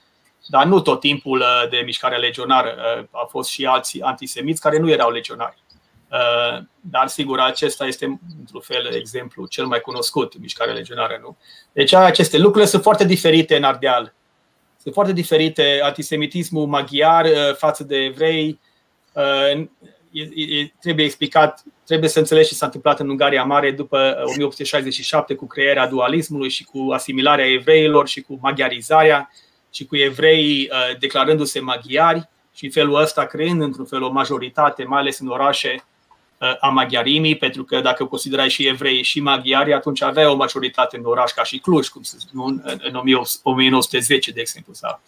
dar 0.47 0.65
nu 0.65 0.79
tot 0.81 0.99
timpul 0.99 1.39
uh, 1.39 1.69
de 1.69 1.81
mișcare 1.85 2.17
legionară. 2.17 2.75
Uh, 2.77 3.05
au 3.11 3.27
fost 3.31 3.49
și 3.49 3.65
alții 3.65 4.01
antisemiți 4.01 4.61
care 4.61 4.79
nu 4.79 4.89
erau 4.89 5.11
legionari. 5.11 5.63
Uh, 6.11 6.64
dar 6.82 7.07
sigur, 7.07 7.40
acesta 7.40 7.86
este, 7.86 8.19
într-un 8.40 8.61
fel, 8.61 8.94
exemplu 8.94 9.45
cel 9.45 9.65
mai 9.65 9.80
cunoscut, 9.80 10.40
mișcare 10.40 10.72
legionară, 10.72 11.19
nu? 11.22 11.38
Deci 11.72 11.94
aceste 11.94 12.38
lucruri 12.38 12.68
sunt 12.68 12.82
foarte 12.82 13.06
diferite 13.06 13.56
în 13.56 13.64
Ardeal 13.64 14.14
sunt 14.86 14.98
foarte 14.98 15.14
diferite. 15.14 15.80
Antisemitismul 15.84 16.68
maghiar 16.68 17.26
uh, 17.26 17.56
față 17.56 17.84
de 17.84 17.95
evrei 17.95 18.60
uh, 19.14 19.68
trebuie 20.82 21.06
explicat, 21.06 21.64
trebuie 21.86 22.10
să 22.10 22.19
înțelegi 22.19 22.48
ce 22.48 22.53
s-a 22.53 22.65
întâmplat 22.65 22.99
în 22.99 23.10
Ungaria 23.10 23.44
Mare 23.44 23.72
după 23.72 24.23
1867 24.26 25.34
uh, 25.34 25.40
cu 25.40 25.48
crearea 25.48 25.88
dualismului 25.88 26.49
și 26.49 26.64
cu 26.64 26.91
asimilarea 26.91 27.52
evreilor 27.52 28.07
și 28.07 28.22
cu 28.22 28.38
maghiarizarea 28.41 29.32
și 29.72 29.86
cu 29.86 29.95
evreii 29.95 30.69
declarându-se 30.99 31.60
maghiari 31.60 32.30
și 32.53 32.65
în 32.65 32.72
felul 32.72 33.02
ăsta 33.02 33.26
creând 33.26 33.61
într-un 33.61 33.86
fel 33.86 34.03
o 34.03 34.11
majoritate, 34.11 34.84
mai 34.84 34.99
ales 34.99 35.19
în 35.19 35.27
orașe 35.27 35.84
a 36.59 36.67
maghiarimii, 36.67 37.37
pentru 37.37 37.63
că 37.63 37.79
dacă 37.79 38.05
considerai 38.05 38.49
și 38.49 38.67
evrei 38.67 39.03
și 39.03 39.19
maghiari, 39.19 39.73
atunci 39.73 40.01
avea 40.01 40.31
o 40.31 40.35
majoritate 40.35 40.97
în 40.97 41.05
oraș 41.05 41.31
ca 41.31 41.43
și 41.43 41.57
Cluj, 41.57 41.87
cum 41.87 42.01
să 42.01 42.15
spun, 42.19 42.63
în 42.81 43.01
1910, 43.43 44.31
de 44.31 44.39
exemplu. 44.41 44.73
Sau. 44.73 45.01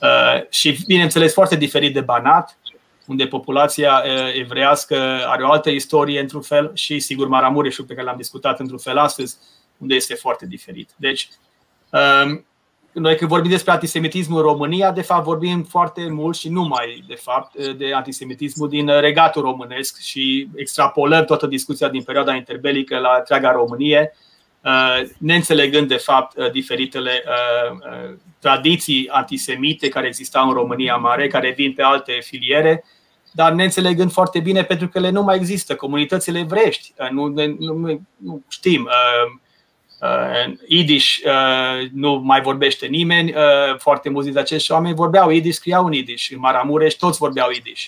Uh, 0.00 0.42
și, 0.50 0.78
bineînțeles, 0.86 1.32
foarte 1.32 1.56
diferit 1.56 1.94
de 1.94 2.00
Banat, 2.00 2.58
unde 3.06 3.26
populația 3.26 4.02
uh, 4.04 4.34
evrească 4.34 4.96
are 5.26 5.42
o 5.42 5.50
altă 5.50 5.70
istorie 5.70 6.20
într-un 6.20 6.42
fel 6.42 6.70
și, 6.74 6.98
sigur, 6.98 7.28
Maramureșul 7.28 7.84
pe 7.84 7.94
care 7.94 8.06
l-am 8.06 8.16
discutat 8.16 8.60
într-un 8.60 8.78
fel 8.78 8.98
astăzi, 8.98 9.36
unde 9.78 9.94
este 9.94 10.14
foarte 10.14 10.46
diferit. 10.46 10.90
Deci, 10.96 11.28
um, 11.90 12.44
noi 12.92 13.16
când 13.16 13.30
vorbim 13.30 13.50
despre 13.50 13.72
antisemitismul 13.72 14.38
în 14.38 14.46
România, 14.46 14.92
de 14.92 15.02
fapt 15.02 15.24
vorbim 15.24 15.62
foarte 15.62 16.08
mult 16.08 16.36
și 16.36 16.48
numai 16.48 17.04
de 17.06 17.14
fapt 17.14 17.66
de 17.66 17.92
antisemitismul 17.94 18.68
din 18.68 19.00
regatul 19.00 19.42
românesc 19.42 20.00
și 20.00 20.48
extrapolăm 20.54 21.24
toată 21.24 21.46
discuția 21.46 21.88
din 21.88 22.02
perioada 22.02 22.34
interbelică 22.34 22.98
la 22.98 23.14
întreaga 23.18 23.52
Românie, 23.52 24.16
uh, 24.64 25.02
neînțelegând 25.18 25.88
de 25.88 25.96
fapt 25.96 26.36
uh, 26.36 26.50
diferitele 26.50 27.22
uh, 27.26 28.14
tradiții 28.38 29.08
antisemite 29.08 29.88
care 29.88 30.06
existau 30.06 30.48
în 30.48 30.54
România 30.54 30.96
mare, 30.96 31.26
care 31.26 31.52
vin 31.56 31.72
pe 31.72 31.82
alte 31.82 32.18
filiere, 32.22 32.84
dar 33.32 33.52
neînțelegând 33.52 34.12
foarte 34.12 34.40
bine 34.40 34.64
pentru 34.64 34.88
că 34.88 34.98
le 34.98 35.10
nu 35.10 35.22
mai 35.22 35.36
există. 35.36 35.74
Comunitățile 35.74 36.38
evrești, 36.38 36.92
nu, 37.10 37.26
nu, 37.58 38.00
nu 38.16 38.42
știm, 38.48 38.88
Uh, 40.00 40.52
Yiddish 40.66 41.18
uh, 41.24 41.88
nu 41.92 42.14
mai 42.14 42.40
vorbește 42.40 42.86
nimeni, 42.86 43.34
uh, 43.34 43.78
foarte 43.78 44.08
mulți 44.08 44.24
dintre 44.24 44.42
acești 44.42 44.72
oameni 44.72 44.94
vorbeau 44.94 45.30
Yiddish, 45.30 45.56
scriau 45.56 45.86
în 45.86 45.92
Yiddish. 45.92 46.30
În 46.30 46.38
Maramureș 46.38 46.94
toți 46.94 47.18
vorbeau 47.18 47.50
Yiddish. 47.50 47.86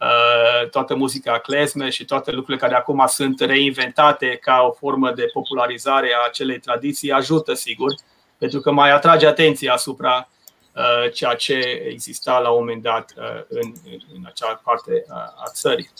Uh, 0.00 0.68
toată 0.68 0.94
muzica 0.94 1.38
klezme 1.38 1.88
și 1.88 2.04
toate 2.04 2.30
lucrurile 2.30 2.66
care 2.66 2.74
acum 2.74 3.04
sunt 3.06 3.40
reinventate 3.40 4.38
ca 4.42 4.66
o 4.68 4.72
formă 4.72 5.12
de 5.12 5.30
popularizare 5.32 6.12
a 6.14 6.26
acelei 6.26 6.58
tradiții 6.58 7.12
ajută, 7.12 7.54
sigur, 7.54 7.94
pentru 8.38 8.60
că 8.60 8.70
mai 8.70 8.90
atrage 8.90 9.26
atenția 9.26 9.72
asupra 9.72 10.28
uh, 10.74 11.12
ceea 11.12 11.34
ce 11.34 11.54
exista 11.88 12.38
la 12.38 12.50
un 12.50 12.58
moment 12.58 12.82
dat 12.82 13.14
uh, 13.16 13.42
în, 13.48 13.72
în 14.14 14.22
acea 14.26 14.60
parte 14.64 15.04
a 15.44 15.50
țării. 15.52 15.90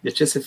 De 0.00 0.10
ce 0.10 0.24
se 0.24 0.44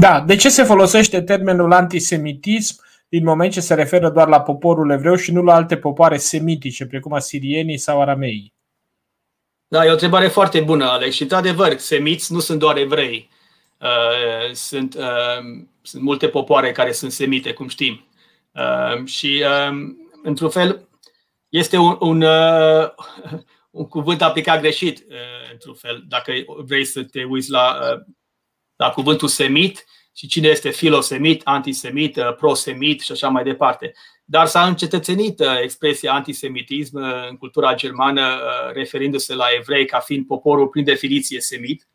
da, 0.00 0.20
de 0.20 0.36
ce 0.36 0.48
se 0.48 0.62
folosește 0.62 1.22
termenul 1.22 1.72
antisemitism 1.72 2.82
din 3.08 3.24
moment 3.24 3.52
ce 3.52 3.60
se 3.60 3.74
referă 3.74 4.10
doar 4.10 4.28
la 4.28 4.40
poporul 4.40 4.90
evreu 4.90 5.14
și 5.14 5.32
nu 5.32 5.42
la 5.42 5.54
alte 5.54 5.76
popoare 5.76 6.16
semitice, 6.16 6.86
precum 6.86 7.12
asirienii 7.12 7.78
sau 7.78 8.00
arameii? 8.00 8.54
Da, 9.68 9.84
e 9.84 9.88
o 9.88 9.92
întrebare 9.92 10.28
foarte 10.28 10.60
bună, 10.60 10.84
Alex. 10.84 11.14
Și, 11.14 11.22
într-adevăr, 11.22 11.76
semiți 11.76 12.32
nu 12.32 12.38
sunt 12.38 12.58
doar 12.58 12.76
evrei. 12.76 13.28
Uh, 13.80 14.52
sunt, 14.52 14.94
uh, 14.94 15.66
sunt 15.82 16.02
multe 16.02 16.28
popoare 16.28 16.72
care 16.72 16.92
sunt 16.92 17.12
semite, 17.12 17.52
cum 17.52 17.68
știm. 17.68 18.06
Uh, 18.52 19.06
și, 19.06 19.44
uh, 19.44 19.94
într-un 20.22 20.50
fel, 20.50 20.88
este 21.48 21.76
un, 21.76 21.96
un, 22.00 22.22
uh, 22.22 22.88
un 23.70 23.88
cuvânt 23.88 24.22
aplicat 24.22 24.60
greșit, 24.60 25.04
uh, 25.08 25.52
într-un 25.52 25.74
fel, 25.74 26.04
dacă 26.08 26.32
vrei 26.64 26.84
să 26.84 27.02
te 27.02 27.24
uiți 27.24 27.50
la 27.50 27.78
uh, 27.80 28.04
la 28.78 28.90
cuvântul 28.90 29.28
semit 29.28 29.84
și 30.16 30.26
cine 30.26 30.48
este 30.48 30.70
filosemit, 30.70 31.40
antisemit, 31.44 32.16
uh, 32.16 32.34
prosemit 32.34 33.00
și 33.00 33.12
așa 33.12 33.28
mai 33.28 33.42
departe. 33.42 33.92
Dar 34.24 34.46
s-a 34.46 34.66
încetățenit 34.66 35.40
uh, 35.40 35.60
expresia 35.62 36.12
antisemitism 36.12 36.96
uh, 36.96 37.28
în 37.28 37.36
cultura 37.36 37.74
germană, 37.74 38.40
referindu-se 38.72 39.34
la 39.34 39.46
evrei 39.58 39.86
ca 39.86 39.98
fiind 39.98 40.26
poporul 40.26 40.68
prin 40.68 40.84
definiție 40.84 41.40
semit. 41.40 41.88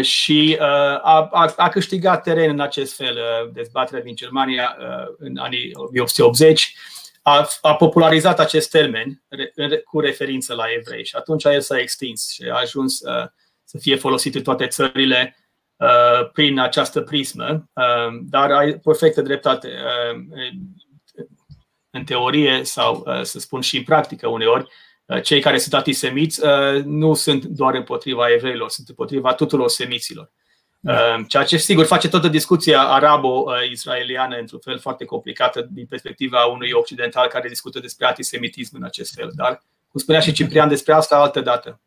Și 0.00 0.56
a, 0.60 1.28
a, 1.32 1.52
a 1.56 1.68
câștigat 1.68 2.22
teren 2.22 2.50
în 2.50 2.60
acest 2.60 2.96
fel 2.96 3.18
dezbaterea 3.52 4.02
din 4.02 4.14
Germania 4.14 4.76
în 5.18 5.36
anii 5.36 5.70
1880 5.74 6.74
a, 7.22 7.48
a 7.60 7.74
popularizat 7.74 8.38
acest 8.38 8.70
termen 8.70 9.22
cu 9.84 10.00
referință 10.00 10.54
la 10.54 10.64
evrei 10.78 11.04
și 11.04 11.16
atunci 11.16 11.44
el 11.44 11.60
s-a 11.60 11.78
extins 11.78 12.32
și 12.32 12.42
a 12.42 12.58
ajuns 12.58 13.00
să 13.66 13.78
fie 13.78 13.96
folosit 13.96 14.34
în 14.34 14.42
toate 14.42 14.66
țările 14.66 15.36
uh, 15.76 16.30
prin 16.32 16.58
această 16.58 17.00
prismă, 17.00 17.68
uh, 17.72 18.18
dar 18.22 18.50
ai 18.50 18.78
perfectă 18.78 19.22
dreptate. 19.22 19.68
Uh, 19.68 20.20
în 21.90 22.04
teorie 22.04 22.64
sau, 22.64 23.06
să 23.22 23.38
spun, 23.38 23.60
și 23.60 23.76
în 23.76 23.82
practică 23.82 24.28
uneori, 24.28 24.68
cei 25.22 25.40
care 25.40 25.58
sunt 25.58 25.74
antisemiți 25.74 26.40
nu 26.84 27.14
sunt 27.14 27.44
doar 27.44 27.74
împotriva 27.74 28.32
evreilor, 28.32 28.68
sunt 28.68 28.88
împotriva 28.88 29.34
tuturor 29.34 29.68
semiților. 29.68 30.30
Da. 30.80 31.24
Ceea 31.28 31.44
ce, 31.44 31.56
sigur, 31.56 31.84
face 31.84 32.08
toată 32.08 32.28
discuția 32.28 32.80
arabo-israeliană 32.82 34.36
într-un 34.36 34.60
fel 34.60 34.78
foarte 34.78 35.04
complicată 35.04 35.68
din 35.70 35.86
perspectiva 35.86 36.44
unui 36.44 36.70
occidental 36.72 37.28
care 37.28 37.48
discută 37.48 37.80
despre 37.80 38.06
antisemitism 38.06 38.76
în 38.76 38.82
acest 38.82 39.14
fel. 39.14 39.30
Dar, 39.34 39.62
cum 39.88 40.00
spunea 40.00 40.20
și 40.20 40.32
Ciprian 40.32 40.68
despre 40.68 40.92
asta, 40.92 41.16
altă 41.16 41.40
dată. 41.40 41.80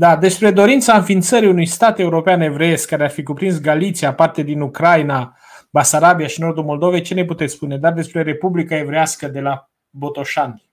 Da, 0.00 0.16
despre 0.16 0.50
dorința 0.50 0.96
înființării 0.96 1.48
unui 1.48 1.66
stat 1.66 1.98
european 1.98 2.40
evreiesc 2.40 2.88
care 2.88 3.02
ar 3.02 3.10
fi 3.10 3.22
cuprins 3.22 3.60
Galiția, 3.60 4.14
parte 4.14 4.42
din 4.42 4.60
Ucraina, 4.60 5.36
Basarabia 5.70 6.26
și 6.26 6.40
nordul 6.40 6.64
Moldovei, 6.64 7.00
ce 7.00 7.14
ne 7.14 7.24
puteți 7.24 7.54
spune? 7.54 7.76
Dar 7.76 7.92
despre 7.92 8.22
Republica 8.22 8.76
Evrească 8.76 9.28
de 9.28 9.40
la 9.40 9.70
Botoșani. 9.90 10.70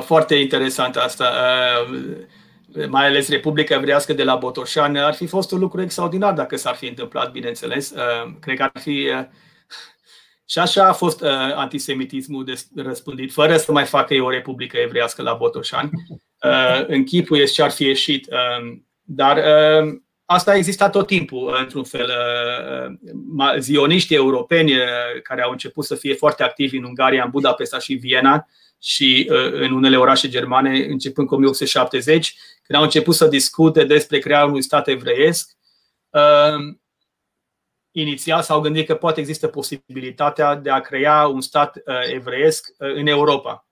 Foarte 0.00 0.34
interesant 0.34 0.96
asta. 0.96 1.32
Mai 2.88 3.06
ales 3.06 3.28
Republica 3.28 3.74
Evrească 3.74 4.12
de 4.12 4.24
la 4.24 4.36
Botoșani 4.36 5.00
ar 5.00 5.14
fi 5.14 5.26
fost 5.26 5.52
un 5.52 5.58
lucru 5.58 5.82
extraordinar 5.82 6.32
dacă 6.32 6.56
s-ar 6.56 6.74
fi 6.74 6.86
întâmplat, 6.86 7.32
bineînțeles. 7.32 7.94
Cred 8.40 8.56
că 8.56 8.62
ar 8.62 8.80
fi 8.80 9.08
și 10.46 10.58
așa 10.58 10.88
a 10.88 10.92
fost 10.92 11.20
uh, 11.20 11.28
antisemitismul 11.54 12.56
răspândit, 12.76 13.32
fără 13.32 13.56
să 13.56 13.72
mai 13.72 13.84
facă 13.84 14.14
ei 14.14 14.20
o 14.20 14.30
republică 14.30 14.76
evrească 14.76 15.22
la 15.22 15.34
Botoșani. 15.34 15.90
Uh, 16.42 16.84
închipuiesc 16.86 17.52
ce 17.52 17.62
ar 17.62 17.70
fi 17.70 17.84
ieșit. 17.84 18.26
Uh, 18.30 18.76
dar 19.02 19.36
uh, 19.36 20.00
asta 20.24 20.50
a 20.50 20.56
existat 20.56 20.92
tot 20.92 21.06
timpul, 21.06 21.46
uh, 21.46 21.58
într-un 21.58 21.84
fel. 21.84 22.10
Uh, 23.38 23.54
zioniștii 23.58 24.16
europeni 24.16 24.72
uh, 24.72 24.82
care 25.22 25.42
au 25.42 25.50
început 25.50 25.84
să 25.84 25.94
fie 25.94 26.14
foarte 26.14 26.42
activi 26.42 26.76
în 26.76 26.84
Ungaria, 26.84 27.24
în 27.24 27.30
Budapesta 27.30 27.78
și 27.78 27.94
Viena 27.94 28.46
și 28.82 29.30
uh, 29.30 29.52
în 29.52 29.72
unele 29.72 29.96
orașe 29.96 30.28
germane, 30.28 30.84
începând 30.84 31.26
cu 31.26 31.34
1870, 31.34 32.36
când 32.62 32.78
au 32.78 32.84
început 32.84 33.14
să 33.14 33.26
discute 33.26 33.84
despre 33.84 34.18
crearea 34.18 34.46
unui 34.46 34.62
stat 34.62 34.88
evreiesc, 34.88 35.50
uh, 36.10 36.76
inițial 37.90 38.42
s-au 38.42 38.60
gândit 38.60 38.86
că 38.86 38.94
poate 38.94 39.20
există 39.20 39.46
posibilitatea 39.46 40.54
de 40.54 40.70
a 40.70 40.80
crea 40.80 41.26
un 41.26 41.40
stat 41.40 41.76
uh, 41.76 42.12
evreiesc 42.12 42.74
uh, 42.78 42.94
în 42.94 43.06
Europa. 43.06 43.69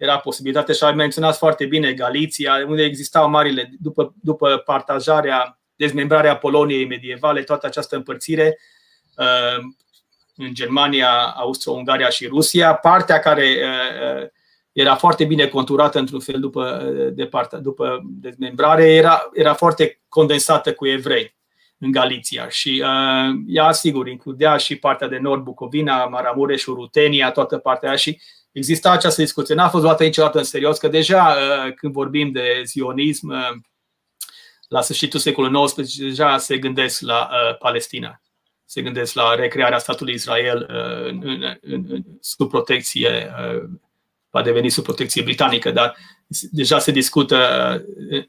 Era 0.00 0.18
posibilitatea 0.18 0.74
și 0.74 0.84
a 0.84 0.92
menționat 0.92 1.36
foarte 1.36 1.66
bine 1.66 1.92
Galiția, 1.92 2.64
unde 2.68 2.82
existau 2.82 3.30
marile, 3.30 3.70
după, 3.80 4.14
după 4.22 4.62
partajarea, 4.64 5.60
dezmembrarea 5.76 6.36
Poloniei 6.36 6.86
medievale, 6.86 7.42
toată 7.42 7.66
această 7.66 7.96
împărțire 7.96 8.58
uh, 9.16 9.64
în 10.36 10.54
Germania, 10.54 11.10
Austro-Ungaria 11.36 12.08
și 12.08 12.26
Rusia, 12.26 12.74
partea 12.74 13.18
care 13.18 13.56
era 14.72 14.96
foarte 14.96 15.24
bine 15.24 15.46
conturată 15.46 15.98
într-un 15.98 16.20
fel 16.20 16.40
după, 16.40 16.92
de 17.12 17.26
partea, 17.26 17.58
după 17.58 18.00
dezmembrare, 18.04 18.92
era, 18.92 19.30
era 19.32 19.54
foarte 19.54 20.00
condensată 20.08 20.72
cu 20.72 20.86
evrei 20.86 21.36
în 21.78 21.90
Galiția. 21.90 22.48
Și 22.48 22.84
uh, 22.84 23.40
ea, 23.46 23.72
sigur, 23.72 24.08
includea 24.08 24.56
și 24.56 24.76
partea 24.76 25.08
de 25.08 25.18
nord, 25.18 25.42
Bucovina, 25.42 26.04
Maramureș, 26.04 26.66
Urutenia, 26.66 27.30
toată 27.30 27.58
partea 27.58 27.88
aia 27.88 27.98
și 27.98 28.20
exista 28.52 28.90
această 28.90 29.20
discuție. 29.20 29.54
N-a 29.54 29.68
fost 29.68 29.84
luată 29.84 30.04
niciodată 30.04 30.38
în 30.38 30.44
serios, 30.44 30.78
că 30.78 30.88
deja 30.88 31.36
uh, 31.36 31.74
când 31.74 31.92
vorbim 31.92 32.32
de 32.32 32.62
zionism, 32.64 33.28
uh, 33.28 33.60
la 34.68 34.80
sfârșitul 34.80 35.20
secolului 35.20 35.64
XIX, 35.64 35.96
deja 35.96 36.38
se 36.38 36.58
gândesc 36.58 37.00
la 37.00 37.28
uh, 37.32 37.56
Palestina. 37.58 38.22
Se 38.64 38.82
gândesc 38.82 39.14
la 39.14 39.34
recrearea 39.34 39.78
statului 39.78 40.14
Israel 40.14 40.66
uh, 40.70 41.08
în, 41.10 41.44
în, 41.60 41.84
în, 41.88 42.02
sub 42.20 42.48
protecție, 42.48 43.32
uh, 43.40 43.68
va 44.30 44.42
deveni 44.42 44.68
sub 44.68 44.84
protecție 44.84 45.22
britanică, 45.22 45.70
dar 45.70 45.96
deja 46.50 46.78
se 46.78 46.90
discută 46.90 47.38
uh, 48.10 48.24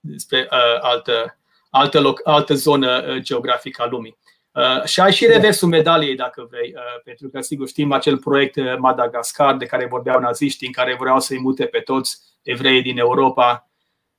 despre 0.00 0.48
uh, 0.50 0.78
altă, 0.80 1.38
altă, 1.70 2.00
loc, 2.00 2.20
altă 2.24 2.54
zonă 2.54 3.04
uh, 3.08 3.22
geografică 3.22 3.82
a 3.82 3.86
lumii. 3.86 4.18
Uh, 4.52 4.84
și 4.84 5.00
ai 5.00 5.12
și 5.12 5.26
reversul 5.26 5.68
medaliei, 5.68 6.16
dacă 6.16 6.46
vrei, 6.50 6.72
uh, 6.74 7.02
pentru 7.04 7.28
că, 7.28 7.40
sigur, 7.40 7.68
știm 7.68 7.92
acel 7.92 8.18
proiect 8.18 8.56
uh, 8.56 8.76
Madagascar 8.78 9.56
de 9.56 9.66
care 9.66 9.86
vorbeau 9.86 10.20
naziștii, 10.20 10.66
în 10.66 10.72
care 10.72 10.96
vreau 11.00 11.20
să-i 11.20 11.40
mute 11.40 11.64
pe 11.64 11.78
toți 11.78 12.18
evreii 12.42 12.82
din 12.82 12.98
Europa, 12.98 13.70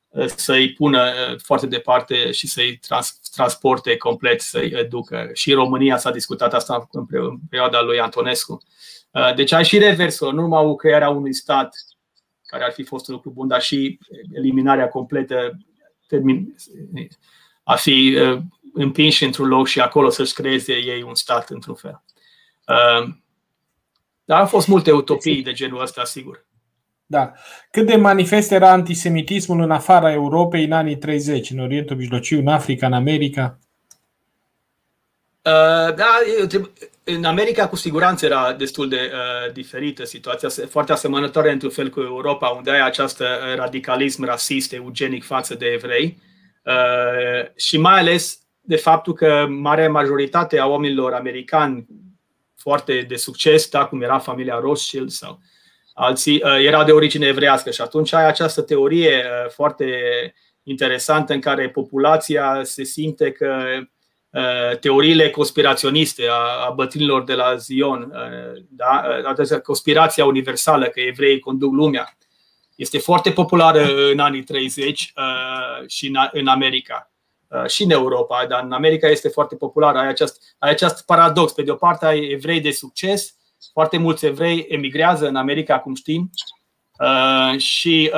uh, 0.08 0.26
să-i 0.26 0.74
pună 0.74 1.02
uh, 1.02 1.40
foarte 1.44 1.68
departe 1.68 2.32
și 2.32 2.48
să-i 2.48 2.78
trans- 2.78 3.20
transporte 3.32 3.98
complet, 3.98 4.42
să-i 4.42 4.86
ducă. 4.90 5.30
Și 5.34 5.52
în 5.52 5.56
România 5.56 5.98
s-a 5.98 6.12
discutat 6.12 6.54
asta 6.54 6.88
în, 6.92 7.06
în 7.10 7.38
perioada 7.50 7.82
lui 7.82 8.00
Antonescu. 8.00 8.64
Uh, 9.12 9.36
deci 9.36 9.52
ai 9.52 9.66
și 9.66 9.78
reversul, 9.78 10.34
nu 10.34 10.42
numai 10.42 10.76
crearea 10.78 11.10
unui 11.10 11.34
stat 11.34 11.76
care 12.46 12.64
ar 12.64 12.72
fi 12.72 12.84
fost 12.84 13.08
un 13.08 13.14
lucru 13.14 13.30
bun, 13.30 13.48
dar 13.48 13.62
și 13.62 14.00
eliminarea 14.32 14.90
completă 14.90 15.58
termin, 16.08 16.56
a 17.64 17.76
fi 17.76 18.18
uh, 18.22 18.40
împinși 18.74 19.24
într-un 19.24 19.48
loc 19.48 19.68
și 19.68 19.80
acolo 19.80 20.10
să-și 20.10 20.34
creeze 20.34 20.74
ei 20.74 21.02
un 21.02 21.16
stat 21.16 21.50
într-un 21.50 21.76
fel. 21.76 22.04
Uh, 22.68 23.14
dar 24.26 24.40
au 24.40 24.46
fost 24.46 24.68
multe 24.68 24.92
utopii 24.92 25.44
de 25.44 25.52
genul 25.52 25.82
ăsta, 25.82 26.04
sigur. 26.04 26.46
Da. 27.06 27.32
Cât 27.72 27.86
de 27.86 27.96
manifest 27.96 28.52
era 28.52 28.72
antisemitismul 28.72 29.62
în 29.62 29.72
afara 29.72 30.12
Europei 30.12 30.64
în 30.64 30.72
anii 30.72 30.98
30, 30.98 31.50
în 31.50 31.60
Orientul 31.60 31.96
Mijlociu, 31.96 32.40
în 32.40 32.48
Africa, 32.48 32.86
în 32.86 32.94
America? 32.94 33.60
Uh, 35.42 35.96
da, 35.96 36.20
în 37.04 37.24
America 37.24 37.68
cu 37.68 37.76
siguranță 37.76 38.26
era 38.26 38.54
destul 38.54 38.90
de 38.90 39.12
uh, 39.14 39.54
diferită 39.54 40.04
situația, 40.04 40.50
foarte 40.70 40.92
asemănătoare 40.92 41.52
într-un 41.52 41.70
fel 41.70 41.90
cu 41.90 42.02
Europa, 42.02 42.48
unde 42.48 42.72
ai 42.72 42.82
această 42.82 43.26
radicalism 43.56 44.24
rasist, 44.24 44.74
eugenic 44.74 45.24
față 45.24 45.56
de 45.56 45.66
evrei 45.66 46.18
uh, 46.64 47.52
și 47.56 47.78
mai 47.78 48.00
ales 48.00 48.41
de 48.62 48.76
faptul 48.76 49.14
că 49.14 49.46
marea 49.50 49.90
majoritate 49.90 50.60
a 50.60 50.68
oamenilor 50.68 51.14
americani 51.14 51.86
foarte 52.58 53.06
de 53.08 53.16
succes, 53.16 53.70
da, 53.70 53.86
cum 53.86 54.02
era 54.02 54.20
familia 54.20 54.60
Rothschild 54.60 55.10
sau 55.10 55.40
alții, 55.94 56.42
uh, 56.44 56.66
erau 56.66 56.84
de 56.84 56.92
origine 56.92 57.28
evrească 57.28 57.72
și 57.72 57.82
atunci 57.82 58.14
ai 58.14 58.28
această 58.28 58.62
teorie 58.62 59.24
uh, 59.26 59.52
foarte 59.52 59.86
interesantă 60.64 61.34
în 61.34 61.40
care 61.40 61.70
populația 61.70 62.60
se 62.64 62.84
simte 62.84 63.32
că 63.32 63.64
Uh, 64.32 64.78
teoriile 64.80 65.30
conspiraționiste 65.30 66.28
a, 66.30 66.66
a 66.68 66.70
bătrânilor 66.70 67.24
de 67.24 67.34
la 67.34 67.56
Zion, 67.56 68.12
uh, 68.14 68.64
da? 68.70 69.04
Uh, 69.40 69.62
conspirația 69.62 70.26
universală 70.26 70.86
că 70.86 71.00
evreii 71.00 71.40
conduc 71.40 71.74
lumea, 71.74 72.18
este 72.76 72.98
foarte 72.98 73.32
populară 73.32 74.10
în 74.12 74.20
anii 74.20 74.44
30 74.44 75.14
și 75.88 76.18
în 76.32 76.48
America 76.48 77.11
și 77.68 77.84
în 77.84 77.92
Europa, 77.92 78.46
dar 78.50 78.64
în 78.64 78.72
America 78.72 79.08
este 79.08 79.28
foarte 79.28 79.56
populară. 79.56 79.98
Ai 79.98 80.08
acest, 80.08 80.56
ai 80.60 80.70
acest 80.70 81.06
paradox. 81.06 81.52
Pe 81.52 81.64
de 81.64 81.72
o 81.72 81.76
parte 81.76 82.06
ai 82.06 82.28
evrei 82.30 82.62
de 82.62 82.72
succes, 82.72 83.36
foarte 83.74 83.98
mulți 83.98 84.26
evrei 84.26 84.66
emigrează 84.70 85.28
în 85.28 85.36
America, 85.36 85.80
cum 85.80 85.96
știm, 85.96 86.30
și 87.58 88.12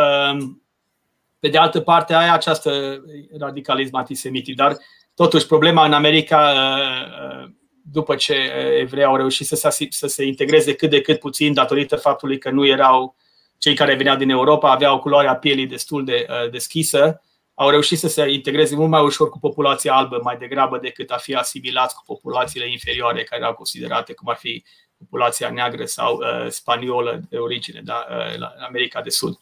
pe 1.39 1.47
de 1.47 1.57
altă 1.57 1.81
parte 1.81 2.13
ai 2.13 2.29
această 2.29 3.01
radicalism 3.39 3.95
antisemitic. 3.95 4.55
Dar 4.55 4.77
Totuși, 5.15 5.45
problema 5.45 5.85
în 5.85 5.93
America, 5.93 6.53
uh, 6.55 7.43
uh, 7.43 7.49
după 7.91 8.15
ce 8.15 8.33
evrei 8.79 9.03
au 9.03 9.15
reușit 9.15 9.47
să 9.47 9.55
se, 9.55 9.87
să 9.89 10.07
se 10.07 10.25
integreze 10.25 10.73
cât 10.73 10.89
de 10.89 11.01
cât 11.01 11.19
puțin, 11.19 11.53
datorită 11.53 11.95
faptului 11.95 12.37
că 12.37 12.49
nu 12.49 12.65
erau 12.65 13.15
cei 13.57 13.75
care 13.75 13.95
veneau 13.95 14.15
din 14.15 14.29
Europa, 14.29 14.71
aveau 14.71 14.99
culoarea 14.99 15.35
pielii 15.35 15.67
destul 15.67 16.05
de 16.05 16.25
uh, 16.29 16.49
deschisă, 16.49 17.21
au 17.53 17.69
reușit 17.69 17.99
să 17.99 18.07
se 18.07 18.31
integreze 18.31 18.75
mult 18.75 18.89
mai 18.89 19.03
ușor 19.03 19.29
cu 19.29 19.39
populația 19.39 19.93
albă, 19.93 20.19
mai 20.23 20.37
degrabă 20.37 20.77
decât 20.77 21.09
a 21.09 21.17
fi 21.17 21.35
asimilați 21.35 21.95
cu 21.95 22.01
populațiile 22.05 22.71
inferioare 22.71 23.23
care 23.23 23.41
erau 23.41 23.53
considerate 23.53 24.13
cum 24.13 24.29
ar 24.29 24.35
fi 24.35 24.63
populația 24.97 25.49
neagră 25.49 25.85
sau 25.85 26.15
uh, 26.15 26.49
spaniolă 26.49 27.21
de 27.29 27.37
origine, 27.37 27.81
da, 27.83 28.05
uh, 28.09 28.37
la 28.37 28.53
America 28.67 29.01
de 29.01 29.09
Sud. 29.09 29.37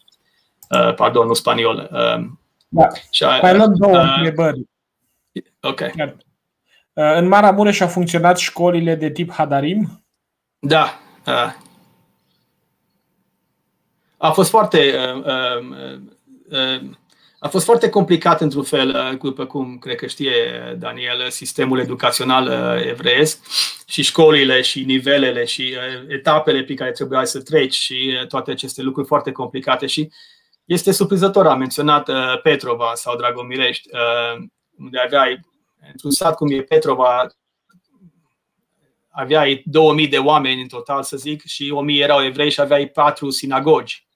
Uh, 0.70 0.94
pardon, 0.94 1.26
nu 1.26 1.34
spaniolă. 1.34 1.88
Uh, 1.92 2.30
da. 2.68 2.88
Și, 3.10 3.22
uh, 3.22 3.38
mai 3.42 3.56
luăm 3.56 3.74
două 3.74 3.98
uh, 3.98 4.14
întrebări. 4.16 4.68
Ok. 5.60 5.80
Uh, 5.80 6.12
în 6.92 7.28
Maramureș 7.28 7.80
au 7.80 7.88
funcționat 7.88 8.38
școlile 8.38 8.94
de 8.94 9.10
tip 9.10 9.32
Hadarim? 9.32 10.04
Da. 10.58 11.00
Uh, 11.26 11.54
a 14.16 14.30
fost 14.30 14.50
foarte 14.50 14.94
a 17.44 17.48
fost 17.48 17.64
foarte 17.64 17.88
complicat 17.88 18.40
într-un 18.40 18.62
fel, 18.62 19.18
după 19.22 19.44
cum 19.46 19.78
cred 19.78 19.96
că 19.96 20.06
știe 20.06 20.32
Daniel, 20.78 21.30
sistemul 21.30 21.78
educațional 21.78 22.48
evreiesc 22.86 23.38
și 23.86 24.02
școlile 24.02 24.60
și 24.60 24.84
nivelele 24.84 25.44
și 25.44 25.74
etapele 26.08 26.62
pe 26.62 26.74
care 26.74 26.90
trebuia 26.90 27.24
să 27.24 27.40
treci 27.42 27.74
și 27.74 28.24
toate 28.28 28.50
aceste 28.50 28.82
lucruri 28.82 29.06
foarte 29.06 29.32
complicate 29.32 29.86
și 29.86 30.10
este 30.64 30.92
surprinzător, 30.92 31.46
am 31.46 31.58
menționat 31.58 32.10
Petrova 32.42 32.92
sau 32.94 33.16
Dragomirești, 33.16 33.88
unde 34.78 34.98
aveai 34.98 35.40
într-un 35.92 36.10
sat 36.10 36.34
cum 36.34 36.50
e 36.50 36.62
Petrova, 36.62 37.26
aveai 39.10 39.62
2000 39.64 40.08
de 40.08 40.18
oameni 40.18 40.60
în 40.60 40.68
total, 40.68 41.02
să 41.02 41.16
zic, 41.16 41.44
și 41.44 41.70
1000 41.70 42.02
erau 42.02 42.24
evrei 42.24 42.50
și 42.50 42.60
aveai 42.60 42.86
patru 42.86 43.30
sinagogi. 43.30 44.06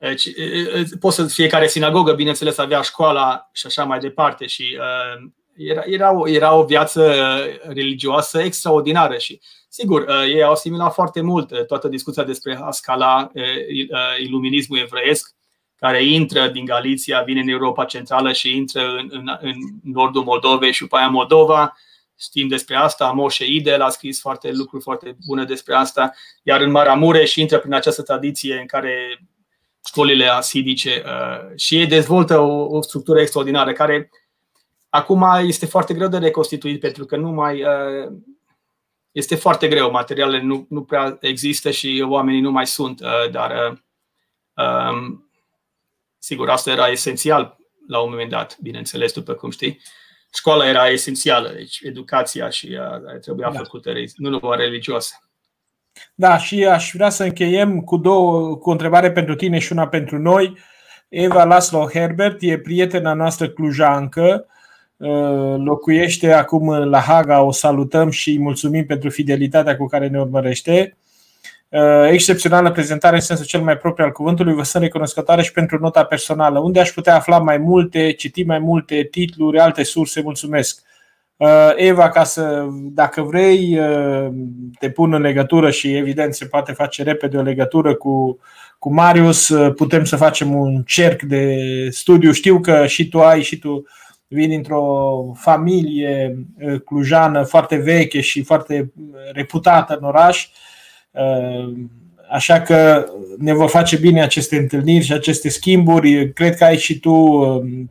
Deci, 0.00 0.28
poți 1.00 1.16
să 1.16 1.26
fiecare 1.26 1.66
sinagogă, 1.66 2.12
bineînțeles, 2.12 2.58
avea 2.58 2.80
școala 2.80 3.48
și 3.52 3.66
așa 3.66 3.84
mai 3.84 3.98
departe 3.98 4.46
și 4.46 4.78
uh, 4.78 5.30
era, 5.56 5.82
era, 5.86 6.12
o, 6.12 6.28
era 6.28 6.54
o 6.54 6.64
viață 6.64 7.14
religioasă 7.62 8.42
extraordinară 8.42 9.16
și, 9.18 9.40
sigur, 9.68 10.00
uh, 10.00 10.22
ei 10.26 10.42
au 10.42 10.52
asimilat 10.52 10.94
foarte 10.94 11.20
mult 11.20 11.50
uh, 11.50 11.64
toată 11.64 11.88
discuția 11.88 12.24
despre 12.24 12.58
Ascala, 12.62 13.30
uh, 13.34 13.42
iluminismul 14.20 14.78
evreiesc, 14.78 15.34
care 15.76 16.04
intră 16.04 16.48
din 16.48 16.64
Galiția, 16.64 17.22
vine 17.22 17.40
în 17.40 17.48
Europa 17.48 17.84
Centrală 17.84 18.32
și 18.32 18.56
intră 18.56 18.82
în, 18.96 19.08
în, 19.10 19.38
în 19.40 19.54
nordul 19.82 20.22
Moldovei 20.22 20.72
și 20.72 20.80
după 20.80 20.96
aia 20.96 21.08
Moldova. 21.08 21.76
Știm 22.18 22.48
despre 22.48 22.76
asta, 22.76 23.10
Moșe 23.10 23.46
Idel 23.46 23.80
a 23.82 23.88
scris 23.88 24.20
foarte 24.20 24.50
lucruri 24.52 24.82
foarte 24.82 25.16
bune 25.26 25.44
despre 25.44 25.74
asta, 25.74 26.12
iar 26.42 26.60
în 26.60 26.70
Maramureș 26.70 27.34
intră 27.34 27.58
prin 27.58 27.74
această 27.74 28.02
tradiție 28.02 28.58
în 28.60 28.66
care 28.66 29.20
școlile 29.86 30.26
asidice 30.26 31.02
uh, 31.06 31.56
și 31.56 31.76
ei 31.76 31.86
dezvoltă 31.86 32.38
o, 32.38 32.76
o 32.76 32.82
structură 32.82 33.20
extraordinară 33.20 33.72
care 33.72 34.10
acum 34.88 35.26
este 35.46 35.66
foarte 35.66 35.94
greu 35.94 36.08
de 36.08 36.18
reconstituit 36.18 36.80
pentru 36.80 37.04
că 37.04 37.16
nu 37.16 37.30
mai 37.30 37.62
uh, 37.62 38.12
este 39.12 39.34
foarte 39.34 39.68
greu, 39.68 39.90
materialele 39.90 40.42
nu, 40.42 40.66
nu 40.68 40.82
prea 40.82 41.16
există 41.20 41.70
și 41.70 42.04
oamenii 42.08 42.40
nu 42.40 42.50
mai 42.50 42.66
sunt, 42.66 43.00
uh, 43.00 43.30
dar 43.30 43.72
uh, 43.72 43.78
um, 44.64 45.24
Sigur, 46.22 46.48
asta 46.48 46.70
era 46.70 46.88
esențial 46.88 47.56
la 47.88 48.00
un 48.00 48.10
moment 48.10 48.30
dat, 48.30 48.58
bineînțeles, 48.60 49.12
după 49.12 49.32
cum 49.32 49.50
știi. 49.50 49.80
Școala 50.34 50.68
era 50.68 50.88
esențială, 50.88 51.48
deci 51.48 51.80
educația 51.82 52.48
și 52.48 52.66
uh, 52.66 53.18
trebuia 53.20 53.50
da. 53.50 53.58
făcută, 53.58 53.92
nu 54.16 54.28
numai 54.28 54.56
religioasă. 54.56 55.29
Da, 56.14 56.38
și 56.38 56.64
aș 56.64 56.90
vrea 56.94 57.08
să 57.08 57.24
încheiem 57.24 57.80
cu, 57.80 57.96
două, 57.96 58.56
cu 58.56 58.68
o 58.68 58.72
întrebare 58.72 59.12
pentru 59.12 59.34
tine 59.34 59.58
și 59.58 59.72
una 59.72 59.88
pentru 59.88 60.18
noi. 60.18 60.56
Eva 61.08 61.44
Laslo 61.44 61.88
Herbert 61.92 62.36
e 62.40 62.58
prietena 62.58 63.12
noastră 63.12 63.48
clujancă, 63.48 64.46
uh, 64.96 65.54
locuiește 65.56 66.32
acum 66.32 66.70
la 66.70 67.00
Haga, 67.00 67.42
o 67.42 67.52
salutăm 67.52 68.10
și 68.10 68.30
îi 68.30 68.38
mulțumim 68.38 68.86
pentru 68.86 69.10
fidelitatea 69.10 69.76
cu 69.76 69.86
care 69.86 70.08
ne 70.08 70.20
urmărește. 70.20 70.96
Uh, 71.68 72.08
excepțională 72.10 72.70
prezentare 72.70 73.14
în 73.14 73.20
sensul 73.20 73.46
cel 73.46 73.60
mai 73.60 73.76
propriu 73.76 74.04
al 74.04 74.12
cuvântului. 74.12 74.54
Vă 74.54 74.62
sunt 74.62 74.82
recunoscătoare 74.82 75.42
și 75.42 75.52
pentru 75.52 75.78
nota 75.78 76.04
personală. 76.04 76.58
Unde 76.58 76.80
aș 76.80 76.90
putea 76.90 77.14
afla 77.14 77.38
mai 77.38 77.58
multe, 77.58 78.12
citi 78.12 78.42
mai 78.42 78.58
multe 78.58 79.08
titluri, 79.10 79.58
alte 79.58 79.82
surse? 79.82 80.20
Mulțumesc! 80.20 80.82
Uh, 81.40 81.72
Eva, 81.76 82.08
ca 82.08 82.24
să, 82.24 82.66
dacă 82.72 83.22
vrei, 83.22 83.78
uh, 83.78 84.28
te 84.78 84.90
pun 84.90 85.12
în 85.12 85.20
legătură 85.20 85.70
și 85.70 85.96
evident 85.96 86.34
se 86.34 86.44
poate 86.44 86.72
face 86.72 87.02
repede 87.02 87.36
o 87.36 87.42
legătură 87.42 87.94
cu, 87.94 88.38
cu 88.78 88.92
Marius. 88.92 89.52
Putem 89.76 90.04
să 90.04 90.16
facem 90.16 90.54
un 90.54 90.82
cerc 90.82 91.22
de 91.22 91.56
studiu. 91.90 92.32
Știu 92.32 92.60
că 92.60 92.86
și 92.86 93.08
tu 93.08 93.20
ai 93.20 93.42
și 93.42 93.58
tu 93.58 93.84
vin 94.26 94.48
dintr-o 94.48 94.84
familie 95.34 96.36
clujană 96.84 97.42
foarte 97.42 97.76
veche 97.76 98.20
și 98.20 98.42
foarte 98.42 98.92
reputată 99.32 99.96
în 100.00 100.06
oraș. 100.06 100.48
Așa 102.32 102.60
că 102.60 103.06
ne 103.38 103.52
vor 103.52 103.68
face 103.68 103.96
bine 103.96 104.22
aceste 104.22 104.56
întâlniri 104.56 105.04
și 105.04 105.12
aceste 105.12 105.48
schimburi. 105.48 106.32
Cred 106.32 106.56
că 106.56 106.64
ai 106.64 106.78
și 106.78 106.98
tu, 106.98 107.38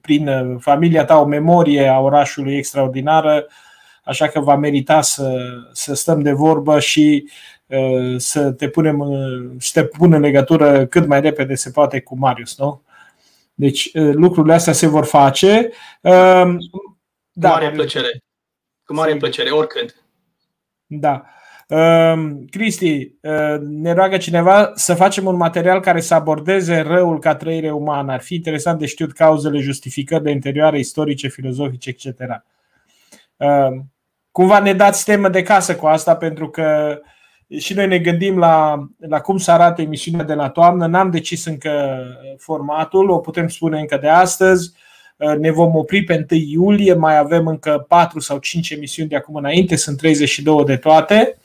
prin 0.02 0.58
familia 0.60 1.06
ta, 1.06 1.20
o 1.20 1.26
memorie 1.26 1.88
a 1.88 2.00
orașului 2.00 2.56
extraordinară, 2.56 3.48
așa 4.04 4.28
că 4.28 4.40
va 4.40 4.56
merita 4.56 5.02
să, 5.02 5.38
să 5.72 5.94
stăm 5.94 6.22
de 6.22 6.32
vorbă 6.32 6.80
și 6.80 7.30
să 8.18 8.52
te 8.52 8.70
punem 8.70 9.04
să 9.60 9.82
te 9.82 9.88
pun 9.88 10.14
în 10.14 10.22
legătură 10.22 10.86
cât 10.86 11.08
mai 11.08 11.22
repede 11.22 11.56
se 11.56 11.72
poate 11.72 12.00
cu 12.00 12.18
Marius, 12.18 12.58
nu? 12.58 12.82
Deci 13.54 13.90
lucrurile 13.94 14.54
astea 14.54 14.74
se 14.74 14.88
vor 14.88 15.06
face. 15.06 15.70
Cu 16.02 17.00
da, 17.32 17.50
mare 17.50 17.72
plăcere. 17.72 18.24
Cu 18.86 18.94
mare 18.94 19.16
plăcere, 19.16 19.50
oricând. 19.50 19.96
Da. 20.86 21.26
Cristi, 22.50 23.12
ne 23.60 23.94
roagă 23.94 24.18
cineva 24.18 24.72
să 24.76 24.94
facem 24.94 25.26
un 25.26 25.36
material 25.36 25.80
care 25.80 26.00
să 26.00 26.14
abordeze 26.14 26.80
răul 26.80 27.20
ca 27.20 27.36
trăire 27.36 27.72
umană. 27.72 28.12
Ar 28.12 28.22
fi 28.22 28.36
interesant 28.36 28.80
de 28.80 28.86
știut 28.86 29.12
cauzele, 29.12 29.60
justificările 29.60 30.32
interioare, 30.32 30.80
istorice, 30.80 31.28
filozofice, 31.28 31.90
etc. 31.90 32.22
Cumva 34.32 34.60
ne 34.60 34.74
dați 34.74 35.06
temă 35.06 35.30
de 35.30 35.42
casă 35.42 35.76
cu 35.76 35.86
asta 35.86 36.16
pentru 36.16 36.50
că 36.50 37.00
și 37.60 37.74
noi 37.74 37.88
ne 37.88 38.00
gândim 38.00 38.38
la, 38.38 38.88
la 38.98 39.20
cum 39.20 39.38
să 39.38 39.52
arate 39.52 39.82
emisiunea 39.82 40.26
de 40.26 40.34
la 40.34 40.50
toamnă. 40.50 40.88
N-am 40.88 41.12
decis 41.12 41.46
încă 41.46 42.04
formatul, 42.38 43.10
o 43.10 43.18
putem 43.18 43.48
spune 43.48 43.80
încă 43.80 43.98
de 43.98 44.08
astăzi. 44.08 44.74
Ne 45.40 45.52
vom 45.52 45.76
opri 45.76 46.04
pe 46.04 46.26
1 46.32 46.42
iulie, 46.42 46.94
mai 46.94 47.18
avem 47.18 47.48
încă 47.48 47.86
4 47.88 48.20
sau 48.20 48.38
5 48.38 48.70
emisiuni 48.70 49.10
de 49.10 49.16
acum 49.16 49.36
înainte, 49.36 49.76
sunt 49.76 49.98
32 49.98 50.64
de 50.66 50.76
toate. 50.76 51.39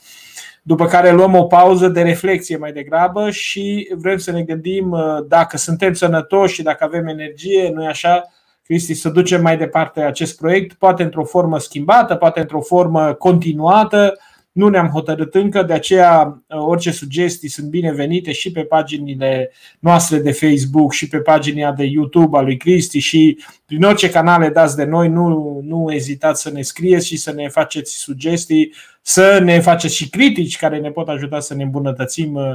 După 0.67 0.87
care 0.87 1.11
luăm 1.11 1.35
o 1.35 1.45
pauză 1.45 1.89
de 1.89 2.03
reflexie 2.03 2.57
mai 2.57 2.73
degrabă 2.73 3.31
și 3.31 3.91
vrem 3.97 4.19
să 4.19 4.31
ne 4.31 4.43
gândim 4.43 4.97
dacă 5.29 5.57
suntem 5.57 5.93
sănătoși 5.93 6.55
și 6.55 6.63
dacă 6.63 6.85
avem 6.85 7.07
energie, 7.07 7.71
nu 7.75 7.87
așa, 7.87 8.23
Cristi, 8.65 8.95
să 8.95 9.09
ducem 9.09 9.43
mai 9.43 9.57
departe 9.57 10.01
acest 10.01 10.37
proiect, 10.39 10.73
poate 10.73 11.03
într-o 11.03 11.25
formă 11.25 11.59
schimbată, 11.59 12.15
poate 12.15 12.41
într-o 12.41 12.61
formă 12.61 13.13
continuată, 13.13 14.19
nu 14.55 14.69
ne-am 14.69 14.89
hotărât 14.89 15.35
încă, 15.35 15.63
de 15.63 15.73
aceea 15.73 16.43
uh, 16.47 16.59
orice 16.59 16.91
sugestii 16.91 17.49
sunt 17.49 17.69
binevenite 17.69 18.33
și 18.33 18.53
pe 18.53 18.65
paginile 18.65 19.53
noastre 19.79 20.19
de 20.19 20.33
Facebook 20.33 20.93
și 20.93 21.09
pe 21.09 21.19
pagina 21.19 21.73
de 21.73 21.85
YouTube 21.85 22.39
a 22.39 22.41
lui 22.41 22.57
Cristi 22.57 22.99
și 22.99 23.39
prin 23.67 23.83
orice 23.83 24.11
canale 24.11 24.49
dați 24.49 24.77
de 24.77 24.85
noi, 24.85 25.09
nu, 25.09 25.61
nu 25.63 25.93
ezitați 25.93 26.43
să 26.43 26.51
ne 26.51 26.63
scrieți 26.63 27.07
și 27.07 27.17
să 27.17 27.33
ne 27.33 27.49
faceți 27.49 27.93
sugestii, 27.97 28.75
să 29.03 29.41
ne 29.43 29.61
faceți 29.61 29.95
și 29.95 30.09
critici 30.09 30.57
care 30.57 30.79
ne 30.79 30.91
pot 30.91 31.09
ajuta 31.09 31.41
să 31.41 31.55
ne 31.55 31.63
îmbunătățim 31.63 32.35
uh, 32.35 32.55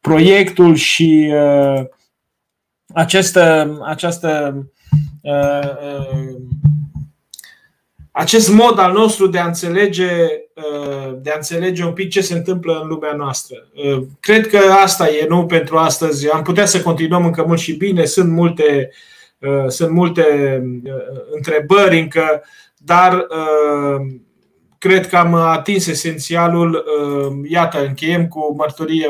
proiectul 0.00 0.74
și 0.74 1.32
uh, 1.34 1.84
această, 2.94 3.76
această 3.84 4.58
acest 8.16 8.48
mod 8.48 8.78
al 8.78 8.92
nostru 8.92 9.26
de 9.26 9.38
a 9.38 9.46
înțelege, 9.46 10.10
uh, 10.54 11.16
de 11.22 11.30
a 11.30 11.36
înțelege 11.36 11.84
un 11.84 11.92
pic 11.92 12.10
ce 12.10 12.20
se 12.20 12.34
întâmplă 12.34 12.80
în 12.82 12.88
lumea 12.88 13.12
noastră. 13.12 13.66
Uh, 13.74 14.02
cred 14.20 14.46
că 14.46 14.58
asta 14.82 15.08
e 15.08 15.26
nu 15.28 15.46
pentru 15.46 15.76
astăzi. 15.76 16.30
Am 16.30 16.42
putea 16.42 16.66
să 16.66 16.82
continuăm 16.82 17.24
încă 17.24 17.44
mult 17.46 17.58
și 17.58 17.76
bine. 17.76 18.04
Sunt 18.04 18.30
multe, 18.30 18.90
uh, 19.38 19.68
sunt 19.68 19.90
multe 19.90 20.24
întrebări 21.30 22.00
încă, 22.00 22.42
dar 22.76 23.26
cred 24.78 25.08
că 25.08 25.16
am 25.16 25.34
atins 25.34 25.86
esențialul. 25.86 26.84
Iată, 27.48 27.86
încheiem 27.86 28.28
cu 28.28 28.54
mărturie, 28.56 29.08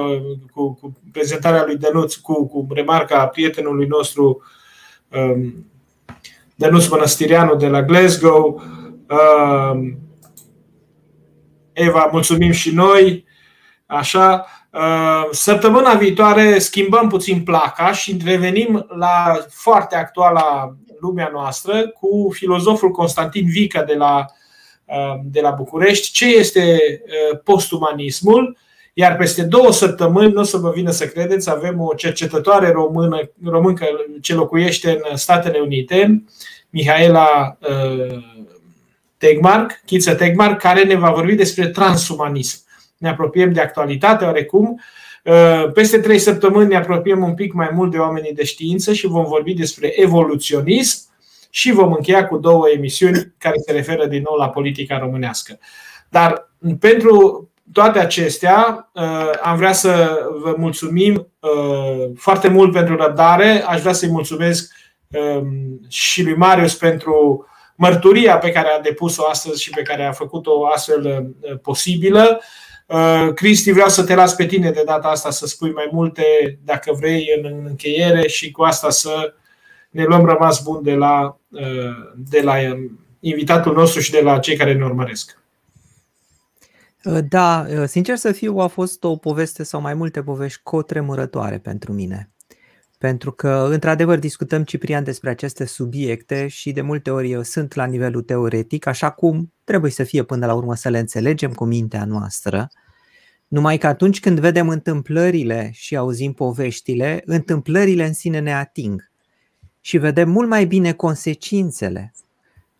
cu, 0.52 0.78
cu 0.80 0.92
prezentarea 1.12 1.64
lui 1.66 1.76
Dănuț, 1.76 2.14
cu, 2.14 2.46
cu 2.46 2.66
remarca 2.70 3.26
prietenului 3.26 3.86
nostru 3.86 4.42
um, 5.08 5.66
Dănuț 6.54 6.86
Mănăstireanu 6.86 7.54
de 7.54 7.66
la 7.66 7.82
Glasgow 7.82 8.62
Um, 8.62 8.83
Eva, 11.72 12.08
mulțumim 12.12 12.50
și 12.50 12.70
noi. 12.70 13.24
Așa, 13.86 14.46
uh, 14.72 15.28
săptămâna 15.30 15.94
viitoare 15.94 16.58
schimbăm 16.58 17.08
puțin 17.08 17.42
placa 17.42 17.92
și 17.92 18.20
revenim 18.24 18.86
la 18.88 19.38
foarte 19.50 19.96
actuala 19.96 20.76
lumea 21.00 21.30
noastră 21.32 21.88
cu 21.88 22.30
filozoful 22.32 22.90
Constantin 22.90 23.46
Vică 23.46 23.84
de 23.86 23.94
la, 23.94 24.26
uh, 24.84 25.20
de 25.24 25.40
la 25.40 25.50
București. 25.50 26.12
Ce 26.12 26.26
este 26.26 26.78
uh, 27.04 27.38
postumanismul? 27.44 28.56
Iar 28.92 29.16
peste 29.16 29.42
două 29.42 29.72
săptămâni, 29.72 30.32
nu 30.32 30.40
o 30.40 30.44
să 30.44 30.56
vă 30.56 30.70
vină 30.70 30.90
să 30.90 31.06
credeți, 31.06 31.50
avem 31.50 31.80
o 31.80 31.94
cercetătoare 31.94 32.70
română, 32.70 33.30
româncă 33.44 33.86
ce 34.20 34.34
locuiește 34.34 35.00
în 35.10 35.16
Statele 35.16 35.58
Unite, 35.58 36.24
Mihaela 36.70 37.58
Tegmark, 39.18 39.82
Chiță 39.86 40.14
Tegmark, 40.14 40.60
care 40.60 40.84
ne 40.84 40.94
va 40.94 41.10
vorbi 41.10 41.34
despre 41.34 41.68
transumanism. 41.68 42.58
Ne 42.96 43.08
apropiem 43.08 43.52
de 43.52 43.60
actualitate 43.60 44.24
oarecum. 44.24 44.80
Uh, 45.24 45.72
peste 45.72 45.98
trei 45.98 46.18
săptămâni 46.18 46.68
ne 46.68 46.76
apropiem 46.76 47.22
un 47.22 47.34
pic 47.34 47.52
mai 47.52 47.70
mult 47.72 47.90
de 47.90 47.98
oamenii 47.98 48.34
de 48.34 48.44
știință 48.44 48.92
și 48.92 49.06
vom 49.06 49.24
vorbi 49.24 49.52
despre 49.52 50.00
evoluționism 50.00 50.98
și 51.50 51.72
vom 51.72 51.92
încheia 51.92 52.26
cu 52.26 52.36
două 52.36 52.68
emisiuni 52.68 53.34
care 53.38 53.54
se 53.66 53.72
referă 53.72 54.06
din 54.06 54.22
nou 54.28 54.36
la 54.36 54.48
politica 54.48 54.98
românească. 54.98 55.58
Dar 56.08 56.50
pentru 56.78 57.48
toate 57.72 57.98
acestea, 57.98 58.90
uh, 58.92 59.30
am 59.42 59.56
vrea 59.56 59.72
să 59.72 60.18
vă 60.42 60.54
mulțumim 60.58 61.28
uh, 61.40 62.10
foarte 62.16 62.48
mult 62.48 62.72
pentru 62.72 62.96
răbdare. 62.96 63.64
Aș 63.66 63.80
vrea 63.80 63.92
să-i 63.92 64.10
mulțumesc 64.10 64.72
um, 65.08 65.80
și 65.88 66.22
lui 66.22 66.34
Marius 66.34 66.74
pentru 66.74 67.46
mărturia 67.74 68.38
pe 68.38 68.52
care 68.52 68.68
a 68.68 68.80
depus-o 68.80 69.26
astăzi 69.28 69.62
și 69.62 69.70
pe 69.70 69.82
care 69.82 70.04
a 70.04 70.12
făcut-o 70.12 70.66
astfel 70.66 71.32
uh, 71.40 71.58
posibilă. 71.62 72.40
Uh, 72.86 73.32
Cristi, 73.34 73.72
vreau 73.72 73.88
să 73.88 74.04
te 74.04 74.14
las 74.14 74.34
pe 74.34 74.46
tine 74.46 74.70
de 74.70 74.82
data 74.86 75.08
asta 75.08 75.30
să 75.30 75.46
spui 75.46 75.72
mai 75.72 75.88
multe, 75.92 76.58
dacă 76.64 76.92
vrei, 76.92 77.40
în 77.42 77.64
încheiere 77.66 78.28
și 78.28 78.50
cu 78.50 78.62
asta 78.62 78.90
să 78.90 79.34
ne 79.90 80.04
luăm 80.04 80.24
rămas 80.24 80.62
bun 80.62 80.82
de 80.82 80.94
la, 80.94 81.38
uh, 81.48 81.62
de 82.16 82.40
la 82.40 82.56
invitatul 83.20 83.74
nostru 83.74 84.00
și 84.00 84.10
de 84.10 84.20
la 84.20 84.38
cei 84.38 84.56
care 84.56 84.74
ne 84.74 84.84
urmăresc. 84.84 85.42
Da, 87.28 87.66
sincer 87.86 88.16
să 88.16 88.32
fiu, 88.32 88.58
a 88.58 88.66
fost 88.66 89.04
o 89.04 89.16
poveste 89.16 89.62
sau 89.62 89.80
mai 89.80 89.94
multe 89.94 90.22
povești 90.22 90.60
cotremurătoare 90.62 91.58
pentru 91.58 91.92
mine. 91.92 92.33
Pentru 93.04 93.32
că, 93.32 93.68
într-adevăr, 93.70 94.18
discutăm, 94.18 94.64
Ciprian, 94.64 95.04
despre 95.04 95.30
aceste 95.30 95.64
subiecte 95.64 96.48
și 96.48 96.72
de 96.72 96.80
multe 96.80 97.10
ori 97.10 97.44
sunt 97.44 97.74
la 97.74 97.84
nivelul 97.84 98.22
teoretic, 98.22 98.86
așa 98.86 99.10
cum 99.10 99.52
trebuie 99.64 99.90
să 99.90 100.04
fie 100.04 100.22
până 100.22 100.46
la 100.46 100.54
urmă 100.54 100.74
să 100.74 100.88
le 100.88 100.98
înțelegem 100.98 101.52
cu 101.52 101.64
mintea 101.64 102.04
noastră. 102.04 102.68
Numai 103.48 103.78
că 103.78 103.86
atunci 103.86 104.20
când 104.20 104.38
vedem 104.38 104.68
întâmplările 104.68 105.70
și 105.72 105.96
auzim 105.96 106.32
poveștile, 106.32 107.22
întâmplările 107.24 108.06
în 108.06 108.12
sine 108.12 108.38
ne 108.38 108.54
ating 108.54 109.10
și 109.80 109.98
vedem 109.98 110.30
mult 110.30 110.48
mai 110.48 110.64
bine 110.64 110.92
consecințele 110.92 112.12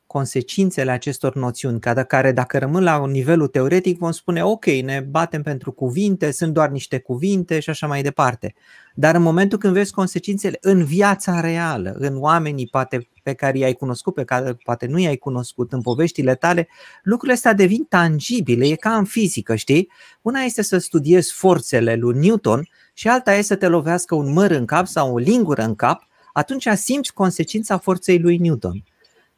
consecințele 0.07 0.91
acestor 0.91 1.35
noțiuni, 1.35 1.81
care 2.09 2.33
dacă 2.33 2.59
rămân 2.59 2.83
la 2.83 2.99
un 2.99 3.11
nivelul 3.11 3.47
teoretic 3.47 3.99
vom 3.99 4.11
spune 4.11 4.45
ok, 4.45 4.65
ne 4.65 5.01
batem 5.01 5.43
pentru 5.43 5.73
cuvinte, 5.73 6.31
sunt 6.31 6.53
doar 6.53 6.69
niște 6.69 6.99
cuvinte 6.99 7.61
și 7.61 7.71
așa 7.71 7.87
mai 7.87 8.03
departe. 8.03 8.55
Dar 8.95 9.15
în 9.15 9.23
momentul 9.23 9.59
când 9.59 9.73
vezi 9.73 9.93
consecințele 9.93 10.59
în 10.61 10.85
viața 10.85 11.41
reală, 11.41 11.97
în 11.99 12.16
oamenii 12.21 12.66
poate 12.66 13.09
pe 13.23 13.33
care 13.33 13.59
i-ai 13.59 13.73
cunoscut, 13.73 14.15
pe 14.15 14.25
care 14.25 14.57
poate 14.65 14.87
nu 14.87 14.99
i-ai 14.99 15.16
cunoscut, 15.16 15.73
în 15.73 15.81
poveștile 15.81 16.35
tale, 16.35 16.69
lucrurile 17.03 17.37
astea 17.37 17.53
devin 17.53 17.85
tangibile, 17.85 18.66
e 18.66 18.75
ca 18.75 18.97
în 18.97 19.05
fizică, 19.05 19.55
știi? 19.55 19.91
Una 20.23 20.41
este 20.41 20.62
să 20.62 20.79
studiezi 20.79 21.33
forțele 21.33 21.95
lui 21.95 22.19
Newton 22.19 22.69
și 22.93 23.09
alta 23.09 23.33
este 23.33 23.43
să 23.43 23.57
te 23.57 23.66
lovească 23.66 24.15
un 24.15 24.33
măr 24.33 24.51
în 24.51 24.65
cap 24.65 24.87
sau 24.87 25.12
o 25.12 25.19
lingură 25.19 25.62
în 25.62 25.75
cap, 25.75 26.03
atunci 26.33 26.69
simți 26.75 27.12
consecința 27.12 27.79
forței 27.79 28.19
lui 28.19 28.37
Newton. 28.37 28.85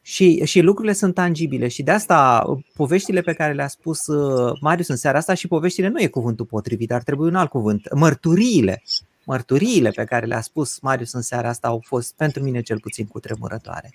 Și, 0.01 0.45
și 0.45 0.61
lucrurile 0.61 0.93
sunt 0.93 1.13
tangibile 1.13 1.67
și 1.67 1.83
de 1.83 1.91
asta 1.91 2.43
uh, 2.47 2.63
poveștile 2.75 3.21
pe 3.21 3.33
care 3.33 3.53
le-a 3.53 3.67
spus 3.67 4.07
uh, 4.07 4.57
Marius 4.61 4.87
în 4.87 4.95
seara 4.95 5.17
asta 5.17 5.33
și 5.33 5.47
poveștile 5.47 5.87
nu 5.87 6.01
e 6.01 6.07
cuvântul 6.07 6.45
potrivit, 6.45 6.91
ar 6.91 7.03
trebui 7.03 7.27
un 7.27 7.35
alt 7.35 7.49
cuvânt. 7.49 7.93
Mărturiile, 7.93 8.83
mărturiile 9.27 9.89
pe 9.89 10.03
care 10.03 10.25
le-a 10.25 10.41
spus 10.41 10.79
Marius 10.79 11.13
în 11.13 11.21
seara 11.21 11.49
asta 11.49 11.67
au 11.67 11.83
fost 11.85 12.15
pentru 12.15 12.43
mine 12.43 12.61
cel 12.61 12.79
puțin 12.79 13.05
cu 13.07 13.19
tremurătoare. 13.19 13.93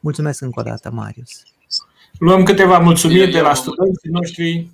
Mulțumesc 0.00 0.40
încă 0.40 0.60
o 0.60 0.62
dată, 0.62 0.90
Marius. 0.90 1.42
Luăm 2.18 2.42
câteva 2.42 2.78
mulțumiri 2.78 3.30
de 3.30 3.40
la 3.40 3.54
studenții 3.54 4.10
noștri. 4.10 4.68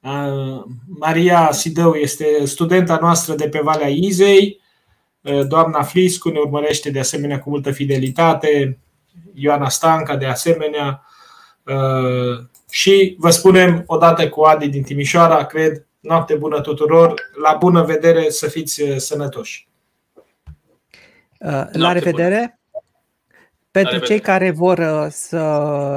Uh, 0.00 0.64
Maria 0.86 1.52
Sidău 1.52 1.94
este 1.94 2.44
studenta 2.44 2.98
noastră 3.00 3.34
de 3.34 3.48
pe 3.48 3.60
Valea 3.62 3.88
Izei. 3.88 4.60
Doamna 5.48 5.82
Fliscu 5.82 6.28
ne 6.28 6.38
urmărește 6.38 6.90
de 6.90 6.98
asemenea 6.98 7.40
cu 7.40 7.50
multă 7.50 7.70
fidelitate 7.70 8.78
Ioana 9.34 9.68
Stanca 9.68 10.16
de 10.16 10.26
asemenea. 10.26 11.06
Și 12.70 13.16
vă 13.18 13.30
spunem 13.30 13.82
odată 13.86 14.28
cu 14.28 14.42
Adi 14.42 14.68
din 14.68 14.82
Timișoara, 14.82 15.44
cred, 15.44 15.86
noapte 16.02 16.34
bună 16.34 16.60
tuturor, 16.60 17.30
la 17.42 17.56
bună 17.58 17.82
vedere 17.82 18.30
să 18.30 18.48
fiți 18.48 18.82
sănătoși. 18.96 19.68
La 21.72 21.92
revedere! 21.92 22.60
Pentru 23.70 23.98
cei 23.98 24.20
care 24.20 24.50
vor 24.50 25.08
să 25.10 25.38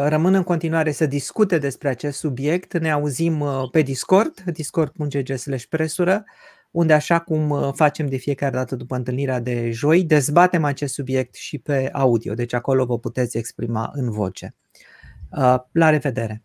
rămână 0.09 0.37
în 0.37 0.43
continuare 0.43 0.91
să 0.91 1.05
discute 1.05 1.57
despre 1.57 1.89
acest 1.89 2.19
subiect, 2.19 2.77
ne 2.77 2.91
auzim 2.91 3.45
pe 3.71 3.81
Discord, 3.81 4.41
discord.gg 4.41 5.61
presură, 5.69 6.23
unde 6.71 6.93
așa 6.93 7.19
cum 7.19 7.71
facem 7.75 8.07
de 8.07 8.17
fiecare 8.17 8.55
dată 8.55 8.75
după 8.75 8.95
întâlnirea 8.95 9.39
de 9.39 9.71
joi, 9.71 10.03
dezbatem 10.03 10.63
acest 10.63 10.93
subiect 10.93 11.35
și 11.35 11.57
pe 11.57 11.89
audio, 11.93 12.33
deci 12.33 12.53
acolo 12.53 12.85
vă 12.85 12.99
puteți 12.99 13.37
exprima 13.37 13.91
în 13.93 14.11
voce. 14.11 14.55
La 15.71 15.89
revedere! 15.89 16.43